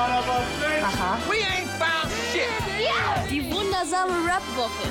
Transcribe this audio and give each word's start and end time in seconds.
Aha. 0.00 1.18
Die 3.30 3.44
wundersame 3.52 4.12
Rap-Woche 4.26 4.88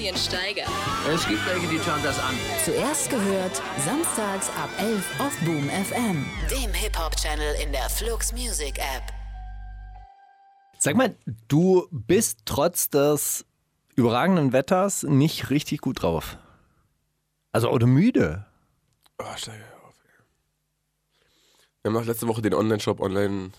mit 0.00 0.18
Steiger. 0.18 0.64
Es 1.12 1.26
gibt 1.26 1.44
welche, 1.46 1.66
die 1.66 1.78
schauen 1.80 2.00
das 2.04 2.18
an. 2.20 2.34
Zuerst 2.64 3.10
gehört, 3.10 3.60
samstags 3.84 4.48
ab 4.50 4.68
11 4.78 5.20
auf 5.20 5.36
Boom 5.40 5.68
FM. 5.68 6.24
Dem 6.50 6.72
Hip-Hop-Channel 6.72 7.56
in 7.62 7.72
der 7.72 7.88
Flux 7.90 8.32
Music 8.32 8.78
App. 8.78 9.12
Sag 10.78 10.94
mal, 10.94 11.16
du 11.48 11.88
bist 11.90 12.40
trotz 12.44 12.90
des 12.90 13.44
überragenden 13.96 14.52
Wetters 14.52 15.02
nicht 15.02 15.50
richtig 15.50 15.80
gut 15.80 16.02
drauf. 16.02 16.38
Also, 17.50 17.70
oder 17.70 17.86
müde. 17.86 18.46
Oh, 19.18 19.24
steige 19.36 19.64
auf. 19.84 19.94
ey. 20.04 20.24
Wir 21.82 21.90
haben 21.90 21.96
auch 22.00 22.06
letzte 22.06 22.28
Woche 22.28 22.42
den 22.42 22.54
Online-Shop 22.54 23.00
online. 23.00 23.50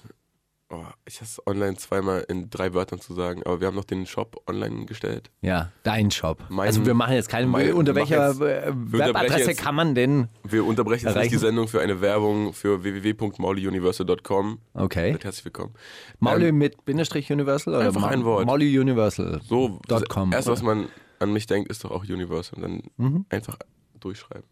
Oh, 0.71 0.83
ich 1.07 1.19
hasse 1.19 1.41
online 1.47 1.77
zweimal 1.77 2.23
in 2.29 2.51
drei 2.51 2.75
Wörtern 2.75 3.01
zu 3.01 3.15
sagen, 3.15 3.41
aber 3.43 3.59
wir 3.59 3.65
haben 3.65 3.75
noch 3.75 3.85
den 3.85 4.05
Shop 4.05 4.39
online 4.47 4.85
gestellt. 4.85 5.31
Ja, 5.41 5.71
dein 5.81 6.11
Shop. 6.11 6.43
Mein- 6.49 6.67
also, 6.67 6.85
wir 6.85 6.93
machen 6.93 7.15
jetzt 7.15 7.27
keine. 7.27 7.47
mein- 7.47 7.73
unter 7.73 7.95
welcher 7.95 8.29
äh, 8.39 8.71
Webadresse 8.75 9.55
kann 9.55 9.73
man 9.73 9.95
denn. 9.95 10.27
Wir 10.43 10.63
unterbrechen 10.63 11.07
jetzt 11.07 11.15
nicht 11.17 11.31
die 11.31 11.37
Sendung 11.37 11.67
für 11.67 11.81
eine 11.81 12.01
Werbung 12.01 12.53
für 12.53 12.83
www.mauliuniversal.com. 12.83 14.59
Okay. 14.75 15.13
Seid 15.13 15.23
herzlich 15.23 15.45
willkommen. 15.45 15.73
Mauli 16.19 16.49
Ähm, 16.49 16.57
mit 16.59 16.85
Bindestrich 16.85 17.31
Universal? 17.31 17.73
Oder 17.73 17.87
Einfach 17.87 18.03
ein 18.03 18.23
Wort. 18.23 18.45
Mauli 18.45 18.77
Universal. 18.77 19.41
so, 19.43 19.79
das 19.87 20.03
erste, 20.31 20.51
was 20.51 20.61
man 20.61 20.87
an 21.17 21.33
mich 21.33 21.47
denkt, 21.47 21.71
ist 21.71 21.83
doch 21.83 21.89
auch 21.91 22.03
Universal. 22.03 22.57
Und 22.57 22.61
dann 22.61 22.83
Mhm. 22.97 23.25
einfach 23.29 23.57
durchschreiben. 23.99 24.47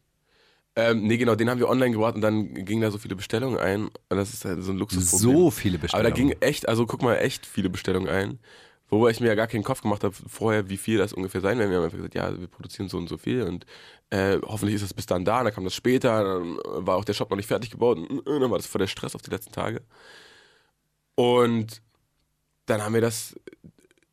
Ähm, 0.77 1.07
nee, 1.07 1.17
genau, 1.17 1.33
den 1.33 1.49
haben 1.49 1.57
wir 1.57 1.69
online 1.69 1.91
gebracht 1.91 2.13
und 2.13 2.21
dann 2.21 2.53
gingen 2.53 2.81
da 2.81 2.91
so 2.91 2.99
viele 2.99 3.15
Bestellungen 3.15 3.57
ein. 3.57 3.87
Und 3.87 4.17
das 4.17 4.31
ist 4.31 4.45
halt 4.45 4.61
so 4.61 4.71
ein 4.71 4.77
Luxusproblem. 4.77 5.35
So 5.35 5.49
viele 5.49 5.77
Aber 5.77 5.81
Bestellungen. 5.81 6.11
da 6.11 6.15
ging 6.15 6.31
echt, 6.39 6.69
also 6.69 6.85
guck 6.85 7.01
mal, 7.01 7.15
echt 7.15 7.47
viele 7.47 7.71
Bestellungen 7.71 8.07
ein. 8.07 8.39
Wobei 8.89 9.09
ich 9.09 9.19
mir 9.19 9.25
ja 9.27 9.33
gar 9.35 9.47
keinen 9.47 9.63
Kopf 9.63 9.81
gemacht 9.81 10.03
habe 10.03 10.13
vorher, 10.13 10.69
wie 10.69 10.77
viel 10.77 10.99
das 10.99 11.13
ungefähr 11.13 11.41
sein 11.41 11.57
werden. 11.57 11.71
Wir 11.71 11.77
haben 11.77 11.85
einfach 11.85 11.97
gesagt, 11.97 12.13
ja, 12.13 12.39
wir 12.39 12.47
produzieren 12.47 12.89
so 12.89 12.97
und 12.97 13.09
so 13.09 13.17
viel 13.17 13.41
und 13.41 13.65
äh, 14.11 14.37
hoffentlich 14.45 14.75
ist 14.75 14.83
das 14.83 14.93
bis 14.93 15.07
dann 15.07 15.25
da. 15.25 15.39
Und 15.39 15.45
dann 15.45 15.53
kam 15.55 15.63
das 15.63 15.73
später, 15.73 16.23
dann 16.23 16.57
war 16.85 16.95
auch 16.95 17.05
der 17.05 17.13
Shop 17.13 17.31
noch 17.31 17.37
nicht 17.37 17.47
fertig 17.47 17.71
gebaut 17.71 17.97
und 17.97 18.19
äh, 18.27 18.39
dann 18.39 18.51
war 18.51 18.57
das 18.59 18.67
voll 18.67 18.79
der 18.79 18.87
Stress 18.87 19.15
auf 19.15 19.23
die 19.23 19.31
letzten 19.31 19.51
Tage. 19.51 19.81
Und 21.15 21.81
dann 22.67 22.83
haben 22.83 22.93
wir 22.93 23.01
das 23.01 23.35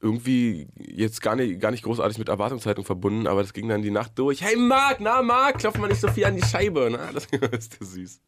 irgendwie 0.05 0.69
jetzt 0.79 1.23
gar 1.23 1.35
nicht, 1.35 1.59
gar 1.61 1.71
nicht 1.71 1.83
großartig 1.83 2.19
mit 2.19 2.29
Erwartungshaltung 2.29 2.85
verbunden, 2.85 3.27
aber 3.27 3.41
das 3.43 3.53
ging 3.55 3.69
dann 3.69 3.81
die 3.83 3.91
Nacht 3.91 4.13
durch. 4.19 4.43
Hey 4.43 4.55
Marc, 4.57 5.01
na 5.01 5.23
Marc, 5.23 5.59
klopf 5.59 5.79
mal 5.79 5.89
nicht 5.89 6.01
so 6.01 6.09
viel 6.09 6.27
an 6.27 6.37
die 6.37 6.43
Scheibe. 6.45 6.89
Na, 6.93 7.11
das 7.13 7.25
ist 7.27 7.81
ja 7.81 7.87
süß. 7.87 8.21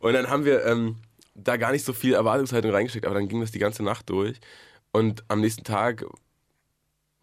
Und 0.00 0.14
dann 0.14 0.28
haben 0.30 0.44
wir 0.46 0.64
ähm, 0.64 0.96
da 1.34 1.56
gar 1.58 1.70
nicht 1.72 1.84
so 1.84 1.92
viel 1.92 2.14
Erwartungshaltung 2.14 2.70
reingesteckt, 2.72 3.04
aber 3.06 3.14
dann 3.14 3.28
ging 3.28 3.40
das 3.40 3.50
die 3.52 3.58
ganze 3.58 3.82
Nacht 3.84 4.08
durch. 4.10 4.40
Und 4.90 5.22
am 5.28 5.40
nächsten 5.40 5.64
Tag 5.64 6.04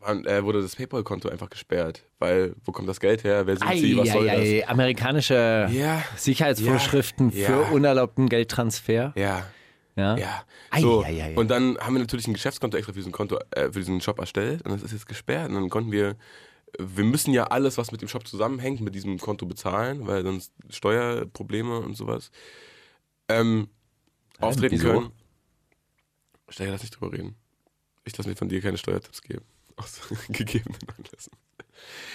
äh, 0.02 0.44
wurde 0.44 0.62
das 0.62 0.76
PayPal-Konto 0.76 1.28
einfach 1.30 1.50
gesperrt, 1.50 2.06
weil 2.20 2.54
wo 2.64 2.72
kommt 2.72 2.88
das 2.88 3.00
Geld 3.00 3.24
her? 3.24 3.48
Wer 3.48 3.58
sind 3.58 3.72
sie? 3.76 3.98
Was 3.98 4.12
soll 4.12 4.30
Eieiei, 4.30 4.68
amerikanische 4.68 5.68
Ja. 5.74 6.04
Sicherheitsvorschriften 6.16 7.32
Ja. 7.32 7.48
für 7.48 7.62
Ja. 7.64 7.70
unerlaubten 7.72 8.30
Geldtransfer. 8.30 9.14
das? 9.16 9.22
Ja, 9.22 9.46
Ja. 10.00 10.18
ja. 10.18 10.44
So, 10.80 11.04
ei, 11.04 11.22
ei. 11.22 11.36
und 11.36 11.50
dann 11.50 11.78
haben 11.80 11.94
wir 11.94 12.00
natürlich 12.00 12.28
ein 12.28 12.34
Geschäftskonto 12.34 12.78
extra 12.78 12.94
für 12.94 13.00
diesen 13.00 13.12
Konto, 13.12 13.40
äh, 13.52 13.72
für 13.72 13.80
diesen 13.80 14.02
Shop 14.02 14.20
erstellt 14.20 14.62
und 14.64 14.72
das 14.72 14.84
ist 14.84 14.92
jetzt 14.92 15.08
gesperrt. 15.08 15.50
Und 15.50 15.56
dann 15.56 15.70
konnten 15.70 15.92
wir, 15.92 16.16
wir 16.78 17.04
müssen 17.04 17.34
ja 17.34 17.46
alles, 17.46 17.78
was 17.78 17.92
mit 17.92 18.02
dem 18.02 18.08
Shop 18.08 18.28
zusammenhängt, 18.28 18.80
mit 18.82 18.96
diesem 18.96 19.18
Konto 19.18 19.46
bezahlen, 19.46 20.08
weil 20.08 20.24
sonst 20.24 20.54
Steuerprobleme 20.70 21.80
und 21.80 21.96
sowas 21.96 22.32
ähm, 23.28 23.68
auftreten 24.40 24.76
wieso? 24.76 24.92
können. 24.94 25.12
Steiger, 26.50 26.72
lass 26.72 26.82
nicht 26.82 27.00
drüber 27.00 27.14
reden. 27.14 27.36
Ich 28.06 28.18
lasse 28.18 28.30
mir 28.30 28.36
von 28.36 28.50
dir 28.50 28.62
keine 28.62 28.78
Steuertipps 28.78 29.22
geben. 29.22 29.46
Aus 29.76 30.02
gegebenen 30.30 30.80
Anlässen. 30.98 31.32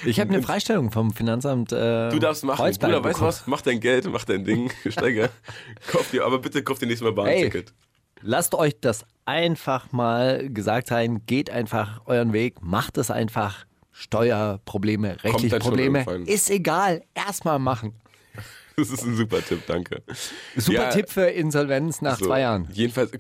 Ich 0.05 0.21
habe 0.21 0.31
eine 0.33 0.43
Freistellung 0.43 0.91
vom 0.91 1.13
Finanzamt. 1.13 1.73
Äh, 1.73 2.11
Du 2.11 2.19
darfst 2.19 2.45
machen. 2.45 2.57
Kreuzberg 2.59 2.93
Bruder, 2.93 3.05
weißt 3.05 3.21
du 3.21 3.25
was? 3.25 3.47
Mach 3.47 3.61
dein 3.63 3.81
Geld, 3.81 4.07
mach 4.11 4.25
dein 4.25 4.45
Ding. 4.45 4.71
Steiger. 4.89 5.31
kauf 5.87 6.11
dir, 6.11 6.25
aber 6.25 6.39
bitte 6.39 6.63
kauf 6.63 6.79
dir 6.79 6.87
nächstes 6.87 7.05
Mal 7.05 7.13
Bahnticket. 7.13 7.73
Lasst 8.21 8.55
euch 8.55 8.81
das 8.81 9.05
einfach 9.25 9.93
mal 9.93 10.49
gesagt 10.51 10.89
sein. 10.89 11.25
Geht 11.27 11.51
einfach 11.51 12.03
euren 12.07 12.33
Weg. 12.33 12.63
Macht 12.63 12.99
es 12.99 13.11
einfach. 13.11 13.67
Steuerprobleme, 13.97 15.23
rechtliche 15.23 15.59
Probleme. 15.59 16.05
Ist 16.27 16.51
egal. 16.51 17.03
Erstmal 17.15 17.59
machen. 17.59 17.95
Das 18.77 18.91
ist 18.91 19.05
ein 19.05 19.15
super 19.15 19.41
Tipp, 19.41 19.61
danke. 19.69 20.03
Super 20.57 20.73
Ja, 20.73 20.91
Tipp 20.91 21.09
für 21.09 21.27
Insolvenz 21.27 22.03
nach 22.03 22.19
so. 22.19 22.25
zwei 22.27 22.41
Jahren. 22.41 22.67
Jedenfalls, 22.73 23.13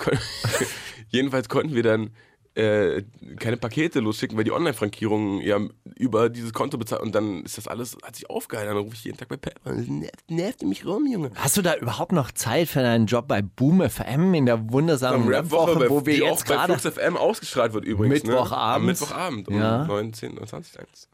jedenfalls 1.10 1.48
konnten 1.48 1.76
wir 1.76 1.84
dann 1.84 2.10
äh, 2.54 3.02
keine 3.38 3.56
Pakete 3.56 4.00
losschicken, 4.00 4.36
weil 4.36 4.44
die 4.44 4.52
Online-Frankierung 4.52 5.40
ja 5.40 5.58
über 5.96 6.28
dieses 6.30 6.52
Konto 6.52 6.78
bezahlt 6.78 7.02
und 7.02 7.14
dann 7.14 7.42
ist 7.42 7.58
das 7.58 7.66
alles, 7.66 7.96
hat 8.02 8.16
sich 8.16 8.30
aufgehalten. 8.30 8.74
Dann 8.74 8.84
rufe 8.84 8.94
ich 8.94 9.04
jeden 9.04 9.16
Tag 9.16 9.28
bei 9.28 9.36
PayPal. 9.36 9.76
Das 9.76 9.86
nervt, 9.86 10.30
nervt 10.30 10.62
mich 10.62 10.86
rum, 10.86 11.06
Junge. 11.10 11.30
Hast 11.34 11.56
du 11.56 11.62
da 11.62 11.74
überhaupt 11.76 12.12
noch 12.12 12.30
Zeit 12.30 12.68
für 12.68 12.80
deinen 12.82 13.06
Job 13.06 13.26
bei 13.28 13.42
Boom 13.42 13.82
FM 13.88 14.34
in 14.34 14.46
der 14.46 14.70
wundersamen 14.70 15.22
Am 15.22 15.28
Rap-Woche, 15.28 15.90
wo 15.90 16.06
wir 16.06 16.14
jetzt 16.16 16.44
auch 16.44 16.44
bei 16.46 16.54
gerade... 16.54 16.78
Flux 16.78 16.96
FM 16.96 17.16
ausgestrahlt 17.16 17.72
wird 17.72 17.84
übrigens. 17.84 18.22
Mittwochabends. 18.22 19.00
Ne? 19.00 19.06
Am 19.16 19.34
Mittwochabend 19.36 19.48
um 19.48 19.58
Ja. 19.58 19.84
19 19.84 20.38
Uhr, 20.38 20.46
20 20.46 20.78
1. 20.78 21.08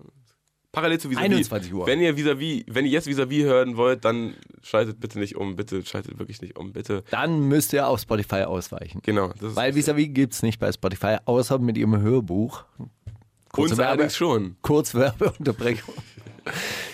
Parallel 0.72 1.00
zu 1.00 1.10
Visavi. 1.10 1.24
21 1.24 1.74
Uhr. 1.74 1.86
Wenn 1.86 2.00
ihr 2.00 2.16
Visavi, 2.16 2.64
wenn 2.68 2.84
ihr 2.86 2.92
jetzt 2.92 3.06
Visavi 3.08 3.40
hören 3.40 3.76
wollt, 3.76 4.04
dann 4.04 4.34
schaltet 4.62 5.00
bitte 5.00 5.18
nicht 5.18 5.34
um, 5.36 5.56
bitte 5.56 5.84
schaltet 5.84 6.18
wirklich 6.18 6.40
nicht 6.42 6.56
um, 6.56 6.72
bitte. 6.72 7.02
Dann 7.10 7.40
müsst 7.48 7.72
ihr 7.72 7.88
auf 7.88 8.00
Spotify 8.00 8.42
ausweichen. 8.42 9.00
Genau. 9.02 9.32
Weil 9.40 9.74
Vis-a-vis 9.74 10.10
gibt 10.12 10.34
es 10.34 10.42
nicht 10.42 10.60
bei 10.60 10.70
Spotify, 10.70 11.16
außer 11.24 11.58
mit 11.58 11.76
ihrem 11.76 12.00
Hörbuch. 12.00 12.64
Kurze 13.52 13.72
uns 13.72 13.78
Werbe- 13.80 13.88
allerdings 13.88 14.16
schon. 14.16 14.56
Kurzwerbeunterbrechung. 14.62 15.94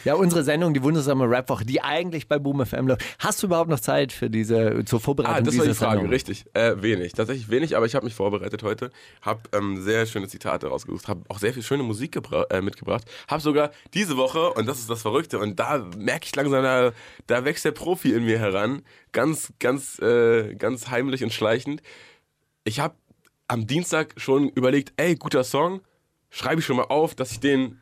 Ja, 0.05 0.15
unsere 0.15 0.45
Sendung, 0.45 0.75
die 0.75 0.83
wundersame 0.83 1.29
Rap-Woche, 1.29 1.65
die 1.65 1.81
eigentlich 1.81 2.29
bei 2.29 2.39
Boom 2.39 2.65
FM 2.65 2.87
läuft. 2.89 3.03
Hast 3.19 3.43
du 3.43 3.47
überhaupt 3.49 3.69
noch 3.71 3.81
Zeit 3.81 4.13
für 4.13 4.31
diese, 4.31 4.85
zur 4.85 5.01
Vorbereitung 5.01 5.37
Ah, 5.37 5.41
das 5.41 5.51
dieser 5.53 5.65
war 5.65 5.69
die 5.73 5.75
Frage, 5.75 5.93
Sendung? 5.99 6.13
richtig. 6.13 6.45
Äh, 6.55 6.81
wenig, 6.83 7.13
tatsächlich 7.13 7.49
wenig, 7.51 7.77
aber 7.77 7.87
ich 7.87 7.95
habe 7.95 8.05
mich 8.05 8.15
vorbereitet 8.15 8.63
heute, 8.63 8.91
habe 9.23 9.41
ähm, 9.53 9.83
sehr 9.83 10.07
schöne 10.07 10.29
Zitate 10.29 10.69
rausgesucht, 10.69 11.09
habe 11.09 11.23
auch 11.29 11.39
sehr 11.39 11.53
viel 11.53 11.63
schöne 11.63 11.83
Musik 11.83 12.19
äh, 12.51 12.61
mitgebracht, 12.61 13.05
habe 13.29 13.43
sogar 13.43 13.71
diese 13.95 14.17
Woche, 14.17 14.53
und 14.53 14.67
das 14.67 14.79
ist 14.79 14.91
das 14.91 15.03
Verrückte, 15.03 15.39
und 15.39 15.59
da 15.59 15.85
merke 15.97 16.27
ich 16.27 16.37
langsam, 16.37 16.63
da, 16.63 16.93
da 17.27 17.45
wächst 17.45 17.65
der 17.65 17.73
Profi 17.73 18.13
in 18.13 18.25
mir 18.25 18.39
heran, 18.39 18.83
ganz, 19.13 19.53
ganz, 19.59 19.99
äh, 19.99 20.55
ganz 20.55 20.89
heimlich 20.89 21.25
und 21.25 21.33
schleichend. 21.33 21.83
Ich 22.65 22.81
habe 22.81 22.95
am 23.49 23.67
Dienstag 23.67 24.15
schon 24.17 24.49
überlegt, 24.51 24.93
ey, 24.97 25.15
guter 25.15 25.45
Song, 25.45 25.81
schreibe 26.31 26.61
ich 26.61 26.67
schon 26.67 26.77
mal 26.77 26.85
auf, 26.85 27.15
dass 27.15 27.33
ich 27.33 27.41
den 27.41 27.81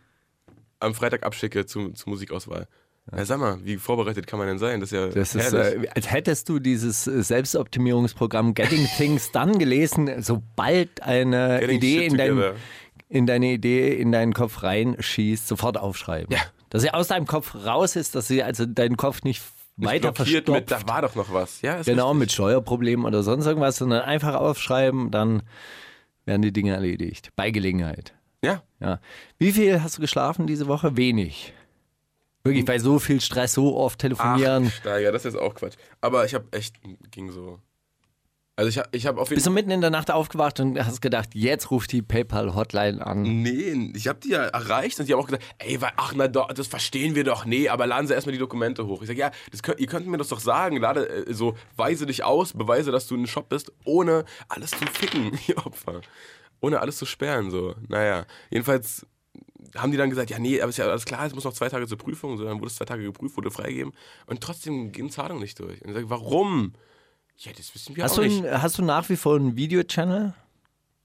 am 0.84 0.94
Freitag 0.94 1.24
abschicke 1.24 1.66
zu, 1.66 1.90
zur 1.90 2.10
Musikauswahl. 2.10 2.68
Ja, 3.14 3.24
sag 3.26 3.38
mal, 3.38 3.58
wie 3.62 3.76
vorbereitet 3.76 4.26
kann 4.26 4.38
man 4.38 4.48
denn 4.48 4.58
sein? 4.58 4.80
Das 4.80 4.90
ist 4.90 4.96
ja 4.96 5.08
Das 5.08 5.34
ist, 5.34 5.52
äh, 5.52 5.86
als 5.94 6.10
hättest 6.10 6.48
du 6.48 6.58
dieses 6.58 7.04
Selbstoptimierungsprogramm 7.04 8.54
Getting 8.54 8.86
Things 8.96 9.30
Done 9.32 9.58
gelesen, 9.58 10.22
sobald 10.22 11.02
eine 11.02 11.58
Getting 11.60 11.76
Idee 11.76 12.06
in, 12.06 12.16
dein, 12.16 12.42
in 13.08 13.26
deine 13.26 13.52
Idee 13.52 13.92
in 13.94 14.10
deinen 14.12 14.32
Kopf 14.32 14.62
reinschießt, 14.62 15.46
sofort 15.46 15.76
aufschreiben. 15.76 16.34
Ja. 16.34 16.40
Dass 16.70 16.82
sie 16.82 16.90
aus 16.90 17.08
deinem 17.08 17.26
Kopf 17.26 17.54
raus 17.54 17.94
ist, 17.96 18.14
dass 18.14 18.26
sie 18.28 18.42
also 18.42 18.64
deinen 18.66 18.96
Kopf 18.96 19.22
nicht, 19.22 19.42
Nicht 19.76 19.86
weiter 19.88 20.12
blockiert 20.12 20.46
verstopft. 20.46 20.60
mit, 20.60 20.70
da 20.70 20.88
war 20.88 21.02
doch 21.02 21.14
noch 21.14 21.32
was. 21.32 21.60
Ja, 21.62 21.82
Genau, 21.82 22.06
richtig. 22.08 22.18
mit 22.20 22.32
Steuerproblemen 22.32 23.04
oder 23.04 23.22
sonst 23.22 23.46
irgendwas, 23.46 23.76
sondern 23.76 24.02
einfach 24.02 24.34
aufschreiben, 24.34 25.10
dann 25.10 25.42
werden 26.24 26.42
die 26.42 26.52
Dinge 26.52 26.72
erledigt. 26.72 27.30
Bei 27.36 27.50
Gelegenheit. 27.50 28.14
Ja, 28.44 28.62
Ja. 28.80 29.00
Wie 29.38 29.52
viel 29.52 29.82
hast 29.82 29.96
du 29.96 30.00
geschlafen 30.00 30.46
diese 30.46 30.66
Woche? 30.66 30.96
Wenig. 30.96 31.52
Wirklich, 32.44 32.66
bei 32.66 32.78
so 32.78 32.98
viel 32.98 33.20
Stress, 33.22 33.54
so 33.54 33.74
oft 33.76 33.98
telefonieren. 33.98 34.66
Ach, 34.68 34.72
Steiger, 34.80 35.12
das 35.12 35.24
ist 35.24 35.34
auch 35.36 35.54
Quatsch. 35.54 35.76
Aber 36.02 36.26
ich 36.26 36.34
habe 36.34 36.44
echt, 36.52 36.76
ging 37.10 37.30
so. 37.30 37.58
Also 38.56 38.68
ich 38.68 38.78
habe 38.78 38.88
ich 38.92 39.04
hab 39.06 39.16
auf 39.18 39.30
jeden 39.30 39.36
Bist 39.38 39.46
du 39.46 39.50
mitten 39.50 39.70
in 39.72 39.80
der 39.80 39.90
Nacht 39.90 40.12
aufgewacht 40.12 40.60
und 40.60 40.78
hast 40.78 41.00
gedacht, 41.00 41.30
jetzt 41.34 41.72
ruft 41.72 41.90
die 41.90 42.02
PayPal-Hotline 42.02 43.04
an. 43.04 43.22
Nee, 43.22 43.90
ich 43.96 44.06
habe 44.06 44.20
die 44.20 44.28
ja 44.28 44.44
erreicht 44.44 45.00
und 45.00 45.08
die 45.08 45.12
haben 45.14 45.20
auch 45.20 45.26
gesagt, 45.26 45.42
ey, 45.58 45.80
wa- 45.80 45.90
ach 45.96 46.12
na 46.14 46.28
doch, 46.28 46.52
das 46.52 46.68
verstehen 46.68 47.16
wir 47.16 47.24
doch. 47.24 47.46
Nee, 47.46 47.68
aber 47.68 47.86
laden 47.88 48.06
Sie 48.06 48.14
erstmal 48.14 48.32
die 48.34 48.38
Dokumente 48.38 48.86
hoch. 48.86 49.00
Ich 49.02 49.08
sage, 49.08 49.18
ja, 49.18 49.32
könnt, 49.62 49.80
ihr 49.80 49.86
könnt 49.88 50.06
mir 50.06 50.18
das 50.18 50.28
doch 50.28 50.38
sagen. 50.38 50.76
Lade, 50.76 51.08
äh, 51.26 51.32
so, 51.34 51.56
weise 51.76 52.06
dich 52.06 52.22
aus, 52.22 52.52
beweise, 52.52 52.92
dass 52.92 53.08
du 53.08 53.16
ein 53.16 53.26
Shop 53.26 53.48
bist, 53.48 53.72
ohne 53.84 54.24
alles 54.48 54.70
zu 54.70 54.84
ficken, 54.86 55.36
ihr 55.48 55.56
Opfer. 55.66 56.02
Ohne 56.60 56.80
alles 56.80 56.96
zu 56.96 57.06
sperren, 57.06 57.50
so. 57.50 57.74
Naja, 57.88 58.24
jedenfalls 58.50 59.06
haben 59.76 59.90
die 59.90 59.98
dann 59.98 60.10
gesagt, 60.10 60.30
ja, 60.30 60.38
nee, 60.38 60.60
aber 60.60 60.70
ist 60.70 60.76
ja 60.78 60.86
alles 60.86 61.04
klar, 61.04 61.26
es 61.26 61.34
muss 61.34 61.44
noch 61.44 61.52
zwei 61.52 61.68
Tage 61.68 61.86
zur 61.86 61.98
Prüfung, 61.98 62.36
so, 62.36 62.44
dann 62.44 62.58
wurde 62.58 62.68
es 62.68 62.76
zwei 62.76 62.84
Tage 62.84 63.02
geprüft, 63.02 63.36
wurde 63.36 63.50
freigegeben 63.50 63.92
und 64.26 64.40
trotzdem 64.40 64.92
gehen 64.92 65.10
Zahlungen 65.10 65.42
nicht 65.42 65.58
durch. 65.58 65.82
Und 65.82 65.88
ich 65.88 65.94
sage, 65.94 66.10
warum? 66.10 66.74
Ja, 67.38 67.50
das 67.56 67.74
wissen 67.74 67.96
wir 67.96 68.04
Hast 68.04 68.12
auch 68.12 68.16
du, 68.16 68.28
nicht. 68.28 68.46
ein, 68.46 68.62
hast 68.62 68.78
du 68.78 68.82
nach 68.82 69.08
wie 69.08 69.16
vor 69.16 69.36
einen 69.36 69.56
Video-Channel? 69.56 70.34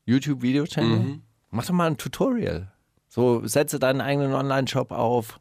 YouTube-Video-Channel? 0.06 1.00
Mhm. 1.00 1.22
Mach 1.50 1.66
doch 1.66 1.74
mal 1.74 1.88
ein 1.88 1.98
Tutorial. 1.98 2.72
So, 3.08 3.46
setze 3.48 3.80
deinen 3.80 4.02
eigenen 4.02 4.34
Online-Shop 4.34 4.92
auf. 4.92 5.40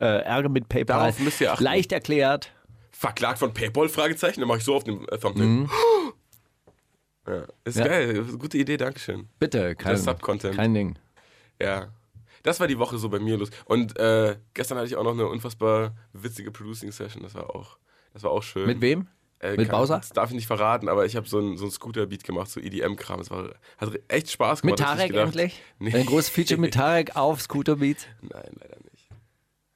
Äh, 0.00 0.22
Ärger 0.22 0.48
mit 0.48 0.68
PayPal. 0.68 1.00
Darauf 1.00 1.18
müsst 1.18 1.40
ihr 1.40 1.52
achten. 1.52 1.64
Leicht 1.64 1.90
erklärt. 1.90 2.52
Verklagt 2.92 3.40
von 3.40 3.52
PayPal? 3.52 3.88
Fragezeichen. 3.88 4.38
Dann 4.40 4.48
mache 4.48 4.58
ich 4.58 4.64
so 4.64 4.76
auf 4.76 4.84
dem 4.84 5.04
äh, 5.08 5.18
Thumbnail. 5.18 5.46
Mhm. 5.46 5.70
Ja. 7.28 7.44
Ist 7.64 7.78
Ja. 7.78 7.86
geil, 7.86 8.24
gute 8.38 8.56
Idee, 8.58 8.76
Dankeschön. 8.76 9.28
Bitte, 9.38 9.74
kein, 9.76 9.96
Sub-Content. 9.96 10.56
kein 10.56 10.72
Ding. 10.74 10.98
Ja. 11.60 11.88
Das 12.42 12.60
war 12.60 12.66
die 12.68 12.78
Woche 12.78 12.96
so 12.98 13.08
bei 13.08 13.18
mir 13.18 13.36
los. 13.36 13.50
Und 13.66 13.98
äh, 13.98 14.36
gestern 14.54 14.78
hatte 14.78 14.86
ich 14.86 14.96
auch 14.96 15.04
noch 15.04 15.12
eine 15.12 15.26
unfassbar 15.26 15.94
witzige 16.12 16.50
Producing-Session. 16.50 17.22
Das 17.22 17.34
war 17.34 17.54
auch, 17.54 17.78
das 18.14 18.22
war 18.22 18.30
auch 18.30 18.42
schön. 18.42 18.66
Mit 18.66 18.80
wem? 18.80 19.08
Äh, 19.40 19.56
Mit 19.56 19.68
kann- 19.68 19.80
Bowser? 19.80 19.98
Das 19.98 20.10
darf 20.10 20.30
ich 20.30 20.36
nicht 20.36 20.46
verraten, 20.46 20.88
aber 20.88 21.04
ich 21.04 21.14
habe 21.16 21.28
so 21.28 21.38
einen 21.38 21.56
so 21.58 21.68
Scooter-Beat 21.68 22.24
gemacht, 22.24 22.50
so 22.50 22.60
EDM-Kram. 22.60 23.20
Es 23.20 23.30
war, 23.30 23.50
hat 23.76 23.90
echt 24.08 24.30
Spaß 24.30 24.62
Mit 24.64 24.76
gemacht. 24.76 24.94
ich 24.94 25.10
Tarek 25.10 25.14
endlich? 25.16 25.62
Nee. 25.78 25.94
Ein 25.94 26.06
großes 26.06 26.30
Feature 26.30 26.60
mit 26.60 26.74
Tarek 26.74 27.14
auf 27.16 27.40
Scooter 27.42 27.76
Beat. 27.76 28.08
Nein, 28.22 28.50
leider 28.58 28.76
nicht. 28.90 29.08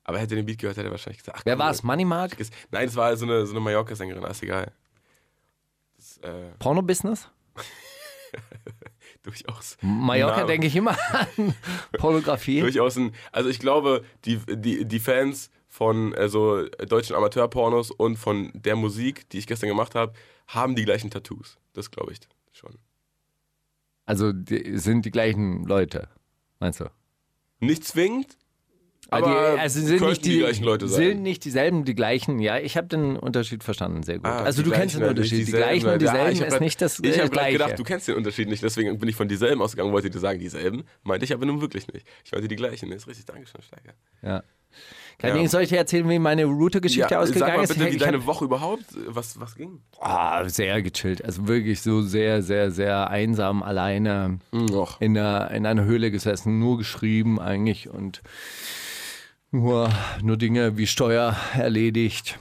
Aber 0.04 0.18
hätte 0.18 0.34
er 0.34 0.42
den 0.42 0.46
Beat 0.46 0.58
gehört, 0.58 0.76
hätte 0.76 0.88
er 0.88 0.90
wahrscheinlich 0.92 1.18
gesagt, 1.18 1.38
ach, 1.38 1.42
Wer 1.44 1.58
war 1.58 1.70
es? 1.70 1.82
Money 1.84 2.04
Mark? 2.04 2.36
Nein, 2.70 2.88
es 2.88 2.96
war 2.96 3.16
so 3.16 3.24
eine, 3.26 3.44
so 3.46 3.52
eine 3.52 3.60
Mallorca-Sängerin, 3.60 4.24
ist 4.24 4.42
egal. 4.42 4.72
Das, 5.96 6.18
äh, 6.18 6.50
Porno-Business? 6.58 7.28
durchaus. 9.22 9.76
Mallorca 9.80 10.38
Name. 10.38 10.46
denke 10.46 10.66
ich 10.66 10.76
immer 10.76 10.96
an 11.12 11.54
Pornografie. 11.92 12.60
Durchaus 12.60 12.96
ein, 12.96 13.14
also 13.30 13.48
ich 13.48 13.58
glaube, 13.58 14.04
die, 14.24 14.38
die, 14.48 14.84
die 14.84 15.00
Fans 15.00 15.50
von 15.68 16.14
also 16.14 16.68
deutschen 16.86 17.16
Amateurpornos 17.16 17.90
und 17.90 18.16
von 18.16 18.50
der 18.54 18.76
Musik, 18.76 19.28
die 19.30 19.38
ich 19.38 19.46
gestern 19.46 19.68
gemacht 19.68 19.94
habe, 19.94 20.12
haben 20.48 20.76
die 20.76 20.84
gleichen 20.84 21.10
Tattoos. 21.10 21.58
Das 21.72 21.90
glaube 21.90 22.12
ich 22.12 22.20
schon. 22.52 22.76
Also 24.04 24.32
die, 24.32 24.78
sind 24.78 25.04
die 25.04 25.10
gleichen 25.10 25.64
Leute, 25.64 26.08
meinst 26.58 26.80
du? 26.80 26.90
Nicht 27.60 27.84
zwingend, 27.84 28.36
Aber 29.12 29.54
die, 29.54 29.60
also 29.60 29.80
sind 29.80 30.00
nicht 30.00 30.24
die, 30.24 30.30
die 30.30 30.38
gleichen 30.38 30.64
Leute 30.64 30.88
sein. 30.88 31.02
Sind 31.04 31.22
nicht 31.22 31.44
dieselben, 31.44 31.84
die 31.84 31.94
gleichen. 31.94 32.38
Ja, 32.38 32.58
ich 32.58 32.76
habe 32.76 32.88
den 32.88 33.16
Unterschied 33.16 33.62
verstanden, 33.62 34.02
sehr 34.02 34.16
gut. 34.16 34.26
Ah, 34.26 34.42
also 34.42 34.62
du 34.62 34.70
kennst 34.70 34.96
den 34.96 35.04
Unterschied. 35.04 35.46
Die 35.46 35.52
gleichen 35.52 35.86
und 35.86 35.92
ja, 35.92 35.98
dieselben 35.98 36.38
hab 36.40 36.46
ist 36.46 36.50
grad- 36.52 36.60
nicht 36.60 36.80
das, 36.82 36.98
Ich 37.00 37.10
das 37.10 37.18
habe 37.20 37.30
gerade 37.30 37.52
gedacht, 37.52 37.78
du 37.78 37.84
kennst 37.84 38.08
den 38.08 38.16
Unterschied 38.16 38.48
nicht, 38.48 38.62
deswegen 38.62 38.98
bin 38.98 39.08
ich 39.08 39.16
von 39.16 39.28
dieselben 39.28 39.62
ausgegangen, 39.62 39.92
wollte 39.92 40.10
dir 40.10 40.18
sagen, 40.18 40.38
dieselben. 40.40 40.84
Meinte 41.02 41.24
ich 41.24 41.32
aber 41.32 41.46
nun 41.46 41.60
wirklich 41.60 41.86
nicht. 41.92 42.06
Ich 42.24 42.32
meinte 42.32 42.48
die 42.48 42.56
gleichen. 42.56 42.88
Nee, 42.88 42.96
ist 42.96 43.06
richtig, 43.06 43.26
Dankeschön, 43.26 43.62
Steiger. 43.62 43.92
ja. 44.22 44.42
Kein 45.18 45.36
Ja. 45.36 45.60
Ich 45.60 45.68
dir 45.68 45.76
erzählen, 45.76 46.08
wie 46.08 46.18
meine 46.18 46.46
Router-Geschichte 46.46 47.08
sag 47.10 47.18
ausgegangen 47.18 47.56
mal 47.56 47.64
ist? 47.64 47.78
bitte, 47.78 47.92
wie 47.92 47.98
deine 47.98 48.24
Woche 48.26 48.46
überhaupt, 48.46 48.84
was, 49.06 49.38
was 49.38 49.54
ging? 49.54 49.80
Ah, 50.00 50.48
sehr 50.48 50.80
gechillt. 50.82 51.24
Also 51.24 51.46
wirklich 51.46 51.82
so 51.82 52.00
sehr, 52.00 52.42
sehr, 52.42 52.70
sehr 52.70 53.10
einsam, 53.10 53.62
alleine 53.62 54.38
Och. 54.72 54.96
in, 55.00 55.16
einer, 55.16 55.50
in 55.50 55.66
einer 55.66 55.84
Höhle 55.84 56.10
gesessen, 56.10 56.58
nur 56.58 56.78
geschrieben 56.78 57.38
eigentlich 57.38 57.90
und 57.90 58.22
nur, 59.52 59.90
nur 60.22 60.36
Dinge 60.36 60.76
wie 60.76 60.86
Steuer 60.86 61.36
erledigt. 61.54 62.38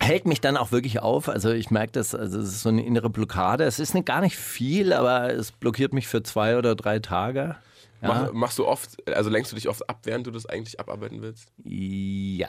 Hält 0.00 0.26
mich 0.26 0.40
dann 0.40 0.56
auch 0.56 0.72
wirklich 0.72 1.00
auf. 1.00 1.28
Also 1.28 1.50
ich 1.50 1.70
merke 1.70 1.92
das, 1.92 2.14
also 2.14 2.40
es 2.40 2.48
ist 2.48 2.62
so 2.62 2.68
eine 2.68 2.84
innere 2.84 3.08
Blockade. 3.08 3.64
Es 3.64 3.78
ist 3.78 3.94
nicht, 3.94 4.06
gar 4.06 4.20
nicht 4.20 4.36
viel, 4.36 4.92
aber 4.92 5.32
es 5.32 5.52
blockiert 5.52 5.94
mich 5.94 6.08
für 6.08 6.22
zwei 6.22 6.58
oder 6.58 6.74
drei 6.74 6.98
Tage. 6.98 7.56
Ja. 8.02 8.08
Mach, 8.08 8.32
machst 8.32 8.58
du 8.58 8.66
oft, 8.66 9.08
also 9.08 9.30
lenkst 9.30 9.52
du 9.52 9.56
dich 9.56 9.68
oft 9.68 9.88
ab, 9.88 10.00
während 10.02 10.26
du 10.26 10.32
das 10.32 10.44
eigentlich 10.46 10.80
abarbeiten 10.80 11.22
willst? 11.22 11.52
ja. 11.64 12.48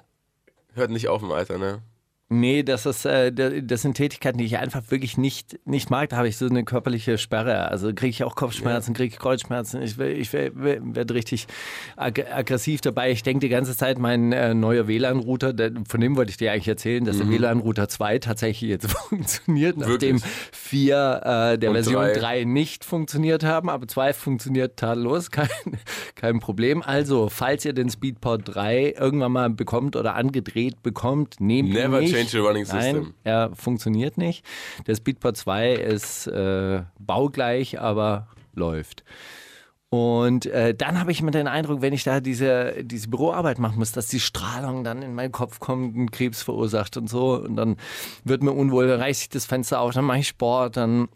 Hört 0.75 0.89
nicht 0.89 1.07
auf 1.07 1.21
im 1.21 1.31
Alter, 1.31 1.59
ne? 1.59 1.83
Nee, 2.39 2.63
das, 2.63 2.85
ist, 2.85 3.06
äh, 3.06 3.31
da- 3.31 3.50
das 3.62 3.81
sind 3.81 3.95
Tätigkeiten, 3.95 4.38
die 4.38 4.45
ich 4.45 4.57
einfach 4.57 4.81
wirklich 4.89 5.18
nicht, 5.18 5.59
nicht 5.65 5.89
mag. 5.89 6.09
Da 6.09 6.18
habe 6.18 6.27
ich 6.27 6.38
so 6.38 6.45
eine 6.47 6.63
körperliche 6.63 7.18
Sperre. 7.18 7.69
Also 7.69 7.88
kriege 7.94 8.09
ich 8.09 8.24
auch 8.24 8.35
Kopfschmerzen, 8.35 8.94
kriege 8.94 9.13
ich 9.13 9.19
Kreuzschmerzen. 9.19 9.81
Ich, 9.81 9.97
ich 10.00 10.33
werde 10.33 11.13
richtig 11.13 11.47
ag 11.95 12.19
aggressiv 12.31 12.81
dabei. 12.81 13.12
Ich 13.12 13.24
denke 13.24 13.39
die 13.41 13.50
ganze 13.50 13.75
Zeit, 13.75 14.00
mein 14.00 14.31
äh, 14.31 14.53
neuer 14.53 14.88
WLAN-Router, 14.88 15.53
von 15.88 16.01
dem 16.01 16.15
wollte 16.15 16.31
ich 16.31 16.38
dir 16.38 16.51
eigentlich 16.51 16.68
erzählen, 16.68 17.03
dass 17.06 17.18
der 17.18 17.30
WLAN-Router 17.30 17.88
2 17.88 18.19
tatsächlich 18.19 18.69
jetzt 18.69 18.89
funktioniert, 19.09 19.77
nachdem 19.77 20.15
Mhm. 20.15 20.21
Wirklich? 20.24 20.31
4 20.51 21.21
äh, 21.53 21.57
der 21.57 21.69
Und 21.69 21.75
Version 21.75 22.03
drei? 22.03 22.13
3 22.13 22.44
nicht 22.45 22.83
funktioniert 22.86 23.44
haben, 23.44 23.69
aber 23.69 23.88
2 23.88 24.13
funktioniert 24.13 24.77
tadellos, 24.77 25.31
kein, 25.31 25.47
kein 26.15 26.39
Problem. 26.39 26.81
Also, 26.81 27.29
falls 27.29 27.65
ihr 27.65 27.74
den 27.74 27.89
Speedport 27.89 28.41
3 28.45 28.95
irgendwann 28.97 29.31
mal 29.31 29.50
bekommt 29.50 29.95
oder 29.95 30.15
angedreht 30.15 30.81
bekommt, 30.83 31.39
nehmt 31.39 31.69
ihn 31.69 31.75
Never 31.75 32.00
nicht. 32.00 32.13
Change 32.27 32.31
the 32.31 32.39
running 32.39 32.65
Nein, 32.67 32.95
system. 32.95 33.13
er 33.23 33.51
funktioniert 33.55 34.17
nicht. 34.17 34.45
Der 34.87 34.95
Speedport 34.95 35.37
2 35.37 35.73
ist 35.73 36.27
äh, 36.27 36.83
baugleich, 36.99 37.79
aber 37.79 38.27
läuft. 38.53 39.03
Und 39.93 40.47
äh, 40.47 40.73
dann 40.73 40.99
habe 40.99 41.11
ich 41.11 41.21
immer 41.21 41.29
den 41.29 41.47
Eindruck, 41.47 41.83
wenn 41.83 41.93
ich 41.93 42.03
da 42.03 42.19
diese, 42.19 42.83
diese 42.83 43.09
Büroarbeit 43.09 43.59
machen 43.59 43.77
muss, 43.77 43.91
dass 43.91 44.07
die 44.07 44.19
Strahlung 44.19 44.83
dann 44.83 45.03
in 45.03 45.13
meinen 45.13 45.31
Kopf 45.31 45.59
kommt 45.59 45.95
und 45.95 46.11
Krebs 46.11 46.41
verursacht 46.41 46.97
und 46.97 47.07
so. 47.07 47.35
Und 47.35 47.55
dann 47.55 47.77
wird 48.23 48.41
mir 48.41 48.53
unwohl, 48.53 48.87
dann 48.87 48.99
reiße 48.99 49.21
ich 49.21 49.29
das 49.29 49.45
Fenster 49.45 49.79
auf, 49.79 49.93
dann 49.93 50.05
mache 50.05 50.17
ich 50.17 50.27
Sport, 50.27 50.77
dann 50.77 51.09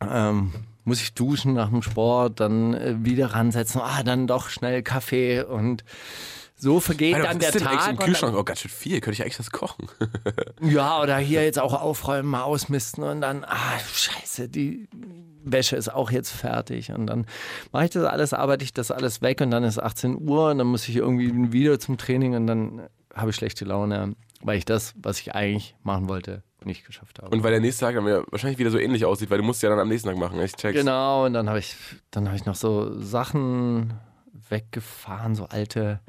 ähm, 0.00 0.52
muss 0.84 1.02
ich 1.02 1.14
duschen 1.14 1.54
nach 1.54 1.70
dem 1.70 1.82
Sport, 1.82 2.38
dann 2.38 2.74
äh, 2.74 2.94
wieder 3.00 3.34
ransetzen, 3.34 3.80
ah, 3.80 4.04
dann 4.04 4.28
doch 4.28 4.48
schnell 4.48 4.84
Kaffee 4.84 5.42
und 5.42 5.82
so 6.64 6.80
vergeht 6.80 7.14
Alter, 7.14 7.28
dann 7.28 7.38
der 7.38 7.52
Tag. 7.52 7.90
im 7.90 7.98
Kühlschrank? 7.98 8.34
Oh, 8.36 8.42
ganz 8.42 8.60
schön 8.60 8.70
viel. 8.70 9.00
Könnte 9.00 9.12
ich 9.12 9.22
eigentlich 9.22 9.38
was 9.38 9.50
kochen? 9.50 9.86
ja, 10.62 11.00
oder 11.00 11.18
hier 11.18 11.44
jetzt 11.44 11.58
auch 11.58 11.74
aufräumen, 11.74 12.28
mal 12.28 12.42
ausmisten 12.42 13.04
und 13.04 13.20
dann, 13.20 13.44
ah, 13.44 13.78
scheiße, 13.78 14.48
die 14.48 14.88
Wäsche 15.44 15.76
ist 15.76 15.92
auch 15.92 16.10
jetzt 16.10 16.30
fertig. 16.30 16.90
Und 16.90 17.06
dann 17.06 17.26
mache 17.70 17.84
ich 17.84 17.90
das 17.90 18.04
alles, 18.04 18.32
arbeite 18.32 18.64
ich 18.64 18.72
das 18.72 18.90
alles 18.90 19.20
weg 19.20 19.42
und 19.42 19.50
dann 19.50 19.62
ist 19.62 19.78
18 19.78 20.16
Uhr 20.16 20.50
und 20.50 20.58
dann 20.58 20.66
muss 20.66 20.88
ich 20.88 20.96
irgendwie 20.96 21.52
wieder 21.52 21.78
zum 21.78 21.98
Training 21.98 22.34
und 22.34 22.46
dann 22.46 22.88
habe 23.14 23.30
ich 23.30 23.36
schlechte 23.36 23.64
Laune, 23.66 24.16
weil 24.40 24.56
ich 24.56 24.64
das, 24.64 24.94
was 24.96 25.20
ich 25.20 25.34
eigentlich 25.34 25.76
machen 25.82 26.08
wollte, 26.08 26.42
nicht 26.64 26.86
geschafft 26.86 27.20
habe. 27.20 27.30
Und 27.30 27.44
weil 27.44 27.50
der 27.50 27.60
nächste 27.60 27.84
Tag 27.84 27.94
dann 27.94 28.06
wahrscheinlich 28.30 28.58
wieder 28.58 28.70
so 28.70 28.78
ähnlich 28.78 29.04
aussieht, 29.04 29.30
weil 29.30 29.38
du 29.38 29.44
musst 29.44 29.62
ja 29.62 29.68
dann 29.68 29.78
am 29.78 29.88
nächsten 29.88 30.08
Tag 30.08 30.16
machen. 30.16 30.40
Ich 30.40 30.56
check's. 30.56 30.78
Genau, 30.78 31.26
und 31.26 31.34
dann 31.34 31.48
habe 31.48 31.58
ich, 31.58 31.76
dann 32.10 32.26
habe 32.26 32.36
ich 32.36 32.46
noch 32.46 32.54
so 32.54 32.98
Sachen 32.98 33.92
weggefahren, 34.48 35.34
so 35.34 35.44
alte, 35.46 36.00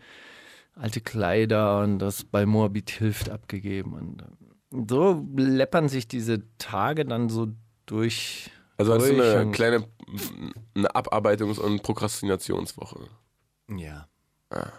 alte 0.76 1.02
Kleider 1.02 1.82
und 1.82 2.00
das 2.00 2.24
bei 2.24 2.46
Moabit 2.46 2.90
hilft 2.92 3.30
abgegeben. 3.30 3.94
Und 3.94 4.22
ähm, 4.22 4.88
so 4.88 5.26
läppern 5.36 5.90
sich 5.90 6.08
diese 6.08 6.44
Tage 6.58 7.06
dann 7.06 7.30
so 7.30 7.48
durch. 7.86 8.52
Also 8.78 8.94
hast 8.94 9.08
du 9.08 9.22
eine 9.22 9.52
kleine 9.52 9.88
eine 10.76 10.90
Abarbeitungs- 10.92 11.60
und 11.60 11.82
Prokrastinationswoche. 11.82 13.08
Ja. 13.70 14.08
ja. 14.52 14.74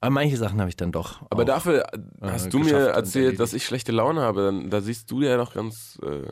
Aber 0.00 0.10
manche 0.10 0.36
Sachen 0.36 0.60
habe 0.60 0.70
ich 0.70 0.76
dann 0.76 0.92
doch. 0.92 1.22
Aber 1.30 1.44
dafür 1.44 1.84
hast 2.20 2.52
du 2.52 2.60
geschafft 2.60 2.82
mir 2.82 2.88
erzählt, 2.90 3.40
dass 3.40 3.52
ich 3.52 3.64
schlechte 3.66 3.90
Laune 3.92 4.20
habe. 4.20 4.64
Da 4.68 4.80
siehst 4.80 5.10
du 5.10 5.22
ja 5.22 5.36
noch 5.36 5.54
ganz. 5.54 5.98
Äh, 6.02 6.28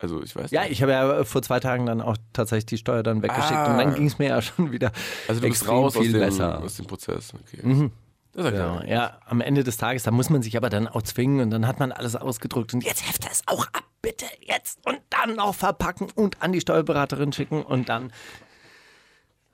also 0.00 0.22
ich 0.22 0.34
weiß 0.34 0.50
Ja, 0.50 0.62
nicht. 0.62 0.72
ich 0.72 0.82
habe 0.82 0.92
ja 0.92 1.24
vor 1.24 1.42
zwei 1.42 1.60
Tagen 1.60 1.86
dann 1.86 2.00
auch 2.00 2.16
tatsächlich 2.32 2.66
die 2.66 2.78
Steuer 2.78 3.02
dann 3.02 3.22
weggeschickt 3.22 3.52
Ah. 3.52 3.72
und 3.72 3.78
dann 3.78 3.94
ging 3.94 4.06
es 4.06 4.18
mir 4.18 4.28
ja 4.28 4.42
schon 4.42 4.72
wieder 4.72 4.90
Also 5.28 5.40
du 5.40 5.48
bist 5.48 5.68
raus 5.68 5.96
aus 5.96 6.02
viel 6.02 6.12
dem, 6.12 6.20
besser. 6.20 6.60
aus 6.62 6.76
dem 6.76 6.86
Prozess. 6.86 7.32
Okay. 7.34 7.60
Mhm. 7.62 7.92
Das 8.32 8.46
ist 8.46 8.52
ja 8.52 8.72
Genau, 8.78 8.82
ja, 8.86 9.18
am 9.26 9.40
Ende 9.40 9.64
des 9.64 9.76
Tages, 9.76 10.02
da 10.04 10.10
muss 10.10 10.30
man 10.30 10.40
sich 10.42 10.56
aber 10.56 10.70
dann 10.70 10.86
auch 10.88 11.02
zwingen 11.02 11.40
und 11.40 11.50
dann 11.50 11.66
hat 11.66 11.78
man 11.80 11.92
alles 11.92 12.14
ausgedruckt 12.16 12.72
und 12.74 12.84
jetzt 12.84 13.06
heft 13.08 13.26
es 13.30 13.42
auch 13.46 13.66
ab, 13.66 13.82
bitte, 14.02 14.24
jetzt 14.40 14.78
und 14.86 15.00
dann 15.10 15.34
noch 15.36 15.54
verpacken 15.54 16.08
und 16.14 16.40
an 16.40 16.52
die 16.52 16.60
Steuerberaterin 16.60 17.32
schicken 17.32 17.62
und 17.62 17.88
dann 17.88 18.12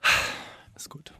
ist 0.75 0.89
gut. 0.89 1.11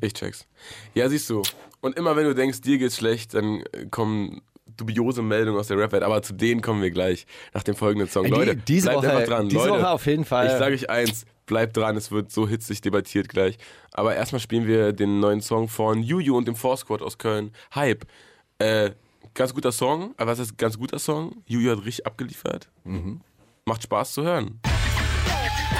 Ich 0.00 0.12
check's. 0.14 0.46
Ja, 0.94 1.08
siehst 1.08 1.28
du. 1.30 1.42
Und 1.80 1.96
immer 1.96 2.16
wenn 2.16 2.24
du 2.24 2.34
denkst, 2.34 2.60
dir 2.60 2.78
geht's 2.78 2.96
schlecht, 2.98 3.34
dann 3.34 3.62
äh, 3.72 3.86
kommen 3.90 4.42
dubiose 4.76 5.22
Meldungen 5.22 5.58
aus 5.60 5.68
der 5.68 5.78
Rap-Welt. 5.78 6.02
Aber 6.02 6.22
zu 6.22 6.32
denen 6.34 6.60
kommen 6.62 6.82
wir 6.82 6.90
gleich 6.90 7.26
nach 7.52 7.62
dem 7.62 7.74
folgenden 7.74 8.08
Song. 8.08 8.24
Die- 8.24 8.30
Leute, 8.30 8.56
diese 8.56 8.88
bleibt 8.90 8.98
Woche- 8.98 9.10
einfach 9.12 9.24
dran. 9.36 9.48
diese 9.48 9.66
Leute, 9.68 9.82
Woche 9.82 9.88
auf 9.90 10.06
jeden 10.06 10.24
Fall. 10.24 10.46
Ich 10.46 10.52
sage 10.52 10.74
euch 10.74 10.90
eins, 10.90 11.24
bleibt 11.46 11.76
dran, 11.76 11.96
es 11.96 12.10
wird 12.10 12.30
so 12.30 12.48
hitzig 12.48 12.80
debattiert 12.80 13.28
gleich. 13.28 13.58
Aber 13.92 14.14
erstmal 14.16 14.40
spielen 14.40 14.66
wir 14.66 14.92
den 14.92 15.20
neuen 15.20 15.40
Song 15.40 15.68
von 15.68 16.02
Juju 16.02 16.36
und 16.36 16.48
dem 16.48 16.56
Four 16.56 16.76
Squad 16.76 17.02
aus 17.02 17.18
Köln. 17.18 17.52
Hype. 17.74 18.04
Äh, 18.58 18.90
ganz 19.34 19.52
guter 19.54 19.72
Song. 19.72 20.14
Aber 20.16 20.32
was 20.32 20.38
ist 20.38 20.56
ganz 20.58 20.78
guter 20.78 20.98
Song? 20.98 21.42
Juju 21.46 21.70
hat 21.72 21.84
richtig 21.84 22.06
abgeliefert. 22.06 22.68
Mhm. 22.84 23.20
Macht 23.66 23.82
Spaß 23.82 24.12
zu 24.12 24.22
hören. 24.22 24.60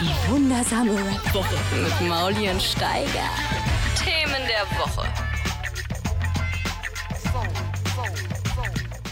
Die 0.00 0.30
wundersame 0.30 0.90
Rap-Woche. 0.92 1.54
Mit 1.82 2.08
Mauli 2.08 2.48
und 2.50 2.60
Steiger. 2.60 3.30
Themen 3.96 4.42
der 4.48 4.78
Woche. 4.78 5.08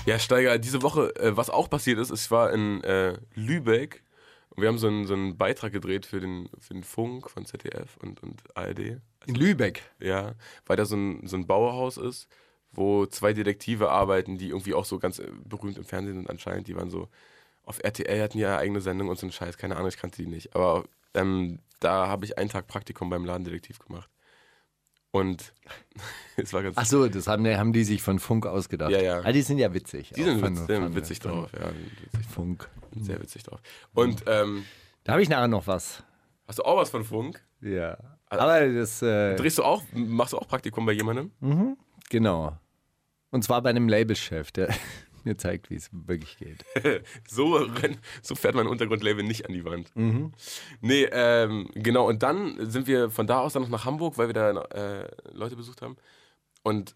Ja, 0.04 0.18
Steiger, 0.18 0.58
diese 0.58 0.82
Woche, 0.82 1.14
äh, 1.16 1.36
was 1.36 1.48
auch 1.48 1.70
passiert 1.70 2.00
ist, 2.00 2.10
ich 2.10 2.30
war 2.32 2.52
in 2.52 2.82
äh, 2.82 3.16
Lübeck 3.34 4.02
und 4.50 4.60
wir 4.60 4.68
haben 4.68 4.78
so 4.78 4.88
einen, 4.88 5.06
so 5.06 5.14
einen 5.14 5.38
Beitrag 5.38 5.72
gedreht 5.72 6.06
für 6.06 6.20
den, 6.20 6.48
für 6.58 6.74
den 6.74 6.82
Funk 6.82 7.30
von 7.30 7.46
ZDF 7.46 7.96
und, 7.98 8.20
und 8.20 8.42
ARD. 8.56 9.00
In 9.26 9.34
Lübeck. 9.34 9.82
Ja, 10.00 10.34
weil 10.66 10.76
da 10.76 10.86
so 10.86 10.96
ein, 10.96 11.24
so 11.28 11.36
ein 11.36 11.46
Bauerhaus 11.46 11.98
ist, 11.98 12.26
wo 12.72 13.06
zwei 13.06 13.32
Detektive 13.32 13.90
arbeiten, 13.90 14.38
die 14.38 14.48
irgendwie 14.48 14.74
auch 14.74 14.84
so 14.84 14.98
ganz 14.98 15.20
äh, 15.20 15.28
berühmt 15.44 15.78
im 15.78 15.84
Fernsehen 15.84 16.16
sind 16.16 16.28
anscheinend. 16.28 16.66
Die 16.66 16.74
waren 16.74 16.90
so, 16.90 17.08
auf 17.62 17.78
RTL 17.82 18.22
hatten 18.22 18.38
die 18.38 18.42
ja 18.42 18.58
eigene 18.58 18.80
Sendung 18.80 19.08
und 19.08 19.18
so 19.20 19.26
einen 19.26 19.32
Scheiß, 19.32 19.56
keine 19.56 19.76
Ahnung, 19.76 19.88
ich 19.88 19.98
kannte 19.98 20.20
die 20.20 20.28
nicht. 20.28 20.56
Aber 20.56 20.82
ähm, 21.14 21.60
da 21.78 22.08
habe 22.08 22.24
ich 22.24 22.38
einen 22.38 22.50
Tag 22.50 22.66
Praktikum 22.66 23.08
beim 23.08 23.24
Ladendetektiv 23.24 23.78
gemacht. 23.78 24.10
Und 25.12 25.52
es 26.36 26.52
war 26.52 26.62
ganz. 26.62 26.76
Ach 26.78 26.86
so, 26.86 27.06
das 27.06 27.26
haben, 27.28 27.46
haben 27.46 27.72
die 27.72 27.84
sich 27.84 28.02
von 28.02 28.18
Funk 28.18 28.46
ausgedacht. 28.46 28.90
Ja, 28.90 29.00
ja. 29.00 29.20
Ah, 29.22 29.30
die 29.30 29.42
sind 29.42 29.58
ja 29.58 29.72
witzig. 29.72 30.10
die 30.16 30.22
sind 30.24 30.40
von- 30.40 30.56
witz, 30.56 30.66
sind 30.66 30.82
von- 30.82 30.94
witzig 30.96 31.18
von 31.20 31.30
drauf, 31.32 31.50
ja. 31.52 31.70
Witzig, 32.12 32.26
Funk. 32.34 32.68
sehr 33.00 33.20
witzig 33.22 33.42
drauf. 33.44 33.60
Und 33.94 34.24
ähm, 34.26 34.64
Da 35.04 35.12
habe 35.12 35.22
ich 35.22 35.28
nachher 35.28 35.48
noch 35.48 35.66
was. 35.66 36.02
hast 36.48 36.58
du 36.58 36.62
auch 36.64 36.78
was 36.78 36.90
von 36.90 37.04
Funk? 37.04 37.40
Ja. 37.60 37.96
Aber 38.26 38.66
das, 38.66 39.02
äh, 39.02 39.36
Drehst 39.36 39.58
du 39.58 39.62
auch, 39.62 39.82
machst 39.92 40.32
du 40.32 40.38
auch 40.38 40.48
Praktikum 40.48 40.86
bei 40.86 40.92
jemandem? 40.92 41.30
genau. 42.08 42.56
Und 43.30 43.44
zwar 43.44 43.60
bei 43.62 43.70
einem 43.70 43.88
Labelchef, 43.88 44.50
der 44.52 44.68
mir 45.24 45.36
zeigt, 45.36 45.70
wie 45.70 45.76
es 45.76 45.90
wirklich 45.92 46.36
geht. 46.38 46.64
So, 47.28 47.66
so 48.22 48.34
fährt 48.34 48.54
mein 48.54 48.66
Untergrundlabel 48.66 49.22
nicht 49.24 49.46
an 49.46 49.52
die 49.52 49.64
Wand. 49.64 49.94
Mhm. 49.94 50.32
Nee, 50.80 51.08
ähm, 51.10 51.68
genau. 51.74 52.08
Und 52.08 52.22
dann 52.22 52.70
sind 52.70 52.86
wir 52.86 53.10
von 53.10 53.26
da 53.26 53.40
aus 53.40 53.52
dann 53.52 53.62
noch 53.62 53.68
nach 53.68 53.84
Hamburg, 53.84 54.18
weil 54.18 54.28
wir 54.28 54.34
da 54.34 54.50
äh, 54.50 55.08
Leute 55.32 55.56
besucht 55.56 55.82
haben. 55.82 55.96
Und 56.62 56.94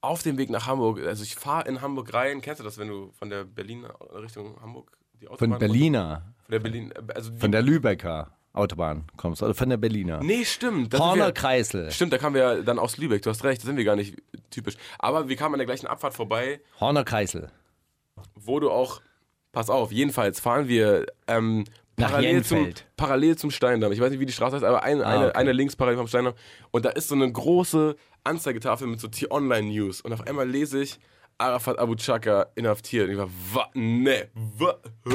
auf 0.00 0.22
dem 0.22 0.38
Weg 0.38 0.50
nach 0.50 0.66
Hamburg, 0.66 1.00
also 1.00 1.22
ich 1.22 1.34
fahre 1.34 1.68
in 1.68 1.80
Hamburg 1.80 2.12
rein, 2.14 2.40
kennst 2.40 2.60
du 2.60 2.64
das, 2.64 2.78
wenn 2.78 2.88
du 2.88 3.12
von 3.12 3.28
der 3.28 3.44
Berlin 3.44 3.84
Richtung 4.14 4.60
Hamburg 4.60 4.96
die 5.20 5.28
Autobahn 5.28 5.50
Von 5.50 5.58
Berliner, 5.58 6.34
Von 6.44 6.52
der 6.52 6.60
Berlin, 6.60 6.92
also 7.14 7.30
die, 7.30 7.38
von 7.38 7.52
der 7.52 7.62
Lübecker 7.62 8.36
Autobahn 8.52 9.04
kommst 9.16 9.42
oder 9.42 9.54
von 9.54 9.68
der 9.70 9.76
Berliner. 9.76 10.20
Nee, 10.22 10.44
stimmt. 10.44 10.92
Horner 10.98 11.32
Kreisel. 11.32 11.90
Stimmt, 11.92 12.12
da 12.12 12.18
kamen 12.18 12.34
wir 12.34 12.42
ja 12.42 12.62
dann 12.62 12.78
aus 12.78 12.96
Lübeck, 12.98 13.22
du 13.22 13.30
hast 13.30 13.44
recht, 13.44 13.62
da 13.62 13.66
sind 13.66 13.76
wir 13.76 13.84
gar 13.84 13.96
nicht 13.96 14.16
typisch. 14.50 14.76
Aber 14.98 15.28
wir 15.28 15.36
kamen 15.36 15.54
an 15.54 15.58
der 15.58 15.66
gleichen 15.66 15.86
Abfahrt 15.86 16.14
vorbei, 16.14 16.60
Horner 16.80 17.04
Kreisel. 17.04 17.50
wo 18.34 18.58
du 18.60 18.70
auch, 18.70 19.00
pass 19.52 19.70
auf, 19.70 19.92
jedenfalls 19.92 20.40
fahren 20.40 20.66
wir 20.68 21.06
ähm, 21.28 21.64
parallel, 21.96 22.42
zum, 22.44 22.72
parallel 22.96 23.36
zum 23.36 23.50
Steindamm. 23.52 23.92
Ich 23.92 24.00
weiß 24.00 24.10
nicht, 24.10 24.20
wie 24.20 24.26
die 24.26 24.32
Straße 24.32 24.56
heißt, 24.56 24.64
aber 24.64 24.82
eine, 24.82 25.04
Ah, 25.06 25.10
eine, 25.10 25.26
okay. 25.28 25.36
eine 25.38 25.52
links 25.52 25.76
parallel 25.76 25.98
vom 25.98 26.08
Steindamm. 26.08 26.34
Und 26.72 26.84
da 26.84 26.90
ist 26.90 27.08
so 27.08 27.14
eine 27.14 27.30
große 27.30 27.94
Anzeigetafel 28.24 28.86
mit 28.88 28.98
so 29.00 29.06
T-Online-News. 29.08 30.00
Und 30.00 30.12
auf 30.12 30.26
einmal 30.26 30.48
lese 30.48 30.82
ich, 30.82 30.98
Arafat 31.38 31.78
Abu 31.78 31.94
Chaka 31.94 32.46
inhaftiert. 32.56 33.06
Und 33.06 33.12
ich 33.12 33.18
war, 33.18 33.28
wa, 33.52 33.70
ne, 33.74 34.28
wa, 34.34 34.74
hä? 35.06 35.14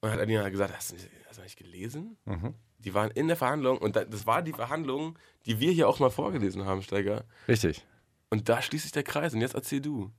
Und 0.00 0.02
dann 0.02 0.12
hat 0.12 0.20
Alina 0.20 0.48
gesagt, 0.48 0.74
hast 0.76 0.92
du, 0.92 0.96
hast 1.36 1.38
du 1.38 1.42
nicht 1.42 1.58
gelesen? 1.58 2.16
Mhm. 2.24 2.54
Die 2.78 2.94
waren 2.94 3.10
in 3.10 3.26
der 3.28 3.36
Verhandlung 3.36 3.78
und 3.78 3.96
da, 3.96 4.04
das 4.04 4.26
war 4.26 4.42
die 4.42 4.52
Verhandlung, 4.52 5.18
die 5.46 5.60
wir 5.60 5.72
hier 5.72 5.88
auch 5.88 5.98
mal 5.98 6.10
vorgelesen 6.10 6.64
haben, 6.66 6.82
Steiger. 6.82 7.24
Richtig. 7.48 7.84
Und 8.30 8.48
da 8.48 8.60
schließt 8.60 8.82
sich 8.84 8.92
der 8.92 9.02
Kreis. 9.04 9.32
Und 9.34 9.40
jetzt 9.40 9.54
erzähl 9.54 9.80
du. 9.80 10.10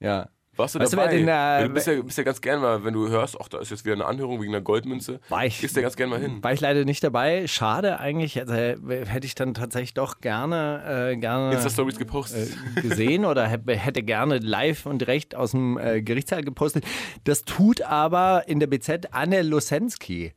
Ja. 0.00 0.28
Warst 0.58 0.74
du 0.74 0.78
Weißt 0.78 0.94
du, 0.94 0.96
dabei? 0.96 1.10
wer 1.10 1.18
den, 1.60 1.64
äh, 1.64 1.68
du 1.68 1.74
bist 1.74 1.86
ja, 1.86 2.00
bist 2.00 2.16
ja 2.16 2.24
ganz 2.24 2.40
gern 2.40 2.62
mal, 2.62 2.82
wenn 2.82 2.94
du 2.94 3.08
hörst, 3.08 3.36
ach, 3.38 3.48
da 3.48 3.58
ist 3.60 3.70
jetzt 3.70 3.84
wieder 3.84 3.92
eine 3.94 4.06
Anhörung 4.06 4.40
wegen 4.40 4.54
einer 4.54 4.62
Goldmünze. 4.62 5.20
War 5.28 5.44
ich, 5.44 5.60
Gehst 5.60 5.76
ja 5.76 5.82
ganz 5.82 5.96
gern 5.96 6.08
mal 6.08 6.18
hin. 6.18 6.42
war 6.42 6.50
ich 6.54 6.60
leider 6.62 6.86
nicht 6.86 7.04
dabei. 7.04 7.46
Schade 7.46 8.00
eigentlich. 8.00 8.40
Also, 8.40 8.54
hätte 8.54 9.26
ich 9.26 9.34
dann 9.34 9.52
tatsächlich 9.52 9.92
doch 9.92 10.22
gerne, 10.22 11.10
äh, 11.12 11.16
gerne 11.18 11.52
Insta-Stories 11.52 11.98
gepostet. 11.98 12.56
äh, 12.76 12.80
gesehen 12.80 13.26
oder 13.26 13.46
hä- 13.46 13.74
hätte 13.76 14.02
gerne 14.02 14.38
live 14.38 14.86
und 14.86 15.00
direkt 15.00 15.34
aus 15.34 15.50
dem 15.50 15.76
äh, 15.76 16.00
Gerichtssaal 16.00 16.42
gepostet. 16.42 16.86
Das 17.24 17.42
tut 17.42 17.82
aber 17.82 18.44
in 18.48 18.58
der 18.58 18.68
BZ 18.68 19.08
Anne 19.12 19.42
Losensky. 19.42 20.32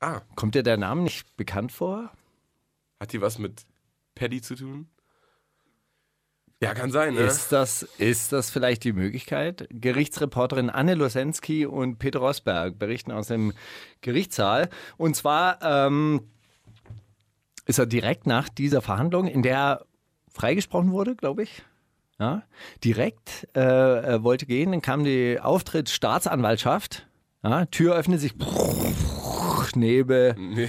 Ah, 0.00 0.20
Kommt 0.34 0.54
dir 0.54 0.62
der 0.62 0.76
Name 0.76 1.02
nicht 1.02 1.36
bekannt 1.36 1.72
vor? 1.72 2.10
hat 3.00 3.12
die 3.12 3.20
was 3.20 3.38
mit 3.38 3.62
Paddy 4.14 4.42
zu 4.42 4.54
tun? 4.54 4.88
Ja, 6.62 6.74
kann 6.74 6.90
sein, 6.90 7.14
ne? 7.14 7.20
Ist, 7.20 7.52
das, 7.52 7.82
ist 7.96 8.32
das 8.32 8.50
vielleicht 8.50 8.84
die 8.84 8.92
Möglichkeit? 8.92 9.66
Gerichtsreporterin 9.70 10.68
Anne 10.68 10.94
Losensky 10.94 11.64
und 11.64 11.98
Peter 11.98 12.18
Rosberg 12.18 12.78
berichten 12.78 13.12
aus 13.12 13.28
dem 13.28 13.54
Gerichtssaal. 14.02 14.68
Und 14.98 15.16
zwar 15.16 15.62
ähm, 15.62 16.28
ist 17.64 17.78
er 17.78 17.86
direkt 17.86 18.26
nach 18.26 18.50
dieser 18.50 18.82
Verhandlung, 18.82 19.26
in 19.26 19.42
der 19.42 19.86
freigesprochen 20.28 20.92
wurde, 20.92 21.16
glaube 21.16 21.44
ich. 21.44 21.62
Ja, 22.18 22.42
direkt 22.84 23.48
äh, 23.56 24.22
wollte 24.22 24.44
gehen, 24.44 24.72
dann 24.72 24.82
kam 24.82 25.04
die 25.04 25.40
Auftritt 25.40 25.88
Staatsanwaltschaft. 25.88 27.06
Ja, 27.42 27.64
Tür 27.64 27.94
öffnet 27.96 28.20
sich, 28.20 28.34
Nebel, 29.76 30.34
Nee. 30.38 30.68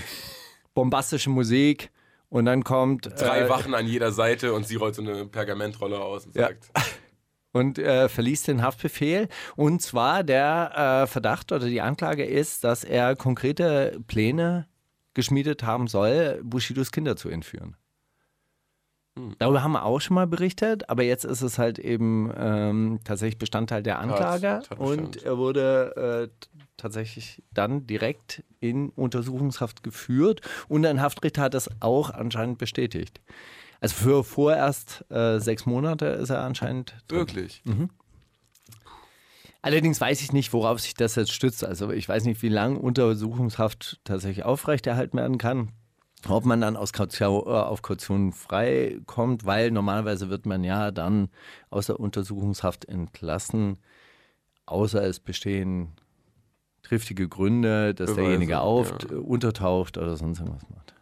bombastische 0.73 1.29
Musik 1.29 1.91
und 2.29 2.45
dann 2.45 2.63
kommt 2.63 3.07
Drei 3.19 3.41
äh, 3.41 3.49
Wachen 3.49 3.73
an 3.75 3.87
jeder 3.87 4.11
Seite 4.11 4.53
und 4.53 4.65
sie 4.65 4.75
rollt 4.75 4.95
so 4.95 5.01
eine 5.01 5.25
Pergamentrolle 5.25 5.99
aus 5.99 6.25
und 6.25 6.35
Ja. 6.35 6.47
sagt, 6.47 6.69
und 7.53 7.77
äh, 7.79 8.07
verließ 8.07 8.43
den 8.43 8.61
Haftbefehl. 8.61 9.27
Und 9.57 9.81
zwar 9.81 10.23
der 10.23 11.03
äh, 11.03 11.07
Verdacht 11.07 11.51
oder 11.51 11.65
die 11.67 11.81
Anklage 11.81 12.23
ist, 12.23 12.63
dass 12.63 12.83
er 12.85 13.15
konkrete 13.17 13.99
Pläne 14.07 14.67
geschmiedet 15.13 15.63
haben 15.63 15.87
soll, 15.87 16.39
Bushidos 16.43 16.91
Kinder 16.93 17.17
zu 17.17 17.27
entführen. 17.27 17.75
Darüber 19.39 19.61
haben 19.61 19.73
wir 19.73 19.83
auch 19.83 19.99
schon 19.99 20.15
mal 20.15 20.25
berichtet, 20.25 20.89
aber 20.89 21.03
jetzt 21.03 21.25
ist 21.25 21.41
es 21.41 21.57
halt 21.59 21.79
eben 21.79 22.31
ähm, 22.37 22.99
tatsächlich 23.03 23.37
Bestandteil 23.37 23.83
der 23.83 23.99
Anklage 23.99 24.61
Tatbestand. 24.65 24.79
und 25.17 25.23
er 25.23 25.37
wurde 25.37 26.29
äh, 26.31 26.47
tatsächlich 26.81 27.43
dann 27.53 27.87
direkt 27.87 28.43
in 28.59 28.89
Untersuchungshaft 28.89 29.83
geführt 29.83 30.41
und 30.67 30.85
ein 30.85 31.01
Haftrichter 31.01 31.43
hat 31.43 31.53
das 31.53 31.69
auch 31.81 32.09
anscheinend 32.09 32.57
bestätigt. 32.57 33.21
Also 33.79 33.95
für 33.95 34.23
vorerst 34.23 35.05
äh, 35.09 35.39
sechs 35.39 35.65
Monate 35.65 36.05
ist 36.05 36.29
er 36.29 36.43
anscheinend 36.43 36.95
drin. 37.07 37.19
wirklich. 37.19 37.61
Mhm. 37.65 37.89
Allerdings 39.63 40.01
weiß 40.01 40.21
ich 40.21 40.33
nicht, 40.33 40.53
worauf 40.53 40.79
sich 40.79 40.95
das 40.95 41.15
jetzt 41.15 41.31
stützt. 41.31 41.63
Also 41.63 41.91
ich 41.91 42.09
weiß 42.09 42.25
nicht, 42.25 42.41
wie 42.41 42.49
lange 42.49 42.79
Untersuchungshaft 42.79 43.99
tatsächlich 44.03 44.43
aufrechterhalten 44.43 45.17
werden 45.17 45.37
kann. 45.37 45.71
Ob 46.27 46.45
man 46.45 46.61
dann 46.61 46.77
aus 46.77 46.93
Kaution, 46.93 47.45
äh, 47.45 47.49
auf 47.49 47.81
Kaution 47.81 48.31
frei 48.31 48.99
kommt, 49.05 49.45
weil 49.45 49.71
normalerweise 49.71 50.29
wird 50.29 50.45
man 50.45 50.63
ja 50.63 50.91
dann 50.91 51.29
aus 51.69 51.87
der 51.87 51.99
Untersuchungshaft 51.99 52.85
entlassen, 52.85 53.77
außer 54.65 55.03
es 55.03 55.19
bestehen 55.19 55.93
triftige 56.91 57.29
Gründe, 57.29 57.95
dass 57.95 58.07
Beweise, 58.07 58.21
derjenige 58.21 58.59
auf, 58.59 58.89
ja. 58.89 59.09
Hm. 59.09 59.17
äh, 59.17 59.19
untertaucht 59.21 59.97
oder 59.97 60.17
sonst 60.17 60.39
irgendwas 60.39 60.69
macht. 60.69 60.93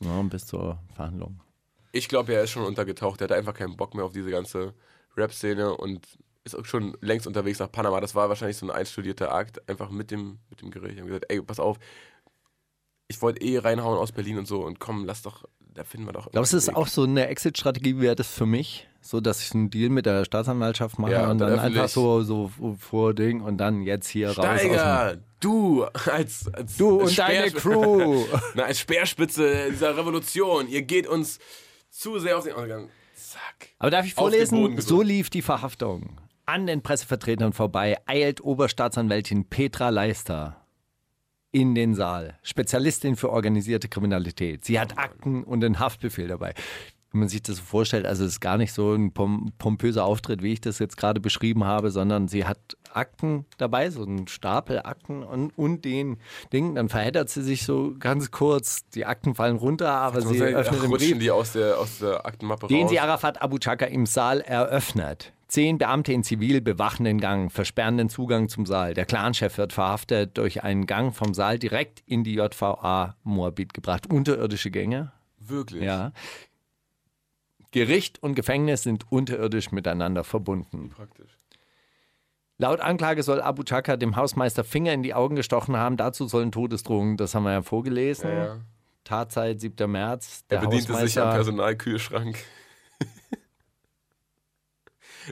Ja, 0.00 0.20
bis 0.22 0.46
zur 0.46 0.80
Verhandlung. 0.94 1.40
Ich 1.92 2.08
glaube, 2.08 2.34
er 2.34 2.42
ist 2.42 2.50
schon 2.50 2.64
untergetaucht. 2.64 3.20
Er 3.20 3.24
hat 3.24 3.32
einfach 3.32 3.54
keinen 3.54 3.76
Bock 3.76 3.94
mehr 3.94 4.04
auf 4.04 4.12
diese 4.12 4.30
ganze 4.30 4.74
Rap-Szene 5.16 5.76
und 5.76 6.06
ist 6.42 6.56
auch 6.56 6.64
schon 6.64 6.96
längst 7.00 7.28
unterwegs 7.28 7.60
nach 7.60 7.70
Panama. 7.70 8.00
Das 8.00 8.14
war 8.16 8.28
wahrscheinlich 8.28 8.56
so 8.56 8.66
ein 8.66 8.70
einstudierter 8.70 9.32
Akt, 9.32 9.68
einfach 9.68 9.90
mit 9.90 10.10
dem, 10.10 10.38
mit 10.48 10.62
dem 10.62 10.70
Gericht. 10.70 10.94
Ich 10.94 11.00
habe 11.00 11.08
gesagt, 11.08 11.26
ey, 11.28 11.40
pass 11.42 11.60
auf, 11.60 11.78
ich 13.06 13.22
wollte 13.22 13.40
eh 13.42 13.58
reinhauen 13.58 13.98
aus 13.98 14.10
Berlin 14.10 14.38
und 14.38 14.48
so 14.48 14.64
und 14.64 14.80
komm, 14.80 15.04
lass 15.04 15.22
doch, 15.22 15.44
da 15.60 15.84
finden 15.84 16.06
wir 16.06 16.12
doch. 16.12 16.30
Glaubst 16.30 16.52
du, 16.52 16.56
das 16.56 16.68
ist 16.68 16.74
auch 16.74 16.88
so 16.88 17.04
eine 17.04 17.28
Exit-Strategie, 17.28 18.00
wäre 18.00 18.16
das 18.16 18.32
für 18.32 18.46
mich? 18.46 18.88
So, 19.02 19.20
dass 19.20 19.42
ich 19.42 19.54
einen 19.54 19.70
Deal 19.70 19.88
mit 19.88 20.06
der 20.06 20.24
Staatsanwaltschaft 20.24 20.98
mache 20.98 21.12
Ja, 21.12 21.30
und 21.30 21.38
dann 21.38 21.58
einfach 21.58 21.88
so, 21.88 22.22
so 22.22 22.50
vor 22.78 23.14
Ding 23.14 23.40
und 23.40 23.56
dann 23.56 23.82
jetzt 23.82 24.08
hier 24.08 24.30
raus. 24.30 24.60
Steiger, 24.60 25.16
du 25.40 25.84
als, 25.84 26.48
als 26.52 26.76
Du 26.76 27.00
als 27.00 27.10
und 27.10 27.18
deine 27.18 27.50
Crew. 27.50 28.24
Na, 28.54 28.64
als 28.64 28.80
Speerspitze 28.80 29.70
dieser 29.70 29.96
Revolution, 29.96 30.68
ihr 30.68 30.82
geht 30.82 31.06
uns 31.06 31.38
zu 31.90 32.18
sehr 32.18 32.36
auf 32.36 32.44
den 32.44 32.52
Ausgang. 32.52 32.88
Zack. 33.14 33.70
Aber 33.78 33.90
darf 33.90 34.04
ich 34.04 34.14
vorlesen? 34.14 34.80
So 34.80 35.02
lief 35.02 35.30
die 35.30 35.42
Verhaftung. 35.42 36.20
An 36.46 36.66
den 36.66 36.82
Pressevertretern 36.82 37.52
vorbei 37.52 37.98
eilt 38.06 38.42
Oberstaatsanwältin 38.42 39.48
Petra 39.48 39.88
Leister 39.88 40.56
in 41.52 41.74
den 41.74 41.94
Saal. 41.94 42.38
Spezialistin 42.42 43.16
für 43.16 43.30
organisierte 43.30 43.88
Kriminalität. 43.88 44.64
Sie 44.64 44.78
hat 44.78 44.98
Akten 44.98 45.44
und 45.44 45.64
einen 45.64 45.78
Haftbefehl 45.78 46.28
dabei. 46.28 46.54
Wenn 47.12 47.20
man 47.20 47.28
sich 47.28 47.42
das 47.42 47.56
so 47.56 47.62
vorstellt, 47.62 48.06
also 48.06 48.24
es 48.24 48.32
ist 48.32 48.40
gar 48.40 48.56
nicht 48.56 48.72
so 48.72 48.94
ein 48.94 49.12
pom 49.12 49.52
pompöser 49.58 50.04
Auftritt, 50.04 50.42
wie 50.42 50.52
ich 50.52 50.60
das 50.60 50.78
jetzt 50.78 50.96
gerade 50.96 51.20
beschrieben 51.20 51.64
habe, 51.64 51.90
sondern 51.90 52.28
sie 52.28 52.44
hat 52.44 52.58
Akten 52.92 53.46
dabei, 53.58 53.90
so 53.90 54.02
einen 54.04 54.28
Stapel 54.28 54.80
Akten 54.84 55.22
und, 55.22 55.56
und 55.58 55.84
den 55.84 56.18
Ding. 56.52 56.74
Dann 56.74 56.88
verheddert 56.88 57.28
sie 57.28 57.42
sich 57.42 57.64
so 57.64 57.94
ganz 57.98 58.30
kurz, 58.30 58.88
die 58.90 59.06
Akten 59.06 59.34
fallen 59.34 59.56
runter, 59.56 59.90
aber 59.90 60.22
sie 60.22 60.40
öffnet 60.40 60.82
den 60.82 60.90
Brief. 60.90 61.18
die 61.18 61.30
aus 61.30 61.52
der, 61.52 61.78
aus 61.78 61.98
der 61.98 62.24
Aktenmappe 62.26 62.68
Den 62.68 62.82
raus. 62.82 62.90
sie 62.90 63.00
Arafat 63.00 63.42
Abu 63.42 63.58
Chaka 63.58 63.86
im 63.86 64.06
Saal 64.06 64.40
eröffnet. 64.40 65.32
Zehn 65.48 65.78
Beamte 65.78 66.12
in 66.12 66.22
Zivil 66.22 66.60
bewachen 66.60 67.02
den 67.04 67.20
Gang, 67.20 67.50
versperren 67.50 67.96
den 67.96 68.08
Zugang 68.08 68.48
zum 68.48 68.66
Saal. 68.66 68.94
Der 68.94 69.04
Clanchef 69.04 69.58
wird 69.58 69.72
verhaftet 69.72 70.38
durch 70.38 70.62
einen 70.62 70.86
Gang 70.86 71.12
vom 71.12 71.34
Saal 71.34 71.58
direkt 71.58 72.04
in 72.06 72.22
die 72.22 72.34
JVA 72.34 73.16
Moabit 73.24 73.74
gebracht. 73.74 74.08
Unterirdische 74.12 74.70
Gänge. 74.70 75.10
Wirklich? 75.40 75.82
Ja. 75.82 76.12
Gericht 77.72 78.22
und 78.22 78.34
Gefängnis 78.34 78.82
sind 78.82 79.10
unterirdisch 79.10 79.72
miteinander 79.72 80.24
verbunden. 80.24 80.90
Praktisch. 80.90 81.36
Laut 82.58 82.80
Anklage 82.80 83.22
soll 83.22 83.40
Abu 83.40 83.62
Chaka 83.62 83.96
dem 83.96 84.16
Hausmeister 84.16 84.64
Finger 84.64 84.92
in 84.92 85.02
die 85.02 85.14
Augen 85.14 85.34
gestochen 85.34 85.76
haben. 85.76 85.96
Dazu 85.96 86.26
sollen 86.26 86.52
Todesdrohungen, 86.52 87.16
das 87.16 87.34
haben 87.34 87.44
wir 87.44 87.52
ja 87.52 87.62
vorgelesen. 87.62 88.28
Ja, 88.28 88.44
ja. 88.44 88.56
Tatzeit 89.04 89.60
7. 89.60 89.90
März. 89.90 90.44
Er 90.48 90.58
Der 90.58 90.66
bediente 90.66 90.84
sich 90.84 90.90
am 90.90 90.96
Hausmeister 90.96 91.32
Personalkühlschrank. 91.32 92.36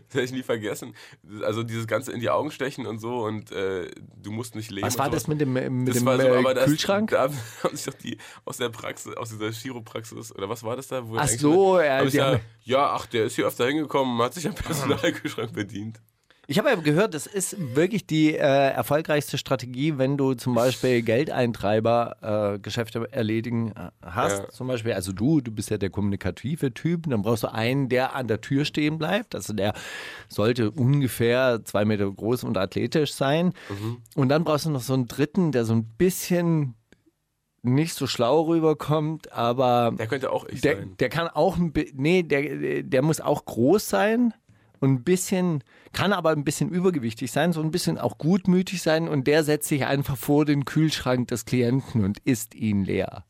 Das 0.06 0.14
werde 0.14 0.24
ich 0.26 0.32
nie 0.32 0.42
vergessen. 0.42 0.94
Also 1.42 1.62
dieses 1.62 1.86
ganze 1.86 2.12
in 2.12 2.20
die 2.20 2.30
Augen 2.30 2.50
stechen 2.50 2.86
und 2.86 2.98
so 2.98 3.24
und 3.24 3.52
äh, 3.52 3.90
du 4.16 4.30
musst 4.30 4.54
nicht 4.54 4.70
leben. 4.70 4.86
Was 4.86 4.98
war 4.98 5.10
das 5.10 5.26
mit 5.26 5.40
dem, 5.40 5.52
mit 5.52 5.88
Das 5.88 5.96
dem 5.96 6.04
so, 6.04 6.10
äh, 6.12 6.54
das, 6.54 6.64
Kühlschrank? 6.66 7.10
Da 7.10 7.30
haben 7.62 7.76
sich 7.76 7.86
doch 7.86 7.94
die 7.94 8.18
aus 8.44 8.56
der 8.56 8.68
Praxis, 8.68 9.14
aus 9.16 9.30
dieser 9.30 9.50
Chiropraxis, 9.50 10.34
oder 10.34 10.48
was 10.48 10.62
war 10.62 10.76
das 10.76 10.88
da? 10.88 11.04
Ach 11.16 11.28
so, 11.28 11.80
ja, 11.80 12.02
ja, 12.04 12.40
ja, 12.62 12.90
ach, 12.90 13.06
der 13.06 13.24
ist 13.24 13.36
hier 13.36 13.46
öfter 13.46 13.66
hingekommen, 13.66 14.20
hat 14.22 14.34
sich 14.34 14.46
am 14.46 14.54
Personalkühlschrank 14.56 15.52
bedient. 15.52 16.00
Ich 16.50 16.58
habe 16.58 16.70
ja 16.70 16.76
gehört, 16.76 17.12
das 17.12 17.26
ist 17.26 17.76
wirklich 17.76 18.06
die 18.06 18.32
äh, 18.32 18.38
erfolgreichste 18.38 19.36
Strategie, 19.36 19.98
wenn 19.98 20.16
du 20.16 20.32
zum 20.32 20.54
Beispiel 20.54 21.02
Geldeintreiber 21.02 22.58
äh, 22.62 23.06
erledigen 23.10 23.72
äh, 23.72 23.90
hast. 24.00 24.38
Ja. 24.38 24.48
Zum 24.48 24.66
Beispiel, 24.66 24.94
also 24.94 25.12
du, 25.12 25.42
du 25.42 25.52
bist 25.52 25.68
ja 25.68 25.76
der 25.76 25.90
kommunikative 25.90 26.72
Typ, 26.72 27.02
dann 27.06 27.20
brauchst 27.20 27.42
du 27.42 27.52
einen, 27.52 27.90
der 27.90 28.14
an 28.14 28.28
der 28.28 28.40
Tür 28.40 28.64
stehen 28.64 28.96
bleibt. 28.96 29.34
Also 29.34 29.52
der 29.52 29.74
sollte 30.30 30.70
ungefähr 30.70 31.60
zwei 31.66 31.84
Meter 31.84 32.10
groß 32.10 32.44
und 32.44 32.56
athletisch 32.56 33.12
sein. 33.12 33.52
Mhm. 33.68 33.98
Und 34.14 34.30
dann 34.30 34.44
brauchst 34.44 34.64
du 34.64 34.70
noch 34.70 34.80
so 34.80 34.94
einen 34.94 35.06
dritten, 35.06 35.52
der 35.52 35.66
so 35.66 35.74
ein 35.74 35.84
bisschen 35.84 36.76
nicht 37.60 37.92
so 37.92 38.06
schlau 38.06 38.40
rüberkommt, 38.44 39.32
aber 39.32 39.92
Der 39.98 40.06
könnte 40.06 40.32
auch 40.32 40.46
ich 40.48 40.62
der, 40.62 40.76
sein. 40.76 40.94
der 40.98 41.10
kann 41.10 41.28
auch 41.28 41.58
nee, 41.92 42.22
der, 42.22 42.84
der 42.84 43.02
muss 43.02 43.20
auch 43.20 43.44
groß 43.44 43.86
sein 43.86 44.32
und 44.80 44.90
ein 44.90 45.04
bisschen, 45.04 45.64
kann 45.92 46.12
aber 46.12 46.30
ein 46.30 46.44
bisschen 46.44 46.70
übergewichtig 46.70 47.30
sein, 47.32 47.52
so 47.52 47.60
ein 47.60 47.70
bisschen 47.70 47.98
auch 47.98 48.18
gutmütig 48.18 48.82
sein 48.82 49.08
und 49.08 49.26
der 49.26 49.44
setzt 49.44 49.68
sich 49.68 49.84
einfach 49.86 50.16
vor 50.16 50.44
den 50.44 50.64
Kühlschrank 50.64 51.28
des 51.28 51.44
Klienten 51.44 52.04
und 52.04 52.18
isst 52.24 52.54
ihn 52.54 52.84
leer. 52.84 53.24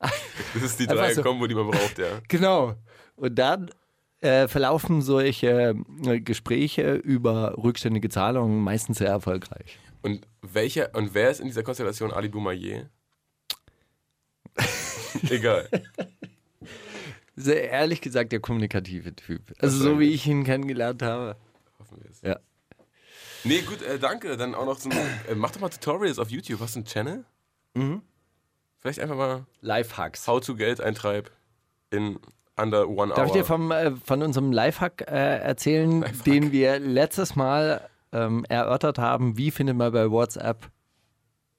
Das 0.54 0.62
ist 0.62 0.80
die 0.80 0.86
drei 0.86 1.12
so. 1.12 1.22
Kombo, 1.22 1.46
die 1.46 1.54
man 1.54 1.68
braucht, 1.68 1.98
ja. 1.98 2.06
Genau. 2.28 2.74
Und 3.16 3.38
dann 3.38 3.70
äh, 4.20 4.48
verlaufen 4.48 5.02
solche 5.02 5.74
äh, 6.04 6.20
Gespräche 6.20 6.94
über 6.94 7.54
rückständige 7.56 8.08
Zahlungen 8.08 8.62
meistens 8.62 8.98
sehr 8.98 9.08
erfolgreich. 9.08 9.78
Und 10.02 10.26
welcher 10.42 10.94
und 10.94 11.14
wer 11.14 11.30
ist 11.30 11.40
in 11.40 11.46
dieser 11.46 11.62
Konstellation 11.62 12.12
Ali 12.12 12.28
Boumaier? 12.28 12.88
Egal. 15.30 15.68
Sehr 17.36 17.70
ehrlich 17.70 18.00
gesagt 18.00 18.32
der 18.32 18.40
kommunikative 18.40 19.14
Typ. 19.14 19.52
Also 19.58 19.76
so 19.76 20.00
wie 20.00 20.10
ich 20.10 20.26
ihn 20.26 20.44
kennengelernt 20.44 21.02
habe. 21.02 21.36
Hoffen 21.78 21.98
wir 22.02 22.10
es. 22.10 22.22
Ja. 22.22 22.38
Nee, 23.44 23.60
gut, 23.60 23.82
äh, 23.82 23.98
danke. 23.98 24.36
Dann 24.36 24.54
auch 24.54 24.64
noch 24.66 24.78
so 24.78 24.88
ein, 24.88 24.96
äh, 25.28 25.34
mach 25.34 25.50
doch 25.50 25.60
mal 25.60 25.68
Tutorials 25.68 26.18
auf 26.18 26.30
YouTube. 26.30 26.60
Hast 26.60 26.74
du 26.74 26.80
einen 26.80 26.86
Channel? 26.86 27.24
Mhm. 27.74 28.02
Vielleicht 28.78 29.00
einfach 29.00 29.16
mal 29.16 29.46
Lifehacks. 29.60 30.26
How 30.26 30.40
to 30.40 30.56
Geld 30.56 30.80
eintreib 30.80 31.30
in 31.90 32.18
under 32.56 32.88
one 32.88 33.08
Darf 33.08 33.18
hour. 33.18 33.26
ich 33.26 33.32
dir 33.32 33.44
vom, 33.44 33.70
äh, 33.70 33.92
von 33.96 34.22
unserem 34.22 34.50
Lifehack 34.52 35.02
äh, 35.02 35.38
erzählen, 35.38 36.04
den 36.24 36.52
wir 36.52 36.78
letztes 36.78 37.36
Mal 37.36 37.88
ähm, 38.12 38.44
erörtert 38.48 38.98
haben? 38.98 39.36
Wie 39.36 39.50
findet 39.50 39.76
man 39.76 39.92
bei 39.92 40.10
WhatsApp 40.10 40.70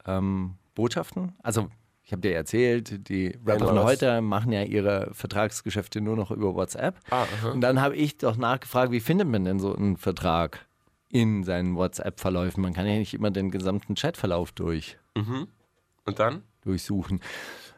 ähm, 0.05 0.55
Botschaften? 0.75 1.35
Also, 1.43 1.69
ich 2.07 2.13
habe 2.13 2.21
dir 2.21 2.33
erzählt, 2.35 3.09
die 3.09 3.37
Rapper 3.45 3.65
von 3.67 3.75
was. 3.75 3.83
heute 3.83 4.21
machen 4.21 4.53
ja 4.53 4.63
ihre 4.63 5.09
Vertragsgeschäfte 5.13 5.99
nur 5.99 6.15
noch 6.15 6.31
über 6.31 6.55
WhatsApp. 6.55 6.95
Ah. 7.09 7.25
Und 7.51 7.59
dann 7.59 7.81
habe 7.81 7.97
ich 7.97 8.17
doch 8.17 8.37
nachgefragt, 8.37 8.93
wie 8.93 9.01
findet 9.01 9.27
man 9.27 9.43
denn 9.43 9.59
so 9.59 9.75
einen 9.75 9.97
Vertrag 9.97 10.65
in 11.09 11.43
seinen 11.43 11.75
WhatsApp-Verläufen? 11.75 12.61
Man 12.61 12.73
kann 12.73 12.87
ja 12.87 12.93
nicht 12.95 13.13
immer 13.13 13.29
den 13.29 13.51
gesamten 13.51 13.95
Chatverlauf 13.95 14.53
durch, 14.53 14.97
Und 15.15 16.17
dann? 16.17 16.43
durchsuchen. 16.63 17.19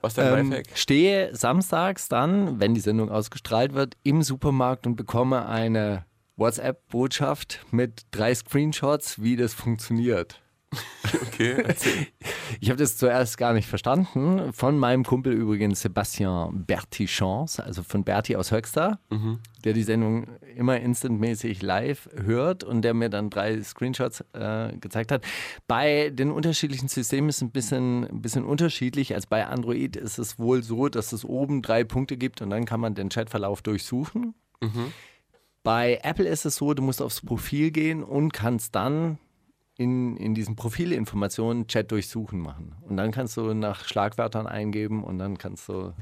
Was 0.02 0.12
ist 0.14 0.20
dein 0.20 0.38
Ähm, 0.40 0.50
Lifehack? 0.52 0.78
stehe 0.78 1.36
samstags 1.36 2.08
dann, 2.08 2.60
wenn 2.60 2.76
die 2.76 2.82
Sendung 2.82 3.10
ausgestrahlt 3.10 3.74
wird, 3.74 3.98
im 4.04 4.22
Supermarkt 4.22 4.86
und 4.86 4.96
bekomme 4.96 5.48
eine 5.48 6.06
WhatsApp-Botschaft 6.38 7.66
mit 7.72 8.04
drei 8.12 8.34
Screenshots, 8.36 9.22
wie 9.24 9.36
das 9.36 9.54
funktioniert. 9.56 10.40
Okay, 11.28 11.64
erzähl. 11.66 12.08
Ich 12.60 12.70
habe 12.70 12.78
das 12.78 12.98
zuerst 12.98 13.38
gar 13.38 13.54
nicht 13.54 13.68
verstanden. 13.68 14.52
Von 14.52 14.78
meinem 14.78 15.06
Kumpel 15.06 15.32
übrigens 15.34 15.82
Sebastian 15.82 16.66
Bertichons, 16.66 17.60
also 17.60 17.82
von 17.82 18.04
Berti 18.04 18.36
aus 18.36 18.52
Höxter, 18.52 19.00
der 19.64 19.74
die 19.74 19.84
Sendung 19.84 20.28
immer 20.56 20.80
instantmäßig 20.80 21.62
live 21.62 22.10
hört 22.14 22.64
und 22.66 22.82
der 22.82 22.94
mir 22.94 23.10
dann 23.10 23.30
drei 23.30 23.62
Screenshots 23.64 24.26
äh, 24.34 24.76
gezeigt 24.78 25.12
hat. 25.12 25.24
Bei 25.68 26.10
den 26.10 26.30
unterschiedlichen 26.32 26.90
Systemen 26.90 27.30
ist 27.30 27.38
es 27.38 27.42
ein 27.44 27.52
bisschen, 27.52 28.06
ein 28.06 28.22
bisschen 28.22 28.44
unterschiedlich. 28.44 29.16
Als 29.16 29.26
bei 29.26 29.48
Android 29.48 29.96
ist 29.96 30.20
es 30.20 30.38
wohl 30.40 30.62
so, 30.62 30.90
dass 30.90 31.14
es 31.14 31.24
oben 31.24 31.62
drei 31.62 31.86
Punkte 31.86 32.18
gibt 32.18 32.42
und 32.42 32.50
dann 32.50 32.66
kann 32.66 32.82
man 32.82 32.96
den 32.96 33.10
Chatverlauf 33.10 33.62
durchsuchen. 33.62 34.36
Bei 35.64 36.00
Apple 36.04 36.28
ist 36.28 36.46
es 36.46 36.58
so, 36.58 36.74
du 36.74 36.84
musst 36.84 37.02
aufs 37.02 37.22
Profil 37.22 37.72
gehen 37.72 38.04
und 38.04 38.34
kannst 38.34 38.76
dann 38.76 39.20
in, 39.80 40.18
in 40.18 40.36
diesen 40.36 40.56
Profilinformationen 40.58 41.68
Chat 41.68 41.90
durchsuchen 41.92 42.40
machen. 42.42 42.76
Und 42.82 42.98
dann 42.98 43.12
kannst 43.12 43.38
du 43.38 43.54
nach 43.54 43.86
Schlagwörtern 43.86 44.46
eingeben 44.46 45.04
und 45.06 45.18
dann 45.20 45.38
kannst 45.38 45.70
du, 45.70 45.94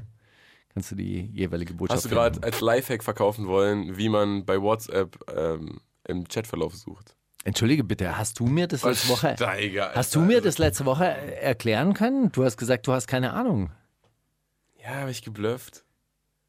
kannst 0.74 0.90
du 0.90 0.96
die 0.96 1.20
jeweilige 1.32 1.74
Botschaft 1.74 1.96
Hast 1.98 2.04
du 2.06 2.08
gerade 2.08 2.42
als 2.42 2.60
Lifehack 2.60 3.04
verkaufen 3.04 3.46
wollen, 3.46 3.96
wie 3.96 4.08
man 4.08 4.44
bei 4.44 4.60
WhatsApp 4.60 5.16
ähm, 5.34 5.80
im 6.08 6.26
Chatverlauf 6.26 6.74
sucht? 6.74 7.14
Entschuldige 7.44 7.84
bitte, 7.84 8.18
hast 8.18 8.40
du 8.40 8.46
mir 8.46 8.66
das 8.66 8.82
letzte 8.82 9.08
Woche, 9.10 9.34
Steiger, 9.36 9.92
hast 9.94 10.12
du 10.14 10.20
mir 10.20 10.40
das 10.40 10.58
letzte 10.58 10.84
Woche 10.84 11.04
erklären 11.06 11.94
können? 11.94 12.32
Du 12.32 12.44
hast 12.44 12.56
gesagt, 12.56 12.84
du 12.88 12.92
hast 12.92 13.06
keine 13.06 13.32
Ahnung. 13.32 13.70
Ja, 14.82 14.96
habe 14.96 15.12
ich 15.12 15.22
geblufft. 15.22 15.84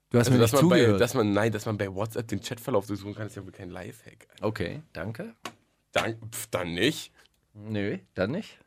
Du 0.09 0.17
hast 0.17 0.27
Also, 0.29 0.37
mir 0.37 0.41
dass 0.41 0.51
nicht 0.53 0.67
bei, 0.67 0.79
zugehört. 0.79 0.99
dass 0.99 1.13
man, 1.13 1.31
nein, 1.31 1.51
dass 1.51 1.67
man 1.67 1.77
bei 1.77 1.93
WhatsApp 1.93 2.27
den 2.27 2.41
Chatverlauf 2.41 2.87
durchsuchen 2.87 3.13
kann, 3.13 3.27
ist 3.27 3.35
ja 3.35 3.45
wohl 3.45 3.51
kein 3.51 3.69
Lifehack. 3.69 4.27
okay, 4.41 4.81
danke. 4.93 5.35
Dann, 5.91 6.15
pf, 6.31 6.47
dann 6.47 6.73
nicht. 6.73 7.11
Nö, 7.67 7.97
dann 8.13 8.31
nicht. 8.31 8.59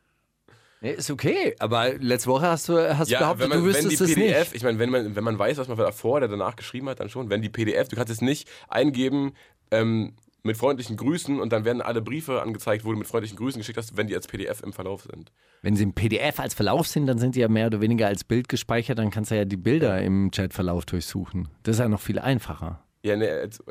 Nee, 0.81 0.91
ist 0.91 1.09
okay, 1.09 1.55
aber 1.59 1.93
letzte 1.93 2.29
Woche 2.29 2.47
hast 2.47 2.67
du, 2.67 2.97
hast 2.97 3.09
Ja, 3.09 3.19
behauptet, 3.19 3.43
wenn, 3.43 3.49
man, 3.49 3.59
du 3.59 3.63
wenn 3.65 3.85
wüsstest 3.85 4.01
die 4.01 4.03
es 4.03 4.15
PDF, 4.15 4.39
nicht. 4.51 4.55
ich 4.55 4.63
meine, 4.63 4.79
wenn 4.79 4.89
man, 4.89 5.15
wenn 5.15 5.23
man 5.23 5.39
weiß, 5.39 5.57
was 5.57 5.69
man 5.69 5.77
davor 5.77 6.17
oder 6.17 6.27
danach 6.27 6.57
geschrieben 6.57 6.89
hat, 6.89 6.99
dann 6.99 7.07
schon. 7.09 7.29
Wenn 7.29 7.41
die 7.41 7.49
PDF, 7.49 7.87
du 7.87 7.95
kannst 7.95 8.11
es 8.11 8.19
nicht 8.19 8.49
eingeben 8.67 9.33
ähm, 9.71 10.15
mit 10.43 10.57
freundlichen 10.57 10.97
Grüßen 10.97 11.39
und 11.39 11.53
dann 11.53 11.63
werden 11.63 11.81
alle 11.81 12.01
Briefe 12.01 12.41
angezeigt, 12.41 12.83
wo 12.83 12.91
du 12.91 12.97
mit 12.97 13.07
freundlichen 13.07 13.37
Grüßen 13.37 13.61
geschickt 13.61 13.77
hast, 13.77 13.95
wenn 13.95 14.07
die 14.07 14.15
als 14.15 14.27
PDF 14.27 14.61
im 14.61 14.73
Verlauf 14.73 15.03
sind. 15.03 15.31
Wenn 15.61 15.77
sie 15.77 15.83
im 15.83 15.93
PDF 15.93 16.37
als 16.41 16.53
Verlauf 16.53 16.85
sind, 16.87 17.07
dann 17.07 17.17
sind 17.17 17.35
sie 17.35 17.39
ja 17.39 17.47
mehr 17.47 17.67
oder 17.67 17.79
weniger 17.79 18.07
als 18.07 18.25
Bild 18.25 18.49
gespeichert, 18.49 18.99
dann 18.99 19.09
kannst 19.09 19.31
du 19.31 19.35
ja 19.35 19.45
die 19.45 19.55
Bilder 19.55 20.01
im 20.01 20.31
Chatverlauf 20.31 20.85
durchsuchen. 20.85 21.47
Das 21.63 21.77
ist 21.77 21.79
ja 21.79 21.87
noch 21.87 22.01
viel 22.01 22.19
einfacher. 22.19 22.83
Ja, 23.03 23.15
ne, 23.15 23.29
als, 23.29 23.63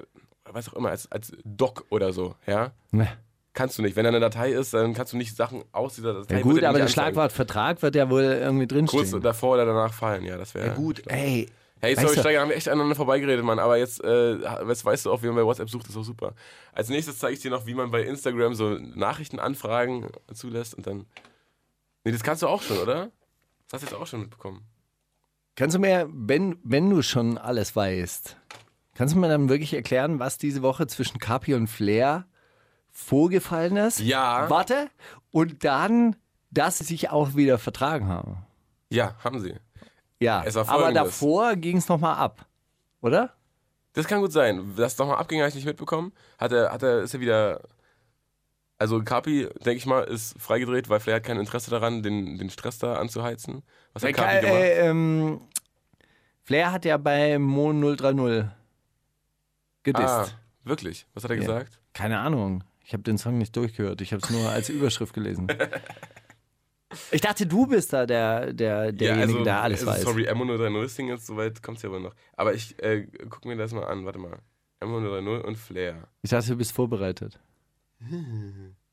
was 0.44 0.70
auch 0.70 0.74
immer, 0.74 0.88
als, 0.88 1.12
als 1.12 1.32
Doc 1.44 1.84
oder 1.90 2.14
so, 2.14 2.36
ja. 2.46 2.72
Ne. 2.90 3.06
Kannst 3.54 3.76
du 3.76 3.82
nicht. 3.82 3.96
Wenn 3.96 4.04
da 4.04 4.08
eine 4.08 4.20
Datei 4.20 4.50
ist, 4.52 4.72
dann 4.72 4.94
kannst 4.94 5.12
du 5.12 5.16
nicht 5.18 5.36
Sachen 5.36 5.62
aus 5.72 5.94
dieser 5.96 6.14
Datei. 6.14 6.36
Ja 6.36 6.40
gut, 6.42 6.62
aber 6.64 6.78
das. 6.78 6.92
Schlagwort 6.92 7.32
Vertrag 7.32 7.82
wird 7.82 7.94
ja 7.94 8.08
wohl 8.08 8.22
irgendwie 8.22 8.66
drinstehen. 8.66 9.10
Kurz 9.10 9.22
davor 9.22 9.54
oder 9.54 9.66
danach 9.66 9.92
fallen, 9.92 10.24
ja, 10.24 10.38
das 10.38 10.54
wäre. 10.54 10.68
ja 10.68 10.74
gut, 10.74 11.02
ey. 11.06 11.48
Hey, 11.80 11.96
weißt 11.96 12.02
sorry, 12.02 12.14
du- 12.14 12.20
Steiger, 12.20 12.40
haben 12.40 12.48
wir 12.48 12.56
echt 12.56 12.68
aneinander 12.68 12.94
vorbeigeredet, 12.94 13.44
Mann. 13.44 13.58
Aber 13.58 13.76
jetzt, 13.76 14.02
äh, 14.04 14.34
jetzt 14.68 14.84
weißt 14.84 15.04
du 15.04 15.12
auch, 15.12 15.20
wie 15.22 15.26
man 15.26 15.34
bei 15.36 15.44
WhatsApp 15.44 15.68
sucht, 15.68 15.88
ist 15.88 15.96
auch 15.96 16.04
super. 16.04 16.32
Als 16.72 16.88
nächstes 16.88 17.18
zeige 17.18 17.34
ich 17.34 17.40
dir 17.40 17.50
noch, 17.50 17.66
wie 17.66 17.74
man 17.74 17.90
bei 17.90 18.02
Instagram 18.04 18.54
so 18.54 18.78
Nachrichtenanfragen 18.78 20.06
zulässt 20.32 20.74
und 20.74 20.86
dann. 20.86 21.06
Nee, 22.04 22.12
das 22.12 22.22
kannst 22.22 22.42
du 22.42 22.46
auch 22.46 22.62
schon, 22.62 22.78
oder? 22.78 23.10
Das 23.68 23.74
hast 23.74 23.82
du 23.82 23.86
jetzt 23.94 24.00
auch 24.00 24.06
schon 24.06 24.20
mitbekommen. 24.20 24.62
Kannst 25.56 25.74
du 25.76 25.80
mir, 25.80 26.08
wenn, 26.12 26.56
wenn 26.62 26.88
du 26.88 27.02
schon 27.02 27.36
alles 27.36 27.74
weißt, 27.76 28.36
kannst 28.94 29.14
du 29.14 29.18
mir 29.18 29.28
dann 29.28 29.48
wirklich 29.48 29.74
erklären, 29.74 30.18
was 30.20 30.38
diese 30.38 30.62
Woche 30.62 30.86
zwischen 30.86 31.18
Capi 31.18 31.54
und 31.54 31.66
Flair 31.66 32.26
vorgefallen 32.92 33.76
ist? 33.76 33.98
Ja. 34.00 34.48
Warte. 34.48 34.88
Und 35.30 35.64
dann, 35.64 36.14
dass 36.50 36.78
sie 36.78 36.84
sich 36.84 37.10
auch 37.10 37.34
wieder 37.34 37.58
vertragen 37.58 38.08
haben. 38.08 38.38
Ja, 38.90 39.14
haben 39.24 39.40
sie. 39.40 39.54
Ja, 40.20 40.42
Es 40.44 40.54
war 40.54 40.68
aber 40.68 40.84
Folgendes. 40.84 41.02
davor 41.02 41.56
ging 41.56 41.78
es 41.78 41.88
nochmal 41.88 42.14
ab. 42.16 42.46
Oder? 43.00 43.32
Das 43.94 44.06
kann 44.06 44.20
gut 44.20 44.32
sein. 44.32 44.74
Das 44.76 44.96
nochmal 44.98 45.16
abging, 45.16 45.40
habe 45.40 45.48
ich 45.48 45.54
nicht 45.54 45.64
mitbekommen. 45.66 46.12
Hat 46.38 46.52
er, 46.52 46.70
hat 46.72 46.82
er, 46.82 47.00
ist 47.00 47.12
er 47.14 47.20
wieder. 47.20 47.60
Also 48.78 49.02
Kapi, 49.02 49.48
denke 49.64 49.76
ich 49.78 49.86
mal, 49.86 50.02
ist 50.04 50.34
freigedreht, 50.40 50.88
weil 50.88 50.98
Flair 51.00 51.16
hat 51.16 51.24
kein 51.24 51.38
Interesse 51.38 51.70
daran, 51.70 52.02
den, 52.02 52.36
den 52.38 52.50
Stress 52.50 52.78
da 52.78 52.94
anzuheizen. 52.96 53.62
Was 53.92 54.02
hat 54.02 54.10
Äh, 54.10 54.12
Kapi 54.12 54.40
gemacht? 54.40 54.54
äh, 54.54 54.88
ähm, 54.88 55.40
Flair 56.42 56.72
hat 56.72 56.84
ja 56.84 56.96
bei 56.96 57.38
Mo 57.38 57.72
030 57.72 58.46
gedisst. 59.84 60.08
ah, 60.08 60.26
wirklich? 60.64 61.06
Was 61.14 61.24
hat 61.24 61.30
er 61.30 61.36
Ja. 61.36 61.42
gesagt? 61.42 61.78
Keine 61.92 62.18
Ahnung. 62.20 62.64
Ich 62.92 62.94
habe 62.94 63.04
den 63.04 63.16
Song 63.16 63.38
nicht 63.38 63.56
durchgehört. 63.56 64.02
Ich 64.02 64.12
habe 64.12 64.22
es 64.22 64.28
nur 64.28 64.50
als 64.50 64.68
Überschrift 64.68 65.14
gelesen. 65.14 65.48
Ich 67.10 67.22
dachte, 67.22 67.46
du 67.46 67.66
bist 67.66 67.94
da 67.94 68.04
der, 68.04 68.52
der, 68.52 68.92
derjenige, 68.92 69.44
der 69.44 69.62
alles 69.62 69.80
also, 69.80 69.92
weiß. 69.92 70.02
Sorry, 70.02 70.28
M030 70.28 70.88
Sing 70.88 71.08
jetzt, 71.08 71.26
soweit 71.26 71.62
kommt 71.62 71.78
es 71.78 71.84
ja 71.84 71.90
wohl 71.90 72.00
noch. 72.00 72.14
Aber 72.36 72.52
ich 72.52 72.78
äh, 72.82 73.06
guck 73.30 73.46
mir 73.46 73.56
das 73.56 73.72
mal 73.72 73.84
an, 73.84 74.04
warte 74.04 74.18
mal. 74.18 74.40
M030 74.82 75.40
und 75.40 75.56
Flair. 75.56 76.06
Ich 76.20 76.28
dachte, 76.28 76.48
du 76.48 76.56
bist 76.56 76.72
vorbereitet. 76.72 77.40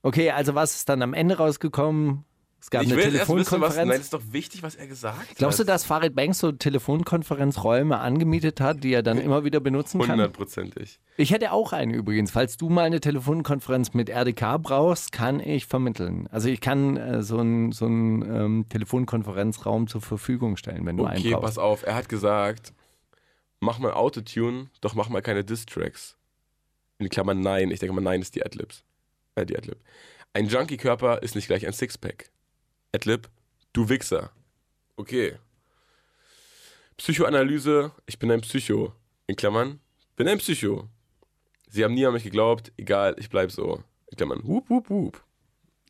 Okay, 0.01 0.31
also 0.31 0.55
was 0.55 0.75
ist 0.75 0.88
dann 0.88 1.01
am 1.01 1.13
Ende 1.13 1.35
rausgekommen? 1.35 2.23
Es 2.61 2.69
gab 2.69 2.83
ich 2.83 2.91
eine 2.91 3.01
erst 3.01 3.13
wissen, 3.13 3.19
was. 3.19 3.47
Telefonkonferenz. 3.47 3.89
Nein, 3.89 4.01
ist 4.01 4.13
doch 4.13 4.21
wichtig, 4.31 4.63
was 4.63 4.75
er 4.75 4.87
gesagt 4.87 5.35
Glaubst 5.37 5.59
du, 5.59 5.63
hat. 5.63 5.69
dass 5.69 5.85
Farid 5.85 6.13
Banks 6.13 6.39
so 6.39 6.51
Telefonkonferenzräume 6.51 7.99
angemietet 7.99 8.59
hat, 8.59 8.83
die 8.83 8.91
er 8.93 9.01
dann 9.01 9.17
immer 9.17 9.43
wieder 9.43 9.59
benutzen 9.59 9.99
kann? 10.01 10.11
Hundertprozentig. 10.11 10.99
Ich 11.17 11.31
hätte 11.31 11.51
auch 11.51 11.71
eine 11.73 11.93
übrigens. 11.95 12.31
Falls 12.31 12.57
du 12.57 12.69
mal 12.69 12.83
eine 12.83 12.99
Telefonkonferenz 12.99 13.93
mit 13.93 14.09
RDK 14.09 14.57
brauchst, 14.61 15.11
kann 15.11 15.39
ich 15.39 15.65
vermitteln. 15.67 16.27
Also 16.31 16.49
ich 16.49 16.59
kann 16.61 16.97
äh, 16.97 17.21
so 17.23 17.39
einen 17.39 17.71
so 17.71 17.85
einen, 17.85 18.21
ähm, 18.23 18.65
Telefonkonferenzraum 18.69 19.87
zur 19.87 20.01
Verfügung 20.01 20.57
stellen, 20.57 20.85
wenn 20.85 20.97
du 20.97 21.05
einen 21.05 21.19
Okay, 21.19 21.31
brauchst. 21.31 21.43
pass 21.45 21.57
auf. 21.57 21.83
Er 21.85 21.95
hat 21.95 22.09
gesagt, 22.09 22.73
mach 23.61 23.79
mal 23.79 23.93
Autotune, 23.93 24.67
doch 24.81 24.95
mach 24.95 25.09
mal 25.09 25.21
keine 25.21 25.43
Diss-Tracks. 25.43 26.17
In 26.99 27.09
Klammern 27.09 27.39
nein. 27.39 27.71
Ich 27.71 27.79
denke 27.79 27.95
mal, 27.95 28.01
nein 28.01 28.21
ist 28.21 28.35
die 28.35 28.45
Adlibs. 28.45 28.83
Äh, 29.35 29.45
die 29.45 29.57
Adlib. 29.57 29.77
Ein 30.33 30.47
Junkie-Körper 30.47 31.23
ist 31.23 31.35
nicht 31.35 31.47
gleich 31.47 31.65
ein 31.65 31.73
Sixpack. 31.73 32.29
Adlib, 32.93 33.30
du 33.73 33.88
Wichser. 33.89 34.32
Okay. 34.95 35.36
Psychoanalyse, 36.97 37.91
ich 38.06 38.19
bin 38.19 38.32
ein 38.32 38.41
Psycho. 38.41 38.93
In 39.28 39.36
Klammern, 39.36 39.80
bin 40.15 40.28
ein 40.28 40.39
Psycho. 40.39 40.89
Sie 41.69 41.84
haben 41.84 41.93
nie 41.93 42.06
an 42.06 42.13
mich 42.13 42.23
geglaubt, 42.23 42.71
egal, 42.78 43.15
ich 43.19 43.30
bleib 43.30 43.52
so. 43.52 43.84
In 44.12 44.17
Klammern, 44.17 44.43
hup, 44.43 44.67
hup, 44.69 44.89
hup. 44.89 45.23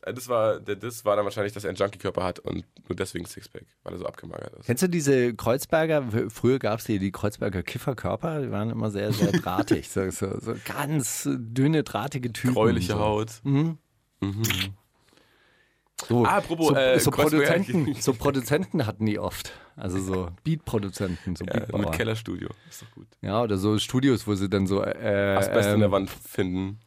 Äh, 0.02 0.12
Das 0.12 0.28
war, 0.28 0.60
Diss 0.60 1.04
war 1.06 1.16
dann 1.16 1.24
wahrscheinlich, 1.24 1.52
dass 1.54 1.64
er 1.64 1.70
einen 1.70 1.78
Junkie-Körper 1.78 2.22
hat 2.22 2.38
und 2.38 2.64
nur 2.88 2.96
deswegen 2.96 3.24
Sixpack, 3.24 3.64
weil 3.82 3.94
er 3.94 3.98
so 3.98 4.06
abgemagert 4.06 4.54
ist. 4.54 4.66
Kennst 4.66 4.82
du 4.82 4.88
diese 4.88 5.34
Kreuzberger? 5.34 6.28
Früher 6.30 6.58
gab 6.58 6.80
es 6.80 6.84
die, 6.84 6.98
die 6.98 7.10
Kreuzberger 7.12 7.62
Kifferkörper, 7.62 8.42
die 8.42 8.50
waren 8.50 8.68
immer 8.70 8.90
sehr, 8.90 9.12
sehr 9.12 9.32
drahtig. 9.40 9.88
so, 9.88 10.10
so, 10.10 10.38
so 10.38 10.54
ganz 10.66 11.26
dünne, 11.32 11.82
drahtige 11.82 12.32
Typen. 12.32 12.54
Gräuliche 12.54 12.92
so. 12.92 12.98
Haut. 13.00 13.30
So, 16.08 16.24
Ah, 16.24 16.38
apropos, 16.38 16.68
so, 16.68 16.74
äh, 16.74 16.98
so, 17.00 17.10
Produzenten, 17.10 17.94
so 17.94 18.12
Produzenten 18.14 18.86
hatten 18.86 19.06
die 19.06 19.18
oft. 19.18 19.52
Also 19.76 20.00
so 20.00 20.28
Beat-Produzenten, 20.44 21.36
so 21.36 21.44
Ja, 21.44 21.52
Beatbauer. 21.54 21.80
mit 21.80 21.92
Kellerstudio. 21.92 22.48
Ist 22.68 22.82
doch 22.82 22.90
gut. 22.92 23.06
Ja, 23.22 23.42
oder 23.42 23.56
so 23.56 23.78
Studios, 23.78 24.26
wo 24.26 24.34
sie 24.34 24.48
dann 24.48 24.66
so. 24.66 24.82
Äh, 24.82 25.36
Asbest 25.38 25.68
in 25.68 25.74
ähm, 25.74 25.80
der 25.80 25.90
Wand 25.92 26.10
finden. 26.10 26.80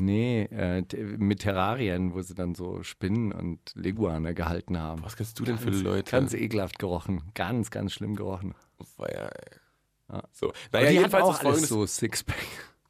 Nee, 0.00 0.42
äh, 0.44 0.82
mit 1.18 1.40
Terrarien, 1.40 2.14
wo 2.14 2.22
sie 2.22 2.34
dann 2.34 2.54
so 2.54 2.82
Spinnen 2.84 3.32
und 3.32 3.58
Leguane 3.74 4.32
gehalten 4.32 4.78
haben. 4.78 5.02
Was 5.04 5.16
kennst 5.16 5.38
du 5.40 5.44
denn 5.44 5.58
für 5.58 5.70
Leute? 5.70 6.10
Ganz 6.12 6.34
ekelhaft 6.34 6.78
gerochen. 6.78 7.22
Ganz, 7.34 7.70
ganz 7.70 7.92
schlimm 7.92 8.14
gerochen. 8.14 8.54
Feier, 8.96 9.30
ey. 9.34 9.56
Ja. 10.12 10.22
So. 10.32 10.52
Naja, 10.72 10.90
die 10.90 11.00
hatten 11.00 11.16
auch 11.16 11.42
alles 11.42 11.68
so 11.68 11.84
Sixpack. 11.84 12.36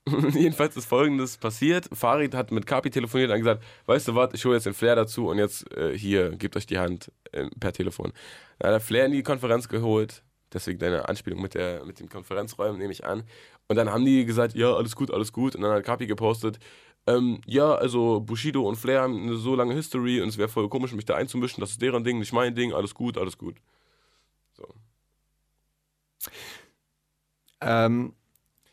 jedenfalls 0.32 0.76
ist 0.76 0.87
folgendes 0.87 1.37
passiert. 1.37 1.88
Farid 1.92 2.34
hat 2.34 2.50
mit 2.50 2.66
Kapi 2.66 2.90
telefoniert 2.90 3.30
und 3.30 3.38
gesagt, 3.38 3.62
weißt 3.87 4.08
du 4.08 4.14
was, 4.14 4.32
ich 4.34 4.44
hole 4.44 4.54
jetzt 4.54 4.66
den 4.66 4.74
Flair 4.74 4.96
dazu 4.96 5.28
und 5.28 5.38
jetzt 5.38 5.70
äh, 5.76 5.96
hier, 5.96 6.30
gebt 6.30 6.56
euch 6.56 6.66
die 6.66 6.78
Hand 6.78 7.12
äh, 7.32 7.48
per 7.61 7.72
Telefon. 7.72 8.12
Dann 8.58 8.68
hat 8.68 8.76
er 8.76 8.80
Flair 8.80 9.06
in 9.06 9.12
die 9.12 9.22
Konferenz 9.22 9.68
geholt, 9.68 10.22
deswegen 10.52 10.78
deine 10.78 11.08
Anspielung 11.08 11.42
mit, 11.42 11.54
der, 11.54 11.84
mit 11.84 12.00
den 12.00 12.08
Konferenzräumen 12.08 12.78
nehme 12.78 12.92
ich 12.92 13.04
an. 13.04 13.24
Und 13.68 13.76
dann 13.76 13.90
haben 13.90 14.04
die 14.04 14.24
gesagt, 14.24 14.54
ja, 14.54 14.72
alles 14.72 14.96
gut, 14.96 15.11
alles 15.11 15.32
gut. 15.32 15.54
Und 15.54 15.62
dann 15.62 15.72
hat 15.72 15.84
Kapi 15.84 16.06
gepostet, 16.06 16.58
ähm, 17.08 17.40
ja, 17.46 17.74
also 17.74 18.20
Bushido 18.20 18.68
und 18.68 18.76
Flair 18.76 19.02
haben 19.02 19.22
eine 19.22 19.37
so 19.37 19.54
lange 19.54 19.74
History 19.74 20.20
und 20.20 20.28
es 20.28 20.37
wäre 20.37 20.48
voll 20.48 20.68
komisch, 20.68 20.92
mich 20.92 21.06
da 21.06 21.14
einzumischen. 21.14 21.61
Das 21.61 21.70
ist 21.70 21.80
deren 21.80 22.04
Ding, 22.04 22.18
nicht 22.18 22.32
mein 22.34 22.54
Ding. 22.54 22.74
Alles 22.74 22.94
gut, 22.94 23.16
alles 23.16 23.38
gut. 23.38 23.56
So. 24.52 24.66
Ähm, 27.62 28.12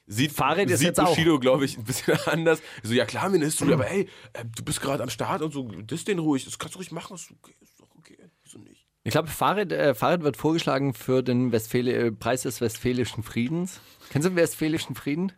Sieht, 0.07 0.31
Farid 0.33 0.69
ist 0.69 0.79
sieht 0.79 0.89
jetzt 0.89 0.99
auch- 0.99 1.09
Bushido, 1.09 1.39
glaube 1.39 1.65
ich, 1.65 1.77
ein 1.77 1.83
bisschen 1.83 2.17
anders. 2.27 2.61
So, 2.83 2.93
ja 2.93 3.05
klar, 3.05 3.31
wir 3.31 3.35
eine 3.37 3.45
History, 3.45 3.73
aber 3.73 3.89
ey, 3.89 4.07
äh, 4.33 4.45
du 4.55 4.63
bist 4.63 4.79
gerade 4.81 5.01
am 5.01 5.09
Start 5.09 5.41
und 5.41 5.51
so, 5.51 5.63
das 5.87 6.03
den 6.05 6.19
ruhig, 6.19 6.45
das 6.45 6.59
kannst 6.59 6.75
du 6.75 6.79
ruhig 6.79 6.91
machen, 6.91 7.15
ist 7.15 7.31
okay, 7.31 7.55
ist 7.61 7.79
doch 7.79 7.87
okay, 7.97 8.17
wieso 8.43 8.59
nicht? 8.59 8.85
ich 9.03 9.11
glaube, 9.11 9.27
Farid, 9.29 9.71
äh, 9.71 9.95
Farid 9.95 10.21
wird 10.23 10.37
vorgeschlagen 10.37 10.93
für 10.93 11.23
den 11.23 11.51
Westfäli 11.51 11.91
äh, 11.91 12.11
Preis 12.11 12.43
des 12.43 12.61
Westfälischen 12.61 13.23
Friedens. 13.23 13.79
Kennst 14.11 14.25
du 14.25 14.29
den 14.29 14.35
Westfälischen 14.37 14.95
Frieden? 14.95 15.31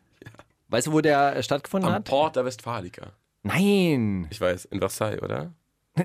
Weißt 0.69 0.87
du, 0.87 0.91
wo 0.91 0.99
der 0.99 1.37
äh, 1.37 1.43
stattgefunden 1.43 1.87
Am 1.87 1.95
hat? 1.95 2.03
Port 2.05 2.35
der 2.35 2.43
Westfalica. 2.43 3.13
Nein. 3.43 4.27
Ich 4.31 4.41
weiß, 4.41 4.65
in 4.65 4.79
Versailles, 4.79 5.21
oder? 5.21 5.53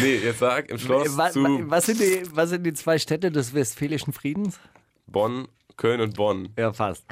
nee, 0.00 0.16
jetzt 0.24 0.38
sag, 0.40 0.70
im 0.70 0.78
Schloss 0.78 1.16
Wa- 1.16 1.30
zu 1.30 1.42
wa- 1.42 1.58
was, 1.70 1.86
sind 1.86 2.00
die, 2.00 2.22
was 2.32 2.50
sind 2.50 2.64
die 2.64 2.74
zwei 2.74 2.98
Städte 2.98 3.30
des 3.30 3.54
Westfälischen 3.54 4.12
Friedens? 4.12 4.58
Bonn, 5.12 5.48
Köln 5.76 6.00
und 6.00 6.16
Bonn. 6.16 6.48
Ja, 6.58 6.72
fast. 6.72 7.04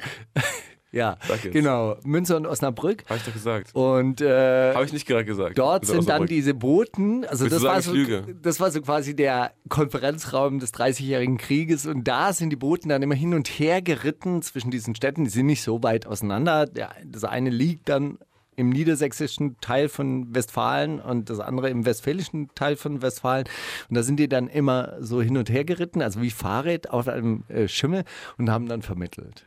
ja, 0.92 1.18
genau. 1.52 1.96
Münster 2.02 2.36
und 2.36 2.46
Osnabrück. 2.46 3.04
Habe 3.08 3.18
ich 3.18 3.24
doch 3.24 3.32
gesagt. 3.32 3.74
Und 3.74 4.20
äh, 4.20 4.74
Habe 4.74 4.84
ich 4.84 4.92
nicht 4.92 5.06
gerade 5.06 5.24
gesagt. 5.24 5.56
Dort 5.58 5.86
sind 5.86 6.08
dann 6.08 6.26
diese 6.26 6.54
Boten, 6.54 7.24
also 7.24 7.44
Willst 7.44 7.56
das 7.56 7.62
du 7.62 7.68
war, 7.68 7.82
sagen, 7.82 7.84
so, 7.84 7.92
lüge? 7.92 8.36
das 8.42 8.58
war 8.58 8.70
so 8.70 8.80
quasi 8.80 9.14
der 9.14 9.52
Konferenzraum 9.68 10.58
des 10.58 10.74
30-jährigen 10.74 11.38
Krieges 11.38 11.86
und 11.86 12.08
da 12.08 12.32
sind 12.32 12.50
die 12.50 12.56
Boten 12.56 12.88
dann 12.88 13.02
immer 13.02 13.14
hin 13.14 13.34
und 13.34 13.48
her 13.48 13.82
geritten 13.82 14.42
zwischen 14.42 14.70
diesen 14.70 14.94
Städten, 14.94 15.24
die 15.24 15.30
sind 15.30 15.46
nicht 15.46 15.62
so 15.62 15.82
weit 15.82 16.06
auseinander. 16.06 16.66
Der, 16.66 16.90
das 17.04 17.24
eine 17.24 17.50
liegt 17.50 17.88
dann 17.88 18.18
im 18.60 18.68
niedersächsischen 18.70 19.56
Teil 19.60 19.88
von 19.88 20.34
Westfalen 20.34 21.00
und 21.00 21.30
das 21.30 21.40
andere 21.40 21.70
im 21.70 21.84
westfälischen 21.86 22.48
Teil 22.54 22.76
von 22.76 23.02
Westfalen. 23.02 23.46
Und 23.88 23.96
da 23.96 24.02
sind 24.02 24.18
die 24.20 24.28
dann 24.28 24.48
immer 24.48 24.96
so 25.00 25.20
hin 25.22 25.36
und 25.36 25.50
her 25.50 25.64
geritten, 25.64 26.02
also 26.02 26.20
wie 26.22 26.30
Fahrrad 26.30 26.90
auf 26.90 27.08
einem 27.08 27.44
äh, 27.48 27.66
Schimmel 27.66 28.04
und 28.38 28.50
haben 28.50 28.68
dann 28.68 28.82
vermittelt. 28.82 29.46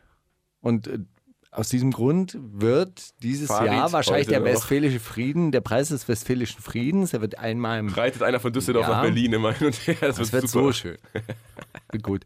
Und 0.61 0.87
äh, 0.87 0.99
aus 1.51 1.69
diesem 1.69 1.91
Grund 1.91 2.35
wird 2.41 3.21
dieses 3.21 3.47
Farid 3.47 3.67
Jahr 3.67 3.91
wahrscheinlich 3.91 4.27
der. 4.27 4.43
Westfälische 4.43 4.99
Frieden, 4.99 5.51
der 5.51 5.61
Preis 5.61 5.89
des 5.89 6.07
Westfälischen 6.07 6.59
Friedens, 6.61 7.11
der 7.11 7.21
wird 7.21 7.37
einmal 7.37 7.77
im 7.79 7.89
Reitet 7.89 8.23
einer 8.23 8.39
von 8.39 8.51
Düsseldorf 8.51 8.87
Ja. 8.87 8.93
nach 8.95 9.01
Berlin 9.03 9.33
immer 9.33 9.53
hin 9.53 9.67
und 9.67 9.75
her. 9.87 9.95
Das, 10.01 10.15
das 10.17 10.31
wird 10.33 10.41
wird 10.43 10.51
super. 10.51 10.65
so 10.65 10.71
schön. 10.73 10.97
Gut. 12.01 12.25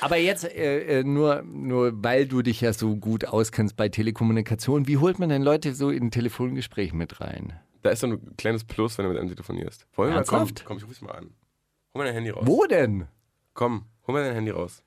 Aber 0.00 0.16
jetzt 0.16 0.44
äh, 0.44 1.00
äh, 1.00 1.04
nur, 1.04 1.42
nur, 1.42 1.92
weil 2.04 2.26
du 2.26 2.42
dich 2.42 2.60
ja 2.60 2.72
so 2.72 2.96
gut 2.96 3.24
auskennst 3.26 3.76
bei 3.76 3.88
Telekommunikation, 3.88 4.86
wie 4.86 4.98
holt 4.98 5.18
man 5.18 5.28
denn 5.28 5.42
Leute 5.42 5.74
so 5.74 5.90
in 5.90 6.04
ein 6.04 6.10
Telefongespräch 6.12 6.92
mit 6.92 7.20
rein? 7.20 7.58
Da 7.82 7.90
ist 7.90 8.00
so 8.00 8.06
ein 8.06 8.36
kleines 8.36 8.64
Plus, 8.64 8.96
wenn 8.96 9.04
du 9.04 9.10
mit 9.10 9.18
einem 9.18 9.30
telefonierst. 9.30 9.86
Wollen 9.94 10.10
wir 10.10 10.16
mal, 10.16 10.24
komm, 10.24 10.48
komm, 10.64 10.76
ich 10.78 10.84
ruf 10.84 10.90
dich 10.90 11.02
mal 11.02 11.12
an. 11.12 11.34
Hol 11.92 12.00
mal 12.00 12.04
dein 12.04 12.14
Handy 12.14 12.30
raus. 12.30 12.46
Wo 12.46 12.64
denn? 12.66 13.08
Komm, 13.52 13.86
hol 14.06 14.14
mal 14.14 14.24
dein 14.24 14.34
Handy 14.34 14.52
raus. 14.52 14.82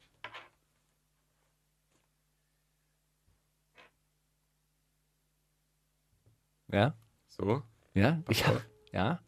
Ja? 6.72 6.96
So, 7.28 7.62
Ja? 7.94 8.22
Ich 8.30 8.44
ja? 8.92 9.20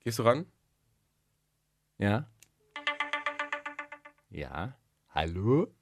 gehst 0.00 0.18
du 0.18 0.22
ran? 0.24 0.46
Ja? 1.98 2.28
Ja? 4.34 4.76
Hallo? 5.10 5.72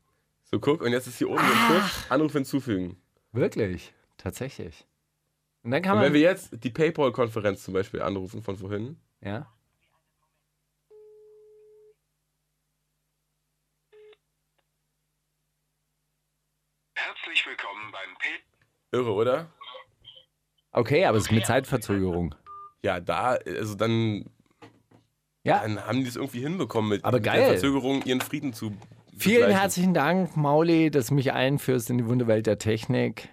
So, 0.43 0.61
guck, 0.61 0.83
und 0.83 0.93
jetzt 0.93 1.07
ist 1.07 1.17
hier 1.17 1.31
oben 1.31 1.39
so 1.39 1.45
ein 1.45 1.81
Push, 1.81 2.11
Anruf 2.11 2.33
hinzufügen. 2.35 3.01
Wirklich? 3.33 3.95
Tatsächlich. 4.19 4.87
Und 5.63 5.71
dann 5.71 5.81
kann 5.81 5.93
Und 5.93 5.99
man. 6.01 6.07
wenn 6.09 6.13
wir 6.13 6.21
jetzt 6.21 6.63
die 6.63 6.69
Paypal-Konferenz 6.69 7.65
zum 7.65 7.73
Beispiel 7.73 8.03
anrufen 8.03 8.43
von 8.43 8.59
vorhin, 8.59 9.01
ja? 9.23 9.51
Herzlich 16.95 17.47
willkommen 17.47 17.91
beim 17.91 18.17
P. 18.19 18.29
irre, 18.93 19.13
oder? 19.13 19.51
Okay, 20.73 21.05
aber 21.05 21.19
es 21.19 21.25
ist 21.25 21.33
mit 21.33 21.47
Zeitverzögerung. 21.47 22.35
Ja, 22.83 23.01
da, 23.01 23.33
also 23.47 23.75
dann, 23.75 24.31
Ja. 25.45 25.61
dann 25.63 25.81
haben 25.85 26.01
die 26.03 26.09
es 26.09 26.17
irgendwie 26.17 26.41
hinbekommen, 26.41 26.91
mit, 26.91 27.05
Aber 27.05 27.19
geil. 27.21 27.39
der 27.41 27.49
Verzögerung 27.51 28.03
ihren 28.05 28.21
Frieden 28.21 28.53
zu 28.53 28.73
Vielen 29.17 29.37
begleichen. 29.41 29.59
herzlichen 29.61 29.95
Dank, 29.95 30.37
Mauli, 30.37 30.91
dass 30.91 31.09
du 31.09 31.15
mich 31.15 31.33
einführst 31.33 31.91
in 31.91 31.99
die 31.99 32.07
Wunderwelt 32.07 32.47
der 32.47 32.59
Technik. 32.59 33.29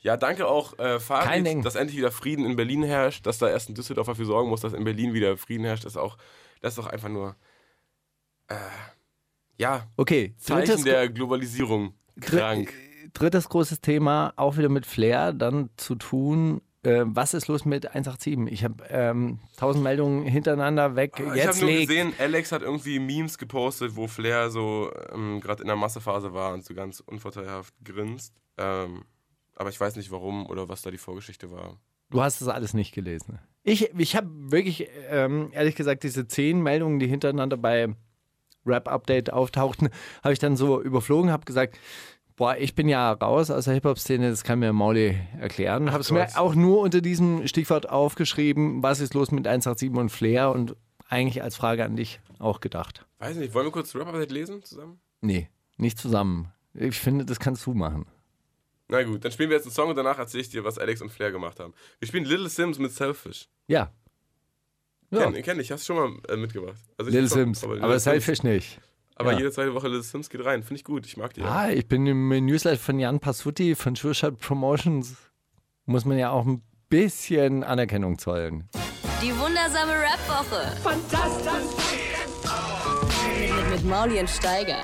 Ja, 0.00 0.16
danke 0.16 0.46
auch, 0.46 0.74
äh, 0.74 0.76
Kein 0.76 1.00
Farid, 1.00 1.46
Ding. 1.46 1.62
dass 1.62 1.74
endlich 1.76 1.98
wieder 1.98 2.10
Frieden 2.10 2.44
in 2.46 2.56
Berlin 2.56 2.82
herrscht, 2.82 3.26
dass 3.26 3.38
da 3.38 3.48
erst 3.48 3.68
ein 3.68 3.74
Düsseldorf 3.74 4.06
dafür 4.06 4.24
sorgen 4.26 4.48
muss, 4.48 4.60
dass 4.62 4.72
in 4.72 4.84
Berlin 4.84 5.12
wieder 5.14 5.36
Frieden 5.36 5.64
herrscht, 5.64 5.84
ist 5.84 5.96
auch, 5.96 6.16
das 6.60 6.72
ist 6.72 6.78
doch 6.78 6.86
einfach 6.86 7.08
nur, 7.08 7.36
äh, 8.48 8.54
ja, 9.58 9.86
Okay, 9.96 10.34
Zeichen 10.38 10.66
drittes, 10.66 10.84
der 10.84 11.08
Globalisierung. 11.08 11.94
Krank. 12.20 12.72
drittes 13.12 13.48
großes 13.48 13.80
Thema, 13.80 14.32
auch 14.36 14.56
wieder 14.56 14.68
mit 14.68 14.86
Flair, 14.86 15.32
dann 15.32 15.70
zu 15.76 15.94
tun. 15.96 16.60
Äh, 16.84 17.04
was 17.06 17.32
ist 17.34 17.46
los 17.48 17.64
mit 17.64 17.86
187? 17.86 18.52
Ich 18.52 18.64
habe 18.64 18.84
ähm, 18.88 19.38
tausend 19.56 19.84
Meldungen 19.84 20.24
hintereinander 20.24 20.96
weg. 20.96 21.12
ich 21.18 21.26
habe 21.26 21.36
Jetzt 21.38 21.60
nur 21.60 21.70
legt. 21.70 21.88
gesehen, 21.88 22.12
Alex 22.18 22.50
hat 22.50 22.62
irgendwie 22.62 22.98
Memes 22.98 23.38
gepostet, 23.38 23.94
wo 23.94 24.08
Flair 24.08 24.50
so 24.50 24.90
ähm, 25.12 25.40
gerade 25.40 25.62
in 25.62 25.68
der 25.68 25.76
Massephase 25.76 26.32
war 26.34 26.52
und 26.52 26.64
so 26.64 26.74
ganz 26.74 27.00
unvorteilhaft 27.00 27.72
grinst. 27.84 28.34
Ähm, 28.58 29.04
aber 29.54 29.70
ich 29.70 29.78
weiß 29.78 29.94
nicht 29.96 30.10
warum 30.10 30.46
oder 30.46 30.68
was 30.68 30.82
da 30.82 30.90
die 30.90 30.98
Vorgeschichte 30.98 31.50
war. 31.52 31.78
Du 32.10 32.20
hast 32.20 32.40
das 32.40 32.48
alles 32.48 32.74
nicht 32.74 32.92
gelesen. 32.92 33.38
Ich, 33.62 33.94
ich 33.96 34.16
habe 34.16 34.28
wirklich, 34.50 34.88
ähm, 35.08 35.50
ehrlich 35.52 35.76
gesagt, 35.76 36.02
diese 36.02 36.26
zehn 36.26 36.60
Meldungen, 36.60 36.98
die 36.98 37.06
hintereinander 37.06 37.56
bei 37.56 37.94
Rap 38.66 38.88
Update 38.88 39.32
auftauchten, 39.32 39.88
habe 40.22 40.32
ich 40.32 40.40
dann 40.40 40.56
so 40.56 40.82
überflogen, 40.82 41.30
habe 41.30 41.44
gesagt, 41.44 41.78
Boah, 42.36 42.56
ich 42.56 42.74
bin 42.74 42.88
ja 42.88 43.12
raus 43.12 43.50
aus 43.50 43.66
der 43.66 43.74
Hip-Hop-Szene, 43.74 44.30
das 44.30 44.42
kann 44.42 44.58
mir 44.58 44.72
Mauli 44.72 45.18
erklären. 45.38 45.92
Habe 45.92 46.00
es 46.00 46.10
mir 46.10 46.28
auch 46.36 46.54
nur 46.54 46.80
unter 46.80 47.00
diesem 47.00 47.46
Stichwort 47.46 47.88
aufgeschrieben, 47.90 48.82
was 48.82 49.00
ist 49.00 49.14
los 49.14 49.30
mit 49.30 49.46
187 49.46 49.90
und 49.90 50.08
Flair 50.08 50.50
und 50.50 50.76
eigentlich 51.08 51.42
als 51.42 51.56
Frage 51.56 51.84
an 51.84 51.96
dich 51.96 52.20
auch 52.38 52.60
gedacht. 52.60 53.06
Weiß 53.18 53.36
nicht, 53.36 53.54
wollen 53.54 53.66
wir 53.66 53.72
kurz 53.72 53.94
Rap-Update 53.94 54.32
lesen 54.32 54.62
zusammen? 54.62 54.98
Nee, 55.20 55.48
nicht 55.76 55.98
zusammen. 55.98 56.52
Ich 56.74 56.98
finde, 56.98 57.24
das 57.26 57.38
kannst 57.38 57.66
du 57.66 57.74
machen. 57.74 58.06
Na 58.88 59.02
gut, 59.02 59.24
dann 59.24 59.32
spielen 59.32 59.50
wir 59.50 59.56
jetzt 59.56 59.66
einen 59.66 59.74
Song 59.74 59.90
und 59.90 59.96
danach 59.96 60.18
erzähle 60.18 60.42
ich 60.42 60.50
dir, 60.50 60.64
was 60.64 60.78
Alex 60.78 61.00
und 61.02 61.10
Flair 61.10 61.32
gemacht 61.32 61.60
haben. 61.60 61.74
Wir 61.98 62.08
spielen 62.08 62.24
Little 62.24 62.48
Sims 62.48 62.78
mit 62.78 62.92
Selfish. 62.92 63.48
Ja. 63.66 63.90
Ja, 65.10 65.30
Kenn, 65.30 65.42
kenn 65.42 65.60
ich, 65.60 65.70
hast 65.70 65.88
du 65.88 65.94
schon 65.94 66.14
mal 66.14 66.20
äh, 66.28 66.36
mitgebracht. 66.36 66.78
Also 66.96 67.10
Little 67.10 67.28
Sims, 67.28 67.62
aber, 67.62 67.74
Little 67.74 68.00
Selfish 68.00 68.42
nicht. 68.42 68.80
Aber 69.22 69.32
ja. 69.32 69.38
jede 69.38 69.52
zweite 69.52 69.72
Woche 69.72 69.86
Little 69.86 70.02
Sims 70.02 70.28
geht 70.28 70.44
rein. 70.44 70.64
Finde 70.64 70.80
ich 70.80 70.84
gut, 70.84 71.06
ich 71.06 71.16
mag 71.16 71.32
die. 71.32 71.42
Ah, 71.42 71.70
ich 71.70 71.86
bin 71.86 72.06
im 72.08 72.28
Newsletter 72.44 72.76
von 72.76 72.98
Jan 72.98 73.20
Passutti 73.20 73.76
von 73.76 73.94
Sure 73.94 74.14
Shot 74.14 74.38
Promotions. 74.40 75.14
Muss 75.86 76.04
man 76.04 76.18
ja 76.18 76.30
auch 76.30 76.44
ein 76.44 76.60
bisschen 76.88 77.62
Anerkennung 77.62 78.18
zollen. 78.18 78.68
Die 79.22 79.30
wundersame 79.38 79.92
Rap-Woche. 79.92 80.76
Fantastisch. 80.82 82.02
Mit, 83.38 83.70
mit 83.70 83.84
Mauli 83.84 84.18
und 84.18 84.28
Steiger. 84.28 84.82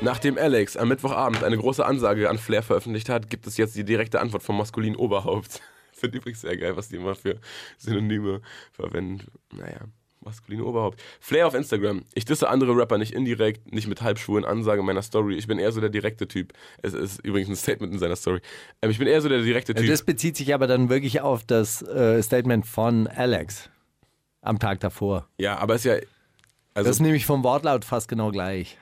Nachdem 0.00 0.38
Alex 0.38 0.78
am 0.78 0.88
Mittwochabend 0.88 1.44
eine 1.44 1.58
große 1.58 1.84
Ansage 1.84 2.30
an 2.30 2.38
Flair 2.38 2.62
veröffentlicht 2.62 3.10
hat, 3.10 3.28
gibt 3.28 3.46
es 3.46 3.58
jetzt 3.58 3.76
die 3.76 3.84
direkte 3.84 4.22
Antwort 4.22 4.42
vom 4.42 4.56
maskulinen 4.56 4.96
Oberhaupt. 4.96 5.60
Finde 5.92 6.16
übrigens 6.16 6.40
sehr 6.40 6.56
geil, 6.56 6.76
was 6.78 6.88
die 6.88 6.96
immer 6.96 7.14
für 7.14 7.38
Synonyme 7.76 8.40
verwenden. 8.72 9.26
Naja, 9.52 9.80
maskuline 10.24 10.64
Oberhaupt. 10.64 11.00
Flair 11.20 11.46
auf 11.46 11.54
Instagram. 11.54 12.04
Ich 12.14 12.24
disse 12.24 12.48
andere 12.48 12.76
Rapper 12.76 12.98
nicht 12.98 13.12
indirekt, 13.12 13.72
nicht 13.72 13.86
mit 13.86 14.02
halbschwulen 14.02 14.44
Ansagen 14.44 14.84
meiner 14.84 15.02
Story. 15.02 15.34
Ich 15.36 15.46
bin 15.46 15.58
eher 15.58 15.72
so 15.72 15.80
der 15.80 15.90
direkte 15.90 16.26
Typ. 16.28 16.52
Es 16.82 16.94
ist 16.94 17.20
übrigens 17.24 17.50
ein 17.50 17.56
Statement 17.56 17.92
in 17.92 17.98
seiner 17.98 18.16
Story. 18.16 18.40
Ähm, 18.82 18.90
ich 18.90 18.98
bin 18.98 19.06
eher 19.06 19.20
so 19.20 19.28
der 19.28 19.42
direkte 19.42 19.74
Typ. 19.74 19.86
Das 19.86 20.02
bezieht 20.02 20.36
sich 20.36 20.52
aber 20.54 20.66
dann 20.66 20.88
wirklich 20.88 21.20
auf 21.20 21.44
das 21.44 21.82
äh, 21.82 22.22
Statement 22.22 22.66
von 22.66 23.06
Alex 23.06 23.68
am 24.40 24.58
Tag 24.58 24.80
davor. 24.80 25.28
ja, 25.38 25.56
aber 25.58 25.74
ist 25.76 25.84
ja. 25.84 25.94
Also, 26.74 26.88
Das 26.88 26.96
ist 26.96 27.00
nämlich 27.00 27.24
vom 27.24 27.44
Wortlaut 27.44 27.84
fast 27.84 28.08
genau 28.08 28.30
gleich. 28.30 28.78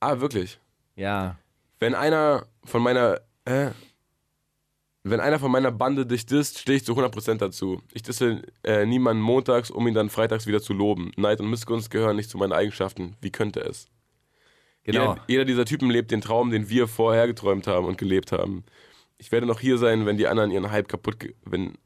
ah, 0.00 0.20
wirklich. 0.20 0.58
Ja. 0.96 1.36
Wenn 1.78 1.94
einer 1.94 2.46
von 2.64 2.82
meiner. 2.82 3.20
Äh, 3.44 3.70
wenn 5.04 5.20
einer 5.20 5.38
von 5.38 5.50
meiner 5.50 5.72
Bande 5.72 6.06
dich 6.06 6.26
disst, 6.26 6.58
stehe 6.58 6.76
ich 6.76 6.84
zu 6.84 6.92
100% 6.92 7.38
dazu. 7.38 7.82
Ich 7.92 8.02
disse 8.02 8.42
äh, 8.62 8.86
niemanden 8.86 9.22
montags, 9.22 9.70
um 9.70 9.86
ihn 9.88 9.94
dann 9.94 10.10
freitags 10.10 10.46
wieder 10.46 10.62
zu 10.62 10.72
loben. 10.72 11.10
Neid 11.16 11.40
und 11.40 11.50
Missgunst 11.50 11.90
gehören 11.90 12.16
nicht 12.16 12.30
zu 12.30 12.38
meinen 12.38 12.52
Eigenschaften. 12.52 13.16
Wie 13.20 13.30
könnte 13.30 13.60
es? 13.60 13.86
Genau. 14.84 15.10
Jeder, 15.10 15.24
jeder 15.26 15.44
dieser 15.44 15.64
Typen 15.64 15.90
lebt 15.90 16.10
den 16.10 16.20
Traum, 16.20 16.50
den 16.50 16.68
wir 16.68 16.86
vorher 16.86 17.26
geträumt 17.26 17.66
haben 17.66 17.86
und 17.86 17.98
gelebt 17.98 18.30
haben. 18.32 18.64
Ich 19.18 19.32
werde 19.32 19.46
noch 19.46 19.60
hier 19.60 19.78
sein, 19.78 20.06
wenn 20.06 20.16
die 20.16 20.26
anderen 20.26 20.50
ihren 20.50 20.70
Hype 20.70 20.88
kaputt, 20.88 21.16
wenn 21.44 21.78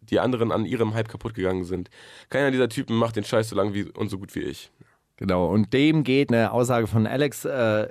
die 0.00 0.18
anderen 0.18 0.50
an 0.50 0.64
ihrem 0.64 0.94
Hype 0.94 1.08
kaputt 1.08 1.34
gegangen 1.34 1.64
sind. 1.64 1.90
Keiner 2.30 2.50
dieser 2.50 2.68
Typen 2.68 2.96
macht 2.96 3.16
den 3.16 3.24
Scheiß 3.24 3.50
so 3.50 3.56
lang 3.56 3.74
wie 3.74 3.84
und 3.84 4.08
so 4.08 4.18
gut 4.18 4.34
wie 4.34 4.40
ich. 4.40 4.70
Genau. 5.16 5.46
Und 5.48 5.72
dem 5.74 6.04
geht 6.04 6.30
eine 6.30 6.52
Aussage 6.52 6.86
von 6.86 7.06
Alex 7.06 7.44
äh, 7.44 7.88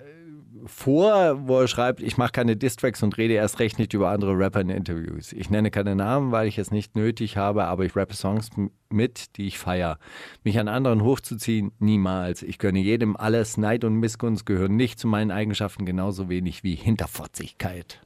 vor, 0.65 1.47
wo 1.47 1.59
er 1.61 1.67
schreibt, 1.67 2.01
ich 2.01 2.17
mache 2.17 2.31
keine 2.31 2.55
Distracks 2.55 3.03
und 3.03 3.17
rede 3.17 3.33
erst 3.33 3.59
recht 3.59 3.79
nicht 3.79 3.93
über 3.93 4.09
andere 4.09 4.37
Rapper 4.37 4.61
in 4.61 4.69
Interviews. 4.69 5.33
Ich 5.33 5.49
nenne 5.49 5.71
keine 5.71 5.95
Namen, 5.95 6.31
weil 6.31 6.47
ich 6.47 6.57
es 6.57 6.71
nicht 6.71 6.95
nötig 6.95 7.37
habe, 7.37 7.65
aber 7.65 7.85
ich 7.85 7.95
rappe 7.95 8.15
Songs 8.15 8.49
mit, 8.89 9.37
die 9.37 9.47
ich 9.47 9.59
feiere. 9.59 9.97
Mich 10.43 10.59
an 10.59 10.67
anderen 10.67 11.03
hochzuziehen, 11.03 11.71
niemals. 11.79 12.43
Ich 12.43 12.59
gönne 12.59 12.79
jedem 12.79 13.15
alles. 13.15 13.57
Neid 13.57 13.83
und 13.83 13.95
Missgunst 13.95 14.45
gehören 14.45 14.75
nicht 14.75 14.99
zu 14.99 15.07
meinen 15.07 15.31
Eigenschaften, 15.31 15.85
genauso 15.85 16.29
wenig 16.29 16.63
wie 16.63 16.75
Hinterfotzigkeit. 16.75 18.01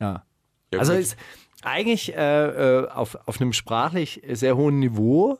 Ja. 0.00 0.24
Ja, 0.72 0.80
also 0.80 0.92
ist 0.92 1.16
eigentlich 1.62 2.14
äh, 2.14 2.80
äh, 2.80 2.88
auf, 2.88 3.16
auf 3.26 3.40
einem 3.40 3.52
sprachlich 3.52 4.22
sehr 4.32 4.56
hohen 4.56 4.78
Niveau 4.78 5.38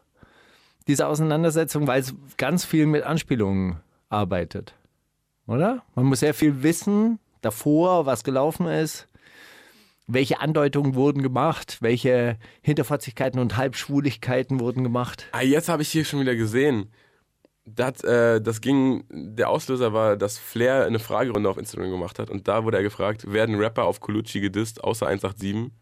diese 0.86 1.06
Auseinandersetzung, 1.06 1.86
weil 1.86 2.00
es 2.00 2.14
ganz 2.36 2.64
viel 2.64 2.86
mit 2.86 3.04
Anspielungen 3.04 3.80
arbeitet. 4.08 4.74
Oder? 5.46 5.82
Man 5.94 6.06
muss 6.06 6.20
sehr 6.20 6.34
viel 6.34 6.62
wissen 6.62 7.18
davor, 7.40 8.06
was 8.06 8.24
gelaufen 8.24 8.66
ist, 8.66 9.08
welche 10.06 10.40
Andeutungen 10.40 10.94
wurden 10.94 11.22
gemacht, 11.22 11.78
welche 11.80 12.38
Hinterfotzigkeiten 12.62 13.38
und 13.38 13.56
Halbschwuligkeiten 13.56 14.60
wurden 14.60 14.82
gemacht. 14.82 15.26
Ah, 15.32 15.42
jetzt 15.42 15.68
habe 15.68 15.82
ich 15.82 15.90
hier 15.90 16.04
schon 16.04 16.20
wieder 16.20 16.36
gesehen. 16.36 16.90
Das, 17.66 18.02
äh, 18.04 18.42
das 18.42 18.60
ging, 18.60 19.04
der 19.10 19.48
Auslöser 19.48 19.94
war, 19.94 20.16
dass 20.16 20.38
Flair 20.38 20.84
eine 20.84 20.98
Fragerunde 20.98 21.48
auf 21.48 21.56
Instagram 21.56 21.90
gemacht 21.90 22.18
hat 22.18 22.28
und 22.28 22.46
da 22.46 22.64
wurde 22.64 22.76
er 22.76 22.82
gefragt, 22.82 23.32
werden 23.32 23.54
Rapper 23.56 23.84
auf 23.84 24.00
Colucci 24.00 24.40
gedisst, 24.40 24.84
außer 24.84 25.06
187? 25.06 25.72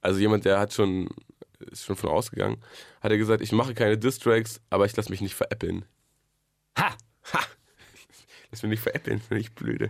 Also 0.00 0.20
jemand, 0.20 0.44
der 0.44 0.60
hat 0.60 0.72
schon, 0.72 1.08
ist 1.72 1.84
schon 1.84 1.96
von 1.96 2.10
ausgegangen, 2.10 2.58
hat 3.00 3.10
er 3.10 3.18
gesagt, 3.18 3.42
ich 3.42 3.50
mache 3.50 3.74
keine 3.74 3.98
Diss-Tracks, 3.98 4.60
aber 4.70 4.86
ich 4.86 4.96
lasse 4.96 5.10
mich 5.10 5.20
nicht 5.20 5.34
veräppeln. 5.34 5.84
Ha! 6.78 6.90
Ha! 7.32 7.40
Lass 8.50 8.62
mich 8.62 8.70
nicht 8.70 8.82
veräppeln, 8.82 9.20
finde 9.20 9.40
ich 9.40 9.52
blöde. 9.52 9.88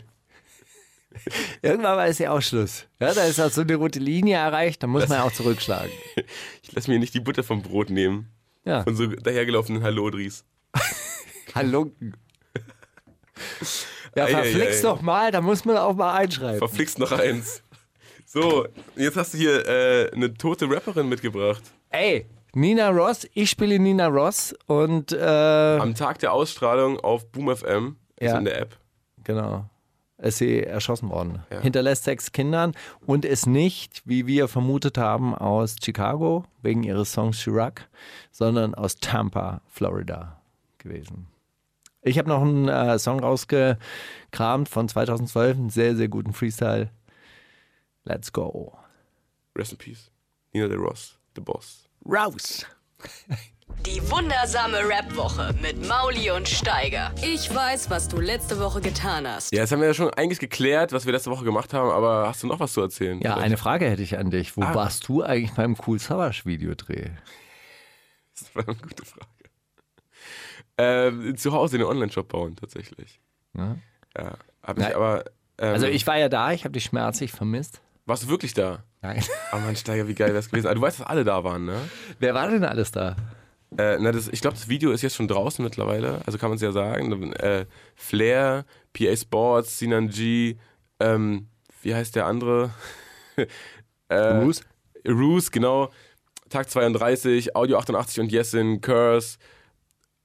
Irgendwann 1.62 1.96
war 1.96 2.06
es 2.06 2.18
ja 2.18 2.32
auch 2.32 2.42
Schluss. 2.42 2.86
Ja, 3.00 3.14
da 3.14 3.24
ist 3.24 3.40
auch 3.40 3.50
so 3.50 3.62
eine 3.62 3.74
rote 3.76 3.98
Linie 3.98 4.36
erreicht, 4.36 4.82
da 4.82 4.86
muss 4.86 5.08
man 5.08 5.20
auch 5.20 5.32
zurückschlagen. 5.32 5.90
Ich 6.62 6.72
lasse 6.72 6.90
mir 6.90 6.98
nicht 6.98 7.14
die 7.14 7.20
Butter 7.20 7.42
vom 7.42 7.62
Brot 7.62 7.88
nehmen. 7.88 8.28
Ja. 8.64 8.82
Von 8.84 8.94
so 8.94 9.06
dahergelaufenen 9.06 9.82
Hallodris. 9.82 10.44
Halunken. 11.54 12.14
Ja, 14.14 14.24
Ei, 14.24 14.28
ei, 14.28 14.42
verflixt 14.42 14.84
ei. 14.84 14.88
doch 14.88 15.00
mal, 15.00 15.30
da 15.32 15.40
muss 15.40 15.64
man 15.64 15.78
auch 15.78 15.94
mal 15.94 16.14
einschreiben. 16.14 16.58
Verflixt 16.58 16.98
noch 16.98 17.12
eins. 17.12 17.62
So, 18.26 18.66
jetzt 18.96 19.16
hast 19.16 19.32
du 19.32 19.38
hier 19.38 19.66
äh, 19.66 20.10
eine 20.12 20.34
tote 20.34 20.68
Rapperin 20.70 21.08
mitgebracht. 21.08 21.62
Ey, 21.88 22.26
Nina 22.54 22.90
Ross, 22.90 23.26
ich 23.32 23.48
spiele 23.48 23.78
Nina 23.78 24.08
Ross 24.08 24.54
und 24.66 25.12
äh, 25.12 25.16
Am 25.78 25.94
Tag 25.94 26.18
der 26.18 26.32
Ausstrahlung 26.34 27.00
auf 27.00 27.30
Boom 27.32 27.54
FM, 27.56 27.96
ist 28.18 28.30
Ja. 28.32 28.38
in 28.38 28.44
der 28.44 28.60
App. 28.62 28.76
genau, 29.24 29.64
ist 30.18 30.38
sie 30.38 30.62
erschossen 30.64 31.10
worden. 31.10 31.42
Ja. 31.50 31.60
Hinterlässt 31.60 32.04
sechs 32.04 32.32
Kindern 32.32 32.72
und 33.06 33.24
ist 33.24 33.46
nicht, 33.46 34.02
wie 34.04 34.26
wir 34.26 34.48
vermutet 34.48 34.98
haben, 34.98 35.34
aus 35.34 35.76
Chicago 35.82 36.44
wegen 36.62 36.82
ihres 36.82 37.12
Songs 37.12 37.38
Chirac, 37.38 37.88
sondern 38.30 38.74
aus 38.74 38.96
Tampa, 38.96 39.60
Florida 39.68 40.40
gewesen. 40.78 41.26
Ich 42.02 42.18
habe 42.18 42.28
noch 42.28 42.40
einen 42.42 42.68
äh, 42.68 42.98
Song 42.98 43.20
rausgekramt 43.20 44.68
von 44.68 44.88
2012, 44.88 45.56
einen 45.56 45.70
sehr, 45.70 45.96
sehr 45.96 46.08
guten 46.08 46.32
Freestyle. 46.32 46.90
Let's 48.04 48.32
go. 48.32 48.76
Rest 49.56 49.72
in 49.72 49.78
Peace. 49.78 50.10
Nina 50.52 50.68
de 50.68 50.76
Ross, 50.78 51.18
The 51.34 51.40
Boss. 51.42 51.88
Raus! 52.06 52.64
Die 53.86 54.02
wundersame 54.10 54.78
Rap-Woche 54.88 55.54
mit 55.62 55.86
Mauli 55.86 56.30
und 56.30 56.48
Steiger. 56.48 57.12
Ich 57.22 57.54
weiß, 57.54 57.88
was 57.90 58.08
du 58.08 58.18
letzte 58.20 58.58
Woche 58.58 58.80
getan 58.80 59.26
hast. 59.26 59.52
Ja, 59.52 59.60
jetzt 59.60 59.72
haben 59.72 59.80
wir 59.80 59.88
ja 59.88 59.94
schon 59.94 60.12
eigentlich 60.14 60.40
geklärt, 60.40 60.92
was 60.92 61.06
wir 61.06 61.12
letzte 61.12 61.30
Woche 61.30 61.44
gemacht 61.44 61.72
haben, 61.72 61.90
aber 61.90 62.26
hast 62.28 62.42
du 62.42 62.46
noch 62.48 62.60
was 62.60 62.72
zu 62.72 62.80
erzählen? 62.80 63.18
Ja, 63.20 63.32
Vielleicht? 63.32 63.44
eine 63.46 63.56
Frage 63.56 63.88
hätte 63.88 64.02
ich 64.02 64.18
an 64.18 64.30
dich. 64.30 64.56
Wo 64.56 64.62
Ah. 64.62 64.74
warst 64.74 65.06
du 65.08 65.22
eigentlich 65.22 65.52
beim 65.52 65.76
Cool 65.86 65.98
Savage 65.98 66.42
Videodreh? 66.44 67.10
Das 68.38 68.54
war 68.54 68.68
eine 68.68 68.76
gute 68.76 69.04
Frage. 69.04 69.26
Ähm, 70.76 71.36
zu 71.36 71.52
Hause 71.52 71.78
den 71.78 71.86
Online-Shop 71.86 72.28
bauen, 72.28 72.56
tatsächlich. 72.56 73.20
Ja. 73.56 73.76
Ja, 74.16 74.32
hab 74.62 74.78
ich 74.78 74.94
aber. 74.94 75.24
Ähm, 75.58 75.74
Also 75.74 75.86
ich 75.86 76.06
war 76.06 76.16
ja 76.18 76.28
da, 76.28 76.52
ich 76.52 76.64
habe 76.64 76.72
dich 76.72 76.84
schmerzlich 76.84 77.32
vermisst. 77.32 77.80
Warst 78.06 78.22
du 78.24 78.28
wirklich 78.28 78.54
da? 78.54 78.82
Nein. 79.02 79.22
Oh 79.52 79.56
Mann, 79.58 79.76
Steiger, 79.76 80.06
wie 80.08 80.14
geil 80.14 80.34
wär's 80.34 80.50
gewesen. 80.50 80.66
Aber 80.66 80.74
du 80.74 80.80
weißt, 80.80 81.00
dass 81.00 81.06
alle 81.06 81.24
da 81.24 81.42
waren, 81.44 81.64
ne? 81.64 81.80
Wer 82.18 82.34
war 82.34 82.48
denn 82.48 82.64
alles 82.64 82.90
da? 82.90 83.16
Äh, 83.76 83.98
na, 84.00 84.12
das, 84.12 84.28
ich 84.28 84.40
glaube, 84.40 84.56
das 84.56 84.68
Video 84.68 84.92
ist 84.92 85.02
jetzt 85.02 85.16
schon 85.16 85.28
draußen 85.28 85.62
mittlerweile, 85.62 86.22
also 86.26 86.38
kann 86.38 86.48
man 86.48 86.56
es 86.56 86.62
ja 86.62 86.72
sagen. 86.72 87.32
Äh, 87.34 87.66
Flair, 87.94 88.64
PA 88.92 89.16
Sports, 89.16 89.78
Sinan 89.78 90.08
G, 90.08 90.56
ähm, 91.00 91.48
wie 91.82 91.94
heißt 91.94 92.16
der 92.16 92.26
andere? 92.26 92.70
äh, 94.08 94.16
Roos? 94.16 94.62
Roos, 95.06 95.50
genau. 95.50 95.90
Tag 96.48 96.70
32, 96.70 97.54
Audio 97.54 97.78
88 97.78 98.20
und 98.20 98.32
Yesin, 98.32 98.80
Curse, 98.80 99.38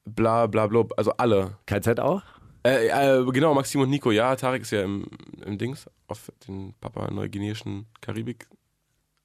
bla 0.06 0.48
bla 0.48 0.68
bla, 0.68 0.86
also 0.96 1.12
alle. 1.12 1.58
KZ 1.66 2.00
auch? 2.00 2.22
Äh, 2.66 2.88
äh, 2.88 3.26
genau, 3.32 3.54
Maxim 3.54 3.82
und 3.82 3.90
Nico, 3.90 4.12
ja, 4.12 4.36
Tarek 4.38 4.62
ist 4.62 4.72
ja 4.72 4.84
im, 4.84 5.06
im 5.46 5.58
Dings, 5.58 5.86
auf 6.08 6.32
den 6.48 6.74
Papua-Neuguineischen 6.80 7.88
Karibik 8.00 8.48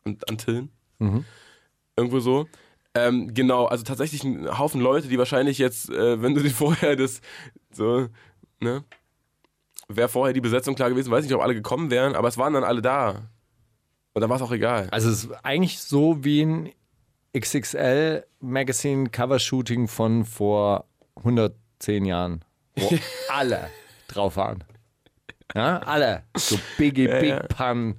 und 0.05 0.29
Antillen. 0.29 0.71
Mhm. 0.99 1.25
Irgendwo 1.97 2.19
so. 2.19 2.49
Ähm, 3.07 3.33
genau, 3.35 3.67
also 3.67 3.85
tatsächlich 3.85 4.25
ein 4.25 4.59
Haufen 4.59 4.81
Leute, 4.81 5.09
die 5.09 5.19
wahrscheinlich 5.19 5.59
jetzt, 5.59 5.91
äh, 5.91 6.21
wenn 6.23 6.35
du 6.35 6.43
dir 6.43 6.51
vorher 6.55 6.97
das, 6.97 7.21
so, 7.73 8.09
ne, 8.61 8.85
wäre 9.89 10.09
vorher 10.09 10.33
die 10.35 10.41
Besetzung 10.41 10.75
klar 10.75 10.91
gewesen, 10.91 11.11
weiß 11.11 11.25
nicht, 11.25 11.35
ob 11.35 11.43
alle 11.43 11.55
gekommen 11.55 11.91
wären, 11.91 12.15
aber 12.15 12.29
es 12.29 12.39
waren 12.39 12.53
dann 12.55 12.65
alle 12.65 12.83
da. 12.83 13.31
Und 14.15 14.23
da 14.23 14.29
war 14.29 14.37
es 14.37 14.43
auch 14.43 14.53
egal. 14.53 14.89
Also 14.91 15.11
es 15.11 15.25
ist 15.25 15.33
eigentlich 15.45 15.79
so 15.81 16.25
wie 16.25 16.43
ein 16.45 16.73
XXL 17.39 18.25
Magazine 18.41 19.11
Cover 19.11 19.39
Shooting 19.39 19.87
von 19.87 20.25
vor 20.25 20.87
110 21.17 22.05
Jahren. 22.05 22.45
wo 22.77 22.91
alle 23.29 23.71
drauf 24.09 24.37
waren. 24.37 24.65
Ja, 25.55 25.79
alle. 25.81 26.25
So 26.37 26.59
Biggie, 26.77 27.07
Ja, 27.09 27.21
Big 27.21 27.31
ja. 27.31 27.41
Pun. 27.45 27.97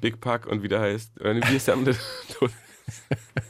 Big 0.00 0.20
Pack 0.20 0.46
und 0.46 0.62
wie 0.62 0.68
der 0.68 0.80
heißt. 0.80 1.20
Oder 1.20 1.36
Wie 1.36 1.56
ist 1.56 1.66
der 1.68 1.74
andere? 1.74 1.96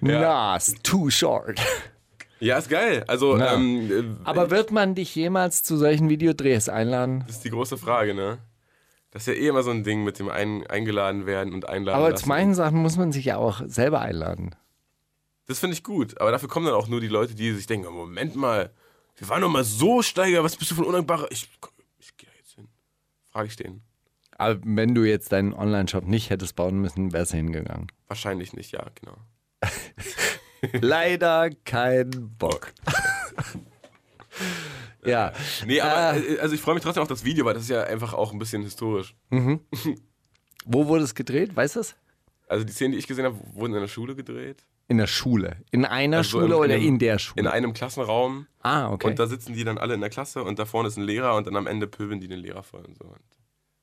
Nas, 0.00 0.74
too 0.82 1.10
short. 1.10 1.60
ja, 2.40 2.58
ist 2.58 2.68
geil. 2.68 3.04
Also, 3.06 3.36
Ja. 3.38 3.54
ähm, 3.54 3.90
äh, 3.90 4.04
Aber 4.24 4.50
wird 4.50 4.70
man 4.72 4.94
dich 4.94 5.14
jemals 5.14 5.62
zu 5.62 5.76
solchen 5.76 6.08
Videodrehs 6.08 6.68
einladen? 6.68 7.24
das 7.26 7.36
ist 7.36 7.44
die 7.44 7.50
große 7.50 7.78
Frage, 7.78 8.14
ne? 8.14 8.38
Das 9.10 9.22
ist 9.22 9.26
ja 9.28 9.34
eh 9.34 9.48
immer 9.48 9.62
so 9.62 9.70
ein 9.70 9.84
Ding 9.84 10.04
mit 10.04 10.18
dem 10.18 10.28
ein, 10.30 10.66
eingeladen 10.68 11.26
werden 11.26 11.52
und 11.52 11.68
einladen 11.68 11.98
Aber 11.98 12.10
lassen. 12.10 12.22
zu 12.22 12.28
meinen 12.28 12.54
Sachen 12.54 12.78
muss 12.78 12.96
man 12.96 13.12
sich 13.12 13.26
ja 13.26 13.36
auch 13.36 13.60
selber 13.66 14.00
einladen. 14.00 14.54
Das 15.46 15.58
finde 15.58 15.74
ich 15.74 15.84
gut. 15.84 16.18
Aber 16.20 16.30
dafür 16.30 16.48
kommen 16.48 16.64
dann 16.66 16.74
auch 16.74 16.88
nur 16.88 17.00
die 17.00 17.08
Leute, 17.08 17.34
die 17.34 17.52
sich 17.52 17.66
denken, 17.66 17.92
Moment 17.92 18.36
mal, 18.36 18.70
wir 19.16 19.28
waren 19.28 19.42
doch 19.42 19.50
mal 19.50 19.64
so 19.64 20.00
Steiger, 20.00 20.42
was 20.42 20.56
bist 20.56 20.70
du 20.70 20.74
für 20.74 20.82
ein 20.82 20.86
undankbarer... 20.86 21.30
Ich, 21.30 21.46
ich 21.98 22.16
gehe 22.16 22.26
da 22.30 22.36
jetzt 22.38 22.54
hin. 22.54 22.68
Frage 23.30 23.48
ich 23.48 23.56
den. 23.56 23.82
Aber 24.42 24.60
wenn 24.64 24.94
du 24.94 25.04
jetzt 25.04 25.32
deinen 25.32 25.52
Online-Shop 25.52 26.04
nicht 26.04 26.30
hättest 26.30 26.56
bauen 26.56 26.80
müssen, 26.80 27.12
wärst 27.12 27.32
du 27.32 27.36
hingegangen. 27.36 27.86
Wahrscheinlich 28.08 28.52
nicht, 28.54 28.72
ja, 28.72 28.86
genau. 29.00 29.16
Leider 30.80 31.50
kein 31.64 32.10
Bock. 32.38 32.72
ja. 35.04 35.32
Nee, 35.66 35.80
aber 35.80 36.16
Äh. 36.16 36.34
äh, 36.34 36.38
also 36.40 36.54
ich 36.54 36.60
freue 36.60 36.74
mich 36.74 36.82
trotzdem 36.82 37.02
auf 37.02 37.08
das 37.08 37.24
Video, 37.24 37.44
weil 37.44 37.54
das 37.54 37.64
ist 37.64 37.70
ja 37.70 37.82
einfach 37.84 38.14
auch 38.14 38.32
ein 38.32 38.38
bisschen 38.38 38.62
historisch. 38.62 39.14
Wo 40.64 40.86
wurde 40.86 41.04
es 41.04 41.14
gedreht? 41.14 41.54
Weißt 41.56 41.76
du 41.76 41.80
es? 41.80 41.96
Also 42.48 42.64
die 42.64 42.72
Szenen, 42.72 42.92
die 42.92 42.98
ich 42.98 43.06
gesehen 43.06 43.24
habe, 43.24 43.36
wurden 43.54 43.74
in 43.74 43.80
der 43.80 43.88
Schule 43.88 44.14
gedreht. 44.14 44.64
In 44.88 44.98
der 44.98 45.06
Schule. 45.06 45.56
In 45.70 45.84
einer 45.84 46.18
Also 46.18 46.30
Schule 46.40 46.54
im- 46.54 46.60
oder 46.60 46.76
in 46.76 46.98
der 46.98 47.18
Schule? 47.18 47.40
In 47.42 47.46
einem 47.48 47.72
Klassenraum. 47.72 48.46
ah, 48.60 48.90
okay. 48.92 49.08
Und 49.08 49.18
da 49.18 49.26
sitzen 49.26 49.54
die 49.54 49.64
dann 49.64 49.78
alle 49.78 49.94
in 49.94 50.00
der 50.00 50.10
Klasse 50.10 50.42
und 50.42 50.58
da 50.58 50.66
vorne 50.66 50.88
ist 50.88 50.96
ein 50.96 51.04
Lehrer 51.04 51.34
und 51.36 51.46
dann 51.46 51.56
am 51.56 51.66
Ende 51.66 51.86
pöbeln 51.86 52.20
die 52.20 52.28
den 52.28 52.40
Lehrer 52.40 52.62
voll 52.62 52.84
und 52.84 52.96
so. 52.98 53.14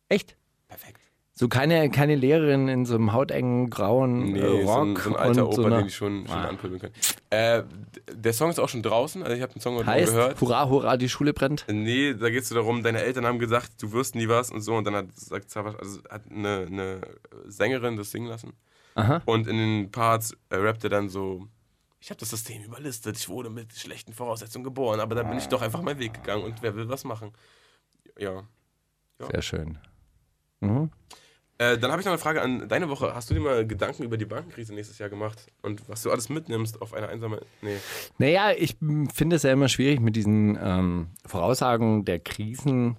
Echt? 0.07 0.37
Perfekt. 0.69 1.01
So 1.33 1.47
keine, 1.47 1.89
keine 1.89 2.15
Lehrerin 2.15 2.67
in 2.67 2.85
so 2.85 2.95
einem 2.95 3.13
hautengen 3.13 3.69
grauen 3.69 4.33
Nee, 4.33 4.39
äh, 4.39 4.65
so 4.65 4.71
ein, 4.73 4.89
Rock 4.89 4.99
so 4.99 5.09
ein 5.11 5.15
alter 5.15 5.43
und 5.47 5.53
Opa, 5.53 5.55
so 5.55 5.63
einer, 5.65 5.77
den 5.77 5.87
die 5.87 5.91
schon, 5.93 6.27
schon 6.27 6.35
Ah. 6.35 6.47
anpöbeln 6.49 6.81
können. 6.81 6.93
Äh, 7.29 7.63
der 8.13 8.33
Song 8.33 8.49
ist 8.49 8.59
auch 8.59 8.67
schon 8.67 8.83
draußen, 8.83 9.23
also 9.23 9.33
ich 9.35 9.41
habe 9.41 9.53
den 9.53 9.61
Song 9.61 9.75
heute 9.77 9.87
heißt 9.87 10.11
gehört. 10.13 10.41
Hurra, 10.41 10.67
hurra, 10.67 10.97
die 10.97 11.07
Schule 11.07 11.33
brennt. 11.33 11.65
Nee, 11.69 12.13
da 12.13 12.29
geht 12.29 12.43
es 12.43 12.49
so 12.49 12.55
darum, 12.55 12.83
deine 12.83 13.01
Eltern 13.01 13.25
haben 13.25 13.39
gesagt, 13.39 13.81
du 13.81 13.93
wirst 13.93 14.15
nie 14.15 14.27
was 14.27 14.51
und 14.51 14.59
so. 14.61 14.75
Und 14.75 14.83
dann 14.85 14.95
hat, 14.95 15.05
sagt 15.15 15.49
Savas, 15.49 15.75
also 15.77 16.01
hat 16.09 16.23
eine, 16.29 16.65
eine 16.69 17.01
Sängerin 17.45 17.95
das 17.95 18.11
singen 18.11 18.27
lassen. 18.27 18.51
Aha. 18.95 19.21
Und 19.25 19.47
in 19.47 19.55
den 19.57 19.91
Parts 19.91 20.35
äh, 20.49 20.55
rappt 20.57 20.83
er 20.83 20.89
dann 20.89 21.07
so, 21.07 21.47
ich 22.01 22.09
habe 22.09 22.19
das 22.19 22.31
System 22.31 22.63
überlistet, 22.63 23.17
ich 23.17 23.29
wurde 23.29 23.49
mit 23.49 23.73
schlechten 23.73 24.11
Voraussetzungen 24.13 24.63
geboren, 24.65 24.99
aber 24.99 25.15
dann 25.15 25.29
bin 25.29 25.37
ich 25.37 25.47
doch 25.47 25.61
einfach 25.61 25.81
meinen 25.81 25.99
Weg 25.99 26.15
gegangen 26.15 26.43
und 26.43 26.61
wer 26.61 26.75
will 26.75 26.89
was 26.89 27.05
machen? 27.05 27.31
Ja. 28.17 28.43
Sehr 29.31 29.41
schön. 29.41 29.77
Mhm. 30.61 30.89
Äh, 31.57 31.77
dann 31.77 31.91
habe 31.91 32.01
ich 32.01 32.05
noch 32.05 32.13
eine 32.13 32.21
Frage 32.21 32.41
an 32.41 32.69
deine 32.69 32.87
Woche. 32.87 33.13
Hast 33.13 33.29
du 33.29 33.33
dir 33.33 33.41
mal 33.41 33.67
Gedanken 33.67 34.03
über 34.03 34.17
die 34.17 34.25
Bankenkrise 34.25 34.73
nächstes 34.73 34.97
Jahr 34.97 35.09
gemacht? 35.09 35.47
Und 35.61 35.89
was 35.89 36.03
du 36.03 36.11
alles 36.11 36.29
mitnimmst 36.29 36.81
auf 36.81 36.93
eine 36.93 37.09
einsame... 37.09 37.41
Nee. 37.61 37.75
Naja, 38.17 38.51
ich 38.57 38.77
finde 39.13 39.35
es 39.35 39.43
ja 39.43 39.51
immer 39.51 39.67
schwierig 39.67 39.99
mit 39.99 40.15
diesen 40.15 40.57
ähm, 40.61 41.07
Voraussagen 41.25 42.05
der 42.05 42.19
Krisen. 42.19 42.95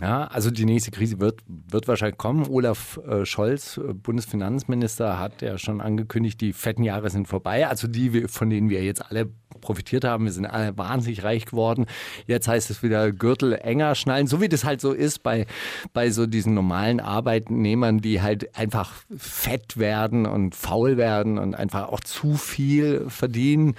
Ja, 0.00 0.24
also 0.24 0.50
die 0.50 0.64
nächste 0.64 0.90
Krise 0.90 1.20
wird, 1.20 1.40
wird 1.46 1.86
wahrscheinlich 1.86 2.18
kommen. 2.18 2.48
Olaf 2.48 2.98
äh, 3.06 3.24
Scholz, 3.24 3.76
äh, 3.76 3.94
Bundesfinanzminister, 3.94 5.20
hat 5.20 5.40
ja 5.40 5.56
schon 5.56 5.80
angekündigt, 5.80 6.40
die 6.40 6.52
fetten 6.52 6.82
Jahre 6.82 7.10
sind 7.10 7.28
vorbei. 7.28 7.68
Also 7.68 7.86
die, 7.86 8.26
von 8.26 8.50
denen 8.50 8.70
wir 8.70 8.82
jetzt 8.82 9.08
alle 9.08 9.30
profitiert 9.60 10.04
haben. 10.04 10.24
Wir 10.24 10.32
sind 10.32 10.46
alle 10.46 10.76
wahnsinnig 10.76 11.22
reich 11.22 11.46
geworden. 11.46 11.86
Jetzt 12.26 12.48
heißt 12.48 12.70
es 12.70 12.82
wieder 12.82 13.12
Gürtel 13.12 13.54
enger 13.54 13.94
schnallen, 13.94 14.26
so 14.26 14.40
wie 14.40 14.48
das 14.48 14.64
halt 14.64 14.80
so 14.80 14.92
ist 14.92 15.22
bei, 15.22 15.46
bei 15.92 16.10
so 16.10 16.26
diesen 16.26 16.54
normalen 16.54 16.98
Arbeitnehmern, 16.98 17.98
die 17.98 18.20
halt 18.20 18.56
einfach 18.56 18.92
fett 19.16 19.76
werden 19.76 20.26
und 20.26 20.56
faul 20.56 20.96
werden 20.96 21.38
und 21.38 21.54
einfach 21.54 21.88
auch 21.88 22.00
zu 22.00 22.34
viel 22.34 23.08
verdienen. 23.08 23.76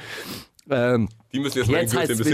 Ähm, 0.70 1.10
Die 1.36 1.40
müssen 1.42 1.58
jetzt, 1.60 1.70
mal 1.70 1.82
Jetzt 1.82 1.94
es 1.94 2.10
ein 2.10 2.18
bisschen 2.18 2.32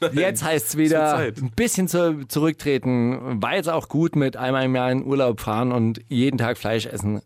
wieder, 0.00 0.12
jetzt 0.14 0.42
heißt 0.42 0.68
es 0.70 0.76
wieder 0.78 1.16
ein 1.16 1.52
bisschen 1.54 1.86
zu, 1.86 2.26
zurücktreten. 2.26 3.42
War 3.42 3.54
jetzt 3.56 3.68
auch 3.68 3.88
gut 3.88 4.16
mit 4.16 4.36
einmal 4.36 4.64
im 4.64 4.74
Jahr 4.74 4.90
in 4.90 5.04
Urlaub 5.04 5.40
fahren 5.40 5.70
und 5.70 6.00
jeden 6.08 6.38
Tag 6.38 6.56
Fleisch 6.58 6.86
essen. 6.86 7.20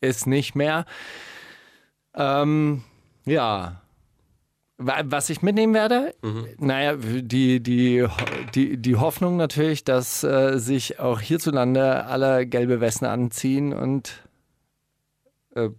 Ist 0.00 0.26
nicht 0.26 0.54
mehr. 0.54 0.84
Ähm, 2.14 2.82
ja. 3.24 3.80
Wa- 4.76 5.02
Was 5.06 5.28
ich 5.30 5.42
mitnehmen 5.42 5.74
werde, 5.74 6.14
Mhm. 6.22 6.46
naja, 6.58 6.94
die, 6.96 7.60
die, 7.60 8.06
die, 8.54 8.76
die 8.76 8.96
Hoffnung 8.96 9.36
natürlich, 9.36 9.82
dass 9.82 10.22
äh, 10.22 10.58
sich 10.58 11.00
auch 11.00 11.20
hierzulande 11.20 12.04
alle 12.04 12.46
gelbe 12.46 12.80
Westen 12.80 13.06
anziehen 13.06 13.72
und 13.72 14.22
äh, 15.56 15.70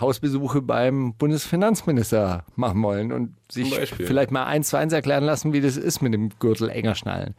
Hausbesuche 0.00 0.62
beim 0.62 1.14
Bundesfinanzminister 1.14 2.44
machen 2.56 2.82
wollen 2.82 3.12
und 3.12 3.36
sich 3.50 3.74
vielleicht 3.94 4.30
mal 4.30 4.44
eins 4.44 4.68
zu 4.68 4.76
eins 4.76 4.92
erklären 4.92 5.24
lassen, 5.24 5.52
wie 5.52 5.60
das 5.60 5.76
ist 5.76 6.00
mit 6.02 6.14
dem 6.14 6.30
Gürtel 6.38 6.68
enger 6.70 6.94
schnallen. 6.94 7.34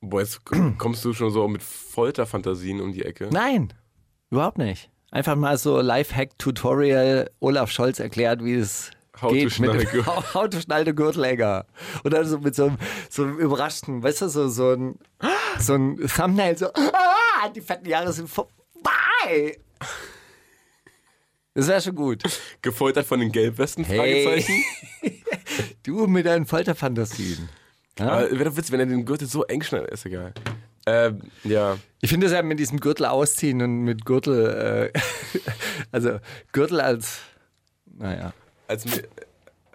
Boah, 0.00 0.20
jetzt 0.20 0.42
kommst 0.78 1.04
du 1.04 1.12
schon 1.12 1.30
so 1.30 1.48
mit 1.48 1.62
Folterfantasien 1.62 2.80
um 2.80 2.92
die 2.92 3.04
Ecke. 3.04 3.28
Nein, 3.32 3.72
überhaupt 4.30 4.58
nicht. 4.58 4.90
Einfach 5.10 5.36
mal 5.36 5.58
so 5.58 5.80
Lifehack-Tutorial 5.80 7.30
Olaf 7.40 7.70
Scholz 7.70 8.00
erklärt, 8.00 8.42
wie 8.44 8.54
es 8.54 8.90
How 9.20 9.30
geht 9.30 9.58
mit 9.60 9.72
dem 9.72 9.80
Gürtel. 9.80 10.06
How 10.34 10.48
to 10.48 10.58
dann 12.12 12.26
so 12.26 12.38
mit 12.38 12.54
so 12.54 12.64
einem, 12.64 12.78
so 13.10 13.22
einem 13.22 13.38
überraschten, 13.38 14.02
weißt 14.02 14.22
du, 14.22 14.28
so, 14.28 14.48
so 14.48 14.72
ein, 14.72 14.98
so 15.58 15.74
ein 15.74 15.98
Thumbnail, 15.98 16.56
so, 16.56 16.66
ah, 16.66 17.48
die 17.54 17.60
fetten 17.60 17.88
Jahre 17.88 18.12
sind 18.12 18.28
vorbei. 18.28 19.58
Das 21.54 21.68
wäre 21.68 21.80
schon 21.82 21.94
gut. 21.94 22.22
Gefoltert 22.62 23.06
von 23.06 23.20
den 23.20 23.30
Gelbwesten? 23.30 23.84
Hey. 23.84 24.24
Fragezeichen. 24.24 24.64
Du 25.82 26.06
mit 26.06 26.24
deinen 26.26 26.46
Folterfantasien. 26.46 27.48
Aber 27.98 28.30
wäre 28.30 28.44
doch 28.44 28.56
witzig, 28.56 28.70
wenn 28.72 28.80
er 28.80 28.86
den 28.86 29.04
Gürtel 29.04 29.26
so 29.28 29.42
eng 29.44 29.62
schneidet. 29.62 29.90
Ist 29.90 30.06
egal. 30.06 30.32
Ähm, 30.86 31.20
ja. 31.44 31.76
Ich 32.00 32.08
finde 32.10 32.26
es 32.26 32.32
ja 32.32 32.40
mit 32.42 32.58
diesem 32.58 32.78
Gürtel 32.80 33.04
ausziehen 33.06 33.60
und 33.60 33.80
mit 33.82 34.04
Gürtel, 34.04 34.90
äh, 34.94 34.98
also 35.92 36.20
Gürtel 36.52 36.80
als, 36.80 37.18
naja, 37.86 38.32
Als, 38.68 38.86
äh, 38.86 39.02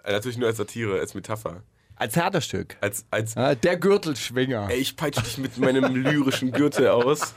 natürlich 0.06 0.38
nur 0.38 0.48
als 0.48 0.56
Satire, 0.56 0.98
als 0.98 1.14
Metapher. 1.14 1.62
als 1.96 2.14
Theaterstück. 2.14 2.76
Als, 2.80 3.04
als 3.10 3.34
Ja, 3.34 3.54
der 3.54 3.76
Gürtelschwinger. 3.76 4.68
ey, 4.70 4.78
ich 4.78 4.96
peitsche 4.96 5.22
dich 5.22 5.38
mit 5.38 5.56
meinem 5.58 5.94
lyrischen 5.94 6.50
Gürtel 6.52 6.88
aus. 6.88 7.34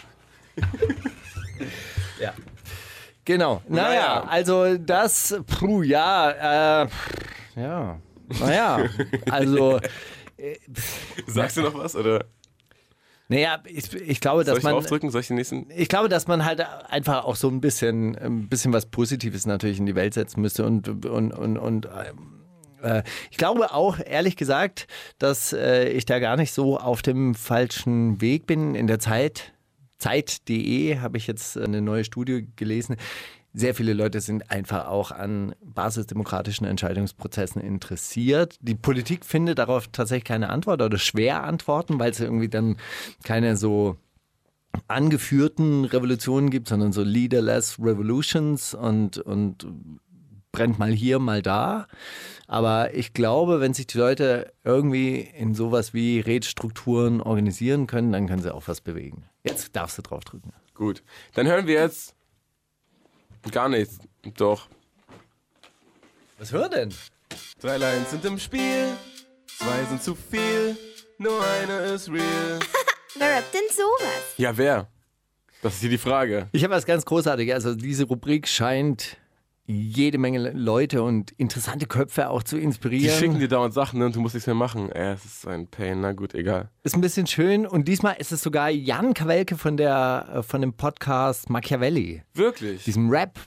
Genau. 3.25 3.61
Naja, 3.67 3.91
Naja. 3.91 4.23
also 4.27 4.77
das, 4.77 5.39
puh, 5.47 5.83
ja, 5.83 6.83
äh, 6.83 6.87
ja, 7.55 7.99
naja, 8.39 8.89
also, 9.29 9.79
Sagst 11.27 11.57
du 11.57 11.61
noch 11.61 11.75
was? 11.75 11.95
Oder 11.95 12.25
naja, 13.27 13.59
ich, 13.65 13.93
ich 13.93 14.19
glaube, 14.19 14.43
soll 14.43 14.55
dass 14.55 14.57
ich 14.57 14.63
man, 14.63 14.73
aufdrücken? 14.73 15.09
Soll 15.09 15.21
ich 15.21 15.27
den 15.27 15.37
nächsten? 15.37 15.67
ich 15.73 15.87
glaube, 15.87 16.09
dass 16.09 16.27
man 16.27 16.43
halt 16.43 16.65
einfach 16.89 17.23
auch 17.23 17.37
so 17.37 17.47
ein 17.47 17.61
bisschen, 17.61 18.17
ein 18.17 18.49
bisschen 18.49 18.73
was 18.73 18.87
Positives 18.87 19.45
natürlich 19.45 19.79
in 19.79 19.85
die 19.85 19.95
Welt 19.95 20.13
setzen 20.13 20.41
müsste 20.41 20.65
und, 20.65 21.05
und, 21.05 21.31
und, 21.31 21.57
und 21.57 21.85
ähm, 21.85 22.41
äh, 22.81 23.03
ich 23.29 23.37
glaube 23.37 23.71
auch, 23.73 23.99
ehrlich 24.03 24.35
gesagt, 24.35 24.87
dass 25.17 25.53
äh, 25.53 25.87
ich 25.89 26.05
da 26.05 26.19
gar 26.19 26.35
nicht 26.35 26.51
so 26.51 26.77
auf 26.77 27.01
dem 27.01 27.33
falschen 27.33 28.19
Weg 28.19 28.47
bin. 28.47 28.75
In 28.75 28.87
der 28.87 28.99
Zeit, 28.99 29.53
Zeit.de 30.01 30.99
habe 30.99 31.17
ich 31.17 31.27
jetzt 31.27 31.57
eine 31.57 31.81
neue 31.81 32.03
Studie 32.03 32.47
gelesen. 32.55 32.97
Sehr 33.53 33.75
viele 33.75 33.93
Leute 33.93 34.21
sind 34.21 34.49
einfach 34.49 34.87
auch 34.87 35.11
an 35.11 35.53
basisdemokratischen 35.63 36.65
Entscheidungsprozessen 36.65 37.61
interessiert. 37.61 38.55
Die 38.61 38.75
Politik 38.75 39.25
findet 39.25 39.59
darauf 39.59 39.87
tatsächlich 39.89 40.23
keine 40.23 40.49
Antwort 40.49 40.81
oder 40.81 40.97
schwer 40.97 41.43
Antworten, 41.43 41.99
weil 41.99 42.11
es 42.11 42.19
irgendwie 42.19 42.47
dann 42.49 42.77
keine 43.23 43.57
so 43.57 43.97
angeführten 44.87 45.85
Revolutionen 45.85 46.49
gibt, 46.49 46.69
sondern 46.69 46.93
so 46.93 47.03
leaderless 47.03 47.77
revolutions 47.77 48.73
und, 48.73 49.17
und 49.17 49.67
brennt 50.51 50.79
mal 50.79 50.91
hier, 50.91 51.19
mal 51.19 51.41
da. 51.41 51.87
Aber 52.47 52.93
ich 52.93 53.13
glaube, 53.13 53.61
wenn 53.61 53.73
sich 53.73 53.87
die 53.87 53.97
Leute 53.97 54.53
irgendwie 54.63 55.21
in 55.21 55.55
sowas 55.55 55.93
wie 55.93 56.19
Rätstrukturen 56.19 57.21
organisieren 57.21 57.87
können, 57.87 58.11
dann 58.11 58.27
können 58.27 58.41
sie 58.41 58.53
auch 58.53 58.67
was 58.67 58.81
bewegen. 58.81 59.23
Jetzt 59.43 59.75
darfst 59.75 59.97
du 59.97 60.01
drauf 60.01 60.23
drücken. 60.23 60.51
Gut. 60.73 61.03
Dann 61.33 61.47
hören 61.47 61.67
wir 61.67 61.75
jetzt 61.75 62.13
gar 63.51 63.69
nichts. 63.69 63.99
Doch. 64.35 64.67
Was 66.37 66.51
hör 66.51 66.69
denn? 66.69 66.93
Drei 67.61 67.77
Lines 67.77 68.11
sind 68.11 68.25
im 68.25 68.39
Spiel, 68.39 68.87
zwei 69.45 69.85
sind 69.85 70.03
zu 70.03 70.15
viel, 70.15 70.75
nur 71.17 71.39
eine 71.45 71.93
ist 71.93 72.09
real. 72.09 72.59
Wer 73.17 73.37
rappt 73.37 73.53
denn 73.53 73.61
sowas? 73.69 74.33
Ja, 74.37 74.57
wer? 74.57 74.87
Das 75.61 75.75
ist 75.75 75.81
hier 75.81 75.89
die 75.89 75.97
Frage. 75.97 76.49
Ich 76.53 76.63
habe 76.63 76.73
was 76.73 76.85
ganz 76.85 77.05
Großartiges. 77.05 77.53
Also 77.53 77.75
diese 77.75 78.05
Rubrik 78.05 78.47
scheint 78.47 79.17
jede 79.71 80.17
Menge 80.17 80.51
Leute 80.51 81.03
und 81.03 81.31
interessante 81.31 81.85
Köpfe 81.85 82.29
auch 82.29 82.43
zu 82.43 82.57
Die 82.57 82.63
inspirieren. 82.63 83.17
schicken 83.17 83.39
dir 83.39 83.47
dauernd 83.47 83.73
Sachen 83.73 83.99
ne, 83.99 84.05
und 84.05 84.15
du 84.15 84.19
musst 84.21 84.35
nichts 84.35 84.47
mehr 84.47 84.55
machen. 84.55 84.91
Ey, 84.91 85.13
es 85.13 85.25
ist 85.25 85.47
ein 85.47 85.67
Pain, 85.67 86.01
na 86.01 86.11
gut, 86.11 86.33
egal. 86.35 86.69
Ist 86.83 86.95
ein 86.95 87.01
bisschen 87.01 87.27
schön 87.27 87.65
und 87.65 87.87
diesmal 87.87 88.15
ist 88.19 88.31
es 88.31 88.41
sogar 88.41 88.69
Jan 88.69 89.13
Kawelke 89.13 89.57
von, 89.57 89.77
der, 89.77 90.27
äh, 90.35 90.43
von 90.43 90.61
dem 90.61 90.73
Podcast 90.73 91.49
Machiavelli, 91.49 92.23
Wirklich? 92.33 92.83
diesem 92.83 93.09
Rap, 93.09 93.39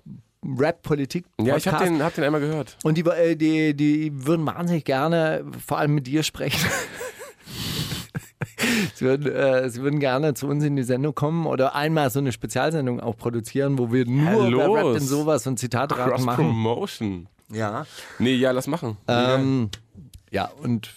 Rap-Politik-Podcast. 0.46 1.48
Ja, 1.48 1.56
ich 1.56 1.66
habe 1.66 1.84
den, 1.84 2.02
hab 2.02 2.14
den 2.14 2.24
einmal 2.24 2.40
gehört. 2.40 2.76
Und 2.84 2.98
die, 2.98 3.02
äh, 3.02 3.36
die, 3.36 3.74
die 3.74 4.12
würden 4.26 4.46
wahnsinnig 4.46 4.84
gerne, 4.84 5.44
vor 5.66 5.78
allem 5.78 5.94
mit 5.94 6.06
dir 6.06 6.22
sprechen. 6.22 6.68
sie, 8.94 9.04
würden, 9.04 9.32
äh, 9.32 9.68
sie 9.70 9.82
würden 9.82 10.00
gerne 10.00 10.34
zu 10.34 10.46
uns 10.48 10.64
in 10.64 10.76
die 10.76 10.82
Sendung 10.82 11.14
kommen 11.14 11.46
oder 11.46 11.74
einmal 11.74 12.10
so 12.10 12.18
eine 12.18 12.32
Spezialsendung 12.32 13.00
auch 13.00 13.16
produzieren, 13.16 13.78
wo 13.78 13.92
wir 13.92 14.04
nur 14.06 14.24
Ja, 14.24 14.50
wer 14.58 14.68
rappt 14.74 14.82
los. 14.82 14.98
denn 14.98 15.06
sowas 15.06 15.46
und 15.46 15.58
Zitatraten 15.58 16.24
machen. 16.24 16.44
Cross-Promotion. 16.44 17.28
Ja. 17.52 17.86
Nee, 18.18 18.34
ja, 18.34 18.50
lass 18.52 18.66
machen. 18.66 18.96
Ähm, 19.06 19.68
ja, 20.30 20.46
und, 20.62 20.90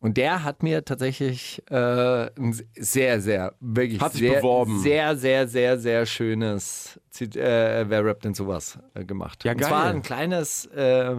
und 0.00 0.16
der 0.16 0.42
hat 0.44 0.62
mir 0.62 0.84
tatsächlich 0.84 1.62
äh, 1.70 2.26
ein 2.38 2.56
sehr, 2.76 3.20
sehr, 3.20 3.54
wirklich 3.60 4.00
Hat 4.00 4.12
sehr, 4.14 4.36
beworben. 4.36 4.80
sehr, 4.80 5.16
sehr, 5.16 5.48
sehr, 5.48 5.78
sehr 5.78 6.06
schönes 6.06 7.00
Zit 7.10 7.36
äh, 7.36 7.84
Wer 7.88 8.04
rappt 8.04 8.24
denn 8.24 8.34
sowas 8.34 8.78
äh, 8.94 9.04
gemacht. 9.04 9.44
Ja, 9.44 9.52
und 9.52 9.58
geil. 9.58 9.68
zwar 9.68 9.84
ein 9.86 10.02
kleines 10.02 10.66
äh, 10.66 11.16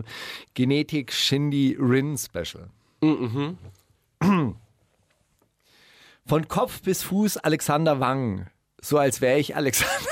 Genetik-Shindy-Rin-Special. 0.54 2.68
Mhm. 3.02 3.58
Von 6.30 6.48
Kopf 6.48 6.84
bis 6.84 7.02
Fuß 7.02 7.38
Alexander 7.38 8.00
Wang. 8.00 8.46
So 8.82 9.00
als 9.00 9.20
wäre 9.20 9.40
ich 9.40 9.56
Alexander. 9.56 10.12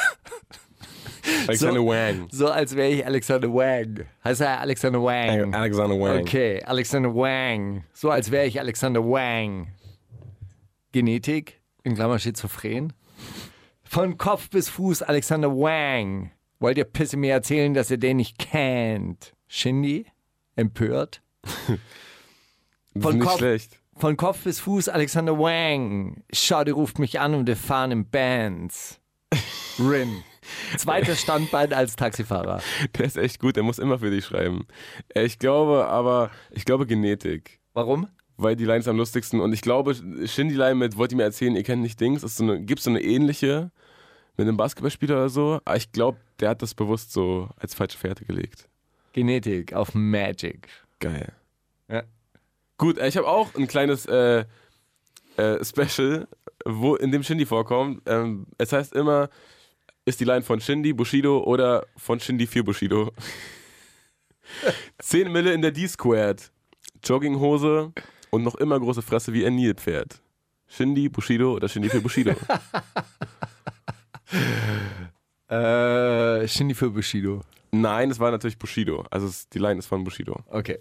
Alexander 1.47 1.79
so, 1.79 1.87
Wang. 1.87 2.27
So 2.31 2.47
als 2.47 2.75
wäre 2.75 2.89
ich 2.89 3.05
Alexander 3.05 3.53
Wang. 3.53 4.03
Heißt 4.23 4.41
er 4.41 4.59
Alexander 4.61 5.03
Wang? 5.03 5.53
Alexander 5.53 5.95
Wang. 5.99 6.21
Okay, 6.21 6.63
Alexander 6.63 7.13
Wang. 7.13 7.83
So 7.93 8.09
als 8.09 8.31
wäre 8.31 8.47
ich 8.47 8.59
Alexander 8.59 9.01
Wang. 9.01 9.67
Genetik, 10.91 11.61
in 11.83 11.93
Klammer 11.93 12.17
schizophren. 12.17 12.93
Von 13.83 14.17
Kopf 14.17 14.49
bis 14.49 14.69
Fuß 14.69 15.03
Alexander 15.03 15.51
Wang. 15.51 16.31
Wollt 16.59 16.79
ihr 16.79 16.85
Pisse 16.85 17.17
mir 17.17 17.33
erzählen, 17.33 17.75
dass 17.75 17.91
ihr 17.91 17.99
den 17.99 18.17
nicht 18.17 18.39
kennt? 18.39 19.35
Shindy? 19.47 20.07
Empört? 20.55 21.21
Von 22.99 23.19
Kopf, 23.19 23.37
schlecht. 23.37 23.76
Von 23.97 24.17
Kopf 24.17 24.43
bis 24.43 24.59
Fuß 24.59 24.89
Alexander 24.89 25.37
Wang. 25.37 26.23
Schau, 26.31 26.63
die 26.63 26.71
ruft 26.71 26.99
mich 26.99 27.19
an 27.19 27.33
und 27.33 27.47
wir 27.47 27.55
fahren 27.57 27.91
in 27.91 28.09
Bands. 28.09 28.99
Rin. 29.79 30.23
Zweites 30.77 31.21
Standbein 31.21 31.73
als 31.73 31.95
Taxifahrer. 31.95 32.61
Der 32.97 33.05
ist 33.05 33.17
echt 33.17 33.39
gut, 33.39 33.55
der 33.55 33.63
muss 33.63 33.79
immer 33.79 33.99
für 33.99 34.09
dich 34.09 34.25
schreiben. 34.25 34.65
Äh, 35.13 35.25
Ich 35.25 35.39
glaube 35.39 35.87
aber, 35.87 36.31
ich 36.51 36.65
glaube 36.65 36.85
Genetik. 36.87 37.59
Warum? 37.73 38.07
Weil 38.37 38.55
die 38.55 38.65
Line 38.65 38.79
ist 38.79 38.87
am 38.87 38.97
lustigsten. 38.97 39.41
Und 39.41 39.51
ich 39.53 39.61
glaube, 39.61 39.95
Shindy 40.25 40.55
Line 40.55 40.75
mit, 40.75 40.95
wollt 40.97 41.11
ihr 41.11 41.17
mir 41.17 41.23
erzählen, 41.23 41.55
ihr 41.55 41.63
kennt 41.63 41.81
nicht 41.81 41.99
Dings, 41.99 42.23
ist 42.23 42.37
so 42.37 42.43
eine, 42.43 42.61
gibt 42.61 42.81
so 42.81 42.89
eine 42.89 43.01
ähnliche 43.01 43.71
mit 44.37 44.47
einem 44.47 44.57
Basketballspieler 44.57 45.15
oder 45.15 45.29
so. 45.29 45.59
Aber 45.65 45.75
ich 45.75 45.91
glaube, 45.91 46.19
der 46.39 46.49
hat 46.49 46.61
das 46.61 46.75
bewusst 46.75 47.11
so 47.11 47.49
als 47.57 47.73
falsche 47.73 47.97
Fährte 47.97 48.25
gelegt. 48.25 48.69
Genetik 49.13 49.73
auf 49.73 49.95
Magic. 49.95 50.67
Geil. 50.99 51.33
Gut, 52.77 52.97
äh, 52.97 53.07
ich 53.07 53.17
habe 53.17 53.27
auch 53.27 53.53
ein 53.55 53.67
kleines 53.67 54.05
äh, 54.05 54.45
äh, 55.37 55.63
Special, 55.63 56.27
wo 56.65 56.95
in 56.95 57.11
dem 57.11 57.23
Shindy 57.23 57.45
vorkommt. 57.45 58.01
Ähm, 58.05 58.47
es 58.57 58.71
heißt 58.71 58.93
immer, 58.93 59.29
ist 60.05 60.19
die 60.19 60.25
Line 60.25 60.41
von 60.43 60.61
Shindy, 60.61 60.93
Bushido 60.93 61.43
oder 61.43 61.85
von 61.97 62.19
Shindy 62.19 62.47
für 62.47 62.63
Bushido. 62.63 63.11
10 64.99 65.31
Mille 65.31 65.53
in 65.53 65.61
der 65.61 65.71
D-Squared. 65.71 66.51
Jogginghose 67.03 67.91
und 68.31 68.43
noch 68.43 68.55
immer 68.55 68.79
große 68.79 69.01
Fresse 69.01 69.33
wie 69.33 69.45
ein 69.45 69.55
Nilpferd. 69.55 70.21
Shindy, 70.67 71.09
Bushido 71.09 71.53
oder 71.53 71.67
Shindy 71.67 71.89
für 71.89 72.01
Bushido. 72.01 72.35
Äh, 75.49 76.45
Shindy 76.45 76.75
für 76.75 76.89
Bushido. 76.89 77.41
Nein, 77.71 78.11
es 78.11 78.19
war 78.19 78.31
natürlich 78.31 78.57
Bushido. 78.57 79.05
Also 79.09 79.27
es, 79.27 79.47
die 79.47 79.59
Line 79.59 79.79
ist 79.79 79.85
von 79.85 80.03
Bushido. 80.03 80.43
Okay. 80.47 80.79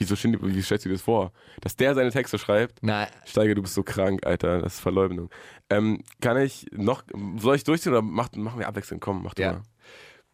Wieso 0.00 0.16
wie 0.16 0.62
stellst 0.62 0.86
du 0.86 0.88
dir 0.88 0.94
das 0.94 1.02
vor? 1.02 1.30
Dass 1.60 1.76
der 1.76 1.94
seine 1.94 2.10
Texte 2.10 2.38
schreibt? 2.38 2.82
Nein. 2.82 3.06
Steiger, 3.26 3.54
du 3.54 3.60
bist 3.62 3.74
so 3.74 3.82
krank, 3.82 4.24
Alter. 4.26 4.62
Das 4.62 4.74
ist 4.74 4.80
Verleumdung. 4.80 5.28
Ähm, 5.68 6.02
kann 6.22 6.38
ich 6.38 6.66
noch, 6.72 7.02
soll 7.36 7.56
ich 7.56 7.64
durchziehen 7.64 7.92
oder 7.92 8.00
mach, 8.02 8.32
machen 8.32 8.58
wir 8.58 8.66
abwechselnd? 8.66 9.02
Komm, 9.02 9.22
mach 9.22 9.34
du 9.34 9.42
Ja. 9.42 9.52
mal. 9.52 9.62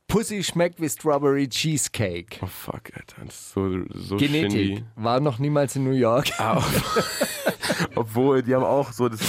Pussy 0.08 0.44
schmeckt 0.44 0.80
wie 0.80 0.88
Strawberry 0.88 1.48
Cheesecake. 1.48 2.38
Oh 2.40 2.46
fuck, 2.46 2.92
Alter. 2.94 3.24
Das 3.24 3.34
ist 3.34 3.50
so, 3.50 3.68
so 3.92 4.16
Genetik. 4.16 4.52
shindy. 4.52 4.84
War 4.94 5.18
noch 5.18 5.40
niemals 5.40 5.74
in 5.74 5.82
New 5.82 5.90
York. 5.96 6.28
Ah, 6.38 6.62
Obwohl, 7.96 8.42
die 8.44 8.54
haben 8.54 8.62
auch 8.64 8.92
so 8.92 9.08
das 9.08 9.20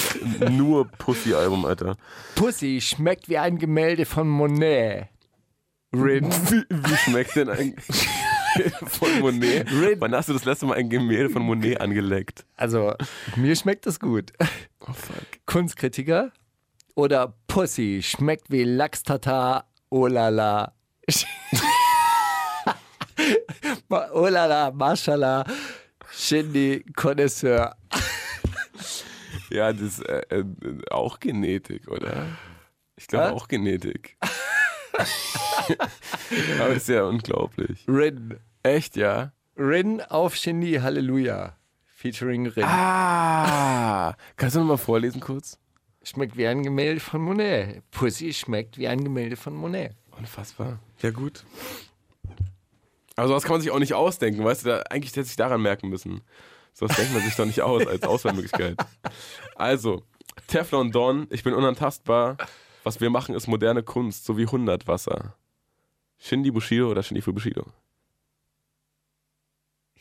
nur 0.52 0.88
Pussy-Album, 0.88 1.66
Alter. 1.66 1.98
Pussy 2.36 2.80
schmeckt 2.80 3.28
wie 3.28 3.40
ein 3.40 3.58
Gemälde 3.58 4.06
von 4.06 4.28
Monet. 4.30 5.08
Rin. 5.94 6.26
Wie, 6.50 6.64
wie 6.70 6.96
schmeckt 6.98 7.36
denn 7.38 7.50
ein 7.50 7.76
von 8.88 9.20
Monet? 9.20 9.68
Wann 10.00 10.14
hast 10.16 10.30
du 10.30 10.34
das 10.34 10.46
letzte 10.46 10.66
Mal 10.66 10.78
ein 10.78 10.90
Gemälde 10.90 11.30
von 11.30 11.42
Monet 11.44 11.82
angeleckt? 11.82 12.46
Also, 12.56 12.94
mir 13.36 13.56
schmeckt 13.56 13.86
das 13.86 14.00
gut. 14.00 14.34
Oh 14.80 14.94
fuck. 14.94 15.26
Kunstkritiker 15.46 16.32
oder 16.96 17.34
Pussy 17.48 18.02
schmeckt 18.04 18.50
wie 18.52 18.64
Lachs-Tatar, 18.64 19.66
oh 19.90 20.08
la 20.08 20.30
la. 20.30 20.74
Oh 23.90 24.28
la 24.28 24.46
la, 24.46 24.72
mashallah, 24.72 25.46
Shindy, 26.12 26.84
Connoisseur. 26.96 27.76
Ja, 29.50 29.72
das 29.72 29.82
ist 29.82 30.00
äh, 30.08 30.22
äh, 30.30 30.46
auch 30.92 31.20
Genetik, 31.20 31.88
oder? 31.88 32.28
Ich 32.96 33.08
glaube 33.08 33.34
auch 33.34 33.48
Genetik. 33.48 34.18
Aber 36.60 36.70
das 36.70 36.78
ist 36.78 36.90
ja 36.90 37.04
unglaublich. 37.04 37.86
Rin. 37.88 38.40
Echt, 38.68 38.98
ja? 38.98 39.32
Rin 39.56 40.02
auf 40.02 40.36
Shindy, 40.36 40.74
Halleluja. 40.74 41.56
Featuring 41.86 42.48
Rin. 42.48 42.66
Ah, 42.66 44.14
kannst 44.36 44.56
du 44.56 44.60
nochmal 44.60 44.78
vorlesen 44.78 45.22
kurz? 45.22 45.58
Schmeckt 46.04 46.36
wie 46.36 46.48
ein 46.48 46.64
Gemälde 46.64 47.00
von 47.00 47.22
Monet. 47.22 47.82
Pussy 47.92 48.34
schmeckt 48.34 48.78
wie 48.78 48.90
ein 48.90 49.04
Gemälde 49.04 49.38
von 49.38 49.56
Monet. 49.56 49.96
Unfassbar. 50.18 50.80
Ja, 51.02 51.12
gut. 51.12 51.46
Also 53.16 53.34
das 53.34 53.44
kann 53.44 53.54
man 53.54 53.62
sich 53.62 53.72
auch 53.72 53.80
nicht 53.80 53.94
ausdenken, 53.94 54.44
weißt 54.44 54.66
du, 54.66 54.70
da, 54.70 54.80
eigentlich 54.90 55.12
hätte 55.12 55.24
sich 55.24 55.38
daran 55.38 55.62
merken 55.62 55.88
müssen. 55.88 56.22
So 56.74 56.88
das 56.88 56.98
denkt 56.98 57.14
man 57.14 57.24
sich 57.24 57.36
doch 57.36 57.46
nicht 57.46 57.62
aus 57.62 57.88
als 57.88 58.04
Auswahlmöglichkeit. 58.04 58.76
Also, 59.56 60.04
Teflon 60.48 60.92
Don, 60.92 61.26
ich 61.32 61.44
bin 61.44 61.54
unantastbar. 61.54 62.38
Was 62.84 63.00
wir 63.02 63.10
machen, 63.10 63.34
ist 63.34 63.48
moderne 63.48 63.82
Kunst, 63.82 64.26
so 64.26 64.38
wie 64.38 64.46
100 64.46 64.88
Wasser. 64.88 65.36
Shindy 66.20 66.52
Bushido 66.52 66.92
oder 66.92 67.02
Shindy 67.02 67.22
für 67.22 67.34
Bushido? 67.34 67.66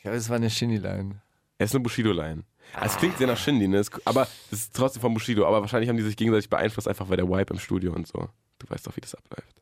Ich 0.07 0.09
glaube, 0.09 0.18
es 0.18 0.28
war 0.28 0.36
eine 0.36 0.50
Shindy-Line. 0.50 1.20
Er 1.59 1.64
ist 1.64 1.74
eine 1.74 1.82
Bushido-Line. 1.82 2.44
Es 2.80 2.96
klingt 2.96 3.18
sehr 3.18 3.26
nach 3.26 3.36
Shindy, 3.36 3.66
ne? 3.66 3.78
Es- 3.78 3.90
aber 4.07 4.28
das 4.52 4.61
ist 4.61 4.76
trotzdem 4.76 5.00
von 5.02 5.12
Bushido. 5.12 5.44
Aber 5.44 5.61
wahrscheinlich 5.62 5.88
haben 5.88 5.96
die 5.96 6.04
sich 6.04 6.16
gegenseitig 6.16 6.48
beeinflusst, 6.48 6.86
einfach 6.86 7.09
weil 7.09 7.16
der 7.16 7.28
Vibe 7.28 7.54
im 7.54 7.59
Studio 7.59 7.92
und 7.92 8.07
so. 8.07 8.28
Du 8.61 8.70
weißt 8.70 8.86
doch, 8.86 8.94
wie 8.96 9.00
das 9.00 9.16
abläuft. 9.16 9.57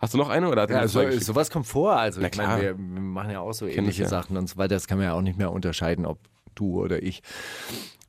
Hast 0.00 0.12
du 0.12 0.18
noch 0.18 0.28
eine 0.28 0.48
oder 0.48 0.62
hat 0.62 0.70
er 0.70 0.80
Ja, 0.80 0.88
so, 0.88 1.08
sowas 1.20 1.50
kommt 1.52 1.68
vor. 1.68 1.94
Also, 1.96 2.20
Na 2.20 2.26
ich 2.26 2.36
meine, 2.36 2.60
wir, 2.62 2.76
wir 2.76 3.00
machen 3.00 3.30
ja 3.30 3.38
auch 3.38 3.52
so 3.52 3.66
Kenn 3.66 3.78
ähnliche 3.78 4.02
ich 4.02 4.06
ja. 4.06 4.08
Sachen 4.08 4.36
und 4.36 4.48
so 4.48 4.56
weiter. 4.56 4.74
Das 4.74 4.88
kann 4.88 4.98
man 4.98 5.06
ja 5.06 5.12
auch 5.14 5.22
nicht 5.22 5.38
mehr 5.38 5.52
unterscheiden, 5.52 6.04
ob 6.04 6.18
du 6.56 6.82
oder 6.82 7.00
ich 7.00 7.22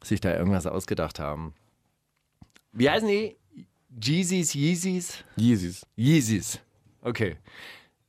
sich 0.04 0.20
da 0.20 0.36
irgendwas 0.36 0.66
ausgedacht 0.66 1.20
haben. 1.20 1.54
Wie 2.72 2.90
heißen 2.90 3.08
die? 3.08 3.36
Jeezys, 4.02 4.56
Yeezys? 4.56 5.24
Yeezys. 5.38 5.86
Yeezys. 5.96 6.60
Okay. 7.02 7.38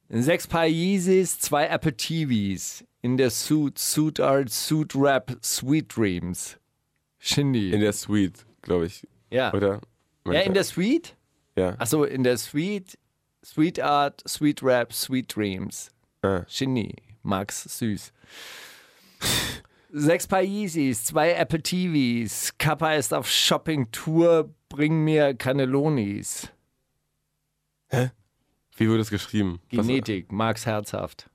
Sechs 0.09 0.47
Paar 0.47 0.67
Yeezys, 0.67 1.39
zwei 1.39 1.67
Apple 1.67 1.97
TVs. 1.97 2.85
In 3.03 3.17
der 3.17 3.31
Suit, 3.31 3.79
Suit 3.79 4.21
Art, 4.21 4.51
Suit 4.51 4.95
Rap, 4.95 5.37
Sweet 5.43 5.97
Dreams. 5.97 6.59
Shindy. 7.19 7.73
In 7.73 7.81
der 7.81 7.93
Suite, 7.93 8.47
glaube 8.63 8.87
ich. 8.87 9.07
ja. 9.31 9.53
Oder? 9.53 9.81
ja, 10.27 10.41
in 10.41 10.55
der 10.55 10.65
Suite? 10.65 11.17
Ja. 11.57 11.75
Achso, 11.79 12.05
in 12.05 12.23
der 12.23 12.37
Suite, 12.39 12.99
Sweet 13.45 13.81
Art, 13.81 14.23
Sweet 14.29 14.63
Rap, 14.63 14.93
Sweet 14.93 15.35
Dreams. 15.35 15.91
Ah. 16.23 16.45
Shindy, 16.49 16.95
Max, 17.23 17.65
süß. 17.79 18.13
Sechs 19.93 20.27
Paar 20.27 20.43
Yeezys, 20.43 21.05
zwei 21.05 21.33
Apple 21.33 21.63
TVs. 21.63 22.57
Kappa 22.59 22.95
ist 22.95 23.15
auf 23.15 23.29
Shopping-Tour, 23.29 24.53
bring 24.69 25.05
mir 25.05 25.35
Cannellonis. 25.35 26.49
Wie 28.77 28.89
wurde 28.89 29.01
es 29.01 29.11
geschrieben? 29.11 29.61
Genetik, 29.71 30.31
Max 30.31 30.67
herzhaft. 30.67 31.31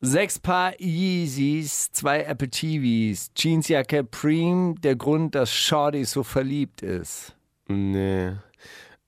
Sechs 0.00 0.38
Paar 0.38 0.80
Yeezys, 0.80 1.90
zwei 1.90 2.22
Apple 2.22 2.48
TVs, 2.48 3.32
Jeansjacke 3.36 4.04
Preem, 4.04 4.80
der 4.80 4.94
Grund, 4.94 5.34
dass 5.34 5.52
Shorty 5.52 6.04
so 6.04 6.22
verliebt 6.22 6.82
ist. 6.82 7.36
Nee. 7.66 8.36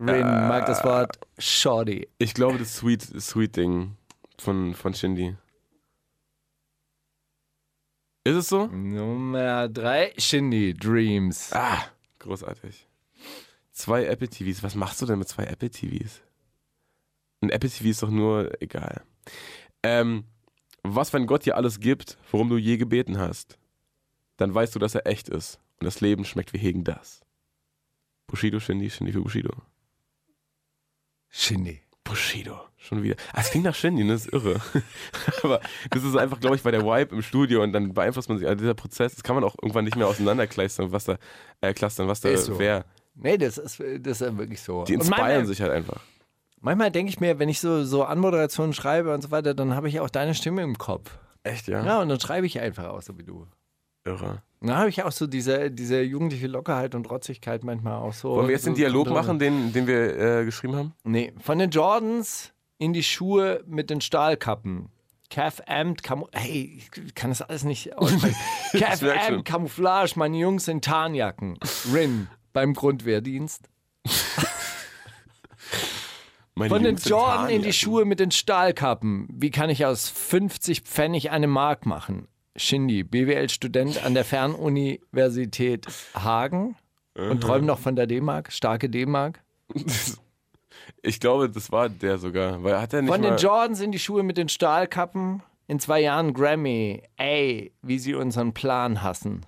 Rin 0.01 0.27
mag 0.27 0.67
das 0.67 0.83
Wort 0.83 1.19
Shorty. 1.39 2.09
Ich 2.19 2.35
glaube, 2.35 2.59
das 2.59 2.77
Sweet, 2.77 3.03
Sweet 3.03 3.57
Ding 3.57 3.97
von, 4.39 4.75
von 4.75 4.95
Shindy. 4.95 5.37
Ist 8.25 8.35
es 8.35 8.49
so? 8.49 8.67
Nummer 8.67 9.69
drei, 9.69 10.13
Shindy 10.19 10.75
Dreams. 10.75 11.53
Ah, 11.53 11.85
großartig. 12.19 12.90
Zwei 13.81 14.05
Apple 14.05 14.29
TVs. 14.29 14.63
Was 14.63 14.75
machst 14.75 15.01
du 15.01 15.07
denn 15.07 15.19
mit 15.19 15.29
zwei 15.29 15.45
Apple 15.45 15.71
TVs? 15.71 16.21
Ein 17.41 17.49
Apple 17.49 17.71
TV 17.71 17.89
ist 17.89 18.03
doch 18.03 18.11
nur 18.11 18.61
egal. 18.61 19.03
Ähm, 19.83 20.25
was, 20.83 21.15
wenn 21.15 21.27
Gott 21.27 21.47
dir 21.47 21.57
alles 21.57 21.81
gibt, 21.81 22.19
worum 22.31 22.51
du 22.51 22.59
je 22.59 22.77
gebeten 22.77 23.17
hast? 23.17 23.59
Dann 24.37 24.55
weißt 24.55 24.75
du, 24.75 24.79
dass 24.79 24.95
er 24.95 25.07
echt 25.07 25.31
ist. 25.31 25.61
Und 25.79 25.87
das 25.87 26.03
Leben 26.03 26.27
schmeckt 26.27 26.53
wie 26.53 26.59
Hegen 26.59 26.85
das. 26.85 27.23
Bushido, 28.27 28.61
Shindy, 28.61 28.91
Shindy 28.91 29.15
für 29.15 29.23
Bushido. 29.23 29.51
Shindy. 31.31 31.81
Bushido. 32.05 32.61
Schon 32.77 33.03
wieder. 33.03 33.17
Ah, 33.33 33.41
es 33.41 33.51
klingt 33.51 33.65
nach 33.65 33.75
Shindy, 33.75 34.05
ne? 34.05 34.13
das 34.13 34.27
ist 34.27 34.33
irre. 34.35 34.61
Aber 35.43 35.61
das 35.89 36.05
ist 36.05 36.17
einfach, 36.17 36.39
glaube 36.39 36.57
ich, 36.57 36.63
bei 36.63 36.71
der 36.71 36.83
Vibe 36.83 37.15
im 37.15 37.23
Studio 37.23 37.63
und 37.63 37.73
dann 37.73 37.95
beeinflusst 37.95 38.29
man 38.29 38.37
sich. 38.37 38.47
Also 38.47 38.59
dieser 38.61 38.75
Prozess, 38.75 39.15
das 39.15 39.23
kann 39.23 39.37
man 39.37 39.45
auch 39.45 39.57
irgendwann 39.63 39.87
nicht 39.87 39.97
mehr 39.97 40.07
auseinanderklustern, 40.07 40.93
was 40.93 41.05
da, 41.05 41.17
äh, 41.63 41.73
clustern, 41.73 42.09
was 42.09 42.21
da 42.21 42.29
Ist 42.29 42.45
so. 42.45 42.59
wer. 42.59 42.85
Nee, 43.15 43.39
das 43.39 43.59
ist, 43.59 43.81
das 44.01 44.21
ist 44.21 44.39
wirklich 44.39 44.61
so. 44.63 44.85
Die 44.85 44.95
inspirieren 44.95 45.27
manchmal- 45.29 45.47
sich 45.47 45.61
halt 45.61 45.73
einfach. 45.73 46.01
Manchmal 46.63 46.91
denke 46.91 47.11
ich 47.11 47.21
mir, 47.21 47.39
wenn 47.39 47.49
ich 47.49 47.59
so, 47.59 47.85
so 47.85 48.05
Anmoderationen 48.05 48.75
schreibe 48.75 49.15
und 49.15 49.23
so 49.23 49.31
weiter, 49.31 49.55
dann 49.55 49.75
habe 49.75 49.89
ich 49.89 49.99
auch 50.01 50.11
deine 50.11 50.35
Stimme 50.35 50.63
im 50.63 50.77
Kopf. 50.77 51.19
Echt, 51.43 51.69
ja? 51.69 51.85
Ja, 51.85 52.03
und 52.03 52.11
dann 52.11 52.21
schreibe 52.21 52.47
ich 52.47 52.61
einfach 52.61 52.85
auch 52.91 53.01
so 53.01 53.17
wie 53.19 53.23
du. 53.23 53.47
Irre. 54.05 54.43
Dann 54.61 54.77
habe 54.77 54.91
ich 54.91 55.03
auch 55.03 55.13
so 55.13 55.27
diese, 55.27 55.71
diese 55.71 56.03
jugendliche 56.03 56.47
Lockerheit 56.47 56.95
und 56.95 57.09
Rotzigkeit 57.11 57.65
manchmal 57.65 57.95
auch 57.95 58.13
so. 58.13 58.31
Wollen 58.37 58.49
wir 58.49 58.55
jetzt 58.55 58.65
so 58.65 58.71
den 58.71 58.77
Dialog 58.77 59.07
drin. 59.07 59.15
machen, 59.15 59.39
den, 59.39 59.73
den 59.73 59.87
wir 59.87 60.19
äh, 60.41 60.45
geschrieben 60.45 60.77
haben? 60.77 60.93
Nee, 61.05 61.33
von 61.41 61.59
den 61.59 61.71
Jordans 61.71 62.53
in 62.77 62.93
die 62.93 63.03
Schuhe 63.03 63.65
mit 63.67 63.89
den 63.89 64.03
Stahlkappen. 64.03 64.91
Calf 65.31 65.63
Amt, 65.67 66.03
Camu 66.03 66.27
hey, 66.33 66.79
ich 67.07 67.15
kann 67.15 67.31
das 67.31 67.41
alles 67.41 67.65
nicht 67.65 67.97
aussprechen. 67.97 68.37
Schon. 68.99 69.11
Amt, 69.11 69.45
Camouflage, 69.47 70.13
meine 70.17 70.37
Jungs 70.37 70.67
in 70.69 70.81
Tarnjacken. 70.83 71.59
Rin 71.95 72.29
beim 72.53 72.75
Grundwehrdienst. 72.75 73.69
Von 76.57 76.83
den 76.83 76.97
Jordan 76.97 77.49
in 77.49 77.63
die. 77.63 77.73
Schuhe 77.73 78.05
mit 78.05 78.21
den 78.21 78.31
Stahlkappen. 78.31 79.29
Wie 79.33 79.51
kann 79.51 79.71
ich 79.71 79.87
aus 79.87 80.09
50 80.11 80.83
Pfennig 80.83 81.31
eine 81.31 81.47
Mark 81.47 81.87
machen? 81.87 82.29
Shindy, 82.57 83.03
BWL-Student 83.05 84.05
an 84.05 84.13
der 84.15 84.25
Fernuniversität 84.25 85.87
Hagen 86.15 86.77
und 87.15 87.41
träumt 87.41 87.65
noch 87.65 87.79
von 87.79 87.97
der 87.97 88.07
D-Mark, 88.07 88.53
starke 88.53 88.91
D-Mark. 88.91 89.41
Ich 91.03 91.21
glaube, 91.21 91.49
das 91.49 91.73
war 91.73 91.89
der 91.89 92.19
sogar. 92.19 92.63
Weil 92.63 92.81
hat 92.81 92.93
er 92.93 93.03
nicht 93.03 93.11
Von 93.11 93.23
den 93.23 93.37
Jordans 93.37 93.81
in 93.81 93.93
die 93.93 93.99
Schuhe 93.99 94.23
mit 94.23 94.37
den 94.37 94.49
Stahlkappen. 94.49 95.43
In 95.67 95.81
zwei 95.81 96.01
Jahren 96.01 96.35
Grammy. 96.35 97.03
Ey, 97.17 97.73
wie 97.81 97.99
sie 97.99 98.15
unseren 98.15 98.53
Plan 98.53 99.03
hassen. 99.03 99.47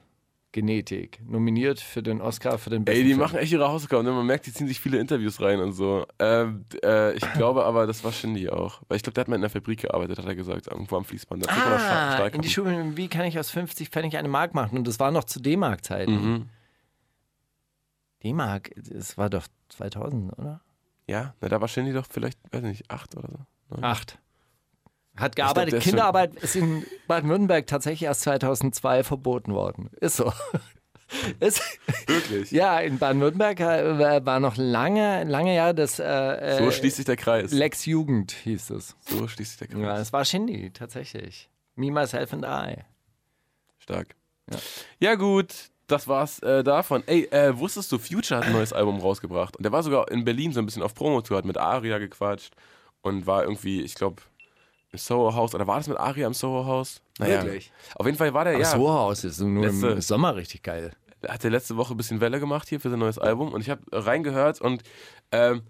Genetik. 0.53 1.21
Nominiert 1.27 1.81
für 1.81 2.03
den 2.03 2.21
Oscar 2.21 2.59
für 2.59 2.69
den 2.71 2.85
besten 2.85 2.99
Ey, 2.99 3.03
die 3.05 3.09
Film. 3.11 3.21
machen 3.21 3.39
echt 3.39 3.53
ihre 3.53 3.67
Hausaufgaben. 3.69 4.05
ne? 4.05 4.13
Man 4.13 4.27
merkt, 4.27 4.47
die 4.47 4.53
ziehen 4.53 4.69
sich 4.69 4.79
viele 4.81 4.99
Interviews 4.99 5.41
rein 5.41 5.61
und 5.61 5.73
so. 5.73 6.07
Ähm, 6.19 6.67
äh, 6.85 7.15
ich 7.15 7.33
glaube 7.33 7.65
aber, 7.65 7.87
das 7.87 8.05
war 8.05 8.13
Shindy 8.13 8.51
auch. 8.51 8.83
Weil 8.89 8.97
ich 8.97 9.03
glaube, 9.03 9.15
der 9.15 9.23
hat 9.23 9.29
mal 9.29 9.37
in 9.37 9.41
der 9.41 9.51
Fabrik 9.51 9.81
gearbeitet, 9.83 10.19
hat 10.19 10.27
er 10.27 10.35
gesagt, 10.35 10.67
irgendwo 10.69 10.97
am 10.97 11.05
Fließband. 11.07 11.47
Da 11.47 11.53
trägt 11.53 11.65
man 11.65 11.75
auch 11.75 11.79
Sta- 11.79 12.25
Ah, 12.25 12.27
in 12.29 12.43
die 12.43 12.51
Schuhe, 12.51 12.97
wie 12.97 13.09
kann 13.09 13.25
ich 13.25 13.39
aus 13.39 13.51
50 13.51 13.89
Pfennig 13.89 14.17
eine 14.19 14.29
Mark 14.29 14.55
machen? 14.55 14.77
Und 14.79 14.87
das 14.87 15.01
war 15.01 15.11
noch 15.11 15.25
zu 15.25 15.41
D-Mark-Zeiten. 15.41 16.13
Mhm. 16.33 16.49
D-Mark, 18.23 18.71
das 18.77 19.19
war 19.19 19.31
doch 19.31 19.47
2000, 19.71 20.39
oder? 20.39 20.61
Ja, 21.09 21.35
na, 21.41 21.49
da 21.49 21.61
war 21.61 21.69
Shindy 21.69 21.93
doch 21.93 22.07
vielleicht, 22.09 22.39
weiß 22.53 22.63
nicht, 22.63 22.91
acht 22.91 23.17
oder 23.17 23.29
so. 23.31 23.39
Neun. 23.75 23.85
Acht. 23.85 24.19
Hat 25.17 25.37
glaub, 25.37 25.55
gearbeitet. 25.55 25.83
schon- 25.83 25.91
Kinderarbeit 25.91 26.35
ist 26.37 26.57
in 26.57 26.87
Baden-Württemberg 27.07 27.67
tatsächlich 27.67 28.05
erst 28.05 28.23
2002 28.23 29.05
verboten 29.05 29.53
worden. 29.55 29.91
Ist 30.01 30.17
so. 30.17 30.33
Ist, 31.41 31.61
Wirklich? 32.07 32.51
ja, 32.53 32.81
in 32.81 32.99
Baden-Württemberg 32.99 33.61
äh, 33.61 34.25
war 34.25 34.41
noch 34.41 34.57
lange, 34.57 35.25
lange 35.25 35.55
Jahre 35.55 35.75
das 35.75 35.99
äh, 35.99 36.57
So 36.59 36.69
äh, 36.69 36.73
schließt 36.73 36.97
sich 36.97 37.05
der 37.05 37.17
Kreis. 37.19 37.53
Lex 37.53 37.85
Jugend 37.85 38.33
hieß 38.33 38.71
es. 38.71 38.97
So 39.11 39.29
schließt 39.29 39.59
sich 39.59 39.59
der 39.59 39.69
Kreis. 39.69 39.83
Ja, 39.83 39.99
es 39.99 40.13
war 40.15 40.25
Shindy, 40.25 40.71
tatsächlich. 40.71 41.51
Me, 41.75 41.91
Myself 41.91 42.33
and 42.33 42.47
I. 42.47 42.83
Stark. 43.79 44.15
Ja. 45.01 45.15
gut, 45.17 45.55
das 45.87 46.09
war's 46.09 46.39
äh, 46.39 46.65
davon. 46.65 47.03
Ey, 47.07 47.25
äh, 47.31 47.59
wusstest 47.59 47.93
du, 47.93 47.99
Future 47.99 48.41
hat 48.41 48.47
ein 48.47 48.53
neues 48.53 48.73
Album 48.73 48.99
rausgebracht. 48.99 49.55
Und 49.57 49.65
der 49.65 49.73
war 49.73 49.83
sogar 49.83 50.11
in 50.11 50.25
Berlin 50.25 50.53
so 50.53 50.61
ein 50.61 50.67
bisschen 50.67 50.83
auf 50.83 50.95
Promotour, 50.95 51.37
hat 51.37 51.45
mit 51.45 51.59
Aria 51.59 51.99
gequatscht 51.99 52.55
und 53.03 53.27
war 53.27 53.43
irgendwie, 53.43 53.83
ich 53.83 53.95
glaube, 53.95 54.23
im 54.93 54.99
Soho 54.99 55.35
House. 55.35 55.55
Oder 55.55 55.67
war 55.67 55.79
das 55.79 55.89
mit 55.89 55.99
Aria 55.99 56.27
im 56.27 56.35
Soho 56.35 56.65
House? 56.67 57.01
Wirklich? 57.19 57.73
Auf 57.97 58.07
jeden 58.07 58.19
Fall 58.19 58.33
war 58.35 58.45
der, 58.45 58.55
Aber 58.55 58.63
ja, 58.63 58.71
so 58.71 58.89
Haus 58.91 59.25
ist 59.25 59.41
nur 59.41 59.65
im 59.67 59.81
Letzte- 59.83 60.01
Sommer 60.03 60.37
richtig 60.37 60.63
geil. 60.63 60.93
hat 61.27 61.43
der 61.43 61.51
letzte 61.51 61.77
Woche 61.77 61.95
ein 61.95 61.97
bisschen 61.97 62.21
Welle 62.21 62.39
gemacht 62.41 62.69
hier 62.69 62.81
für 62.81 62.91
sein 62.91 62.99
neues 62.99 63.19
Album. 63.19 63.53
Und 63.53 63.61
ich 63.63 63.71
habe 63.71 63.83
reingehört 63.93 64.61
und 64.61 64.83
ähm, 65.33 65.63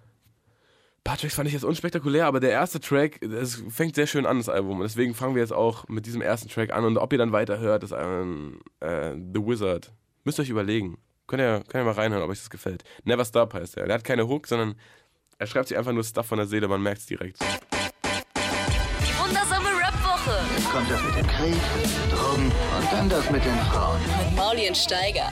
paar 1.05 1.17
Tracks 1.17 1.35
fand 1.35 1.49
ich 1.49 1.53
jetzt 1.55 1.65
unspektakulär, 1.65 2.27
aber 2.27 2.39
der 2.41 2.51
erste 2.51 2.79
Track, 2.81 3.19
das 3.21 3.63
fängt 3.69 3.97
sehr 3.97 4.07
schön 4.07 4.25
an, 4.25 4.39
das 4.39 4.49
Album. 4.49 4.77
Und 4.79 4.83
deswegen 4.85 5.15
fangen 5.15 5.35
wir 5.35 5.43
jetzt 5.43 5.53
auch 5.53 5.89
mit 5.89 6.07
diesem 6.07 6.23
ersten 6.23 6.49
Track 6.49 6.73
an. 6.73 6.85
Und 6.85 6.97
ob 6.97 7.13
ihr 7.13 7.19
dann 7.19 7.33
weiterhört, 7.33 7.83
ist 7.83 7.93
ein 7.93 8.61
äh, 8.81 9.13
The 9.15 9.41
Wizard. 9.45 9.93
Müsst 10.25 10.39
ihr 10.39 10.43
euch 10.43 10.51
überlegen. 10.51 10.99
Könnt 11.27 11.41
ihr, 11.43 11.63
könnt 11.69 11.83
ihr 11.83 11.85
mal 11.85 11.93
reinhören, 11.95 12.23
ob 12.25 12.31
euch 12.31 12.39
das 12.39 12.51
gefällt. 12.51 12.85
Never 13.05 13.25
Stop 13.25 13.53
heißt 13.55 13.77
er. 13.79 13.87
Der 13.87 13.95
hat 13.95 14.05
keine 14.05 14.29
Hook, 14.29 14.47
sondern 14.47 14.75
er 15.39 15.47
schreibt 15.49 15.69
sich 15.69 15.77
einfach 15.77 15.93
nur 15.93 16.05
Stuff 16.05 16.27
von 16.27 16.39
der 16.39 16.47
Seele, 16.47 16.69
man 16.69 16.83
merkt 16.83 17.01
es 17.01 17.07
direkt. 17.07 17.39
Kommt 20.73 20.91
das 20.91 21.03
mit 21.05 21.17
dem 21.17 21.27
Krieg, 21.27 21.55
Drogen 22.11 22.47
und 22.47 22.93
dann 22.93 23.09
das 23.09 23.31
mit 23.31 23.45
den 23.45 23.57
Frauen. 23.71 24.01
mit 24.01 24.37
Mauli 24.37 24.69
und 24.69 24.77
Steiger. 24.77 25.31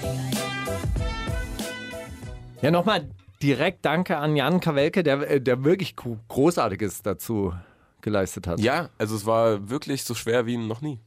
Ja, 2.61 2.71
nochmal 2.71 3.09
direkt 3.43 3.85
danke 3.87 4.19
an 4.19 4.37
Jan 4.37 4.61
Kawelke, 4.61 5.03
der, 5.03 5.29
äh, 5.31 5.41
der 5.41 5.65
wirklich 5.65 5.97
gro- 5.97 6.19
Großartiges 6.29 7.03
dazu 7.03 7.55
geleistet 8.03 8.47
hat. 8.47 8.61
Ja, 8.61 8.91
also 8.99 9.17
es 9.17 9.25
war 9.25 9.71
wirklich 9.71 10.05
so 10.05 10.15
schwer 10.15 10.45
wie 10.45 10.59
noch 10.59 10.83
nie. 10.83 10.99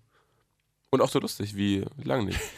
Und 0.90 1.02
auch 1.02 1.10
so 1.10 1.20
lustig 1.20 1.56
wie 1.56 1.86
lange 2.04 2.26
nicht. 2.26 2.40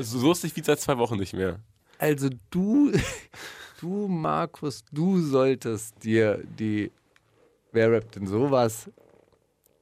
So 0.00 0.20
lustig 0.24 0.54
wie 0.54 0.62
seit 0.62 0.78
zwei 0.78 0.96
Wochen 0.96 1.16
nicht 1.16 1.32
mehr. 1.32 1.58
Also 1.98 2.28
du, 2.50 2.92
du 3.80 4.06
Markus, 4.06 4.84
du 4.92 5.20
solltest 5.20 6.04
dir 6.04 6.40
die 6.58 6.92
Wer 7.72 7.90
rappt 7.90 8.14
denn 8.14 8.28
sowas 8.28 8.88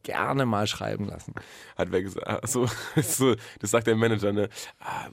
gerne 0.04 0.46
mal 0.46 0.66
schreiben 0.68 1.06
lassen. 1.06 1.34
Hat 1.76 1.90
wer 1.90 2.02
gesagt. 2.02 2.26
Ach 2.28 2.46
So, 2.46 2.68
so, 3.02 3.34
das 3.58 3.70
sagt 3.72 3.88
der 3.88 3.96
Manager, 3.96 4.32
ne? 4.32 4.48
Ah, 4.78 5.08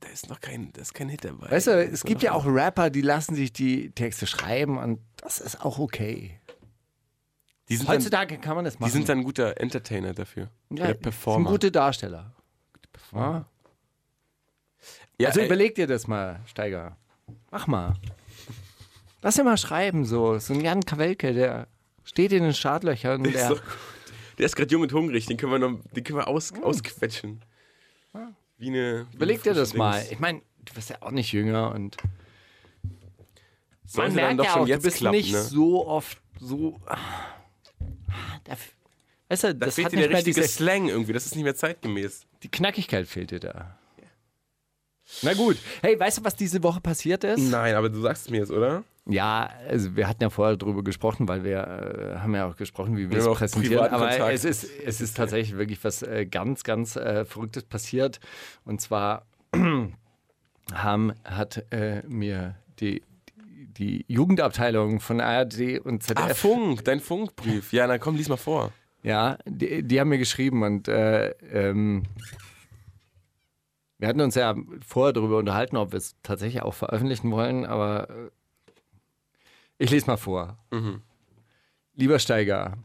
da 0.00 0.08
ist 0.08 0.30
noch 0.30 0.40
kein, 0.40 0.72
da 0.72 0.80
ist 0.80 0.94
kein 0.94 1.10
Hit 1.10 1.24
dabei. 1.24 1.50
Weißt 1.50 1.66
du, 1.66 1.72
es 1.84 2.04
gibt 2.04 2.22
ja 2.22 2.32
auch 2.32 2.46
Rapper, 2.46 2.88
die 2.88 3.02
lassen 3.02 3.34
sich 3.34 3.52
die 3.52 3.90
Texte 3.90 4.26
schreiben 4.26 4.78
und 4.78 5.00
das 5.18 5.38
ist 5.38 5.62
auch 5.62 5.78
okay. 5.78 6.40
Sind, 7.68 7.82
dann, 7.82 7.96
Heutzutage 7.96 8.38
kann 8.38 8.56
man 8.56 8.64
das 8.64 8.80
machen. 8.80 8.90
die 8.90 8.96
sind 8.96 9.08
dann 9.08 9.18
ein 9.18 9.24
guter 9.24 9.60
Entertainer 9.60 10.12
dafür. 10.12 10.48
ja, 10.70 10.76
Oder 10.84 10.86
sind 10.88 11.02
Performer. 11.02 11.50
gute 11.50 11.70
Darsteller. 11.70 12.32
Ja. 13.12 13.44
ja, 15.18 15.28
Also 15.28 15.40
ey, 15.40 15.46
überleg 15.46 15.76
dir 15.76 15.86
das 15.86 16.08
mal, 16.08 16.40
Steiger. 16.46 16.96
Mach 17.52 17.66
mal. 17.68 17.94
Lass 19.22 19.36
dir 19.36 19.44
mal 19.44 19.56
schreiben, 19.56 20.04
so. 20.04 20.38
So 20.38 20.52
ein 20.54 20.62
Jan 20.62 20.80
Kawelke, 20.80 21.32
der 21.32 21.68
steht 22.02 22.32
in 22.32 22.42
den 22.42 22.54
Startlöchern. 22.54 23.22
der 23.22 23.34
ist 23.34 23.50
doch 23.50 23.62
gut. 23.62 23.72
Der 24.40 24.46
ist 24.46 24.56
gerade 24.56 24.72
jung 24.72 24.80
und 24.82 24.92
hungrig, 24.94 25.26
den 25.26 25.36
können 25.36 25.52
wir, 25.52 25.58
noch, 25.58 25.78
den 25.94 26.02
können 26.02 26.18
wir 26.18 26.26
aus, 26.28 26.52
ausquetschen. 26.62 27.44
Wie 28.56 28.68
eine. 28.68 29.06
wie 29.10 29.16
überleg 29.16 29.42
dir 29.42 29.52
das 29.52 29.70
frische 29.70 29.78
mal. 29.78 29.98
Dings. 30.00 30.12
Ich 30.12 30.18
meine, 30.18 30.40
du 30.64 30.74
bist 30.74 30.88
ja 30.90 30.96
auch 31.00 31.10
nicht 31.10 31.30
jünger 31.32 31.72
und 31.74 31.98
Sollte 33.84 34.14
man 34.14 34.16
dann 34.16 34.36
merkt 34.36 34.40
doch 34.40 34.44
ja 34.44 34.52
schon 34.52 34.62
auch, 34.62 34.66
jetzt 34.68 34.82
du 34.82 34.88
bist 34.88 34.96
klappen, 34.98 35.16
nicht 35.16 35.32
ne? 35.32 35.42
so 35.42 35.86
oft 35.86 36.18
so. 36.38 36.80
ah, 36.86 36.96
Da, 38.44 38.56
weißt 39.28 39.44
du, 39.44 39.54
Da 39.54 39.66
das 39.66 39.74
fehlt 39.74 39.86
hat 39.86 39.92
dir 39.92 40.08
der 40.08 40.10
richtige 40.10 40.40
diese, 40.40 40.48
Slang 40.52 40.88
irgendwie, 40.88 41.12
das 41.12 41.26
ist 41.26 41.34
nicht 41.34 41.44
mehr 41.44 41.54
zeitgemäß. 41.54 42.26
die 42.42 42.50
Knackigkeit 42.50 43.06
fehlt 43.08 43.30
dir 43.32 43.40
da. 43.40 43.78
Na 45.22 45.34
gut. 45.34 45.58
Hey, 45.82 45.98
weißt 46.00 46.18
du, 46.18 46.24
was 46.24 46.34
diese 46.36 46.62
Woche 46.62 46.80
passiert 46.80 47.24
ist? 47.24 47.40
Nein, 47.40 47.74
aber 47.74 47.90
du 47.90 48.00
sagst 48.00 48.24
es 48.26 48.30
mir 48.30 48.38
jetzt, 48.38 48.52
oder? 48.52 48.84
Ja, 49.10 49.50
also 49.68 49.96
wir 49.96 50.08
hatten 50.08 50.22
ja 50.22 50.30
vorher 50.30 50.56
drüber 50.56 50.84
gesprochen, 50.84 51.28
weil 51.28 51.44
wir 51.44 51.58
äh, 51.58 52.18
haben 52.18 52.34
ja 52.34 52.48
auch 52.48 52.56
gesprochen, 52.56 52.96
wie 52.96 53.10
wir 53.10 53.22
Wir 53.22 53.30
es 53.30 53.38
präsentieren. 53.38 53.88
Aber 53.88 54.08
Kontakt. 54.08 54.32
es 54.32 54.44
ist, 54.44 54.64
es 54.84 55.00
ist 55.00 55.16
tatsächlich 55.16 55.56
wirklich 55.58 55.82
was 55.84 56.02
äh, 56.02 56.26
ganz, 56.26 56.62
ganz 56.62 56.96
äh, 56.96 57.24
Verrücktes 57.24 57.64
passiert. 57.64 58.20
Und 58.64 58.80
zwar 58.80 59.26
haben, 60.72 61.12
hat 61.24 61.64
äh, 61.72 62.02
mir 62.06 62.56
die, 62.78 63.02
die, 63.36 64.04
Jugendabteilung 64.08 65.00
von 65.00 65.20
ARD 65.20 65.80
und 65.80 66.02
Ah, 66.02 66.06
ZDF, 66.06 66.38
Funk, 66.38 66.84
dein 66.84 67.00
Funkbrief. 67.00 67.72
Ja, 67.72 67.86
na 67.86 67.98
komm, 67.98 68.16
lies 68.16 68.28
mal 68.28 68.36
vor. 68.36 68.72
ja, 69.02 69.38
die, 69.46 69.82
die 69.82 70.00
haben 70.00 70.08
mir 70.08 70.18
geschrieben 70.18 70.62
und 70.62 70.88
äh, 70.88 71.30
ähm, 71.52 72.04
wir 73.98 74.08
hatten 74.08 74.20
uns 74.22 74.34
ja 74.34 74.54
vorher 74.86 75.12
darüber 75.12 75.36
unterhalten, 75.36 75.76
ob 75.76 75.92
wir 75.92 75.98
es 75.98 76.16
tatsächlich 76.22 76.62
auch 76.62 76.72
veröffentlichen 76.74 77.30
wollen, 77.30 77.66
aber 77.66 78.08
äh, 78.08 78.30
Ich 79.80 79.90
lese 79.90 80.06
mal 80.06 80.18
vor. 80.18 80.58
Lieber 81.94 82.18
Steiger, 82.18 82.76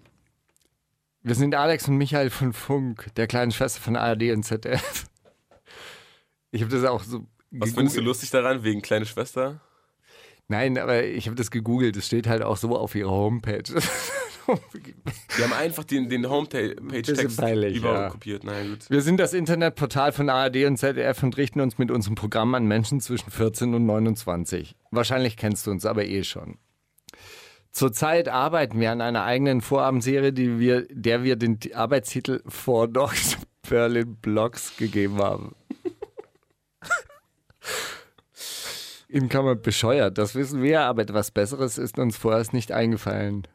wir 1.24 1.36
sind 1.36 1.54
Alex 1.54 1.90
und 1.90 1.98
Michael 1.98 2.30
von 2.30 2.54
Funk, 2.54 3.14
der 3.18 3.28
kleinen 3.28 3.52
Schwester 3.52 3.82
von 3.82 3.98
ARD 3.98 4.32
und 4.32 4.44
ZDF. 4.44 5.06
Ich 6.52 6.62
habe 6.62 6.72
das 6.72 6.86
auch 6.86 7.04
so. 7.04 7.28
Was 7.52 7.72
findest 7.72 7.98
du 7.98 8.00
gegoogelt. 8.00 8.06
lustig 8.06 8.30
daran, 8.30 8.64
wegen 8.64 8.82
kleine 8.82 9.06
Schwester? 9.06 9.60
Nein, 10.48 10.78
aber 10.78 11.04
ich 11.04 11.26
habe 11.26 11.36
das 11.36 11.52
gegoogelt. 11.52 11.98
Es 11.98 12.08
steht 12.08 12.28
halt 12.28 12.44
auch 12.44 12.56
so 12.56 12.74
auf 12.78 12.96
ihrer 12.96 13.12
Homepage. 13.12 13.64
Die 13.68 15.44
haben 15.44 15.54
einfach 15.54 15.84
den, 15.84 16.08
den 16.08 16.30
Homepage-Text 16.30 17.40
überkopiert. 17.42 18.44
Na 18.46 18.62
ja, 18.62 18.70
gut. 18.70 18.90
Wir 18.90 19.02
sind 19.02 19.18
das 19.18 19.34
Internetportal 19.34 20.14
von 20.14 20.30
ARD 20.30 20.64
und 20.64 20.78
ZDF 20.78 21.24
und 21.24 21.36
richten 21.36 21.60
uns 21.60 21.78
mit 21.78 21.92
unserem 21.92 22.16
Programm 22.16 22.56
an 22.56 22.66
Menschen 22.68 23.02
zwischen 23.02 23.32
14 23.32 23.74
und 23.74 23.86
29. 23.86 24.78
Wahrscheinlich 24.92 25.36
kennst 25.36 25.68
du 25.68 25.72
uns 25.72 25.86
aber 25.86 26.06
eh 26.06 26.24
schon. 26.24 26.58
Zurzeit 27.76 28.30
arbeiten 28.30 28.80
wir 28.80 28.90
an 28.90 29.02
einer 29.02 29.26
eigenen 29.26 29.60
Vorabendserie, 29.60 30.32
die 30.32 30.60
wir, 30.60 30.88
der 30.90 31.24
wir 31.24 31.36
den 31.36 31.60
Arbeitstitel 31.74 32.42
Four 32.48 32.88
Dogs 32.88 33.36
Berlin 33.70 34.16
Blocks 34.16 34.78
gegeben 34.78 35.18
haben. 35.18 35.54
Ihnen 39.10 39.28
kann 39.28 39.44
man 39.44 39.62
bescheuert, 39.62 40.18
das 40.18 40.36
wissen 40.36 40.64
wir, 40.64 40.84
aber 40.84 41.02
etwas 41.02 41.32
Besseres 41.32 41.78
ist 41.78 42.00
uns 42.00 42.16
vorerst 42.16 42.54
nicht 42.54 42.72
eingefallen. 42.72 43.46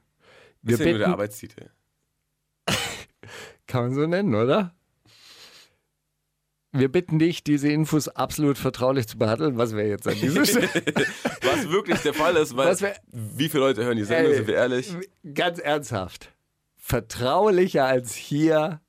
Wir 0.61 0.77
Das 0.77 0.81
ist 0.81 0.87
ja 0.87 0.93
nur 0.93 0.99
der 0.99 1.09
Arbeitstitel. 1.09 1.71
kann 3.67 3.85
man 3.85 3.95
so 3.95 4.07
nennen, 4.07 4.35
oder? 4.35 4.75
Wir 6.73 6.89
bitten 6.91 7.19
dich, 7.19 7.43
diese 7.43 7.69
Infos 7.69 8.07
absolut 8.09 8.57
vertraulich 8.57 9.09
zu 9.09 9.19
behandeln, 9.19 9.59
was 9.59 9.75
wäre 9.75 9.89
jetzt 9.89 10.07
an 10.07 10.15
dieser 10.15 10.45
Stelle? 10.47 10.69
Was 11.43 11.69
wirklich 11.71 11.99
der 12.01 12.15
Fall 12.15 12.37
ist, 12.37 12.57
weil 12.57 12.81
wär- 12.81 12.97
wie 13.11 13.49
viele 13.49 13.65
Leute 13.65 13.85
hören 13.85 13.97
die 13.97 14.05
Sendung, 14.05 14.31
Ey, 14.33 14.37
sind 14.39 14.47
wir 14.47 14.55
ehrlich? 14.55 14.95
Ganz 15.35 15.59
ernsthaft. 15.59 16.33
Vertraulicher 16.77 17.87
als 17.87 18.15
hier, 18.15 18.81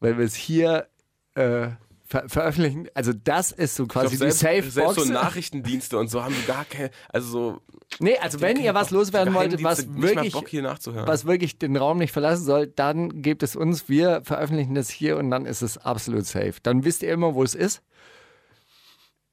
weil 0.00 0.18
wir 0.18 0.24
es 0.24 0.34
hier 0.34 0.88
äh, 1.34 1.68
ver 2.08 2.28
veröffentlichen. 2.28 2.88
Also 2.94 3.12
das 3.12 3.52
ist 3.52 3.76
so 3.76 3.86
quasi 3.86 4.16
glaub, 4.16 4.30
die 4.30 4.34
selbst, 4.34 4.72
selbst 4.72 4.94
so 4.96 5.04
Nachrichtendienste 5.04 5.98
und 5.98 6.08
so 6.08 6.24
haben 6.24 6.34
die 6.34 6.46
gar 6.46 6.64
keine, 6.64 6.90
also 7.10 7.28
so 7.28 7.60
nee, 8.00 8.16
also 8.18 8.40
wenn 8.40 8.58
ihr 8.58 8.74
was 8.74 8.90
loswerden 8.90 9.34
wolltet, 9.34 9.62
was 9.62 9.86
wirklich, 9.94 10.32
Bock 10.32 10.48
hier 10.48 10.62
nachzuhören. 10.62 11.06
was 11.06 11.26
wirklich 11.26 11.58
den 11.58 11.76
Raum 11.76 11.98
nicht 11.98 12.12
verlassen 12.12 12.44
soll, 12.44 12.66
dann 12.66 13.20
gebt 13.20 13.42
es 13.42 13.56
uns. 13.56 13.88
Wir 13.88 14.22
veröffentlichen 14.24 14.74
das 14.74 14.88
hier 14.88 15.18
und 15.18 15.30
dann 15.30 15.44
ist 15.44 15.60
es 15.60 15.76
absolut 15.76 16.24
safe. 16.24 16.54
Dann 16.62 16.84
wisst 16.84 17.02
ihr 17.02 17.12
immer, 17.12 17.34
wo 17.34 17.42
es 17.42 17.54
ist. 17.54 17.82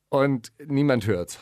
Und 0.10 0.52
niemand 0.66 1.08
hört's. 1.08 1.40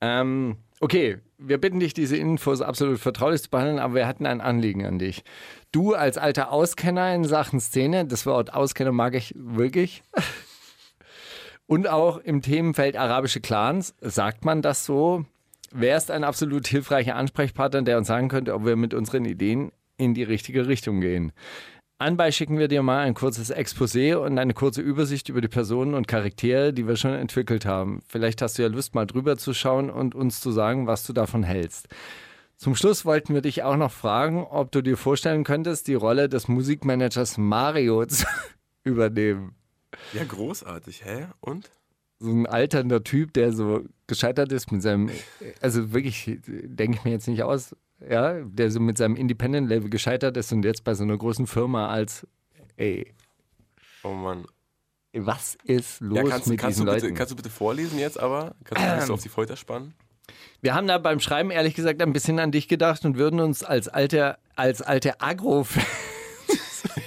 Ähm, 0.00 0.56
okay, 0.80 1.18
wir 1.38 1.58
bitten 1.58 1.80
dich, 1.80 1.94
diese 1.94 2.16
Infos 2.16 2.60
absolut 2.60 2.98
vertraulich 2.98 3.42
zu 3.42 3.50
behandeln, 3.50 3.78
aber 3.78 3.94
wir 3.94 4.06
hatten 4.06 4.26
ein 4.26 4.40
Anliegen 4.40 4.86
an 4.86 4.98
dich. 4.98 5.24
Du 5.72 5.94
als 5.94 6.18
alter 6.18 6.52
Auskenner 6.52 7.14
in 7.14 7.24
Sachen 7.24 7.60
Szene, 7.60 8.06
das 8.06 8.26
Wort 8.26 8.54
Auskenner 8.54 8.92
mag 8.92 9.14
ich 9.14 9.34
wirklich. 9.36 10.02
Und 11.66 11.88
auch 11.88 12.18
im 12.18 12.40
Themenfeld 12.40 12.96
arabische 12.96 13.40
Clans, 13.40 13.94
sagt 14.00 14.44
man 14.44 14.62
das 14.62 14.86
so? 14.86 15.26
Wärst 15.70 16.10
ein 16.10 16.24
absolut 16.24 16.66
hilfreicher 16.66 17.14
Ansprechpartner, 17.14 17.82
der 17.82 17.98
uns 17.98 18.06
sagen 18.08 18.28
könnte, 18.28 18.54
ob 18.54 18.64
wir 18.64 18.76
mit 18.76 18.94
unseren 18.94 19.26
Ideen 19.26 19.70
in 19.98 20.14
die 20.14 20.22
richtige 20.22 20.66
Richtung 20.66 21.00
gehen. 21.00 21.32
Anbei 22.00 22.30
schicken 22.30 22.58
wir 22.58 22.68
dir 22.68 22.84
mal 22.84 23.00
ein 23.00 23.14
kurzes 23.14 23.52
Exposé 23.52 24.14
und 24.14 24.38
eine 24.38 24.54
kurze 24.54 24.80
Übersicht 24.80 25.28
über 25.28 25.40
die 25.40 25.48
Personen 25.48 25.94
und 25.94 26.06
Charaktere, 26.06 26.72
die 26.72 26.86
wir 26.86 26.94
schon 26.94 27.12
entwickelt 27.12 27.66
haben. 27.66 28.02
Vielleicht 28.06 28.40
hast 28.40 28.56
du 28.56 28.62
ja 28.62 28.68
Lust, 28.68 28.94
mal 28.94 29.04
drüber 29.04 29.36
zu 29.36 29.52
schauen 29.52 29.90
und 29.90 30.14
uns 30.14 30.40
zu 30.40 30.52
sagen, 30.52 30.86
was 30.86 31.04
du 31.04 31.12
davon 31.12 31.42
hältst. 31.42 31.88
Zum 32.56 32.76
Schluss 32.76 33.04
wollten 33.04 33.34
wir 33.34 33.40
dich 33.40 33.64
auch 33.64 33.76
noch 33.76 33.90
fragen, 33.90 34.44
ob 34.44 34.70
du 34.70 34.80
dir 34.80 34.96
vorstellen 34.96 35.42
könntest, 35.42 35.88
die 35.88 35.94
Rolle 35.94 36.28
des 36.28 36.46
Musikmanagers 36.46 37.36
Mario 37.36 38.06
zu 38.06 38.26
übernehmen. 38.84 39.56
ja, 40.12 40.22
großartig, 40.22 41.04
hä? 41.04 41.26
Und? 41.40 41.68
So 42.20 42.30
ein 42.30 42.46
alternder 42.46 43.02
Typ, 43.02 43.32
der 43.32 43.52
so 43.52 43.82
gescheitert 44.06 44.52
ist 44.52 44.70
mit 44.70 44.82
seinem, 44.82 45.10
also 45.60 45.92
wirklich, 45.92 46.38
denke 46.46 46.98
ich 46.98 47.04
mir 47.04 47.10
jetzt 47.10 47.26
nicht 47.26 47.42
aus, 47.42 47.74
ja, 48.08 48.40
der 48.44 48.70
so 48.70 48.80
mit 48.80 48.98
seinem 48.98 49.16
Independent-Level 49.16 49.90
gescheitert 49.90 50.36
ist 50.36 50.52
und 50.52 50.64
jetzt 50.64 50.84
bei 50.84 50.94
so 50.94 51.04
einer 51.04 51.16
großen 51.16 51.46
Firma 51.46 51.88
als, 51.88 52.26
ey, 52.76 53.14
Oh 54.04 54.12
Mann. 54.14 54.46
was 55.12 55.56
ist 55.64 56.00
los 56.00 56.16
Ja, 56.18 56.24
kannst, 56.24 56.46
mit 56.48 56.60
kannst, 56.60 56.76
diesen 56.78 56.86
du 56.86 56.92
bitte, 56.92 57.06
Leuten? 57.06 57.16
kannst 57.16 57.32
du 57.32 57.36
bitte 57.36 57.50
vorlesen 57.50 57.98
jetzt 57.98 58.18
aber? 58.20 58.54
Kannst 58.64 59.02
du 59.02 59.06
so 59.08 59.14
auf 59.14 59.22
die 59.22 59.28
Folter 59.28 59.56
spannen? 59.56 59.94
Wir 60.60 60.74
haben 60.74 60.86
da 60.86 60.98
beim 60.98 61.20
Schreiben 61.20 61.50
ehrlich 61.50 61.74
gesagt 61.74 62.00
ein 62.02 62.12
bisschen 62.12 62.38
an 62.38 62.52
dich 62.52 62.68
gedacht 62.68 63.04
und 63.04 63.16
würden 63.16 63.40
uns 63.40 63.64
als 63.64 63.88
alte, 63.88 64.38
als 64.56 64.82
alte 64.82 65.20
agro 65.20 65.66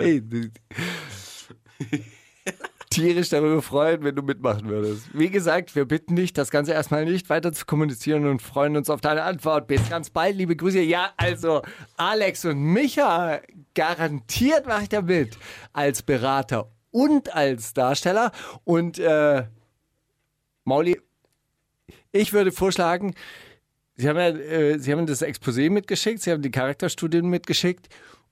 ey, 0.00 0.22
tierisch 2.96 3.28
darüber 3.28 3.60
freuen, 3.60 4.02
wenn 4.02 4.16
du 4.16 4.22
mitmachen 4.22 4.68
würdest. 4.68 5.08
Wie 5.12 5.28
gesagt, 5.28 5.76
wir 5.76 5.84
bitten 5.84 6.16
dich, 6.16 6.32
das 6.32 6.50
Ganze 6.50 6.72
erstmal 6.72 7.04
nicht 7.04 7.28
weiter 7.28 7.52
zu 7.52 7.66
kommunizieren 7.66 8.26
und 8.26 8.40
freuen 8.40 8.74
uns 8.76 8.88
auf 8.88 9.02
deine 9.02 9.22
Antwort. 9.22 9.66
Bis 9.66 9.88
ganz 9.90 10.08
bald, 10.08 10.36
liebe 10.36 10.56
Grüße. 10.56 10.80
Ja, 10.80 11.12
also 11.18 11.62
Alex 11.98 12.46
und 12.46 12.58
Micha, 12.58 13.40
garantiert 13.74 14.66
mache 14.66 14.84
ich 14.84 14.88
da 14.88 15.02
mit. 15.02 15.36
Als 15.74 16.02
Berater 16.02 16.70
und 16.90 17.34
als 17.34 17.74
Darsteller. 17.74 18.32
Und 18.64 18.98
äh, 18.98 19.44
Mauli, 20.64 20.98
ich 22.12 22.32
würde 22.32 22.50
vorschlagen, 22.50 23.14
Sie 23.98 24.08
haben 24.08 24.16
ja 24.18 24.28
äh, 24.28 24.78
Sie 24.78 24.92
haben 24.92 25.06
das 25.06 25.22
Exposé 25.22 25.70
mitgeschickt, 25.70 26.22
Sie 26.22 26.32
haben 26.32 26.42
die 26.42 26.50
Charakterstudien 26.50 27.28
mitgeschickt 27.28 27.88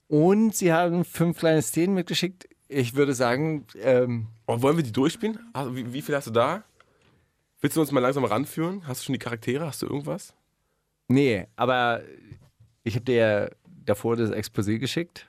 und 0.09 0.55
Sie 0.55 0.73
haben 0.73 1.05
fünf 1.05 1.39
kleine 1.39 1.61
Szenen 1.61 1.95
mitgeschickt. 1.95 2.49
Ich 2.69 2.95
würde 2.95 3.15
sagen, 3.15 3.67
ähm, 3.81 4.29
Oh, 4.47 4.61
wollen 4.61 4.77
wir 4.77 4.85
die 4.85 4.93
durchspielen? 4.93 5.39
Also, 5.53 5.75
wie, 5.75 5.93
wie 5.93 6.03
viel 6.03 6.15
hast 6.15 6.27
du 6.27 6.31
da? 6.31 6.65
Willst 7.61 7.77
du 7.77 7.81
uns 7.81 7.91
mal 7.93 8.01
langsam 8.01 8.25
ranführen? 8.25 8.87
Hast 8.87 9.01
du 9.01 9.07
schon 9.07 9.12
die 9.15 9.19
Charaktere? 9.19 9.67
Hast 9.67 9.83
du 9.83 9.87
irgendwas? 9.87 10.35
nee, 11.09 11.47
aber 11.57 12.03
ich 12.83 12.95
habe 12.95 13.05
dir 13.05 13.51
davor 13.85 14.17
das 14.17 14.31
Exposé 14.31 14.79
geschickt. 14.79 15.27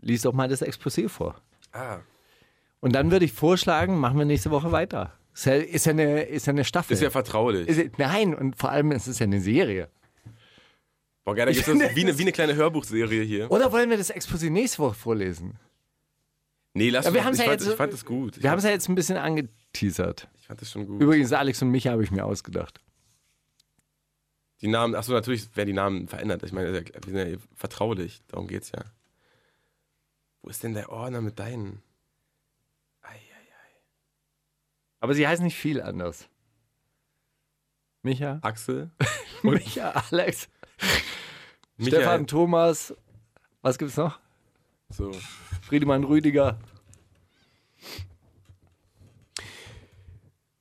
Lies 0.00 0.22
doch 0.22 0.32
mal 0.32 0.48
das 0.48 0.62
Exposé 0.62 1.08
vor. 1.08 1.36
Ah. 1.72 1.98
Und 2.80 2.94
dann 2.94 3.10
würde 3.10 3.24
ich 3.24 3.32
vorschlagen, 3.32 3.98
machen 3.98 4.18
wir 4.18 4.24
nächste 4.24 4.50
Woche 4.50 4.72
weiter. 4.72 5.12
Ist 5.34 5.46
ja, 5.46 5.54
ist 5.54 5.86
ja, 5.86 5.92
eine, 5.92 6.22
ist 6.22 6.46
ja 6.46 6.52
eine 6.52 6.64
Staffel. 6.64 6.94
Ist 6.94 7.02
ja 7.02 7.10
vertraulich. 7.10 7.68
Ist 7.68 7.98
nein, 7.98 8.34
und 8.34 8.56
vor 8.56 8.70
allem 8.70 8.92
ist 8.92 9.06
es 9.06 9.18
ja 9.18 9.24
eine 9.24 9.40
Serie. 9.40 9.88
Boah, 11.24 11.34
geil, 11.34 11.46
da 11.46 11.52
gibt's 11.52 11.66
das 11.66 11.96
wie, 11.96 12.04
eine, 12.04 12.16
wie 12.18 12.22
eine 12.22 12.32
kleine 12.32 12.54
Hörbuchserie 12.54 13.22
hier. 13.22 13.50
Oder 13.50 13.72
wollen 13.72 13.90
wir 13.90 13.96
das 13.98 14.14
Exposé 14.14 14.48
nächste 14.48 14.78
Woche 14.78 14.94
vorlesen? 14.94 15.58
Nee, 16.76 16.90
lass 16.90 17.06
Ja, 17.06 17.12
wir 17.14 17.20
ich, 17.20 17.24
ja 17.24 17.32
fand, 17.32 17.38
jetzt- 17.60 17.66
ich 17.68 17.74
fand 17.74 17.92
das 17.92 18.04
gut. 18.04 18.36
Ich, 18.36 18.42
Wir 18.42 18.50
haben 18.50 18.58
es 18.58 18.64
ja 18.64 18.70
jetzt 18.70 18.88
ein 18.90 18.94
bisschen 18.94 19.16
angeteasert. 19.16 20.28
ich 20.38 20.46
fand 20.46 20.60
das 20.60 20.70
schon 20.70 20.86
gut. 20.86 21.00
Übrigens, 21.00 21.32
Alex 21.32 21.62
und 21.62 21.70
Micha 21.70 21.90
habe 21.90 22.04
ich 22.04 22.10
mir 22.10 22.24
ausgedacht. 22.24 22.80
Die 24.60 24.68
Namen, 24.68 24.94
achso, 24.94 25.12
natürlich 25.12 25.54
werden 25.56 25.68
die 25.68 25.72
Namen 25.72 26.06
verändert. 26.06 26.42
Ich 26.42 26.52
meine, 26.52 26.72
wir 26.74 26.84
sind 27.04 27.16
ja 27.16 27.38
vertraulich. 27.54 28.22
Darum 28.28 28.46
geht's 28.46 28.72
ja. 28.72 28.84
Wo 30.42 30.50
ist 30.50 30.62
denn 30.62 30.74
der 30.74 30.90
Ordner 30.90 31.22
mit 31.22 31.38
deinen? 31.38 31.82
Ei, 33.02 33.14
ei, 33.14 33.80
Aber 35.00 35.14
sie 35.14 35.26
heißen 35.26 35.44
nicht 35.44 35.56
viel 35.56 35.80
anders. 35.80 36.28
Micha, 38.02 38.38
Axel? 38.42 38.90
Micha, 39.42 39.90
Alex, 40.10 40.48
Michael. 41.78 42.00
Stefan, 42.02 42.26
Thomas, 42.26 42.94
was 43.62 43.78
gibt's 43.78 43.96
noch? 43.96 44.18
So. 44.90 45.10
Friedemann 45.66 46.04
Rüdiger. 46.04 46.60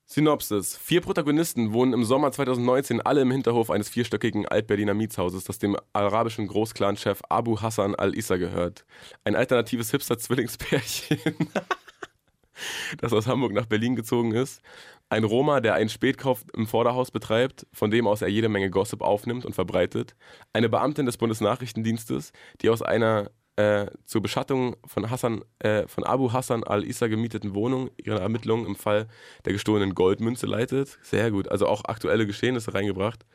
Synopsis. 0.08 0.76
Vier 0.78 1.02
Protagonisten 1.02 1.74
wohnen 1.74 1.94
im 1.94 2.04
Sommer 2.04 2.32
2019 2.32 3.02
alle 3.02 3.22
im 3.22 3.30
Hinterhof 3.30 3.70
eines 3.70 3.88
vierstöckigen 3.88 4.48
Altberliner 4.48 4.96
Mietshauses, 4.96 5.44
das 5.44 5.60
dem 5.60 5.78
arabischen 5.94 6.48
Großclan-Chef 6.48 7.22
Abu 7.30 7.62
Hassan 7.62 7.94
al-Issa 7.94 8.38
gehört. 8.38 8.84
Ein 9.24 9.36
alternatives 9.36 9.92
Hipster-Zwillingspärchen, 9.92 11.20
das 13.00 13.14
aus 13.14 13.28
Hamburg 13.28 13.54
nach 13.54 13.68
Berlin 13.68 13.96
gezogen 13.96 14.32
ist. 14.32 14.64
Ein 15.10 15.24
Roma, 15.24 15.60
der 15.62 15.76
einen 15.76 15.90
Spätkauf 15.90 16.46
im 16.56 16.66
Vorderhaus 16.66 17.12
betreibt, 17.12 17.68
von 17.72 17.92
dem 17.92 18.08
aus 18.08 18.24
er 18.24 18.30
jede 18.30 18.50
Menge 18.50 18.72
Gossip 18.72 19.04
aufnimmt 19.04 19.46
und 19.46 19.54
verbreitet. 19.54 20.16
Eine 20.52 20.68
Beamtin 20.68 21.06
des 21.06 21.18
Bundesnachrichtendienstes, 21.18 22.32
die 22.62 22.72
aus 22.72 22.82
einer 22.82 23.30
äh, 23.56 23.88
zur 24.06 24.22
Beschattung 24.22 24.76
von, 24.86 25.10
Hassan, 25.10 25.44
äh, 25.60 25.88
von 25.88 26.04
Abu 26.04 26.34
Hassan 26.34 26.64
al-Issa 26.64 27.08
gemieteten 27.08 27.56
Wohnung 27.56 27.90
ihre 27.98 28.20
Ermittlungen 28.20 28.66
im 28.66 28.76
Fall 28.76 29.08
der 29.46 29.54
gestohlenen 29.54 29.96
Goldmünze 29.96 30.46
leitet. 30.46 30.98
Sehr 31.02 31.32
gut, 31.32 31.48
also 31.48 31.68
auch 31.68 31.86
aktuelle 31.86 32.28
Geschehnisse 32.28 32.74
reingebracht. 32.74 33.26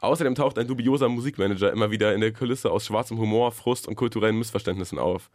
Außerdem 0.00 0.34
taucht 0.34 0.58
ein 0.58 0.68
dubioser 0.68 1.08
Musikmanager 1.08 1.72
immer 1.72 1.90
wieder 1.90 2.14
in 2.14 2.20
der 2.20 2.32
Kulisse 2.32 2.70
aus 2.70 2.86
schwarzem 2.86 3.18
Humor, 3.18 3.50
Frust 3.52 3.88
und 3.88 3.96
kulturellen 3.96 4.38
Missverständnissen 4.38 4.98
auf. 4.98 5.30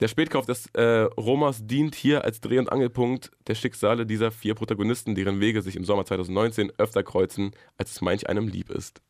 Der 0.00 0.08
Spätkauf 0.08 0.46
des 0.46 0.66
äh, 0.74 1.02
Romas 1.16 1.64
dient 1.64 1.94
hier 1.94 2.24
als 2.24 2.40
Dreh- 2.40 2.58
und 2.58 2.72
Angelpunkt 2.72 3.30
der 3.46 3.54
Schicksale 3.54 4.04
dieser 4.04 4.32
vier 4.32 4.54
Protagonisten, 4.54 5.14
deren 5.14 5.38
Wege 5.38 5.62
sich 5.62 5.76
im 5.76 5.84
Sommer 5.84 6.04
2019 6.04 6.72
öfter 6.76 7.04
kreuzen, 7.04 7.52
als 7.76 7.92
es 7.92 8.00
manch 8.00 8.28
einem 8.28 8.48
lieb 8.48 8.70
ist. 8.70 9.00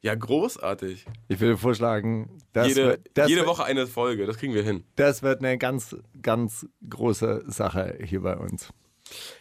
Ja, 0.00 0.14
großartig. 0.14 1.06
Ich 1.28 1.40
würde 1.40 1.56
vorschlagen, 1.56 2.38
jede 2.54 2.86
wird, 2.86 3.08
jede 3.16 3.40
wird, 3.40 3.46
Woche 3.46 3.64
eine 3.64 3.86
Folge, 3.86 4.26
das 4.26 4.38
kriegen 4.38 4.54
wir 4.54 4.62
hin. 4.62 4.84
das 4.96 5.22
wird 5.22 5.40
eine 5.40 5.58
ganz, 5.58 5.96
ganz 6.22 6.66
große 6.88 7.44
Sache 7.46 7.98
hier 8.02 8.20
bei 8.20 8.36
uns. 8.36 8.72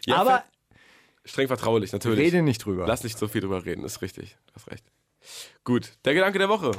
Ja, 0.06 0.18
Aber 0.18 0.44
streng 1.26 1.48
vertraulich, 1.48 1.92
natürlich. 1.92 2.20
rede 2.20 2.42
nicht 2.42 2.66
drüber. 2.66 2.88
Lass 2.88 3.04
nicht 3.04 3.18
so 3.18 3.28
viel 3.28 3.42
drüber 3.42 3.66
reden, 3.66 3.84
ist 3.84 4.02
richtig. 4.02 4.38
Hast 4.56 4.72
recht. 4.72 4.86
Gut, 5.64 5.94
der 6.06 6.14
Gedanke 6.14 6.40
der 6.40 6.50
Woche. 6.50 6.72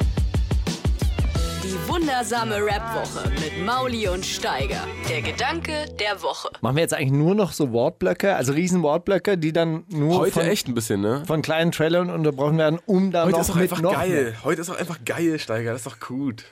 Die 1.63 1.89
wundersame 1.89 2.57
Rap-Woche 2.65 3.31
mit 3.31 3.65
Mauli 3.65 4.09
und 4.09 4.25
Steiger. 4.25 4.87
Der 5.09 5.23
Gedanke 5.23 5.87
der 5.99 6.23
Woche. 6.23 6.51
Machen 6.61 6.77
wir 6.77 6.83
jetzt 6.83 6.95
eigentlich 6.95 7.13
nur 7.13 7.35
noch 7.35 7.53
so 7.53 7.73
Wortblöcke, 7.73 8.37
also 8.37 8.53
riesen 8.53 8.83
Wortblöcke, 8.83 9.37
die 9.37 9.53
dann 9.53 9.85
nur 9.89 10.19
Heute 10.19 10.33
von, 10.33 10.43
echt 10.43 10.69
ein 10.69 10.75
bisschen, 10.75 11.01
ne? 11.01 11.25
von 11.27 11.43
kleinen 11.43 11.73
Trailern 11.73 12.11
unterbrochen 12.11 12.59
werden, 12.59 12.79
um 12.87 13.11
dann 13.11 13.27
Heute 13.27 13.33
noch 13.33 13.41
ist 13.41 13.49
doch 13.51 13.55
mit 13.57 13.63
einfach 13.65 13.81
noch 13.81 13.93
geil. 13.93 14.37
Heute 14.45 14.61
ist 14.61 14.71
doch 14.71 14.79
einfach 14.79 14.99
geil, 15.05 15.39
Steiger. 15.39 15.73
Das 15.73 15.81
ist 15.85 15.87
doch 15.87 16.01
gut. 16.01 16.45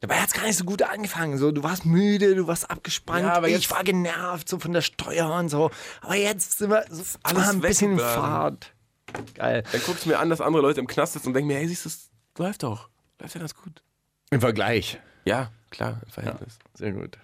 Dabei 0.00 0.16
hat 0.16 0.28
es 0.28 0.34
gar 0.34 0.44
nicht 0.44 0.58
so 0.58 0.64
gut 0.64 0.82
angefangen. 0.82 1.38
So, 1.38 1.52
du 1.52 1.62
warst 1.62 1.86
müde, 1.86 2.34
du 2.34 2.46
warst 2.46 2.70
abgespannt. 2.70 3.24
Ja, 3.24 3.34
aber 3.34 3.48
ich 3.48 3.70
war 3.70 3.84
genervt 3.84 4.48
so 4.48 4.58
von 4.58 4.72
der 4.72 4.82
Steuer 4.82 5.32
und 5.36 5.48
so. 5.48 5.70
Aber 6.00 6.16
jetzt 6.16 6.58
sind 6.58 6.70
wir 6.70 6.84
so 6.90 7.02
alles 7.22 7.48
ein 7.48 7.60
bisschen 7.60 7.92
in. 7.92 7.98
Fahrt. 7.98 8.72
Geil. 9.34 9.62
Dann 9.70 9.80
guck 9.86 9.96
ich 9.98 10.06
mir 10.06 10.18
an, 10.18 10.28
dass 10.28 10.40
andere 10.40 10.62
Leute 10.62 10.80
im 10.80 10.86
Knast 10.86 11.12
sitzen 11.14 11.28
und 11.28 11.34
denken 11.34 11.48
mir, 11.48 11.56
hey, 11.56 11.68
siehst 11.68 11.84
du, 11.84 11.88
es 11.88 12.10
läuft 12.36 12.62
doch. 12.62 12.88
Läuft 13.20 13.34
ja 13.34 13.40
ganz 13.40 13.54
gut. 13.54 13.82
Im 14.32 14.40
Vergleich. 14.40 14.98
Ja, 15.26 15.50
klar, 15.70 16.00
im 16.04 16.10
Verhältnis. 16.10 16.58
Sehr 16.72 16.92
gut. 16.92 17.18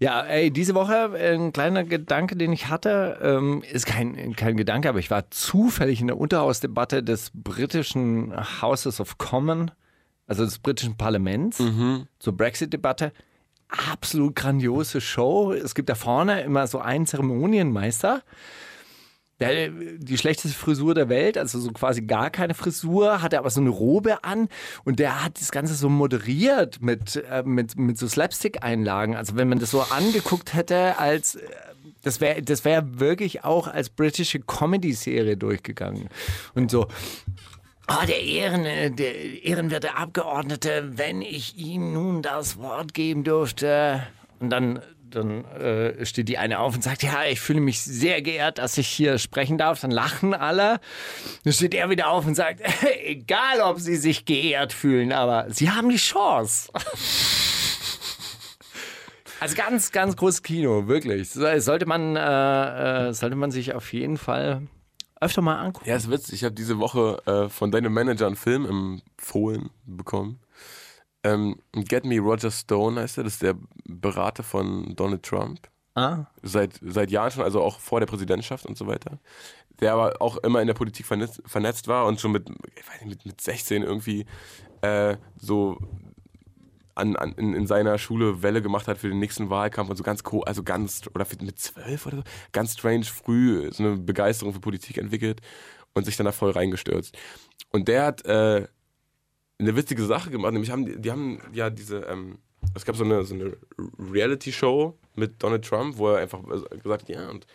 Ja, 0.00 0.22
ey, 0.22 0.50
diese 0.50 0.74
Woche 0.74 1.16
äh, 1.16 1.34
ein 1.34 1.52
kleiner 1.52 1.84
Gedanke, 1.84 2.34
den 2.34 2.52
ich 2.52 2.68
hatte, 2.68 3.18
ähm, 3.22 3.62
ist 3.70 3.86
kein, 3.86 4.34
kein 4.34 4.56
Gedanke, 4.56 4.88
aber 4.88 4.98
ich 4.98 5.10
war 5.10 5.30
zufällig 5.30 6.00
in 6.00 6.08
der 6.08 6.18
Unterhausdebatte 6.18 7.04
des 7.04 7.30
britischen 7.32 8.34
Houses 8.60 9.00
of 9.00 9.18
Commons, 9.18 9.70
also 10.26 10.44
des 10.44 10.58
britischen 10.58 10.96
Parlaments, 10.96 11.62
zur 12.18 12.36
Brexit-Debatte. 12.36 13.12
Absolut 13.68 14.34
grandiose 14.34 15.00
Show. 15.00 15.52
Es 15.52 15.76
gibt 15.76 15.88
da 15.88 15.94
vorne 15.94 16.40
immer 16.40 16.66
so 16.66 16.80
einen 16.80 17.06
Zeremonienmeister, 17.06 18.22
der, 19.40 19.70
die 19.70 20.16
schlechteste 20.16 20.56
Frisur 20.56 20.94
der 20.94 21.08
Welt, 21.08 21.36
also 21.36 21.58
so 21.58 21.70
quasi 21.72 22.02
gar 22.02 22.30
keine 22.30 22.54
Frisur, 22.54 23.22
hatte 23.22 23.38
aber 23.38 23.50
so 23.50 23.60
eine 23.60 23.70
Robe 23.70 24.24
an 24.24 24.48
und 24.84 24.98
der 24.98 25.24
hat 25.24 25.40
das 25.40 25.52
Ganze 25.52 25.74
so 25.74 25.88
moderiert 25.88 26.80
mit, 26.80 27.22
äh, 27.30 27.42
mit, 27.44 27.76
mit 27.78 27.98
so 27.98 28.08
Slapstick-Einlagen. 28.08 29.14
Also 29.14 29.36
wenn 29.36 29.48
man 29.48 29.58
das 29.58 29.70
so 29.70 29.82
angeguckt 29.82 30.54
hätte, 30.54 30.98
als 30.98 31.34
äh, 31.34 31.48
das 32.02 32.20
wäre 32.20 32.40
das 32.40 32.64
wär 32.64 33.00
wirklich 33.00 33.44
auch 33.44 33.66
als 33.66 33.90
britische 33.90 34.38
Comedy-Serie 34.38 35.36
durchgegangen. 35.36 36.08
Und 36.54 36.70
so, 36.70 36.86
Oh, 37.88 38.04
der, 38.04 38.20
Ehren, 38.20 38.64
äh, 38.64 38.90
der 38.90 39.44
ehrenwerte 39.44 39.96
Abgeordnete, 39.96 40.98
wenn 40.98 41.22
ich 41.22 41.56
ihm 41.56 41.92
nun 41.92 42.20
das 42.20 42.58
Wort 42.58 42.94
geben 42.94 43.22
dürfte. 43.22 44.04
Und 44.40 44.50
dann, 44.50 44.80
dann 45.10 45.44
äh, 45.46 46.04
steht 46.06 46.28
die 46.28 46.38
eine 46.38 46.58
auf 46.58 46.74
und 46.74 46.82
sagt, 46.82 47.02
ja, 47.02 47.24
ich 47.24 47.40
fühle 47.40 47.60
mich 47.60 47.80
sehr 47.80 48.22
geehrt, 48.22 48.58
dass 48.58 48.76
ich 48.78 48.88
hier 48.88 49.18
sprechen 49.18 49.58
darf. 49.58 49.80
Dann 49.80 49.90
lachen 49.90 50.34
alle. 50.34 50.80
Dann 51.44 51.52
steht 51.52 51.74
er 51.74 51.90
wieder 51.90 52.08
auf 52.10 52.26
und 52.26 52.34
sagt, 52.34 52.60
egal, 53.04 53.60
ob 53.62 53.78
sie 53.80 53.96
sich 53.96 54.24
geehrt 54.24 54.72
fühlen, 54.72 55.12
aber 55.12 55.46
sie 55.48 55.70
haben 55.70 55.88
die 55.88 55.96
Chance. 55.96 56.70
Also 59.38 59.54
ganz, 59.54 59.92
ganz 59.92 60.16
großes 60.16 60.42
Kino, 60.42 60.88
wirklich. 60.88 61.28
So- 61.30 61.58
Sollte 61.58 61.84
man, 61.84 62.16
äh, 62.16 63.08
äh, 63.08 63.12
sollte 63.12 63.36
man 63.36 63.50
sich 63.50 63.74
auf 63.74 63.92
jeden 63.92 64.16
Fall 64.16 64.62
öfter 65.20 65.42
mal 65.42 65.56
angucken. 65.60 65.86
Ja, 65.88 65.96
ist 65.96 66.10
witzig. 66.10 66.36
Ich 66.36 66.44
habe 66.44 66.54
diese 66.54 66.78
Woche 66.78 67.20
äh, 67.26 67.48
von 67.50 67.70
deinem 67.70 67.92
Manager 67.92 68.26
einen 68.26 68.36
Film 68.36 68.64
empfohlen 69.18 69.68
bekommen. 69.84 70.40
Ähm, 71.26 71.56
Get 71.72 72.04
Me 72.04 72.18
Roger 72.18 72.50
Stone 72.50 73.00
heißt 73.00 73.18
er. 73.18 73.24
Das 73.24 73.34
ist 73.34 73.42
der 73.42 73.56
Berater 73.84 74.42
von 74.42 74.94
Donald 74.96 75.22
Trump. 75.22 75.60
Ah, 75.94 76.26
Seit, 76.42 76.78
seit 76.82 77.10
Jahren 77.10 77.30
schon, 77.30 77.42
also 77.42 77.62
auch 77.62 77.80
vor 77.80 78.00
der 78.00 78.06
Präsidentschaft 78.06 78.66
und 78.66 78.76
so 78.76 78.86
weiter. 78.86 79.18
Der 79.80 79.92
aber 79.94 80.20
auch 80.20 80.36
immer 80.38 80.60
in 80.60 80.66
der 80.66 80.74
Politik 80.74 81.06
vernetzt, 81.06 81.42
vernetzt 81.46 81.88
war 81.88 82.06
und 82.06 82.20
schon 82.20 82.32
mit, 82.32 82.48
ich 82.76 82.86
weiß 82.88 83.00
nicht, 83.00 83.08
mit, 83.08 83.26
mit 83.26 83.40
16 83.40 83.82
irgendwie 83.82 84.26
äh, 84.82 85.16
so 85.36 85.78
an, 86.94 87.16
an, 87.16 87.32
in, 87.32 87.54
in 87.54 87.66
seiner 87.66 87.98
Schule 87.98 88.42
Welle 88.42 88.62
gemacht 88.62 88.88
hat 88.88 88.98
für 88.98 89.08
den 89.08 89.18
nächsten 89.18 89.50
Wahlkampf 89.50 89.90
und 89.90 89.96
so 89.96 90.02
ganz, 90.02 90.22
co- 90.22 90.42
also 90.42 90.62
ganz, 90.62 91.02
oder 91.14 91.26
mit 91.42 91.58
zwölf 91.58 92.06
oder 92.06 92.18
so, 92.18 92.22
ganz 92.52 92.72
strange 92.72 93.04
früh 93.04 93.70
so 93.72 93.82
eine 93.84 93.96
Begeisterung 93.96 94.54
für 94.54 94.60
Politik 94.60 94.96
entwickelt 94.98 95.40
und 95.94 96.04
sich 96.04 96.16
dann 96.16 96.24
da 96.26 96.32
voll 96.32 96.50
reingestürzt. 96.52 97.16
Und 97.70 97.88
der 97.88 98.04
hat 98.06 98.24
äh, 98.24 98.66
eine 99.58 99.76
witzige 99.76 100.04
Sache 100.04 100.30
gemacht, 100.30 100.52
nämlich 100.52 100.70
haben 100.70 100.84
die, 100.84 101.00
die 101.00 101.10
haben 101.10 101.40
ja 101.52 101.70
diese, 101.70 101.98
ähm, 102.00 102.38
es 102.74 102.84
gab 102.84 102.96
so 102.96 103.04
eine, 103.04 103.24
so 103.24 103.34
eine 103.34 103.56
Reality-Show 104.12 104.98
mit 105.14 105.42
Donald 105.42 105.64
Trump, 105.64 105.96
wo 105.98 106.10
er 106.10 106.18
einfach 106.18 106.40
gesagt 106.82 107.02
hat, 107.02 107.08
ja, 107.08 107.28
und 107.30 107.46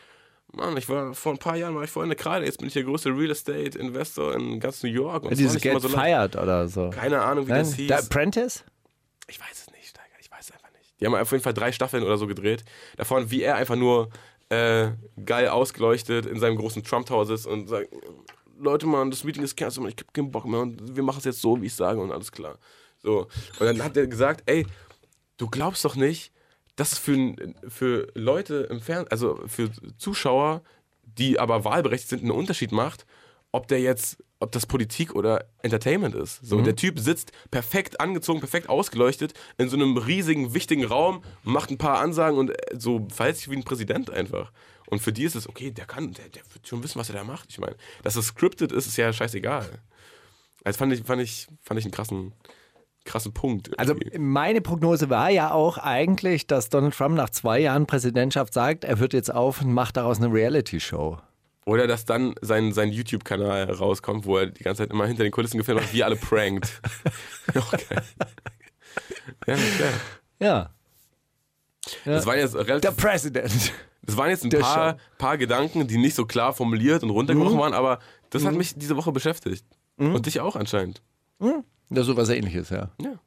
Mann, 0.54 0.76
ich 0.76 0.90
war 0.90 1.14
vor 1.14 1.32
ein 1.32 1.38
paar 1.38 1.56
Jahren 1.56 1.76
war 1.76 1.84
ich 1.84 1.90
vorhin 1.90 2.12
in 2.12 2.18
der 2.18 2.24
Kreide, 2.24 2.46
jetzt 2.46 2.58
bin 2.58 2.68
ich 2.68 2.74
der 2.74 2.84
größte 2.84 3.10
Real 3.10 3.32
Estate 3.32 3.78
Investor 3.78 4.36
in 4.36 4.60
ganz 4.60 4.84
New 4.84 4.90
York. 4.90 5.24
Und 5.24 5.38
dieses 5.38 5.62
Get 5.62 5.82
so. 5.82 5.88
Fired 5.88 6.36
oder 6.36 6.68
so. 6.68 6.90
Keine 6.90 7.22
Ahnung, 7.22 7.48
wie 7.48 7.52
Nein? 7.52 7.64
das 7.64 7.76
hieß. 7.76 7.88
The 7.88 7.94
Apprentice? 7.94 8.66
Ich 9.28 9.40
weiß 9.40 9.52
es 9.54 9.72
nicht, 9.72 9.88
Steiger, 9.88 10.08
ich 10.20 10.30
weiß 10.30 10.42
es 10.42 10.52
einfach 10.52 10.72
nicht. 10.78 10.94
Die 11.00 11.06
haben 11.06 11.16
auf 11.16 11.32
jeden 11.32 11.44
Fall 11.44 11.54
drei 11.54 11.72
Staffeln 11.72 12.04
oder 12.04 12.18
so 12.18 12.28
gedreht. 12.28 12.66
Davon, 12.98 13.32
wie 13.32 13.44
er 13.44 13.56
einfach 13.56 13.78
nur 13.78 14.10
äh, 14.50 14.90
geil 15.26 15.48
ausgeleuchtet 15.48 16.26
in 16.26 16.40
seinem 16.40 16.58
großen 16.58 16.84
Trump-Haus 16.84 17.30
ist 17.30 17.46
und 17.46 17.70
sagt, 17.70 17.88
Leute, 18.62 18.86
Mann, 18.86 19.12
das 19.12 19.24
Meeting 19.24 19.44
ist 19.44 19.58
cancelled, 19.58 19.88
ich 19.88 20.06
hab 20.06 20.14
keinen 20.14 20.32
Bock 20.32 20.46
mehr 20.46 20.62
und 20.62 20.96
wir 20.96 21.04
machen 21.04 21.20
es 21.20 21.26
jetzt 21.26 21.42
so, 21.42 21.62
wie 21.62 21.66
ich 21.66 21.76
sage 21.76 22.00
und 22.00 22.12
alles 22.12 22.32
klar. 22.32 22.58
So. 23.02 23.28
Und 23.60 23.66
dann 23.66 23.84
hat 23.84 23.98
er 23.98 24.08
gesagt, 24.08 24.44
ey, 24.46 24.66
du 25.38 25.48
glaubst 25.48 25.84
doch 25.84 25.96
nicht, 25.96 26.32
dass 26.76 26.94
es 26.94 27.00
für, 27.00 27.36
für 27.68 28.08
Leute 28.14 28.68
im 28.70 28.80
Fernsehen, 28.80 29.12
also 29.12 29.40
für 29.48 29.70
Zuschauer, 29.98 30.62
die 31.04 31.40
aber 31.40 31.66
wahlberechtigt 31.66 32.10
sind, 32.10 32.22
einen 32.22 32.32
Unterschied 32.32 32.72
macht, 32.72 33.06
ob 33.52 33.68
der 33.68 33.82
jetzt, 33.82 34.24
ob 34.40 34.52
das 34.52 34.66
Politik 34.66 35.14
oder 35.14 35.46
Entertainment 35.62 36.16
ist. 36.16 36.40
So, 36.42 36.62
der 36.62 36.76
Typ 36.76 37.00
sitzt 37.00 37.32
perfekt 37.52 38.00
angezogen, 38.00 38.40
perfekt 38.40 38.70
ausgeleuchtet 38.70 39.34
in 39.58 39.68
so 39.68 39.76
einem 39.76 39.98
riesigen, 39.98 40.54
wichtigen 40.54 40.86
Raum, 40.86 41.24
macht 41.44 41.70
ein 41.70 41.78
paar 41.78 42.00
Ansagen 42.00 42.38
und 42.38 42.52
äh, 42.52 42.78
so 42.78 43.08
verhält 43.12 43.38
sich 43.38 43.50
wie 43.50 43.58
ein 43.58 43.64
Präsident 43.64 44.10
einfach. 44.10 44.52
Und 44.92 45.02
für 45.02 45.14
die 45.14 45.24
ist 45.24 45.36
es, 45.36 45.48
okay, 45.48 45.72
der 45.72 45.86
kann, 45.86 46.12
der, 46.12 46.28
der 46.28 46.44
wird 46.54 46.68
schon 46.68 46.84
wissen, 46.84 47.00
was 47.00 47.10
er 47.10 47.16
da 47.16 47.24
macht. 47.24 47.48
Ich 47.50 47.60
meine, 47.60 47.76
dass 48.04 48.18
es 48.18 48.28
scripted 48.28 48.74
ist, 48.74 48.88
ist 48.88 48.98
ja 48.98 49.12
scheißegal. 49.12 49.80
Also 50.66 50.78
fand 50.78 50.94
ich, 50.94 51.04
fand 51.04 51.22
ich, 51.22 51.48
fand 51.62 51.80
ich 51.80 51.86
einen 51.86 51.94
krassen, 51.94 52.34
krassen 53.06 53.34
Punkt. 53.34 53.80
Also 53.80 53.94
irgendwie. 53.94 54.20
meine 54.20 54.60
Prognose 54.60 55.10
war 55.10 55.30
ja 55.30 55.52
auch 55.52 55.78
eigentlich, 55.78 56.46
dass 56.46 56.68
Donald 56.68 56.94
Trump 56.94 57.16
nach 57.16 57.30
zwei 57.30 57.60
Jahren 57.60 57.88
Präsidentschaft 57.88 58.54
sagt, 58.54 58.84
er 58.84 59.00
hört 59.00 59.14
jetzt 59.14 59.34
auf 59.34 59.62
und 59.62 59.74
macht 59.74 59.96
daraus 59.96 60.18
eine 60.18 60.32
Reality-Show. 60.32 61.18
Oder 61.66 61.88
dass 61.88 62.04
dann 62.04 62.36
sein, 62.42 62.74
sein 62.74 62.92
YouTube-Kanal 62.92 63.72
rauskommt, 63.72 64.26
wo 64.26 64.40
er 64.40 64.48
die 64.48 64.64
ganze 64.64 64.84
Zeit 64.84 64.92
immer 64.92 65.06
hinter 65.06 65.24
den 65.24 65.32
Kulissen 65.32 65.58
gefilmt 65.58 65.82
hat, 65.82 65.94
wie 65.94 66.04
alle 66.04 66.18
prankt. 66.18 66.82
okay. 67.56 68.02
Ja, 69.48 69.56
klar. 69.56 69.94
Ja, 70.42 70.74
Das 72.04 72.26
waren 72.26 72.40
jetzt 72.40 72.56
der 72.56 72.68
relativ, 72.68 72.98
President. 72.98 73.72
Das 74.04 74.18
waren 74.18 74.30
jetzt 74.30 74.44
ein 74.44 74.50
paar, 74.50 74.98
paar 75.18 75.38
Gedanken, 75.38 75.88
die 75.88 75.98
nicht 75.98 76.16
so 76.16 76.26
klar 76.26 76.54
formuliert 76.54 77.04
und 77.04 77.12
runtergebrochen 77.12 77.60
waren, 77.60 77.74
aber 77.74 78.00
das 78.30 78.46
hat 78.46 78.56
mich 78.56 78.76
diese 78.76 78.98
Woche 78.98 79.12
beschäftigt. 79.12 79.66
Und 79.98 80.26
dich 80.26 80.40
auch 80.40 80.56
anscheinend. 80.56 81.02
Ja, 81.40 82.04
sowas 82.04 82.30
ähnliches, 82.30 82.70
ja. 82.70 82.90
Ja. 83.02 83.20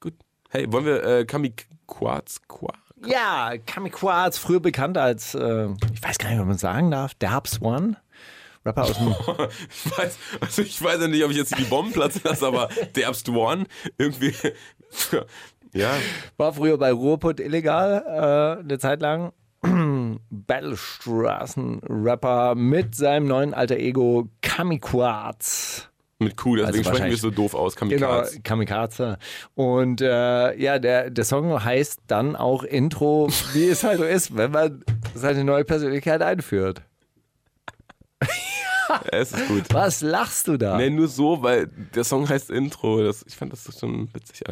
Gut. 0.00 0.14
Hey, 0.48 0.70
wollen 0.72 0.84
wir 0.84 1.02
äh, 1.04 1.24
Kamikwarz? 1.24 2.40
Qua? 2.46 2.72
Ja, 3.04 3.54
Kamikaze, 3.66 4.40
früher 4.40 4.60
bekannt 4.60 4.96
als, 4.96 5.34
äh, 5.34 5.68
ich 5.92 6.02
weiß 6.02 6.18
gar 6.18 6.30
nicht, 6.30 6.40
ob 6.40 6.46
man 6.46 6.58
sagen 6.58 6.90
darf, 6.90 7.14
Derbs 7.14 7.60
One. 7.60 7.96
Rapper 8.64 8.84
aus 8.84 8.98
dem 8.98 9.08
Ich 9.70 9.98
weiß, 9.98 10.18
also 10.40 10.62
ich 10.62 10.82
weiß 10.82 11.00
ja 11.00 11.08
nicht, 11.08 11.24
ob 11.24 11.30
ich 11.30 11.36
jetzt 11.36 11.56
die 11.58 11.64
Bomben 11.64 11.92
platzen 11.92 12.22
lasse, 12.24 12.46
aber 12.46 12.68
der 12.94 13.12
One 13.28 13.66
irgendwie. 13.98 14.34
ja. 15.72 15.94
War 16.36 16.52
früher 16.52 16.78
bei 16.78 16.92
Ruhrpott 16.92 17.40
illegal, 17.40 18.02
äh, 18.06 18.60
eine 18.60 18.78
Zeit 18.78 19.00
lang. 19.00 19.32
Battlestraßen-Rapper 20.30 22.54
mit 22.54 22.94
seinem 22.94 23.26
neuen 23.26 23.54
alter 23.54 23.76
Ego 23.76 24.28
Kamikaze. 24.42 25.82
Mit 26.18 26.36
Q, 26.38 26.56
deswegen 26.56 26.78
Also 26.78 26.90
sprechen 26.90 27.10
wir 27.10 27.16
so 27.18 27.30
doof 27.30 27.54
aus. 27.54 27.76
Genau, 27.76 27.90
Kamikaze. 27.90 28.40
Kamikaze. 28.40 29.18
Und 29.54 30.00
äh, 30.00 30.58
ja, 30.58 30.78
der, 30.78 31.10
der 31.10 31.24
Song 31.24 31.62
heißt 31.62 32.00
dann 32.06 32.36
auch 32.36 32.64
Intro, 32.64 33.28
wie 33.52 33.68
es 33.68 33.84
halt 33.84 33.98
so 33.98 34.04
ist, 34.04 34.34
wenn 34.36 34.52
man 34.52 34.82
seine 35.14 35.44
neue 35.44 35.64
Persönlichkeit 35.64 36.22
einführt. 36.22 36.80
Ja, 38.88 39.00
es 39.12 39.32
ist 39.32 39.48
gut. 39.48 39.64
Was 39.74 40.00
lachst 40.00 40.48
du 40.48 40.56
da? 40.56 40.78
Nee, 40.78 40.88
nur 40.90 41.08
so, 41.08 41.42
weil 41.42 41.66
der 41.66 42.04
Song 42.04 42.26
heißt 42.28 42.50
Intro. 42.50 43.02
Das, 43.02 43.24
ich 43.26 43.36
fand 43.36 43.52
das 43.52 43.68
schon 43.78 44.08
witzig. 44.14 44.42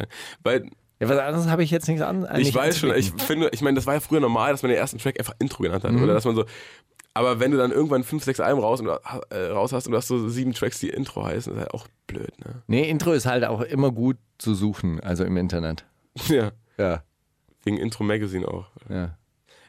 Weil 0.43 0.69
Ja, 0.99 1.09
was 1.09 1.17
anderes 1.17 1.47
habe 1.47 1.63
ich 1.63 1.71
jetzt 1.71 1.87
nicht 1.87 2.01
an. 2.01 2.25
Ich 2.37 2.45
nicht 2.47 2.55
weiß 2.55 2.77
schon, 2.79 2.93
ich 2.95 3.11
finde, 3.11 3.49
ich 3.51 3.61
meine, 3.61 3.75
das 3.75 3.85
war 3.85 3.95
ja 3.95 3.99
früher 3.99 4.19
normal, 4.21 4.51
dass 4.51 4.61
man 4.63 4.69
den 4.69 4.77
ersten 4.77 4.97
Track 4.97 5.19
einfach 5.19 5.33
Intro 5.39 5.63
genannt 5.63 5.83
hat. 5.83 5.91
Mhm. 5.91 6.03
Oder 6.03 6.13
dass 6.13 6.25
man 6.25 6.35
so. 6.35 6.45
Aber 7.13 7.39
wenn 7.39 7.51
du 7.51 7.57
dann 7.57 7.71
irgendwann 7.71 8.03
fünf, 8.03 8.23
sechs 8.23 8.39
Alben 8.39 8.59
raus, 8.59 8.81
und, 8.81 8.87
äh, 8.87 9.37
raus 9.47 9.71
hast 9.71 9.85
und 9.87 9.91
du 9.91 9.97
hast 9.97 10.07
so 10.07 10.27
sieben 10.29 10.53
Tracks, 10.53 10.79
die 10.79 10.89
Intro 10.89 11.25
heißen, 11.25 11.53
ist 11.53 11.59
halt 11.59 11.73
auch 11.73 11.87
blöd, 12.07 12.37
ne? 12.39 12.61
Nee, 12.67 12.89
Intro 12.89 13.13
ist 13.13 13.25
halt 13.25 13.45
auch 13.45 13.61
immer 13.61 13.91
gut 13.91 14.17
zu 14.37 14.53
suchen, 14.53 14.99
also 14.99 15.23
im 15.23 15.37
Internet. 15.37 15.85
Ja. 16.27 16.51
Ja, 16.77 17.03
Wegen 17.63 17.77
Intro 17.77 18.03
Magazine 18.03 18.47
auch. 18.47 18.67
ja. 18.89 19.17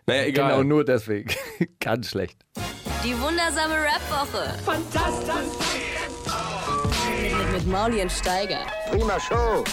Naja, 0.09 0.25
egal. 0.25 0.51
Genau 0.53 0.63
nur 0.63 0.85
deswegen. 0.85 1.31
Ganz 1.81 2.11
schlecht. 2.11 2.39
Die 3.05 3.13
wundersame 3.21 3.75
Rap-Woche. 3.75 4.57
Fantastisch. 4.65 5.35
Mit, 7.21 7.53
mit 7.53 7.67
Mauli 7.67 8.03
und 8.03 8.13
Steiger. 8.13 8.61
Prima 8.91 9.19
Show. 9.19 9.65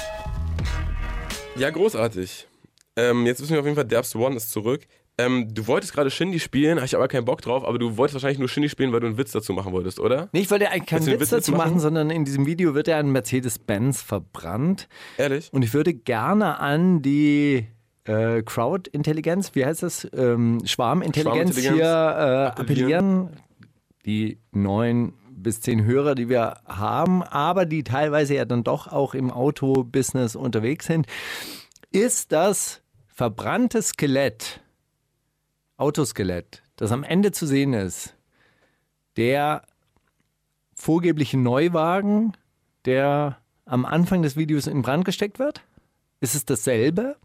Ja, 1.56 1.70
großartig. 1.70 2.48
Ähm, 2.96 3.26
jetzt 3.26 3.42
wissen 3.42 3.54
wir 3.54 3.60
auf 3.60 3.66
jeden 3.66 3.76
Fall, 3.76 3.86
Derbst 3.86 4.16
One 4.16 4.36
ist 4.36 4.52
zurück. 4.52 4.82
Ähm, 5.20 5.54
du 5.54 5.68
wolltest 5.68 5.94
gerade 5.94 6.10
Shindy 6.10 6.40
spielen, 6.40 6.78
habe 6.78 6.86
ich 6.88 6.96
aber 6.96 7.08
keinen 7.08 7.26
Bock 7.26 7.42
drauf, 7.42 7.64
aber 7.64 7.78
du 7.78 7.98
wolltest 7.98 8.16
wahrscheinlich 8.16 8.40
nur 8.40 8.50
Shindy 8.50 8.70
spielen, 8.70 8.92
weil 8.92 9.00
du 9.00 9.08
einen 9.08 9.18
Witz 9.18 9.32
dazu 9.32 9.54
machen 9.54 9.72
wolltest, 9.72 10.00
oder? 10.00 10.30
Nee, 10.32 10.42
ich 10.42 10.50
wollte 10.50 10.70
eigentlich 10.72 10.88
keinen 10.88 11.06
Witz 11.06 11.22
Witz 11.22 11.30
dazu 11.30 11.52
machen? 11.52 11.60
machen, 11.60 11.80
sondern 11.80 12.10
in 12.10 12.26
diesem 12.26 12.48
Video 12.48 12.74
wird 12.74 12.88
ja 12.88 12.98
ein 12.98 13.12
Mercedes-Benz 13.12 14.02
verbrannt. 14.02 14.88
Ehrlich? 15.18 15.54
Und 15.54 15.62
ich 15.62 15.74
würde 15.76 15.94
gerne 15.94 16.60
an 16.60 17.04
die 17.04 17.68
äh, 18.06 18.42
Crowd-Intelligenz, 18.42 19.52
wie 19.54 19.64
heißt 19.64 19.84
das? 19.84 20.08
Ähm, 20.16 20.62
Schwarmintelligenz 20.66 21.54
Schwarmintelligenz 21.56 21.76
hier 21.76 22.54
äh, 22.56 22.60
appellieren. 22.60 23.30
Die 24.06 24.40
neun 24.52 25.14
bis 25.44 25.62
zehn 25.62 25.84
Hörer, 25.84 26.16
die 26.16 26.30
wir 26.30 26.62
haben, 26.66 27.22
aber 27.22 27.66
die 27.66 27.84
teilweise 27.84 28.36
ja 28.36 28.46
dann 28.46 28.64
doch 28.64 28.88
auch 28.88 29.14
im 29.14 29.30
Autobusiness 29.30 30.36
unterwegs 30.36 30.88
sind, 30.88 31.06
ist 31.92 32.32
das 32.32 32.82
verbrannte 33.08 33.82
Skelett, 33.82 34.62
Autoskelett, 35.78 36.64
das 36.78 36.92
am 36.92 37.04
Ende 37.04 37.32
zu 37.32 37.46
sehen 37.46 37.74
ist, 37.74 38.16
der 39.18 39.64
vorgebliche 40.74 41.38
Neuwagen, 41.38 42.34
der 42.86 43.38
am 43.66 43.86
Anfang 43.86 44.22
des 44.22 44.36
Videos 44.36 44.68
in 44.68 44.82
Brand 44.82 45.06
gesteckt 45.06 45.40
wird? 45.40 45.62
Ist 46.20 46.36
es 46.36 46.46
dasselbe? 46.46 47.18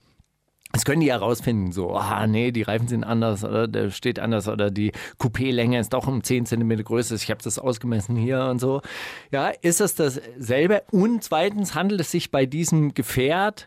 Das 0.73 0.85
können 0.85 1.01
die 1.01 1.07
ja 1.07 1.17
rausfinden, 1.17 1.73
so, 1.73 1.97
ah 1.97 2.27
nee, 2.27 2.53
die 2.53 2.63
Reifen 2.63 2.89
sind 2.89 3.03
anders 3.03 3.43
oder 3.43 3.67
der 3.67 3.91
steht 3.91 4.19
anders 4.19 4.49
oder 4.49 4.71
die 4.71 4.93
Coupé-Länge 5.19 5.79
ist 5.81 5.95
doch 5.95 6.07
um 6.07 6.23
10 6.23 6.45
cm 6.45 6.85
größer, 6.85 7.15
ich 7.15 7.31
habe 7.31 7.43
das 7.43 7.59
ausgemessen 7.59 8.17
hier 8.17 8.45
und 8.45 8.59
so. 8.59 8.83
Ja, 9.31 9.49
ist 9.49 9.81
es 9.81 9.95
dasselbe? 9.95 10.83
Und 10.91 11.25
zweitens 11.25 11.75
handelt 11.75 12.03
es 12.03 12.11
sich 12.11 12.31
bei 12.31 12.45
diesem 12.45 12.93
Gefährt 12.93 13.67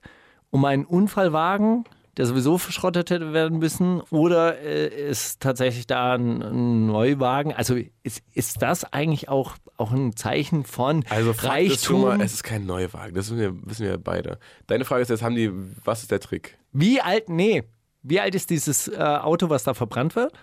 um 0.52 0.64
einen 0.64 0.86
Unfallwagen, 0.86 1.86
der 2.18 2.26
sowieso 2.28 2.58
verschrottet 2.60 3.10
hätte 3.10 3.34
werden 3.34 3.58
müssen, 3.58 4.02
oder 4.12 4.60
äh, 4.60 4.88
ist 5.10 5.39
tatsächlich 5.39 5.88
da 5.88 6.14
ein, 6.14 6.41
ein 6.43 6.86
Neuwagen? 6.86 7.52
Also 7.54 7.78
ist, 8.04 8.22
ist 8.34 8.62
das 8.62 8.84
eigentlich 8.84 9.28
auch, 9.28 9.56
auch 9.78 9.91
ein 9.91 10.16
Zeichen 10.16 10.66
von 10.66 11.04
Also 11.10 11.32
Reichtum? 11.32 12.02
mal, 12.02 12.22
es 12.22 12.34
ist 12.34 12.43
kein 12.43 12.66
Neuwagen, 12.68 13.16
das 13.16 13.32
wissen 13.32 13.39
wir, 13.39 13.56
wissen 13.68 13.86
wir 13.88 13.97
beide. 13.97 14.38
Deine 14.68 14.86
Frage 14.86 15.02
ist 15.02 15.10
jetzt, 15.10 15.24
haben 15.24 15.36
die, 15.36 15.52
was 15.84 16.04
ist 16.04 16.12
der 16.12 16.20
Trick? 16.20 16.58
Wie 16.72 17.01
alt, 17.01 17.30
nee, 17.30 17.63
wie 18.03 18.19
alt 18.19 18.36
ist 18.36 18.49
dieses 18.49 18.88
äh, 18.88 18.97
Auto, 18.97 19.49
was 19.49 19.63
da 19.63 19.74
verbrannt 19.74 20.15
wird? 20.15 20.34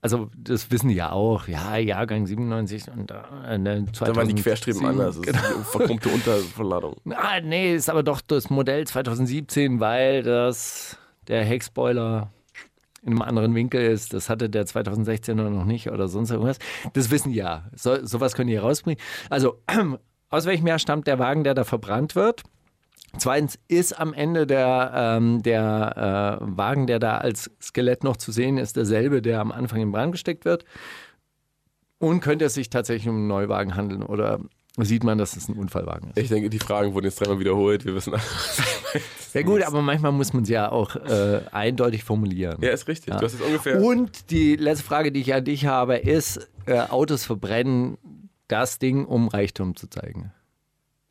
Also, 0.00 0.28
das 0.36 0.70
wissen 0.70 0.88
die 0.88 0.96
ja 0.96 1.12
auch. 1.12 1.48
Ja, 1.48 1.78
Jahrgang 1.78 2.26
97 2.26 2.88
und 2.88 3.10
äh, 3.10 3.14
2007. 3.14 3.90
Da 3.94 4.16
waren 4.16 4.28
die 4.28 4.34
Querstreben 4.34 4.84
anders, 4.84 5.18
das 5.18 5.34
ist 5.34 5.44
eine 5.44 5.64
verkrumpte 5.64 6.10
Unterverladung. 6.10 6.96
Ah, 7.16 7.40
nee, 7.40 7.74
ist 7.74 7.88
aber 7.88 8.02
doch 8.02 8.20
das 8.20 8.50
Modell 8.50 8.86
2017, 8.86 9.80
weil 9.80 10.22
das 10.22 10.98
der 11.26 11.42
Heckspoiler 11.42 12.30
in 13.02 13.12
einem 13.12 13.22
anderen 13.22 13.54
Winkel 13.54 13.80
ist. 13.80 14.12
Das 14.12 14.28
hatte 14.28 14.50
der 14.50 14.66
2016 14.66 15.36
noch 15.36 15.64
nicht 15.64 15.90
oder 15.90 16.08
sonst 16.08 16.30
irgendwas. 16.30 16.58
Das 16.92 17.10
wissen 17.10 17.32
die 17.32 17.38
ja. 17.38 17.64
So, 17.74 18.04
sowas 18.04 18.34
können 18.34 18.48
die 18.48 18.56
rausbringen. 18.58 19.02
Also, 19.30 19.58
aus 20.28 20.44
welchem 20.44 20.66
Jahr 20.66 20.78
stammt 20.78 21.06
der 21.06 21.18
Wagen, 21.18 21.44
der 21.44 21.54
da 21.54 21.64
verbrannt 21.64 22.14
wird? 22.14 22.42
Zweitens 23.18 23.58
ist 23.68 23.98
am 23.98 24.12
Ende 24.12 24.46
der, 24.46 24.92
ähm, 24.94 25.42
der 25.42 26.40
äh, 26.40 26.56
Wagen, 26.56 26.86
der 26.86 26.98
da 26.98 27.18
als 27.18 27.50
Skelett 27.60 28.04
noch 28.04 28.16
zu 28.16 28.32
sehen 28.32 28.58
ist, 28.58 28.76
derselbe, 28.76 29.22
der 29.22 29.40
am 29.40 29.52
Anfang 29.52 29.80
in 29.80 29.92
Brand 29.92 30.12
gesteckt 30.12 30.44
wird. 30.44 30.64
Und 31.98 32.20
könnte 32.20 32.44
es 32.44 32.54
sich 32.54 32.70
tatsächlich 32.70 33.08
um 33.08 33.16
einen 33.16 33.28
Neuwagen 33.28 33.76
handeln 33.76 34.02
oder 34.02 34.40
sieht 34.76 35.04
man, 35.04 35.18
dass 35.18 35.36
es 35.36 35.48
ein 35.48 35.56
Unfallwagen 35.56 36.10
ist? 36.10 36.18
Ich 36.18 36.28
denke, 36.28 36.50
die 36.50 36.58
Fragen 36.58 36.92
wurden 36.94 37.06
jetzt 37.06 37.20
dreimal 37.20 37.38
wiederholt, 37.38 37.84
wir 37.84 37.94
wissen 37.94 38.14
alle. 38.14 38.22
Ja 39.32 39.42
gut, 39.42 39.62
aber 39.62 39.82
manchmal 39.82 40.12
muss 40.12 40.32
man 40.32 40.44
es 40.44 40.48
ja 40.48 40.70
auch 40.70 40.94
äh, 40.94 41.40
eindeutig 41.50 42.04
formulieren. 42.04 42.58
Ja, 42.60 42.70
ist 42.70 42.86
richtig. 42.86 43.12
Ja. 43.12 43.18
Du 43.18 43.26
hast 43.26 43.32
jetzt 43.32 43.44
ungefähr. 43.44 43.82
Und 43.82 44.30
die 44.30 44.54
letzte 44.56 44.84
Frage, 44.84 45.10
die 45.10 45.20
ich 45.20 45.34
an 45.34 45.44
dich 45.44 45.66
habe, 45.66 45.96
ist, 45.96 46.48
äh, 46.66 46.78
Autos 46.78 47.24
verbrennen 47.24 47.98
das 48.46 48.78
Ding, 48.78 49.04
um 49.04 49.28
Reichtum 49.28 49.74
zu 49.74 49.88
zeigen. 49.88 50.32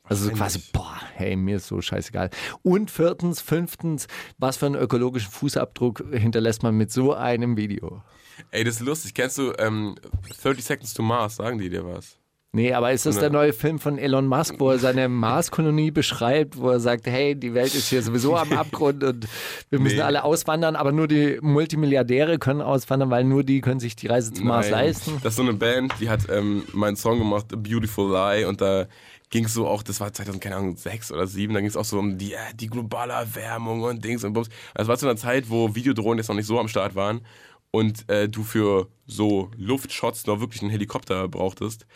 Also 0.06 0.26
so 0.26 0.32
quasi, 0.32 0.60
boah, 0.72 0.96
hey, 1.14 1.34
mir 1.34 1.56
ist 1.56 1.66
so 1.66 1.80
scheißegal. 1.80 2.28
Und 2.62 2.90
viertens, 2.90 3.40
fünftens, 3.40 4.06
was 4.38 4.58
für 4.58 4.66
einen 4.66 4.74
ökologischen 4.74 5.30
Fußabdruck 5.30 6.04
hinterlässt 6.12 6.62
man 6.62 6.76
mit 6.76 6.92
so 6.92 7.14
einem 7.14 7.56
Video? 7.56 8.02
Ey, 8.50 8.64
das 8.64 8.76
ist 8.76 8.80
lustig. 8.82 9.14
Kennst 9.14 9.38
du 9.38 9.52
ähm, 9.58 9.94
30 10.42 10.62
Seconds 10.64 10.92
to 10.94 11.02
Mars? 11.02 11.36
Sagen 11.36 11.58
die 11.58 11.70
dir 11.70 11.86
was? 11.86 12.18
Nee, 12.52 12.72
aber 12.72 12.92
ist 12.92 13.04
das 13.04 13.18
der 13.18 13.30
neue 13.30 13.52
Film 13.52 13.80
von 13.80 13.98
Elon 13.98 14.28
Musk, 14.28 14.56
wo 14.60 14.70
er 14.70 14.78
seine 14.78 15.08
Marskolonie 15.08 15.90
beschreibt, 15.90 16.56
wo 16.56 16.70
er 16.70 16.78
sagt, 16.78 17.06
hey, 17.06 17.34
die 17.34 17.52
Welt 17.52 17.74
ist 17.74 17.88
hier 17.88 18.00
sowieso 18.00 18.36
am 18.36 18.52
Abgrund 18.56 19.02
und 19.02 19.26
wir 19.70 19.80
müssen 19.80 19.96
Nee. 19.96 20.02
alle 20.02 20.22
auswandern, 20.22 20.76
aber 20.76 20.92
nur 20.92 21.08
die 21.08 21.38
Multimilliardäre 21.40 22.38
können 22.38 22.60
auswandern, 22.60 23.10
weil 23.10 23.24
nur 23.24 23.42
die 23.42 23.60
können 23.60 23.80
sich 23.80 23.96
die 23.96 24.06
Reise 24.06 24.32
zum 24.32 24.46
Mars 24.46 24.70
leisten. 24.70 25.18
Das 25.24 25.32
ist 25.32 25.36
so 25.38 25.42
eine 25.42 25.54
Band, 25.54 25.94
die 25.98 26.08
hat 26.10 26.28
ähm, 26.30 26.62
meinen 26.72 26.94
Song 26.96 27.18
gemacht, 27.18 27.46
A 27.52 27.56
Beautiful 27.56 28.12
Lie, 28.12 28.46
und 28.46 28.60
da 28.60 28.86
ging 29.30 29.46
es 29.46 29.54
so 29.54 29.66
auch, 29.66 29.82
das 29.82 30.00
war 30.00 30.12
2000, 30.12 30.42
keine 30.42 30.56
Ahnung, 30.56 30.76
sechs 30.76 31.10
oder 31.10 31.26
sieben, 31.26 31.54
da 31.54 31.60
ging 31.60 31.68
es 31.68 31.76
auch 31.76 31.84
so 31.84 31.98
um 31.98 32.18
die, 32.18 32.34
äh, 32.34 32.54
die 32.54 32.68
globale 32.68 33.12
Erwärmung 33.14 33.82
und 33.82 34.04
Dings 34.04 34.24
und 34.24 34.32
Bums. 34.32 34.48
Also 34.74 34.88
war 34.88 34.98
zu 34.98 35.06
einer 35.06 35.16
Zeit, 35.16 35.50
wo 35.50 35.74
Videodrohnen 35.74 36.18
jetzt 36.18 36.28
noch 36.28 36.36
nicht 36.36 36.46
so 36.46 36.58
am 36.58 36.68
Start 36.68 36.94
waren 36.94 37.22
und 37.70 38.08
äh, 38.08 38.28
du 38.28 38.44
für 38.44 38.88
so 39.06 39.50
Luftshots 39.56 40.26
noch 40.26 40.40
wirklich 40.40 40.62
einen 40.62 40.70
Helikopter 40.70 41.26
brauchtest. 41.28 41.86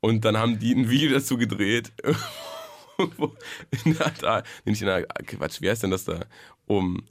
Und 0.00 0.24
dann 0.24 0.36
haben 0.38 0.58
die 0.58 0.74
ein 0.74 0.88
Video 0.88 1.10
dazu 1.12 1.36
gedreht. 1.36 1.92
In 3.84 3.94
der, 3.98 4.42
nee, 4.64 4.70
nicht 4.70 4.80
in 4.80 4.86
der, 4.86 5.02
Quatsch, 5.02 5.60
wie 5.60 5.68
heißt 5.68 5.82
denn 5.82 5.90
das 5.90 6.06
da? 6.06 6.24
Um 6.64 7.04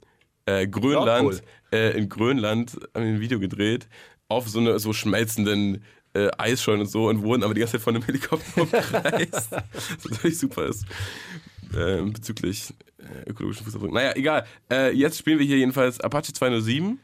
äh, 0.44 0.66
Grönland, 0.66 1.44
äh, 1.70 1.96
in 1.96 2.08
Grönland 2.08 2.72
haben 2.92 3.04
die 3.04 3.10
ein 3.12 3.20
Video 3.20 3.38
gedreht, 3.38 3.86
auf 4.28 4.48
so 4.48 4.58
eine 4.58 4.80
so 4.80 4.92
schmelzenden 4.92 5.84
äh, 6.16 6.30
Eisschollen 6.38 6.80
und 6.80 6.90
so 6.90 7.08
und 7.08 7.22
wurden 7.22 7.42
aber 7.42 7.54
die 7.54 7.60
ganze 7.60 7.72
Zeit 7.72 7.82
von 7.82 7.94
einem 7.94 8.04
Helikopter 8.04 8.62
umkreist. 8.62 9.50
was 9.50 10.10
natürlich 10.10 10.38
super 10.38 10.66
ist. 10.66 10.84
Äh, 11.74 12.02
bezüglich 12.02 12.72
äh, 12.98 13.30
ökologischen 13.30 13.64
Fußabdruck. 13.64 13.92
Naja, 13.92 14.12
egal. 14.14 14.46
Äh, 14.70 14.92
jetzt 14.92 15.18
spielen 15.18 15.38
wir 15.38 15.46
hier 15.46 15.58
jedenfalls 15.58 16.00
Apache 16.00 16.32
207, 16.32 16.98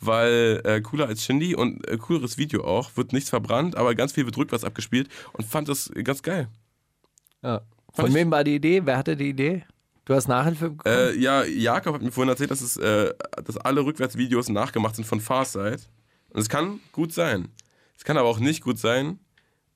weil 0.00 0.60
äh, 0.64 0.80
cooler 0.80 1.06
als 1.06 1.24
Shindy 1.24 1.54
und 1.54 1.86
äh, 1.88 1.96
cooleres 1.98 2.38
Video 2.38 2.64
auch. 2.64 2.96
Wird 2.96 3.12
nichts 3.12 3.30
verbrannt, 3.30 3.76
aber 3.76 3.94
ganz 3.94 4.12
viel 4.12 4.24
wird 4.24 4.36
rückwärts 4.36 4.64
abgespielt 4.64 5.08
und 5.32 5.44
fand 5.44 5.68
das 5.68 5.90
ganz 6.04 6.22
geil. 6.22 6.48
Ja. 7.42 7.62
Von 7.92 8.12
wem 8.12 8.30
war 8.30 8.44
die 8.44 8.56
Idee? 8.56 8.82
Wer 8.84 8.98
hatte 8.98 9.16
die 9.16 9.30
Idee? 9.30 9.64
Du 10.04 10.14
hast 10.14 10.28
Nachhilfe 10.28 10.70
bekommen? 10.70 10.94
Äh, 10.94 11.14
ja, 11.16 11.44
Jakob 11.44 11.94
hat 11.94 12.02
mir 12.02 12.12
vorhin 12.12 12.28
erzählt, 12.28 12.50
dass, 12.50 12.60
es, 12.60 12.74
dass 12.74 13.56
alle 13.56 13.84
Rückwärtsvideos 13.84 14.50
nachgemacht 14.50 14.96
sind 14.96 15.04
von 15.04 15.20
Farsight. 15.20 15.88
Und 16.28 16.40
es 16.40 16.48
kann 16.48 16.80
gut 16.92 17.12
sein. 17.12 17.48
Es 17.96 18.04
kann 18.04 18.16
aber 18.16 18.28
auch 18.28 18.38
nicht 18.38 18.62
gut 18.62 18.78
sein. 18.78 19.18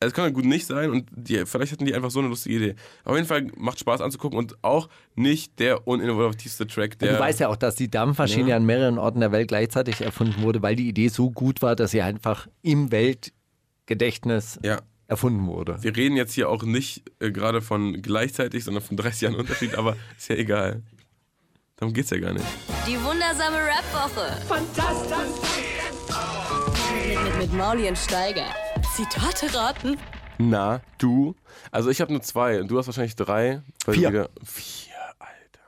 Also 0.03 0.13
Es 0.13 0.15
kann 0.15 0.33
gut 0.33 0.47
nicht 0.47 0.67
sein 0.67 0.91
und 0.91 1.11
die, 1.15 1.45
vielleicht 1.45 1.73
hatten 1.73 1.85
die 1.85 1.95
einfach 1.95 2.11
so 2.11 2.21
eine 2.21 2.29
lustige 2.29 2.57
Idee. 2.57 2.75
Auf 3.05 3.15
jeden 3.17 3.27
Fall 3.29 3.49
macht 3.59 3.81
Spaß 3.81 4.01
anzugucken 4.01 4.39
und 4.39 4.57
auch 4.65 4.89
nicht 5.15 5.59
der 5.59 5.87
uninnovativste 5.87 6.67
Track, 6.67 6.99
der. 7.01 7.13
du 7.13 7.19
weißt 7.19 7.41
ja 7.41 7.49
auch, 7.49 7.57
dass 7.57 7.75
die 7.75 7.91
Dampfmaschine 7.91 8.49
Ja. 8.51 8.57
an 8.57 8.65
mehreren 8.65 8.97
Orten 8.97 9.21
der 9.21 9.31
Welt 9.31 9.49
gleichzeitig 9.49 10.01
erfunden 10.01 10.41
wurde, 10.41 10.63
weil 10.63 10.75
die 10.75 10.89
Idee 10.89 11.09
so 11.09 11.31
gut 11.31 11.61
war, 11.61 11.77
dass 11.77 11.91
sie 11.91 12.01
einfach 12.01 12.47
im 12.63 12.91
Weltgedächtnis 12.91 14.59
ja, 14.63 14.81
erfunden 15.07 15.47
wurde. 15.47 15.77
wir 15.83 15.95
reden 15.95 16.17
jetzt 16.17 16.33
hier 16.33 16.49
auch 16.49 16.63
nicht 16.63 17.03
äh, 17.19 17.31
gerade 17.31 17.61
von 17.61 18.01
gleichzeitig, 18.01 18.65
sondern 18.65 18.83
von 18.83 18.97
30 18.97 19.21
Jahren 19.21 19.35
Unterschied, 19.35 19.75
aber 19.75 19.97
ist 20.17 20.31
ja 20.31 20.37
egal. 20.37 20.83
Darum 21.77 21.93
geht's 21.93 22.09
ja 22.11 22.19
gar 22.19 22.33
nicht. 22.33 22.45
Die 22.87 22.97
wundersame 23.03 23.57
Rap-Woche. 23.57 24.37
Fantastisch. 24.47 25.70
Mit, 27.11 27.25
mit, 27.25 27.37
mit 27.39 27.53
Mauli 27.55 27.89
und 27.89 27.99
Steiger. 27.99 28.47
Zitate 28.95 29.53
raten. 29.53 29.99
Na, 30.39 30.81
du? 30.99 31.35
Also 31.73 31.91
ich 31.91 32.01
habe 32.01 32.13
nur 32.13 32.23
zwei 32.23 32.61
und 32.61 32.69
du 32.69 32.79
hast 32.79 32.87
wahrscheinlich 32.87 33.17
drei. 33.17 33.63
weil 33.85 33.95
Vier. 33.97 34.09
Wieder, 34.11 34.31
vier, 34.45 34.95
Alter. 35.19 35.61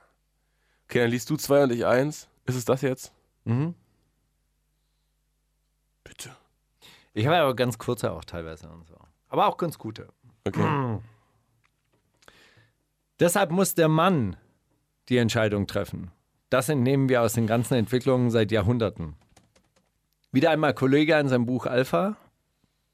Okay, 0.85 0.99
dann 0.99 1.09
liest 1.09 1.29
du 1.29 1.35
zwei 1.35 1.63
und 1.63 1.73
ich 1.73 1.85
eins. 1.85 2.29
Ist 2.45 2.55
es 2.55 2.63
das 2.63 2.81
jetzt? 2.81 3.11
Mhm. 3.43 3.75
Bitte. 6.05 6.29
Ich 7.13 7.27
habe 7.27 7.35
aber 7.35 7.57
ganz 7.57 7.77
kurze 7.77 8.13
auch 8.13 8.23
teilweise 8.23 8.69
und 8.69 8.87
so. 8.87 8.95
Aber 9.27 9.47
auch 9.47 9.57
ganz 9.57 9.77
gute. 9.77 10.07
Okay. 10.45 10.99
Deshalb 13.19 13.51
muss 13.51 13.75
der 13.75 13.89
Mann 13.89 14.37
die 15.09 15.17
Entscheidung 15.17 15.67
treffen. 15.67 16.09
Das 16.49 16.69
entnehmen 16.69 17.09
wir 17.09 17.21
aus 17.21 17.33
den 17.33 17.47
ganzen 17.47 17.73
Entwicklungen 17.73 18.31
seit 18.31 18.49
Jahrhunderten. 18.53 19.17
Wieder 20.33 20.49
einmal 20.49 20.73
Kollege 20.73 21.13
in 21.19 21.29
seinem 21.29 21.45
Buch 21.45 21.67
Alpha, 21.67 22.17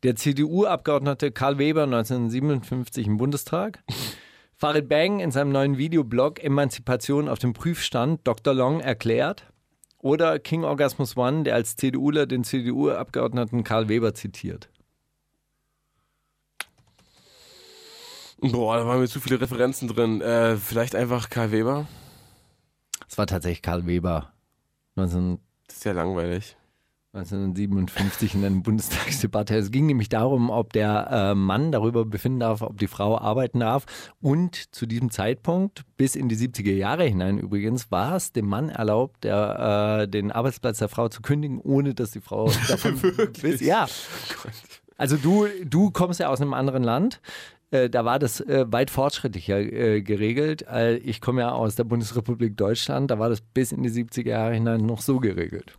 der 0.04 0.18
CDU-Abgeordnete 0.18 1.32
Karl 1.32 1.58
Weber 1.58 1.84
1957 1.84 3.08
im 3.08 3.16
Bundestag, 3.16 3.82
Farid 4.58 4.90
Bang 4.90 5.22
in 5.22 5.32
seinem 5.32 5.54
neuen 5.54 5.78
Videoblog 5.78 6.44
Emanzipation 6.44 7.30
auf 7.30 7.40
dem 7.40 7.54
Prüfstand 7.54 8.28
Dr. 8.28 8.54
Long 8.54 8.82
erklärt 8.82 9.46
oder 10.00 10.38
King 10.38 10.66
Orgasmus 10.66 11.16
One, 11.16 11.44
der 11.44 11.56
als 11.56 11.78
CDUler 11.78 12.26
den 12.26 12.44
CDU-Abgeordneten 12.44 13.64
Karl 13.64 13.88
Weber 13.88 14.14
zitiert. 14.14 14.70
Boah, 18.42 18.80
da 18.80 18.86
waren 18.86 19.00
mir 19.00 19.08
zu 19.08 19.22
viele 19.22 19.40
Referenzen 19.40 19.88
drin. 19.88 20.20
Äh, 20.20 20.58
vielleicht 20.58 20.94
einfach 20.94 21.30
Karl 21.30 21.54
Weber? 21.54 21.88
Es 23.08 23.18
war 23.18 23.28
tatsächlich 23.28 23.62
Karl 23.62 23.86
Weber. 23.86 24.34
19, 24.96 25.40
Das 25.68 25.78
ist 25.78 25.86
ja 25.86 25.94
langweilig. 25.94 26.58
1957 27.20 28.36
in 28.36 28.46
einer 28.46 28.62
Bundestagsdebatte. 28.62 29.56
Es 29.56 29.72
ging 29.72 29.86
nämlich 29.86 30.10
darum, 30.10 30.50
ob 30.50 30.74
der 30.74 31.08
äh, 31.12 31.36
Mann 31.36 31.72
darüber 31.72 32.06
befinden 32.06 32.40
darf, 32.40 32.62
ob 32.62 32.78
die 32.78 32.88
Frau 32.88 33.18
arbeiten 33.18 33.60
darf. 33.60 33.86
Und 34.22 34.74
zu 34.74 34.86
diesem 34.86 35.12
Zeitpunkt, 35.12 35.84
bis 35.98 36.16
in 36.16 36.30
die 36.30 36.36
70er 36.38 36.74
Jahre 36.74 37.04
hinein 37.04 37.38
übrigens, 37.38 37.92
war 37.92 38.16
es 38.16 38.32
dem 38.32 38.48
Mann 38.48 38.70
erlaubt, 38.70 39.24
der, 39.24 40.02
äh, 40.04 40.08
den 40.08 40.32
Arbeitsplatz 40.32 40.80
der 40.80 40.90
Frau 40.90 41.10
zu 41.10 41.22
kündigen, 41.22 41.60
ohne 41.60 41.94
dass 41.94 42.12
die 42.12 42.22
Frau 42.22 42.50
davon 42.68 43.02
Wirklich? 43.02 43.62
Ja. 43.62 43.88
Also 44.98 45.16
du, 45.18 45.48
du 45.66 45.92
kommst 45.92 46.20
ja 46.20 46.30
aus 46.30 46.42
einem 46.42 46.54
anderen 46.54 46.84
Land. 46.84 47.22
Äh, 47.72 47.90
Da 47.90 48.06
war 48.06 48.20
das 48.20 48.40
äh, 48.42 48.66
weit 48.70 48.90
fortschrittlicher 48.90 49.60
äh, 49.60 50.02
geregelt. 50.02 50.66
Ich 51.04 51.22
komme 51.22 51.42
ja 51.42 51.52
aus 51.52 51.76
der 51.76 51.84
Bundesrepublik 51.84 52.58
Deutschland. 52.58 53.12
Da 53.12 53.20
war 53.20 53.30
das 53.30 53.42
bis 53.42 53.72
in 53.72 53.84
die 53.84 53.90
70er 53.90 54.30
Jahre 54.30 54.54
hinein 54.54 54.86
noch 54.86 55.02
so 55.02 55.20
geregelt. 55.20 55.78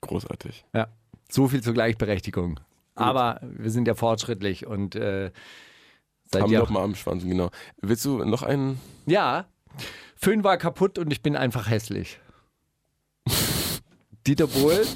Großartig. 0.00 0.64
Ja, 0.74 0.88
so 1.28 1.48
viel 1.48 1.62
zur 1.62 1.74
Gleichberechtigung. 1.74 2.60
Aber 2.94 3.40
wir 3.42 3.70
sind 3.70 3.86
ja 3.86 3.94
fortschrittlich 3.94 4.66
und 4.66 4.96
äh, 4.96 5.30
seit 6.24 6.42
Haben 6.42 6.52
Jahr 6.52 6.62
doch 6.62 6.70
mal 6.70 6.82
am 6.82 6.94
Schwanz, 6.94 7.22
genau. 7.22 7.50
Willst 7.80 8.04
du 8.04 8.24
noch 8.24 8.42
einen? 8.42 8.80
Ja, 9.06 9.46
Föhn 10.16 10.42
war 10.42 10.56
kaputt 10.56 10.98
und 10.98 11.12
ich 11.12 11.22
bin 11.22 11.36
einfach 11.36 11.70
hässlich. 11.70 12.18
Dieter 14.26 14.48
Bohlen. 14.48 14.86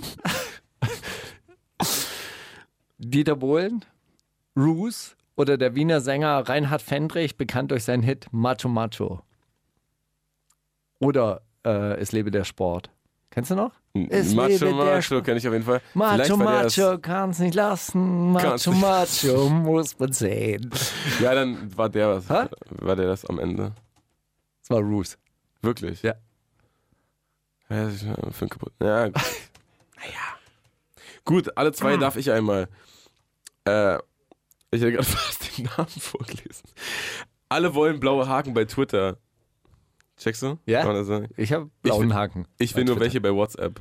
Dieter 2.98 3.36
Bohlen, 3.36 3.84
Roos 4.56 5.16
oder 5.36 5.56
der 5.56 5.74
Wiener 5.74 6.00
Sänger 6.00 6.48
Reinhard 6.48 6.82
Fendrich, 6.82 7.36
bekannt 7.36 7.70
durch 7.70 7.84
seinen 7.84 8.02
Hit 8.02 8.26
Macho 8.32 8.68
Macho. 8.68 9.22
Oder 10.98 11.42
äh, 11.64 11.98
Es 12.00 12.12
lebe 12.12 12.30
der 12.30 12.44
Sport. 12.44 12.90
Kennst 13.32 13.50
du 13.50 13.54
noch? 13.54 13.72
Es 14.10 14.34
Macho 14.34 14.70
Macho 14.72 15.22
kenne 15.22 15.38
ich 15.38 15.48
auf 15.48 15.54
jeden 15.54 15.64
Fall. 15.64 15.80
Macho 15.94 16.36
Macho 16.36 16.98
kann's 16.98 17.38
nicht 17.38 17.54
lassen. 17.54 18.32
Macho 18.32 18.72
Macho 18.72 19.48
muss 19.48 19.98
man 19.98 20.12
sehen. 20.12 20.70
Ja, 21.18 21.34
dann 21.34 21.74
war 21.74 21.88
der 21.88 22.10
was. 22.10 22.28
Hä? 22.28 22.46
War 22.68 22.94
der 22.94 23.06
das 23.06 23.24
am 23.24 23.38
Ende? 23.38 23.72
Das 24.60 24.68
war 24.68 24.80
Roos. 24.80 25.16
Wirklich? 25.62 26.02
Ja. 26.02 26.14
Ja, 27.70 27.88
für 28.32 28.48
kaputt. 28.48 28.74
Ja, 28.82 29.06
gut. 29.06 29.14
naja. 29.96 30.36
Gut, 31.24 31.56
alle 31.56 31.72
zwei 31.72 31.96
darf 31.96 32.16
ich 32.16 32.30
einmal. 32.30 32.68
Äh, 33.64 33.96
ich 34.70 34.82
hätte 34.82 34.92
gerade 34.92 35.04
fast 35.08 35.56
den 35.56 35.70
Namen 35.74 35.88
vorgelesen. 35.88 36.68
Alle 37.48 37.74
wollen 37.74 37.98
blaue 37.98 38.28
Haken 38.28 38.52
bei 38.52 38.66
Twitter. 38.66 39.16
Checkst 40.22 40.42
du? 40.42 40.58
Ja. 40.66 40.80
Kann 40.80 40.88
man 40.88 40.96
das 40.96 41.06
sagen? 41.06 41.28
Ich 41.36 41.52
habe 41.52 41.66
Ich 41.66 41.82
blauen 41.82 42.08
will- 42.08 42.14
Haken. 42.14 42.46
Ich 42.58 42.74
will 42.74 42.84
nur 42.84 42.94
Twitter. 42.94 43.04
welche 43.06 43.20
bei 43.20 43.32
WhatsApp. 43.34 43.80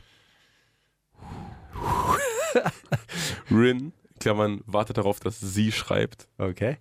Rin, 3.50 3.94
in 4.14 4.20
Klammern, 4.20 4.62
wartet 4.66 4.98
darauf, 4.98 5.20
dass 5.20 5.39
sie 5.39 5.72
schreibt. 5.72 6.28
Okay. 6.38 6.78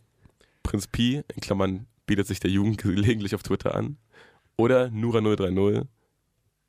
Prinz 0.62 0.86
Pi, 0.86 1.22
in 1.34 1.40
Klammern, 1.40 1.86
bietet 2.06 2.26
sich 2.26 2.40
der 2.40 2.50
Jugend 2.50 2.78
gelegentlich 2.82 3.34
auf 3.34 3.42
Twitter 3.42 3.74
an. 3.74 3.98
Oder 4.56 4.86
Nura030, 4.86 5.86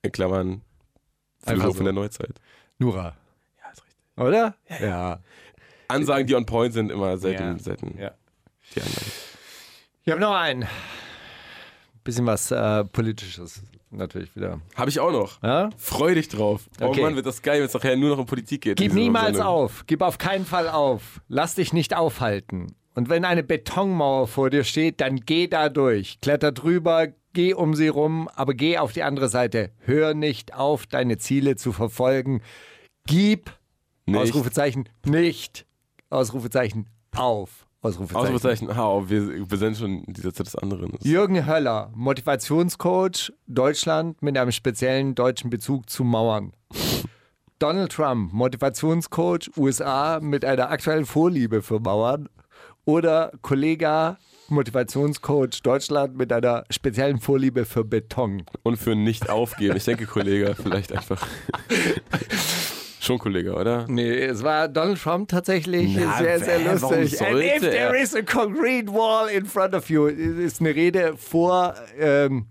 in 0.03 0.11
Klammern, 0.11 0.61
Philosoph 1.39 1.73
so. 1.73 1.79
in 1.79 1.85
der 1.85 1.93
Neuzeit. 1.93 2.39
Nura. 2.77 3.15
Ja, 3.59 3.71
ist 3.71 3.83
richtig. 3.83 3.99
Oder? 4.17 4.55
Ja. 4.79 5.19
Ansagen, 5.87 6.25
die 6.25 6.35
on 6.35 6.45
point 6.45 6.73
sind, 6.73 6.89
immer 6.91 7.17
selten, 7.17 7.43
Ja. 7.43 7.59
selten 7.59 7.97
Ja. 7.97 8.11
die 8.75 8.81
Anlagen. 8.81 9.11
Ich 10.03 10.11
habe 10.11 10.21
noch 10.21 10.33
einen. 10.35 10.67
Bisschen 12.03 12.25
was 12.25 12.49
äh, 12.51 12.83
Politisches 12.85 13.61
natürlich 13.91 14.35
wieder. 14.35 14.59
Habe 14.75 14.89
ich 14.89 14.99
auch 14.99 15.11
noch. 15.11 15.41
Ja? 15.43 15.69
Freu 15.77 16.15
dich 16.15 16.29
drauf. 16.29 16.61
Oh 16.79 16.85
Okay. 16.85 17.01
Mann, 17.01 17.15
wird 17.15 17.25
das 17.25 17.41
geil, 17.41 17.59
wenn 17.59 17.67
es 17.67 17.73
nachher 17.73 17.95
nur 17.97 18.11
noch 18.11 18.19
um 18.19 18.25
Politik 18.25 18.61
geht. 18.61 18.77
Gib 18.77 18.93
niemals 18.93 19.37
Sendung. 19.37 19.43
auf. 19.45 19.83
Gib 19.85 20.01
auf 20.01 20.17
keinen 20.17 20.45
Fall 20.45 20.69
auf. 20.69 21.21
Lass 21.27 21.55
dich 21.55 21.73
nicht 21.73 21.95
aufhalten. 21.95 22.73
Und 22.95 23.09
wenn 23.09 23.23
eine 23.25 23.43
Betonmauer 23.43 24.27
vor 24.27 24.49
dir 24.49 24.63
steht, 24.63 24.99
dann 25.01 25.17
geh 25.21 25.47
da 25.47 25.69
durch. 25.69 26.19
Kletter 26.21 26.51
drüber, 26.51 27.07
geh 27.33 27.53
um 27.53 27.73
sie 27.75 27.87
rum, 27.87 28.27
aber 28.35 28.53
geh 28.53 28.77
auf 28.77 28.91
die 28.93 29.03
andere 29.03 29.29
Seite. 29.29 29.71
Hör 29.79 30.13
nicht 30.13 30.53
auf, 30.53 30.87
deine 30.87 31.17
Ziele 31.17 31.55
zu 31.55 31.71
verfolgen. 31.71 32.41
Gib, 33.07 33.51
Nicht. 34.05 34.17
Ausrufezeichen, 34.19 34.89
nicht, 35.05 35.65
Ausrufezeichen, 36.09 36.87
auf. 37.15 37.65
Ausrufezeichen. 37.81 38.27
Ausrufezeichen, 38.27 38.77
hau, 38.77 39.09
wir, 39.09 39.49
wir 39.49 39.57
sind 39.57 39.75
schon 39.75 40.03
dieser 40.05 40.33
Zeit 40.33 40.45
des 40.45 40.55
anderen. 40.55 40.93
Jürgen 41.01 41.47
Höller, 41.47 41.91
Motivationscoach 41.95 43.33
Deutschland 43.47 44.21
mit 44.21 44.37
einem 44.37 44.51
speziellen 44.51 45.15
deutschen 45.15 45.49
Bezug 45.49 45.89
zu 45.89 46.03
Mauern. 46.03 46.53
Donald 47.57 47.91
Trump, 47.91 48.33
Motivationscoach 48.33 49.51
USA 49.57 50.19
mit 50.21 50.45
einer 50.45 50.69
aktuellen 50.69 51.05
Vorliebe 51.05 51.61
für 51.61 51.79
Mauern. 51.79 52.29
Oder 52.85 53.31
Kollega, 53.41 54.17
Motivationscoach 54.49 55.61
Deutschland 55.63 56.15
mit 56.15 56.31
einer 56.31 56.65
speziellen 56.69 57.19
Vorliebe 57.19 57.65
für 57.65 57.83
Beton. 57.83 58.43
Und 58.63 58.77
für 58.77 58.95
nicht 58.95 59.29
aufgeben. 59.29 59.75
Ich 59.77 59.85
denke, 59.85 60.05
Kollege, 60.05 60.55
vielleicht 60.55 60.91
einfach. 60.91 61.25
Schon 63.11 63.19
Kollege, 63.19 63.53
oder? 63.53 63.85
Nee, 63.87 64.09
es 64.23 64.43
war 64.43 64.67
Donald 64.67 65.01
Trump 65.01 65.27
tatsächlich 65.29 65.95
Na, 65.97 66.17
sehr, 66.17 66.39
sehr 66.39 66.59
wer- 66.65 66.73
lustig. 66.79 67.21
And 67.21 67.37
if 67.39 67.59
there 67.61 67.95
er? 67.95 68.01
is 68.01 68.15
a 68.15 68.21
concrete 68.21 68.91
wall 68.91 69.27
in 69.29 69.45
front 69.45 69.73
of 69.73 69.89
you, 69.89 70.07
ist 70.07 70.59
eine 70.61 70.73
Rede 70.73 71.15
vor, 71.17 71.75
ähm, 71.99 72.47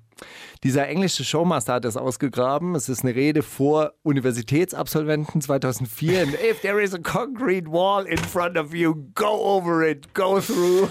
dieser 0.62 0.86
englische 0.88 1.24
Showmaster 1.24 1.72
hat 1.74 1.86
das 1.86 1.96
ausgegraben. 1.96 2.74
Es 2.74 2.90
ist 2.90 3.02
eine 3.02 3.14
Rede 3.14 3.42
vor 3.42 3.92
Universitätsabsolventen 4.02 5.40
2004. 5.40 6.20
And 6.22 6.34
if 6.34 6.60
there 6.60 6.82
is 6.82 6.92
a 6.94 6.98
concrete 6.98 7.66
wall 7.70 8.04
in 8.06 8.18
front 8.18 8.58
of 8.58 8.74
you, 8.74 8.94
go 9.14 9.26
over 9.42 9.82
it, 9.88 10.12
go 10.12 10.38
through, 10.40 10.90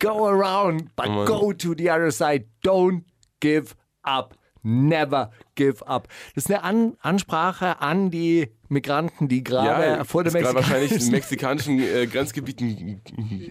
go 0.00 0.26
around, 0.28 0.94
but 0.94 1.08
Oh 1.08 1.24
go 1.24 1.52
to 1.52 1.74
the 1.76 1.90
other 1.90 2.12
side. 2.12 2.44
Don't 2.62 3.02
give 3.40 3.74
up. 4.04 4.34
Never 4.62 5.30
give 5.58 5.86
up. 5.86 6.08
Das 6.34 6.44
ist 6.44 6.50
eine 6.50 6.62
An 6.62 6.96
Ansprache 7.00 7.80
an 7.80 8.10
die 8.10 8.48
Migranten, 8.68 9.28
die 9.28 9.42
gerade 9.42 10.04
vor 10.04 10.22
der 10.22 10.32
ist 10.32 10.40
gerade 10.40 10.54
wahrscheinlich 10.54 10.92
in 10.92 11.10
mexikanischen 11.10 11.80
äh, 11.80 12.06
Grenzgebieten 12.06 13.02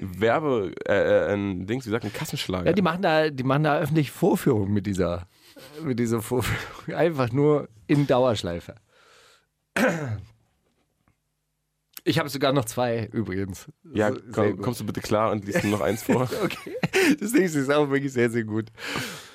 Werbe, 0.01 0.73
äh, 0.87 0.93
äh, 0.93 1.33
ein 1.33 1.67
Dings, 1.67 1.85
wie 1.85 1.89
sagt 1.89 2.05
ein 2.05 2.13
Kassenschlager. 2.13 2.67
Ja, 2.67 2.73
die 2.73 2.81
machen 2.81 3.01
da, 3.01 3.29
die 3.29 3.43
machen 3.43 3.63
da 3.63 3.79
öffentlich 3.79 4.11
Vorführung 4.11 4.71
mit 4.71 4.85
dieser, 4.85 5.27
mit 5.83 5.99
dieser 5.99 6.21
Vorführung. 6.21 6.95
Einfach 6.95 7.31
nur 7.31 7.67
in 7.87 8.07
Dauerschleife. 8.07 8.75
Ich 12.07 12.19
habe 12.19 12.29
sogar 12.29 12.53
noch 12.53 12.63
zwei 12.65 13.09
übrigens. 13.11 13.67
Ja, 13.93 14.11
komm, 14.31 14.61
kommst 14.61 14.79
du 14.79 14.85
bitte 14.85 15.01
klar 15.01 15.31
und 15.31 15.43
liest 15.45 15.63
nur 15.65 15.73
noch 15.77 15.81
eins 15.85 16.03
vor. 16.03 16.29
Okay, 16.43 16.75
das 17.19 17.33
nächste 17.33 17.59
ist 17.59 17.69
auch 17.71 17.89
wirklich 17.89 18.13
sehr, 18.13 18.29
sehr 18.29 18.43
gut. 18.45 18.69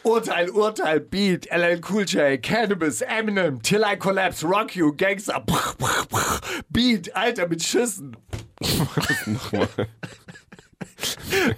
Urteil, 0.05 0.49
Urteil, 0.51 1.01
Beat, 1.01 1.47
LL 1.51 1.81
Cool 1.89 2.05
J, 2.05 2.43
Cannabis, 2.43 3.03
Eminem, 3.03 3.61
Till 3.63 3.83
I 3.87 3.97
Collapse, 3.99 4.47
Rock 4.47 4.75
You, 4.75 4.93
Gangster, 4.97 5.41
brr, 5.45 5.75
brr, 5.79 6.07
brr, 6.09 6.41
Beat, 6.71 7.15
Alter 7.15 7.47
mit 7.47 7.63
Schüssen. 7.63 8.17
Nochmal. 9.27 9.69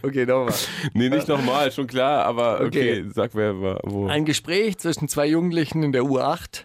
Okay, 0.03 0.27
nochmal. 0.27 0.55
Nee, 0.95 1.09
nicht 1.09 1.29
nochmal, 1.29 1.71
schon 1.73 1.87
klar, 1.87 2.25
aber 2.25 2.61
okay, 2.61 3.01
Okay. 3.03 3.11
sag 3.15 3.35
wer 3.35 3.55
wo. 3.85 4.07
Ein 4.07 4.25
Gespräch 4.25 4.79
zwischen 4.79 5.09
zwei 5.09 5.27
Jugendlichen 5.27 5.83
in 5.83 5.93
der 5.93 6.03
U8. 6.03 6.65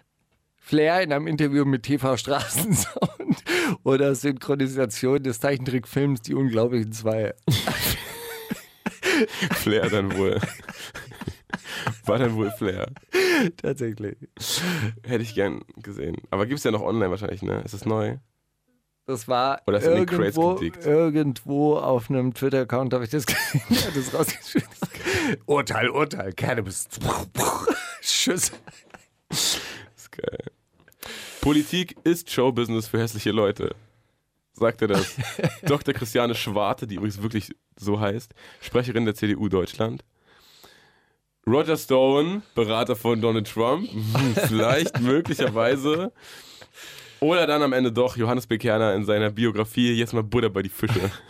Flair 0.70 1.02
in 1.02 1.12
einem 1.12 1.26
Interview 1.26 1.64
mit 1.64 1.82
TV 1.82 2.16
Straßensound 2.16 3.42
oder 3.82 4.14
Synchronisation 4.14 5.20
des 5.20 5.40
Zeichentrickfilms 5.40 6.22
Die 6.22 6.36
Unglaublichen 6.36 6.92
Zwei. 6.92 7.34
Flair 9.56 9.90
dann 9.90 10.16
wohl. 10.16 10.38
War 12.04 12.18
dann 12.18 12.36
wohl 12.36 12.52
Flair. 12.52 12.86
Tatsächlich. 13.56 14.16
Hätte 15.04 15.24
ich 15.24 15.34
gern 15.34 15.62
gesehen. 15.78 16.18
Aber 16.30 16.46
gibt's 16.46 16.62
ja 16.62 16.70
noch 16.70 16.82
online 16.82 17.10
wahrscheinlich, 17.10 17.42
ne? 17.42 17.62
Ist 17.64 17.74
das 17.74 17.84
neu? 17.84 18.18
Das 19.06 19.26
war 19.26 19.60
Oder 19.66 19.82
irgendwo, 19.82 20.60
irgendwo 20.84 21.78
auf 21.78 22.10
einem 22.10 22.32
Twitter-Account, 22.32 22.94
habe 22.94 23.02
ich 23.02 23.10
das 23.10 23.26
das 23.68 24.14
rausgeschrieben. 24.14 24.68
Urteil, 25.46 25.90
Urteil, 25.90 26.32
Cannabis. 26.32 26.86
Tschüss. 28.02 28.52
ist 29.30 30.12
geil. 30.12 30.52
Politik 31.40 31.96
ist 32.04 32.30
Showbusiness 32.30 32.86
für 32.88 32.98
hässliche 32.98 33.30
Leute. 33.30 33.74
Sagte 34.52 34.86
das 34.86 35.16
Dr. 35.62 35.94
Christiane 35.94 36.34
Schwarte, 36.34 36.86
die 36.86 36.96
übrigens 36.96 37.22
wirklich 37.22 37.52
so 37.76 37.98
heißt, 37.98 38.34
Sprecherin 38.60 39.06
der 39.06 39.14
CDU 39.14 39.48
Deutschland. 39.48 40.04
Roger 41.46 41.78
Stone, 41.78 42.42
Berater 42.54 42.94
von 42.94 43.22
Donald 43.22 43.50
Trump, 43.50 43.90
hm, 43.90 44.34
vielleicht, 44.48 45.00
möglicherweise. 45.00 46.12
Oder 47.20 47.46
dann 47.46 47.62
am 47.62 47.72
Ende 47.72 47.90
doch 47.90 48.16
Johannes 48.16 48.46
Bekerner 48.46 48.94
in 48.94 49.04
seiner 49.04 49.30
Biografie, 49.30 49.92
jetzt 49.92 50.12
mal 50.12 50.22
Butter 50.22 50.50
bei 50.50 50.62
die 50.62 50.68
Fische. 50.68 51.10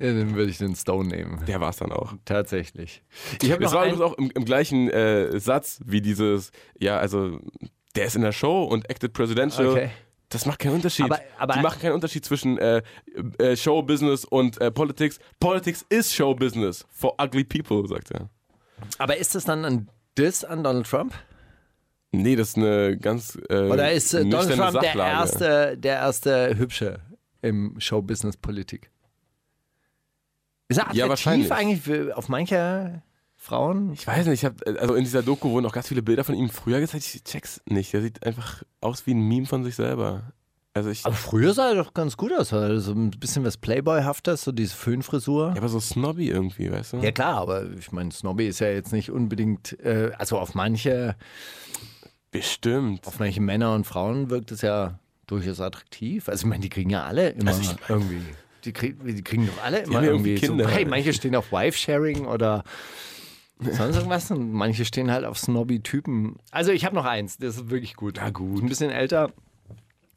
Ja, 0.00 0.12
dann 0.12 0.36
würde 0.36 0.48
ich 0.48 0.58
den 0.58 0.76
Stone 0.76 1.08
nehmen. 1.08 1.44
Der 1.46 1.60
war 1.60 1.70
es 1.70 1.78
dann 1.78 1.90
auch. 1.90 2.14
Tatsächlich. 2.24 3.02
Ich 3.42 3.50
habe 3.50 3.64
Das 3.64 3.72
war 3.72 3.84
übrigens 3.84 4.00
auch 4.00 4.16
im, 4.16 4.30
im 4.30 4.44
gleichen 4.44 4.88
äh, 4.90 5.40
Satz 5.40 5.80
wie 5.84 6.00
dieses, 6.00 6.52
ja, 6.78 6.98
also 6.98 7.40
der 7.96 8.06
ist 8.06 8.16
in 8.16 8.22
der 8.22 8.32
Show 8.32 8.64
und 8.64 8.88
acted 8.90 9.12
presidential. 9.12 9.68
Okay. 9.68 9.90
Das 10.30 10.44
macht 10.44 10.58
keinen 10.58 10.74
Unterschied. 10.74 11.06
Aber- 11.06 11.20
aber- 11.38 11.54
Die 11.54 11.60
machen 11.60 11.80
keinen 11.80 11.94
Unterschied 11.94 12.24
zwischen 12.24 12.58
äh, 12.58 12.82
äh, 13.38 13.56
Showbusiness 13.56 14.24
und 14.26 14.60
äh, 14.60 14.70
Politics. 14.70 15.18
Politics 15.40 15.86
is 15.88 16.12
Showbusiness 16.14 16.84
for 16.90 17.14
ugly 17.20 17.44
people, 17.44 17.86
sagt 17.88 18.10
er. 18.10 18.28
aber 18.98 19.16
ist 19.16 19.34
das 19.34 19.44
dann 19.44 19.64
ein 19.64 19.88
Diss 20.18 20.44
an 20.44 20.62
Donald 20.62 20.86
Trump? 20.86 21.14
Nee, 22.12 22.36
das 22.36 22.48
ist 22.50 22.56
eine 22.56 22.96
ganz 22.98 23.38
äh, 23.48 23.54
Oder 23.68 23.90
ist 23.92 24.12
äh, 24.14 24.24
Donald 24.24 24.48
Trump 24.56 24.72
der 24.72 24.82
Sachlage. 24.82 25.10
erste, 25.20 25.78
der 25.78 25.96
erste 25.96 26.56
Hübsche 26.58 27.00
im 27.42 27.74
Showbusiness-Politik? 27.78 28.90
Ist 30.68 30.76
er 30.76 30.82
Ja, 30.92 31.04
attraktiv 31.04 31.08
wahrscheinlich. 31.08 31.52
eigentlich 31.52 31.80
für, 31.82 32.16
auf 32.16 32.28
manche 32.28 33.02
Frauen? 33.48 33.92
Ich 33.94 34.06
weiß 34.06 34.26
nicht, 34.26 34.42
ich 34.42 34.44
hab, 34.44 34.54
also 34.80 34.94
in 34.94 35.04
dieser 35.04 35.22
Doku 35.22 35.50
wurden 35.50 35.64
auch 35.66 35.72
ganz 35.72 35.88
viele 35.88 36.02
Bilder 36.02 36.22
von 36.24 36.34
ihm 36.34 36.50
früher 36.50 36.80
gezeigt. 36.80 37.04
Ich 37.14 37.24
check's 37.24 37.60
nicht. 37.66 37.92
Der 37.94 38.02
sieht 38.02 38.24
einfach 38.26 38.62
aus 38.80 39.06
wie 39.06 39.14
ein 39.14 39.20
Meme 39.20 39.46
von 39.46 39.64
sich 39.64 39.74
selber. 39.74 40.32
Also 40.74 40.90
ich, 40.90 41.04
Aber 41.06 41.14
früher 41.14 41.54
sah 41.54 41.70
er 41.70 41.74
doch 41.76 41.94
ganz 41.94 42.16
gut 42.16 42.30
aus. 42.32 42.52
Also 42.52 42.92
so 42.92 42.92
ein 42.92 43.10
bisschen 43.10 43.44
was 43.44 43.56
Playboy-haftes, 43.56 44.44
so 44.44 44.52
diese 44.52 44.76
Föhnfrisur. 44.76 45.48
ja, 45.52 45.56
aber 45.56 45.68
so 45.68 45.80
snobby 45.80 46.28
irgendwie, 46.28 46.70
weißt 46.70 46.92
du? 46.92 46.96
Ja 46.98 47.10
klar, 47.10 47.38
aber 47.38 47.64
ich 47.78 47.90
meine, 47.90 48.12
Snobby 48.12 48.46
ist 48.46 48.60
ja 48.60 48.68
jetzt 48.68 48.92
nicht 48.92 49.10
unbedingt, 49.10 49.80
äh, 49.80 50.12
also 50.18 50.38
auf 50.38 50.54
manche, 50.54 51.16
Bestimmt. 52.30 53.06
auf 53.06 53.18
manche 53.18 53.40
Männer 53.40 53.74
und 53.74 53.84
Frauen 53.86 54.30
wirkt 54.30 54.52
es 54.52 54.60
ja 54.60 54.98
durchaus 55.26 55.60
attraktiv. 55.60 56.28
Also 56.28 56.42
ich 56.44 56.48
meine, 56.48 56.60
die 56.60 56.68
kriegen 56.68 56.90
ja 56.90 57.04
alle 57.04 57.30
immer 57.30 57.50
Also 57.50 57.62
ich 57.62 57.68
mein- 57.68 57.78
irgendwie. 57.88 58.20
Die, 58.64 58.72
krieg, 58.72 58.96
die 59.04 59.22
kriegen 59.22 59.46
doch 59.46 59.62
alle 59.64 59.78
immer 59.80 60.02
irgendwie, 60.02 60.34
irgendwie 60.34 60.46
Kinder. 60.46 60.64
So, 60.64 60.70
hey, 60.70 60.84
manche 60.84 61.12
stehen 61.12 61.34
auf 61.36 61.52
Wife-Sharing 61.52 62.26
oder 62.26 62.64
sonst 63.60 63.96
irgendwas 63.96 64.30
und 64.30 64.52
manche 64.52 64.84
stehen 64.84 65.10
halt 65.10 65.24
auf 65.24 65.38
Snobby-Typen. 65.38 66.36
Also 66.50 66.72
ich 66.72 66.84
habe 66.84 66.94
noch 66.94 67.04
eins, 67.04 67.38
das 67.38 67.56
ist 67.56 67.70
wirklich 67.70 67.96
gut. 67.96 68.18
Na 68.20 68.30
gut. 68.30 68.62
Ein 68.62 68.68
bisschen 68.68 68.90
älter, 68.90 69.32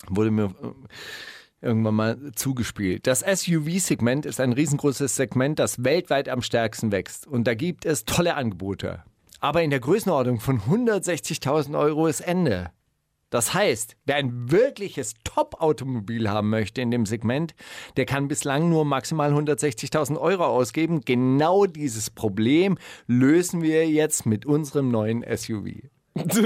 wurde 0.08 0.32
mir 0.32 0.46
äh, 0.46 1.66
irgendwann 1.66 1.96
mal 1.96 2.18
zugespielt. 2.36 3.08
Das 3.08 3.22
SUV-Segment 3.22 4.26
ist 4.26 4.40
ein 4.40 4.54
riesengroßes 4.54 5.16
Segment, 5.16 5.60
das 5.60 5.84
weltweit 5.84 6.30
am 6.30 6.42
stärksten 6.42 6.92
wächst. 6.92 7.28
Und 7.28 7.46
da 7.46 7.54
gibt 7.54 7.86
es 7.86 8.06
tolle 8.06 8.36
Angebote. 8.36 9.04
Aber 9.40 9.64
in 9.64 9.72
der 9.72 9.80
Größenordnung 9.80 10.40
von 10.40 10.60
160.000 10.62 11.78
Euro 11.78 12.08
ist 12.08 12.22
Ende. 12.22 12.72
Das 13.32 13.54
heißt, 13.54 13.96
wer 14.06 14.18
ein 14.18 14.52
wirkliches 14.52 15.14
Top-Automobil 15.24 16.30
haben 16.30 16.50
möchte 16.50 16.82
in 16.82 16.92
dem 16.92 17.06
Segment, 17.06 17.56
der 17.98 18.06
kann 18.06 18.28
bislang 18.28 18.70
nur 18.70 18.86
maximal 18.86 19.34
160.000 19.34 20.20
Euro 20.20 20.46
ausgeben. 20.46 21.02
Genau 21.02 21.66
dieses 21.66 22.10
Problem 22.10 22.78
lösen 23.08 23.62
wir 23.64 23.90
jetzt 23.90 24.26
mit 24.26 24.46
unserem 24.46 24.92
neuen 24.92 25.24
SUV. 25.24 25.66
so 26.30 26.44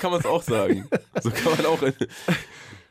kann 0.00 0.10
man 0.10 0.20
es 0.20 0.26
auch 0.26 0.42
sagen. 0.42 0.88
So 1.20 1.30
kann 1.30 1.52
man 1.52 1.66
auch. 1.66 1.82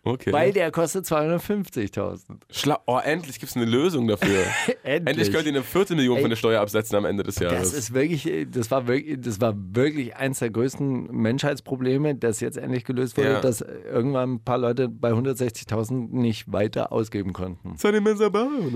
Okay. 0.04 0.34
Weil 0.34 0.52
der 0.52 0.72
kostet 0.72 1.06
250.000. 1.06 2.40
Schla 2.50 2.80
oh, 2.88 2.98
endlich 3.04 3.40
gibt 3.40 3.52
es 3.52 3.56
eine 3.56 3.66
Lösung 3.66 4.08
dafür. 4.08 4.46
endlich 4.84 5.32
könnt 5.32 5.46
ihr 5.46 5.52
eine 5.52 5.62
Viertelmillion 5.62 6.18
Ey. 6.18 6.22
von 6.22 6.30
der 6.32 6.38
Steuer 6.38 6.60
absetzen 6.60 6.96
am 6.96 7.06
Ende 7.06 7.22
des 7.24 7.38
Jahres. 7.38 7.60
Das 7.60 7.74
ist 7.74 7.94
wirklich, 7.94 8.28
das 8.50 8.72
war 8.72 8.88
wirklich, 8.88 9.20
das 9.22 9.40
war 9.40 9.54
wirklich 9.56 10.16
eins 10.16 10.40
der 10.40 10.50
größten 10.50 11.12
Menschheitsprobleme, 11.12 12.16
das 12.16 12.40
jetzt 12.40 12.58
endlich 12.58 12.84
gelöst 12.84 13.16
wurde, 13.18 13.34
Ja. 13.34 13.42
dass 13.42 13.62
irgendwann 13.62 14.34
ein 14.34 14.44
paar 14.44 14.58
Leute 14.58 14.90
bei 14.90 15.12
160.000 15.12 16.10
nicht 16.12 16.52
weiter 16.52 16.92
ausgeben 16.92 17.32
konnten. 17.34 17.78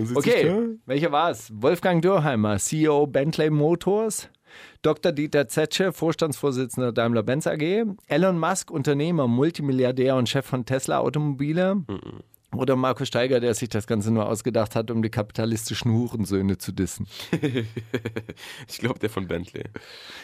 sitzt 0.05 0.21
sich 0.23 0.33
Okay, 0.35 0.77
welcher 0.85 1.11
war 1.11 1.31
es? 1.31 1.51
Wolfgang 1.55 2.03
Dürheimer, 2.03 2.57
CEO 2.59 3.07
Bentley 3.07 3.49
Motors. 3.49 4.29
Dr. 4.81 5.11
Dieter 5.11 5.47
Zetsche, 5.47 5.93
Vorstandsvorsitzender 5.93 6.91
Daimler-Benz 6.91 7.47
AG. 7.47 7.85
Elon 8.07 8.39
Musk, 8.39 8.71
Unternehmer, 8.71 9.27
Multimilliardär 9.27 10.15
und 10.15 10.29
Chef 10.29 10.45
von 10.45 10.65
Tesla 10.65 10.99
Automobile. 10.99 11.83
Oder 12.55 12.75
Marco 12.75 13.05
Steiger, 13.05 13.39
der 13.39 13.53
sich 13.53 13.69
das 13.69 13.87
Ganze 13.87 14.11
nur 14.11 14.27
ausgedacht 14.27 14.75
hat, 14.75 14.89
um 14.91 15.01
die 15.01 15.09
kapitalistischen 15.09 15.91
Hurensöhne 15.91 16.57
zu 16.57 16.71
dissen. 16.71 17.07
Ich 18.67 18.79
glaube, 18.79 18.99
der 18.99 19.09
von 19.09 19.27
Bentley. 19.27 19.63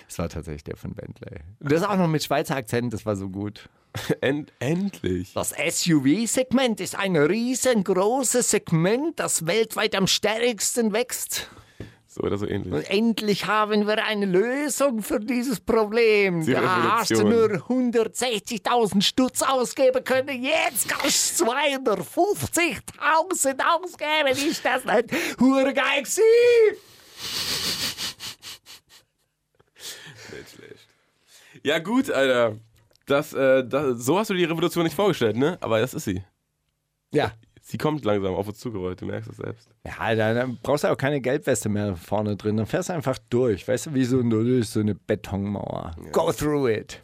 Das 0.08 0.20
war 0.20 0.30
tatsächlich 0.30 0.64
der 0.64 0.76
von 0.76 0.94
Bentley. 0.94 1.40
Das 1.60 1.84
auch 1.84 1.96
noch 1.96 2.08
mit 2.08 2.24
Schweizer 2.24 2.56
Akzent, 2.56 2.94
das 2.94 3.06
war 3.06 3.16
so 3.16 3.30
gut. 3.30 3.70
End 4.22 4.52
endlich. 4.60 5.34
Das 5.34 5.52
SUV-Segment 5.52 6.82
ist 6.82 6.98
ein 6.98 7.16
riesengroßes 7.16 8.52
Segment, 8.52 9.20
das 9.20 9.46
weltweit 9.46 9.96
am 9.96 10.08
stärksten 10.08 10.94
wächst. 10.94 11.50
So 12.14 12.24
oder 12.24 12.38
so 12.38 12.46
ähnlich. 12.46 12.74
Und 12.74 12.90
endlich 12.90 13.46
haben 13.46 13.88
wir 13.88 14.04
eine 14.04 14.26
Lösung 14.26 15.02
für 15.02 15.22
dieses 15.22 15.62
Problem. 15.62 16.46
Die 16.46 16.52
Da 16.52 17.00
hast 17.00 17.12
du 17.12 17.24
nur 17.24 17.50
Revolution. 17.50 17.94
160.000 17.94 19.02
Stutz 19.02 19.42
ausgeben 19.42 20.04
können. 20.04 20.44
Jetzt 20.44 20.90
kannst 20.90 21.40
du 21.40 21.46
250.000 21.46 23.62
ausgeben. 23.64 24.28
Ist 24.50 24.66
das 24.66 24.84
nicht 24.84 25.06
Hurgeil? 25.40 26.02
Nicht 26.02 26.12
schlecht. 30.54 30.88
Ja, 31.64 31.80
gut, 31.80 32.12
Alter. 32.12 32.58
Das, 33.06 33.32
äh, 33.32 33.66
das, 33.66 34.04
so 34.04 34.20
hast 34.20 34.32
du 34.32 34.34
die 34.34 34.44
Revolution 34.44 34.84
nicht 34.84 34.98
vorgestellt, 34.98 35.38
ne? 35.38 35.58
Aber 35.62 35.80
das 35.80 35.94
ist 35.94 36.04
sie. 36.04 36.22
Ja. 37.12 37.32
Sie 37.72 37.78
kommt 37.78 38.04
langsam 38.04 38.34
auf 38.36 38.50
uns 38.50 38.60
zugerollt, 38.60 39.00
du 39.00 39.06
merkst 39.06 39.30
es 39.30 39.38
selbst. 39.38 39.70
Ja, 39.86 40.14
da, 40.14 40.34
da 40.34 40.50
brauchst 40.62 40.84
du 40.84 40.90
auch 40.90 40.98
keine 40.98 41.22
Gelbweste 41.22 41.70
mehr 41.70 41.96
vorne 41.96 42.36
drin. 42.36 42.58
Dann 42.58 42.66
fährst 42.66 42.90
du 42.90 42.94
einfach 42.94 43.18
durch. 43.30 43.66
Weißt 43.66 43.86
du, 43.86 43.94
wie 43.94 44.04
so, 44.04 44.20
eine- 44.20 44.62
so 44.64 44.82
eine 44.82 44.94
Betonmauer. 44.94 45.92
Go 46.12 46.34
through 46.34 46.68
it. 46.68 47.00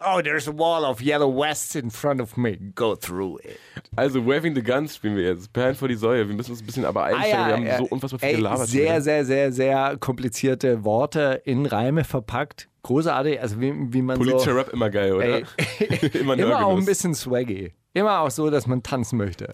Oh, 0.00 0.20
there's 0.20 0.48
a 0.48 0.52
wall 0.52 0.84
of 0.84 1.00
yellow 1.00 1.30
vests 1.30 1.76
in 1.76 1.88
front 1.88 2.20
of 2.20 2.36
me. 2.36 2.56
Go 2.74 2.96
through 2.96 3.38
it. 3.44 3.60
Also, 3.94 4.26
Waving 4.26 4.56
the 4.56 4.62
Guns 4.62 4.96
spielen 4.96 5.14
wir 5.14 5.22
jetzt. 5.24 5.52
Perlen 5.52 5.76
vor 5.76 5.86
die 5.86 5.94
Säue. 5.94 6.28
Wir 6.28 6.34
müssen 6.34 6.50
uns 6.50 6.60
ein 6.62 6.66
bisschen 6.66 6.84
aber 6.84 7.04
einstellen. 7.04 7.46
wir 7.46 7.54
haben 7.54 7.66
ja. 7.66 7.78
so 7.78 7.84
unfassbar 7.84 8.18
viel 8.18 8.28
Ey, 8.28 8.36
gelabert. 8.36 8.66
Sehr, 8.66 8.94
schon 8.94 9.02
sehr, 9.02 9.24
sehr, 9.24 9.52
sehr 9.52 9.96
komplizierte 9.98 10.84
Worte 10.84 11.42
in 11.44 11.64
Reime 11.64 12.02
verpackt. 12.02 12.68
Großartig, 12.82 13.40
also 13.40 13.60
wie, 13.60 13.72
wie 13.92 14.02
man 14.02 14.18
Politischer 14.18 14.50
so... 14.52 14.56
Rap 14.56 14.72
immer 14.72 14.90
geil, 14.90 15.12
oder? 15.12 15.24
Ey, 15.24 15.44
immer 16.20 16.34
immer 16.38 16.66
auch 16.66 16.76
ein 16.76 16.84
bisschen 16.84 17.14
swaggy. 17.14 17.72
Immer 17.92 18.20
auch 18.20 18.30
so, 18.30 18.50
dass 18.50 18.66
man 18.66 18.82
tanzen 18.82 19.16
möchte. 19.16 19.48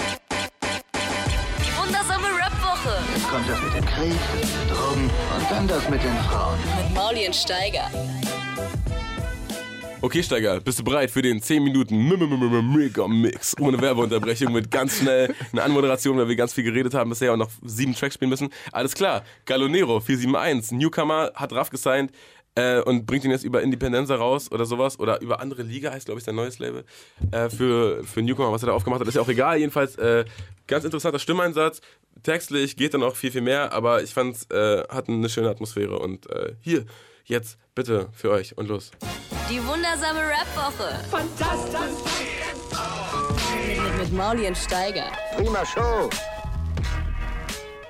Krieg, 3.97 4.13
Drogen 4.69 5.05
und 5.05 5.51
dann 5.51 5.69
das 5.69 5.89
mit 5.89 6.03
den 6.03 6.17
Frauen. 6.29 6.59
mit 6.77 6.95
Mauli 6.95 7.27
und 7.27 7.37
Steiger. 7.37 7.89
Okay, 10.01 10.21
Steiger, 10.21 10.61
bist 10.61 10.81
du 10.81 10.85
bereit 10.85 11.13
für 11.13 11.23
den 11.23 11.41
10 11.41 11.63
Minuten 11.63 11.97
Mega 11.97 13.07
Mix 13.07 13.55
ohne 13.61 13.81
Werbeunterbrechung 13.81 14.53
mit 14.53 14.71
ganz 14.71 14.99
schnell 14.99 15.33
einer 15.53 15.63
Anmoderation, 15.63 16.19
weil 16.19 16.29
wir 16.29 16.35
ganz 16.35 16.53
viel 16.53 16.65
geredet 16.65 16.93
haben 16.93 17.09
bisher 17.11 17.33
und 17.33 17.39
noch 17.39 17.51
sieben 17.63 17.95
Tracks 17.95 18.17
spielen 18.17 18.31
müssen? 18.31 18.51
Alles 18.73 18.95
klar, 18.95 19.23
Galonero 19.47 20.01
471, 20.01 20.77
Newcomer, 20.77 21.31
hat 21.37 21.53
Raff 21.53 21.71
gesigned 21.71 22.11
äh, 22.57 22.81
und 22.81 23.07
bringt 23.07 23.25
ihn 23.25 23.31
jetzt 23.31 23.45
über 23.45 23.63
Independenza 23.63 24.17
raus 24.17 24.51
oder 24.51 24.65
sowas 24.65 24.99
oder 24.99 25.21
über 25.21 25.41
andere 25.41 25.63
Liga 25.63 25.93
heißt, 25.93 26.07
glaube 26.07 26.19
ich, 26.19 26.25
sein 26.25 26.35
neues 26.35 26.59
Label 26.59 26.85
äh, 27.31 27.49
für, 27.49 28.03
für 28.05 28.23
Newcomer, 28.23 28.53
was 28.53 28.63
er 28.63 28.67
da 28.67 28.73
aufgemacht 28.73 29.01
hat, 29.01 29.09
ist 29.09 29.15
ja 29.15 29.23
auch 29.23 29.29
egal. 29.29 29.59
Jedenfalls 29.59 29.97
äh, 29.97 30.25
ganz 30.67 30.85
interessanter 30.85 31.19
Stimmeinsatz, 31.19 31.81
textlich 32.25 32.77
geht 32.77 32.95
dann 32.95 33.05
auch 33.05 33.15
viel, 33.15 33.31
viel 33.31 33.41
mehr, 33.41 33.73
aber 33.73 34.03
ich 34.03 34.13
fand 34.13 34.35
es 34.35 34.51
äh, 34.51 34.83
hat 34.89 35.09
eine 35.09 35.29
schöne 35.29 35.49
Atmosphäre 35.49 35.99
und 35.99 36.29
äh, 36.31 36.55
hier, 36.61 36.85
jetzt 37.25 37.59
bitte 37.75 38.09
für 38.13 38.31
euch 38.31 38.59
und 38.59 38.69
los. 38.69 38.91
Die 39.49 39.65
wundersame 39.65 40.21
Rap-Woche. 40.21 41.05
Fantastisch. 41.11 42.03
Mit, 43.67 43.99
mit 43.99 44.13
Mauli 44.13 44.47
und 44.49 44.57
Steiger. 44.57 45.13
Prima 45.37 45.65
Show. 45.65 46.11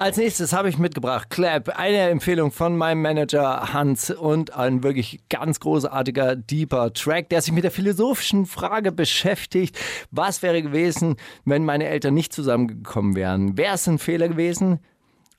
Als 0.04 0.18
nächstes 0.18 0.52
habe 0.52 0.68
ich 0.68 0.76
mitgebracht 0.76 1.30
Clap, 1.30 1.78
eine 1.78 2.10
Empfehlung 2.10 2.52
von 2.52 2.76
meinem 2.76 3.00
Manager 3.00 3.72
Hans 3.72 4.10
und 4.10 4.54
ein 4.54 4.82
wirklich 4.82 5.26
ganz 5.30 5.60
großartiger, 5.60 6.36
deeper 6.36 6.92
Track, 6.92 7.30
der 7.30 7.40
sich 7.40 7.54
mit 7.54 7.64
der 7.64 7.70
philosophischen 7.70 8.44
Frage 8.44 8.92
beschäftigt, 8.92 9.78
was 10.10 10.42
wäre 10.42 10.60
gewesen, 10.60 11.16
wenn 11.46 11.64
meine 11.64 11.86
Eltern 11.86 12.12
nicht 12.12 12.34
zusammengekommen 12.34 13.16
wären? 13.16 13.56
Wäre 13.56 13.76
es 13.76 13.88
ein 13.88 13.98
Fehler 13.98 14.28
gewesen? 14.28 14.80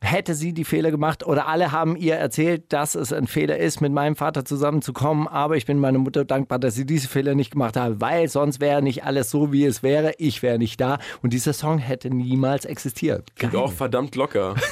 Hätte 0.01 0.35
sie 0.35 0.53
die 0.53 0.65
Fehler 0.65 0.91
gemacht 0.91 1.25
oder 1.25 1.47
alle 1.47 1.71
haben 1.71 1.95
ihr 1.95 2.15
erzählt, 2.15 2.71
dass 2.73 2.95
es 2.95 3.11
ein 3.11 3.27
Fehler 3.27 3.57
ist, 3.57 3.81
mit 3.81 3.91
meinem 3.91 4.15
Vater 4.15 4.45
zusammenzukommen. 4.45 5.27
Aber 5.27 5.57
ich 5.57 5.65
bin 5.65 5.79
meiner 5.79 5.99
Mutter 5.99 6.25
dankbar, 6.25 6.59
dass 6.59 6.75
sie 6.75 6.85
diese 6.85 7.07
Fehler 7.07 7.33
nicht 7.35 7.51
gemacht 7.51 7.75
hat, 7.77 8.01
weil 8.01 8.27
sonst 8.27 8.59
wäre 8.59 8.81
nicht 8.81 9.03
alles 9.03 9.29
so, 9.29 9.51
wie 9.51 9.65
es 9.65 9.81
wäre. 9.83 10.13
Ich 10.17 10.43
wäre 10.43 10.57
nicht 10.59 10.79
da 10.79 10.99
und 11.21 11.33
dieser 11.33 11.53
Song 11.53 11.79
hätte 11.79 12.09
niemals 12.09 12.65
existiert. 12.65 13.35
Klingt 13.35 13.55
auch 13.55 13.71
verdammt 13.71 14.15
locker. 14.15 14.55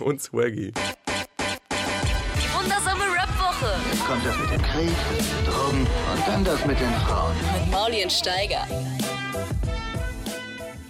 Und 0.00 0.20
swaggy. 0.20 0.72
Die 1.78 2.54
wundersame 2.54 3.02
Rap-Woche 3.14 3.72
Kommt 4.06 4.26
das 4.26 4.38
mit 4.38 4.50
dem 4.50 4.62
Krieg, 4.62 4.90
Drogen 5.46 5.80
und 5.86 6.28
dann 6.28 6.44
das 6.44 6.66
mit 6.66 6.78
den 6.78 6.92
Frauen. 7.06 7.32
mit 7.62 7.72
Mauli 7.72 8.02
und 8.02 8.12
Steiger. 8.12 8.66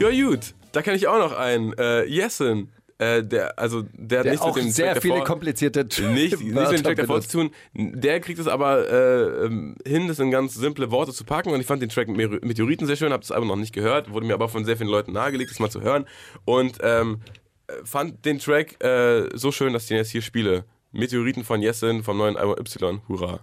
Ja, 0.01 0.10
gut. 0.10 0.55
Da 0.72 0.82
kann 0.82 0.97
ich 0.97 1.06
auch 1.06 1.18
noch 1.18 1.38
einen. 1.38 1.72
Äh, 1.78 2.05
Jessen. 2.06 2.72
Äh, 2.98 3.23
der, 3.23 3.59
also, 3.59 3.82
der 3.93 4.20
hat 4.20 4.24
Der 4.24 4.32
nichts 4.32 4.47
auch 4.47 4.55
mit 4.55 4.64
dem 4.64 4.70
sehr 4.70 4.93
Track 4.93 5.02
viele 5.02 5.14
davor, 5.14 5.27
komplizierte 5.27 5.85
nicht, 6.12 6.40
nicht 6.40 6.55
mit 6.55 6.70
dem 6.70 6.82
Track 6.82 6.97
davor 6.97 7.20
zu 7.20 7.28
tun. 7.28 7.51
Der 7.74 8.20
kriegt 8.20 8.39
es 8.39 8.48
aber 8.48 8.89
äh, 8.89 9.44
ähm, 9.44 9.77
hin, 9.86 10.09
das 10.09 10.18
in 10.18 10.31
ganz 10.31 10.55
simple 10.55 10.90
Worte 10.90 11.12
zu 11.12 11.24
packen. 11.24 11.51
Und 11.51 11.60
ich 11.60 11.66
fand 11.66 11.82
den 11.82 11.90
Track 11.90 12.09
mit 12.09 12.44
Meteoriten 12.44 12.86
sehr 12.86 12.97
schön, 12.97 13.12
habe 13.12 13.20
das 13.20 13.32
aber 13.32 13.44
noch 13.44 13.56
nicht 13.56 13.74
gehört, 13.74 14.10
wurde 14.10 14.27
mir 14.27 14.35
aber 14.35 14.48
von 14.48 14.64
sehr 14.64 14.78
vielen 14.78 14.89
Leuten 14.89 15.12
nahegelegt, 15.12 15.51
das 15.51 15.59
mal 15.59 15.70
zu 15.70 15.82
hören. 15.82 16.06
Und 16.47 16.78
ähm, 16.81 17.20
äh, 17.66 17.73
fand 17.85 18.24
den 18.24 18.39
Track 18.39 18.82
äh, 18.82 19.28
so 19.35 19.52
schön, 19.52 19.74
dass 19.74 19.82
ich 19.82 19.89
den 19.89 19.98
jetzt 19.98 20.10
hier 20.10 20.23
spiele. 20.23 20.64
Meteoriten 20.93 21.44
von 21.44 21.60
Jessen 21.60 22.02
vom 22.02 22.16
neuen 22.16 22.39
Album 22.39 22.56
Y. 22.59 23.02
Hurra. 23.09 23.40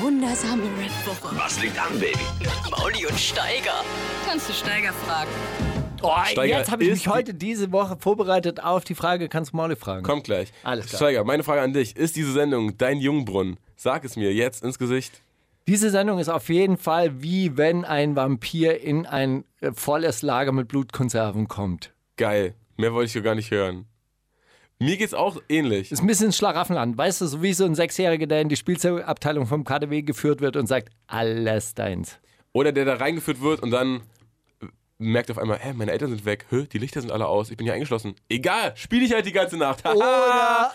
Wundersame 0.00 0.64
Rap-Woche 0.64 1.34
Was 1.38 1.62
liegt 1.62 1.78
an, 1.78 1.98
Baby? 1.98 2.18
Mauli 2.70 3.06
und 3.06 3.18
Steiger. 3.18 3.82
Kannst 4.26 4.50
du 4.50 4.52
Steiger 4.52 4.92
fragen? 4.92 5.30
Oh, 6.02 6.12
Steiger, 6.24 6.58
jetzt 6.58 6.70
habe 6.70 6.84
ich 6.84 6.90
mich 6.90 7.08
heute 7.08 7.34
diese 7.34 7.72
Woche 7.72 7.96
vorbereitet 7.98 8.62
auf 8.62 8.84
die 8.84 8.94
Frage, 8.94 9.28
kannst 9.28 9.52
du 9.52 9.56
Mauli 9.56 9.76
fragen? 9.76 10.02
Kommt 10.02 10.24
gleich. 10.24 10.52
Alles 10.62 10.86
klar. 10.86 10.98
Steiger, 10.98 11.24
meine 11.24 11.42
Frage 11.42 11.62
an 11.62 11.72
dich. 11.72 11.96
Ist 11.96 12.16
diese 12.16 12.32
Sendung 12.32 12.76
dein 12.78 12.98
Jungbrunnen? 12.98 13.58
Sag 13.76 14.04
es 14.04 14.16
mir 14.16 14.32
jetzt 14.32 14.62
ins 14.62 14.78
Gesicht. 14.78 15.22
Diese 15.68 15.90
Sendung 15.90 16.18
ist 16.18 16.28
auf 16.28 16.48
jeden 16.48 16.76
Fall 16.76 17.22
wie 17.22 17.56
wenn 17.56 17.84
ein 17.84 18.16
Vampir 18.16 18.80
in 18.80 19.06
ein 19.06 19.44
äh, 19.60 19.70
volles 19.72 20.22
Lager 20.22 20.50
mit 20.52 20.68
Blutkonserven 20.68 21.46
kommt. 21.46 21.92
Geil. 22.16 22.54
Mehr 22.76 22.92
wollte 22.92 23.06
ich 23.06 23.12
hier 23.12 23.22
gar 23.22 23.36
nicht 23.36 23.50
hören. 23.50 23.86
Mir 24.80 24.96
geht's 24.96 25.14
auch 25.14 25.40
ähnlich. 25.48 25.92
Ist 25.92 26.00
ein 26.00 26.08
bisschen 26.08 26.32
Schlaraffenland, 26.32 26.98
weißt 26.98 27.20
du, 27.20 27.26
so 27.26 27.40
wie 27.40 27.52
so 27.52 27.64
ein 27.64 27.76
Sechsjähriger, 27.76 28.26
der 28.26 28.40
in 28.40 28.48
die 28.48 28.56
Spielzeugabteilung 28.56 29.46
vom 29.46 29.62
KDW 29.62 30.02
geführt 30.02 30.40
wird 30.40 30.56
und 30.56 30.66
sagt, 30.66 30.88
alles 31.06 31.74
deins. 31.74 32.18
Oder 32.52 32.72
der 32.72 32.84
da 32.84 32.94
reingeführt 32.94 33.40
wird 33.40 33.62
und 33.62 33.70
dann 33.70 34.00
merkt 35.02 35.30
auf 35.30 35.38
einmal, 35.38 35.58
hä, 35.58 35.72
meine 35.74 35.92
Eltern 35.92 36.10
sind 36.10 36.24
weg, 36.24 36.46
hä, 36.50 36.66
die 36.72 36.78
Lichter 36.78 37.00
sind 37.00 37.10
alle 37.10 37.26
aus, 37.26 37.50
ich 37.50 37.56
bin 37.56 37.66
hier 37.66 37.74
eingeschlossen. 37.74 38.14
Egal, 38.28 38.72
spiel 38.76 39.02
ich 39.02 39.12
halt 39.12 39.26
die 39.26 39.32
ganze 39.32 39.56
Nacht. 39.56 39.84
Oder-. 39.84 40.72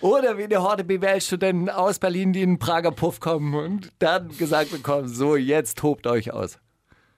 Oder 0.00 0.38
wie 0.38 0.44
eine 0.44 0.62
Horde 0.62 0.84
BWL-Studenten 0.84 1.70
aus 1.70 1.98
Berlin, 1.98 2.32
die 2.32 2.42
in 2.42 2.54
den 2.54 2.58
Prager 2.58 2.90
Puff 2.90 3.20
kommen 3.20 3.54
und 3.54 3.92
dann 3.98 4.36
gesagt 4.36 4.70
bekommen, 4.70 5.08
so, 5.08 5.36
jetzt 5.36 5.78
tobt 5.78 6.06
euch 6.06 6.32
aus. 6.32 6.58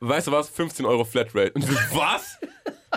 Weißt 0.01 0.27
du 0.29 0.33
was? 0.33 0.49
15 0.49 0.87
Euro 0.87 1.05
Flatrate. 1.05 1.53
Und 1.53 1.63
so, 1.63 1.75
was? 1.93 2.39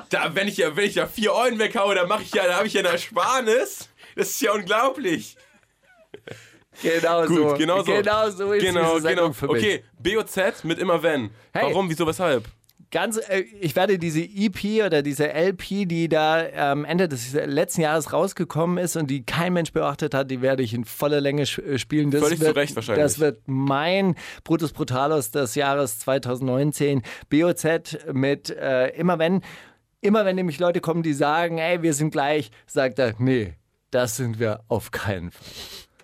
Da, 0.10 0.35
wenn 0.35 0.48
ich 0.48 0.57
ja, 0.57 0.76
wenn 0.76 0.85
ich 0.85 0.95
ja 0.95 1.07
4 1.07 1.34
Euro 1.34 1.57
weghaue, 1.57 1.95
dann 1.95 2.07
mache 2.07 2.23
ich 2.23 2.34
ja, 2.34 2.45
da 2.45 2.57
habe 2.57 2.68
ich 2.68 2.73
ja 2.73 2.81
eine 2.81 2.89
Ersparnis. 2.89 3.89
Das 4.15 4.30
ist 4.30 4.41
ja 4.41 4.53
unglaublich. 4.53 5.38
Genau 6.82 7.26
Gut, 7.26 7.38
so. 7.38 7.53
genau 7.58 7.84
so. 7.84 7.91
Genau 7.94 8.30
so 8.30 8.52
ist 8.53 8.64
genau, 8.64 8.95
diese 8.95 9.02
Sendung 9.02 9.26
genau. 9.26 9.34
für 9.34 9.48
mich. 9.48 9.64
Okay, 9.64 9.84
BOZ 9.99 10.64
mit 10.64 10.80
immer 10.80 11.02
wenn. 11.03 11.30
Hey. 11.53 11.64
Warum, 11.64 11.90
wieso, 11.90 12.08
weshalb? 12.08 12.45
Ganz, 12.91 13.18
äh, 13.18 13.45
ich 13.62 13.76
werde 13.78 13.98
diese 13.98 14.22
EP 14.22 14.86
oder 14.86 15.02
diese 15.02 15.32
LP, 15.34 15.88
die 15.88 16.10
da 16.10 16.72
am 16.72 16.84
Ende 16.84 17.08
des 17.08 17.34
letzten 17.34 17.82
Jahres 17.82 18.12
rausgekommen 18.12 18.78
ist 18.78 18.98
und 18.98 19.10
die 19.10 19.26
kein 19.26 19.53
Mensch 19.53 19.72
beachtet 19.72 20.14
hat, 20.14 20.30
die 20.30 20.41
werde 20.41 20.62
ich 20.62 20.74
in 20.74 20.84
voller 20.84 21.22
Länge 21.22 21.44
äh, 21.44 21.78
spielen. 21.78 22.12
Das 22.12 22.22
Völlig 22.22 22.40
zu 22.40 22.45
wird, 22.45 22.58
Recht 22.58 22.76
wahrscheinlich. 22.76 23.03
Das 23.03 23.20
wird 23.20 23.40
mein 23.45 24.16
Brutus 24.44 24.74
Brutalos 24.74 25.32
des 25.32 25.56
Jahres 25.56 25.99
2019. 25.99 27.02
BOZ 27.30 27.66
mit 28.12 28.49
äh, 28.49 28.90
immer 28.90 29.20
wenn, 29.20 29.41
immer 30.02 30.26
wenn 30.26 30.36
nämlich 30.36 30.60
Leute 30.60 30.82
kommen, 30.82 31.02
die 31.02 31.14
sagen, 31.14 31.60
ey, 31.60 31.82
wir 31.82 31.94
sind 31.94 32.12
gleich, 32.12 32.52
sagt 32.68 32.99
er, 32.99 33.14
nee, 33.20 33.53
das 33.91 34.18
sind 34.18 34.38
wir 34.38 34.62
auf 34.68 34.91
keinen 34.91 35.32
Fall. 35.32 35.45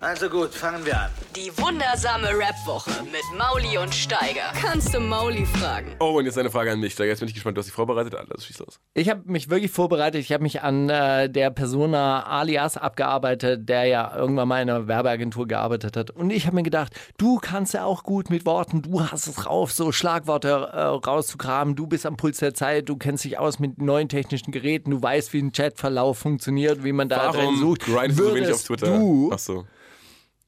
Also 0.00 0.28
gut, 0.28 0.54
fangen 0.54 0.86
wir 0.86 0.96
an. 0.96 1.10
Die 1.34 1.50
wundersame 1.58 2.28
Rap-Woche 2.28 2.90
mit 3.10 3.22
Mauli 3.36 3.78
und 3.78 3.92
Steiger. 3.92 4.52
Kannst 4.54 4.94
du 4.94 5.00
Mauli 5.00 5.44
fragen? 5.44 5.96
Oh, 5.98 6.18
und 6.18 6.24
jetzt 6.24 6.38
eine 6.38 6.50
Frage 6.50 6.70
an 6.70 6.78
mich. 6.78 6.92
Steiger. 6.92 7.10
Jetzt 7.10 7.18
bin 7.18 7.26
ich 7.28 7.34
gespannt. 7.34 7.56
Du 7.56 7.60
hast 7.60 7.66
dich 7.66 7.74
vorbereitet. 7.74 8.14
Alles, 8.14 8.46
schieß 8.46 8.60
los. 8.60 8.78
Ich 8.94 9.08
habe 9.08 9.22
mich 9.24 9.50
wirklich 9.50 9.72
vorbereitet. 9.72 10.20
Ich 10.20 10.30
habe 10.32 10.44
mich 10.44 10.62
an 10.62 10.88
äh, 10.88 11.28
der 11.28 11.50
Persona 11.50 12.24
alias 12.26 12.76
abgearbeitet, 12.76 13.68
der 13.68 13.86
ja 13.86 14.16
irgendwann 14.16 14.46
mal 14.46 14.62
in 14.62 14.70
einer 14.70 14.86
Werbeagentur 14.86 15.48
gearbeitet 15.48 15.96
hat. 15.96 16.12
Und 16.12 16.30
ich 16.30 16.46
habe 16.46 16.54
mir 16.54 16.62
gedacht, 16.62 16.92
du 17.16 17.38
kannst 17.38 17.74
ja 17.74 17.84
auch 17.84 18.04
gut 18.04 18.30
mit 18.30 18.46
Worten, 18.46 18.82
du 18.82 19.00
hast 19.10 19.26
es 19.26 19.34
drauf, 19.34 19.72
so 19.72 19.90
Schlagworte 19.90 20.48
äh, 20.48 20.80
rauszugraben. 20.80 21.74
Du 21.74 21.88
bist 21.88 22.06
am 22.06 22.16
Puls 22.16 22.38
der 22.38 22.54
Zeit, 22.54 22.88
du 22.88 22.96
kennst 22.96 23.24
dich 23.24 23.38
aus 23.38 23.58
mit 23.58 23.82
neuen 23.82 24.08
technischen 24.08 24.52
Geräten, 24.52 24.92
du 24.92 25.02
weißt, 25.02 25.32
wie 25.32 25.42
ein 25.42 25.50
Chatverlauf 25.50 26.18
funktioniert, 26.18 26.84
wie 26.84 26.92
man 26.92 27.08
da 27.08 27.32
drin 27.32 27.40
Warum 27.40 27.58
sucht. 27.58 27.80
grindest 27.80 28.20
du 28.20 28.24
so 28.24 28.34
wenig 28.34 28.42
auf 28.42 28.48
Würdest 28.48 28.66
Twitter? 28.68 28.86
Du, 28.96 29.30
Ach 29.34 29.38
so. 29.40 29.64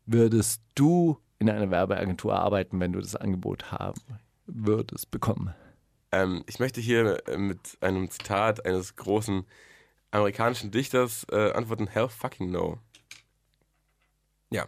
Würdest 0.06 0.62
du 0.74 1.18
in 1.38 1.48
einer 1.48 1.70
Werbeagentur 1.70 2.34
arbeiten, 2.34 2.80
wenn 2.80 2.92
du 2.92 3.00
das 3.00 3.16
Angebot 3.16 3.72
haben 3.72 4.00
würdest 4.46 5.10
bekommen? 5.10 5.54
Ähm, 6.12 6.44
ich 6.46 6.58
möchte 6.58 6.80
hier 6.80 7.26
äh, 7.28 7.38
mit 7.38 7.78
einem 7.80 8.10
Zitat 8.10 8.64
eines 8.66 8.96
großen 8.96 9.44
amerikanischen 10.10 10.70
Dichters 10.70 11.26
äh, 11.30 11.52
antworten: 11.52 11.86
Hell 11.86 12.08
fucking 12.08 12.50
no. 12.50 12.78
Ja. 14.50 14.66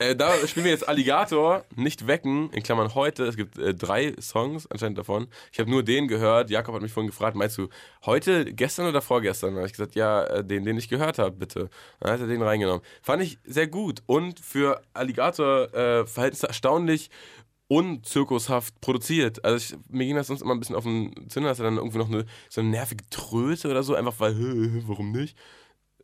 Äh, 0.00 0.14
da 0.14 0.46
spielen 0.46 0.64
wir 0.64 0.70
jetzt 0.70 0.88
Alligator, 0.88 1.64
nicht 1.74 2.06
wecken, 2.06 2.50
in 2.52 2.62
Klammern 2.62 2.94
heute. 2.94 3.24
Es 3.24 3.36
gibt 3.36 3.58
äh, 3.58 3.74
drei 3.74 4.14
Songs 4.20 4.68
anscheinend 4.70 4.96
davon. 4.96 5.26
Ich 5.52 5.58
habe 5.58 5.68
nur 5.68 5.82
den 5.82 6.06
gehört. 6.06 6.50
Jakob 6.50 6.76
hat 6.76 6.82
mich 6.82 6.92
vorhin 6.92 7.10
gefragt, 7.10 7.36
meinst 7.36 7.58
du 7.58 7.68
heute, 8.06 8.44
gestern 8.44 8.86
oder 8.86 9.02
vorgestern? 9.02 9.54
Da 9.54 9.56
habe 9.58 9.66
ich 9.66 9.72
gesagt, 9.72 9.96
ja, 9.96 10.22
äh, 10.24 10.44
den, 10.44 10.64
den 10.64 10.78
ich 10.78 10.88
gehört 10.88 11.18
habe, 11.18 11.32
bitte. 11.32 11.68
Dann 11.98 12.12
hat 12.12 12.20
er 12.20 12.28
den 12.28 12.42
reingenommen. 12.42 12.82
Fand 13.02 13.22
ich 13.22 13.38
sehr 13.44 13.66
gut 13.66 14.02
und 14.06 14.38
für 14.38 14.80
Alligator 14.94 15.74
äh, 15.74 16.06
Verhältnisse 16.06 16.46
erstaunlich 16.46 17.10
unzirkushaft 17.66 18.80
produziert. 18.80 19.44
Also 19.44 19.56
ich, 19.56 19.78
mir 19.88 20.06
ging 20.06 20.16
das 20.16 20.28
sonst 20.28 20.42
immer 20.42 20.54
ein 20.54 20.60
bisschen 20.60 20.76
auf 20.76 20.84
den 20.84 21.12
Zünder, 21.28 21.48
dass 21.48 21.58
er 21.58 21.64
dann 21.64 21.76
irgendwie 21.76 21.98
noch 21.98 22.08
eine, 22.08 22.24
so 22.48 22.60
eine 22.60 22.70
nervige 22.70 23.04
Tröte 23.10 23.68
oder 23.68 23.82
so, 23.82 23.96
einfach 23.96 24.14
weil, 24.20 24.36
warum 24.86 25.10
nicht? 25.10 25.36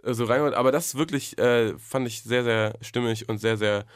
So 0.06 0.24
rein, 0.24 0.54
aber 0.54 0.72
das 0.72 0.96
wirklich, 0.96 1.38
äh, 1.38 1.78
fand 1.78 2.06
ich 2.06 2.22
sehr, 2.22 2.44
sehr 2.44 2.74
stimmig 2.80 3.28
und 3.28 3.38
sehr, 3.38 3.56
sehr 3.56 3.86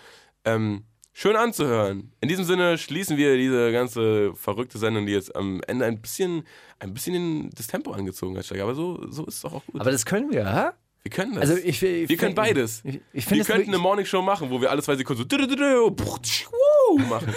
ähm, 0.45 0.85
schön 1.13 1.37
anzuhören. 1.37 2.13
In 2.21 2.29
diesem 2.29 2.45
Sinne 2.45 2.79
schließen 2.79 3.17
wir 3.17 3.37
diese 3.37 3.73
ganze 3.73 4.35
verrückte 4.35 4.79
Sendung, 4.79 5.07
die 5.07 5.13
jetzt 5.13 5.35
am 5.37 5.61
Ende 5.67 5.85
ein 5.85 6.01
bisschen, 6.01 6.45
ein 6.79 6.95
bisschen 6.95 7.51
das 7.51 7.67
Tempo 7.67 7.93
angezogen 7.93 8.39
hat. 8.39 8.51
Aber 8.53 8.75
so, 8.75 9.05
so 9.11 9.27
ist 9.27 9.35
es 9.35 9.41
doch 9.43 9.53
auch 9.53 9.67
gut. 9.67 9.81
Aber 9.81 9.91
das 9.91 10.07
können 10.07 10.31
wir, 10.31 10.47
hä? 10.47 10.71
Wir 11.03 11.11
können 11.11 11.35
das. 11.35 11.51
Also 11.51 11.57
ich, 11.63 11.83
ich 11.83 12.09
wir 12.09 12.17
können 12.17 12.35
beides. 12.35 12.83
Ich, 12.85 13.01
ich 13.13 13.31
wir 13.31 13.39
könnten 13.39 13.53
eine 13.53 13.67
wirklich- 13.73 13.81
Morningshow 13.83 14.21
machen, 14.23 14.51
wo 14.51 14.61
wir 14.61 14.71
alle 14.71 14.83
zwei 14.83 14.97
Sekunden 14.97 15.23
so 15.29 16.99
machen. 17.09 17.35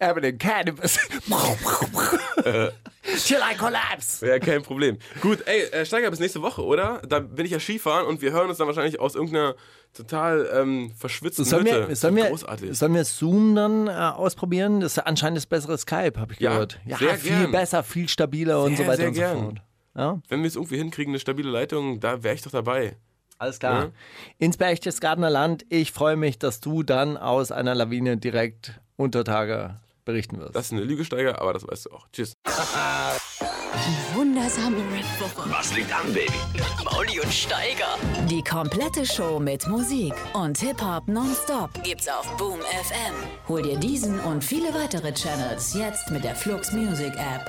Evelyn 0.00 0.38
Cannabis. 0.38 0.98
Till 3.26 3.38
I 3.38 3.56
collapse. 3.56 4.26
Ja, 4.26 4.38
kein 4.38 4.62
Problem. 4.62 4.98
Gut, 5.20 5.40
ey, 5.46 5.84
Steiger, 5.84 6.10
bis 6.10 6.20
nächste 6.20 6.40
Woche, 6.42 6.62
oder? 6.64 7.02
Da 7.06 7.20
bin 7.20 7.44
ich 7.46 7.52
ja 7.52 7.60
Skifahren 7.60 8.06
und 8.06 8.22
wir 8.22 8.32
hören 8.32 8.48
uns 8.48 8.58
dann 8.58 8.66
wahrscheinlich 8.66 8.98
aus 9.00 9.14
irgendeiner 9.14 9.54
total 9.92 10.48
ähm, 10.54 10.92
verschwitzten 10.98 11.44
Sollen 11.44 11.66
Hütte. 11.66 11.88
wir, 11.88 11.96
sollen, 11.96 12.16
wir, 12.16 12.74
sollen 12.74 12.94
wir 12.94 13.04
Zoom 13.04 13.54
dann 13.54 13.86
äh, 13.86 13.90
ausprobieren? 13.90 14.80
Das 14.80 14.96
ist 14.96 14.98
anscheinend 15.06 15.36
das 15.36 15.46
bessere 15.46 15.76
Skype, 15.78 16.18
habe 16.18 16.32
ich 16.32 16.40
Ja, 16.40 16.52
gehört. 16.52 16.80
Ja, 16.86 16.96
sehr 16.96 17.14
viel 17.16 17.30
gern. 17.38 17.52
besser, 17.52 17.82
viel 17.82 18.08
stabiler 18.08 18.62
und 18.62 18.76
Sehr, 18.76 18.86
so 18.86 18.90
weiter 18.90 18.96
sehr 18.98 19.08
und 19.08 19.14
so 19.14 19.20
gern. 19.20 19.38
fort. 19.38 19.62
Ja, 19.96 20.20
Wenn 20.28 20.40
wir 20.42 20.48
es 20.48 20.56
irgendwie 20.56 20.76
hinkriegen, 20.78 21.12
eine 21.12 21.20
stabile 21.20 21.50
Leitung, 21.50 22.00
da 22.00 22.22
wäre 22.22 22.34
ich 22.34 22.42
doch 22.42 22.50
dabei. 22.50 22.96
alles 23.38 23.58
klar. 23.58 23.84
Ja. 23.84 23.90
Ins 24.38 24.56
Berchtesgadener 24.56 25.30
Land. 25.30 25.64
Ich 25.68 25.92
freue 25.92 26.16
mich, 26.16 26.38
dass 26.38 26.60
du 26.60 26.82
dann 26.82 27.16
aus 27.16 27.52
einer 27.52 27.74
Lawine 27.74 28.16
direkt 28.16 28.80
unter 28.96 29.24
Tage 29.24 29.76
berichten 30.04 30.38
wirst. 30.38 30.54
Das 30.56 30.66
ist 30.66 30.72
eine 30.72 30.82
Lüge, 30.82 31.04
Steiger, 31.04 31.40
aber 31.40 31.52
das 31.52 31.66
weißt 31.66 31.86
du 31.86 31.90
auch. 31.92 32.06
Tschüss. 32.12 32.34
Wundersame 34.14 34.76
Rap-Woche 34.76 35.50
Was 35.50 35.74
liegt 35.74 35.92
an, 35.92 36.12
Baby? 36.12 36.32
mit 36.52 36.84
Mauli 36.84 37.20
und 37.20 37.32
Steiger. 37.32 37.96
Die 38.30 38.42
komplette 38.42 39.04
Show 39.04 39.38
mit 39.40 39.66
Musik 39.68 40.14
und 40.34 40.58
Hip-Hop 40.58 41.08
nonstop 41.08 41.70
gibt's 41.82 42.08
auf 42.08 42.36
Boom 42.36 42.60
FM. 42.60 43.14
Hol 43.48 43.62
dir 43.62 43.76
diesen 43.78 44.20
und 44.20 44.44
viele 44.44 44.72
weitere 44.74 45.12
Channels 45.12 45.74
jetzt 45.74 46.10
mit 46.10 46.22
der 46.24 46.34
Flux 46.36 46.72
Music 46.72 47.12
App. 47.16 47.44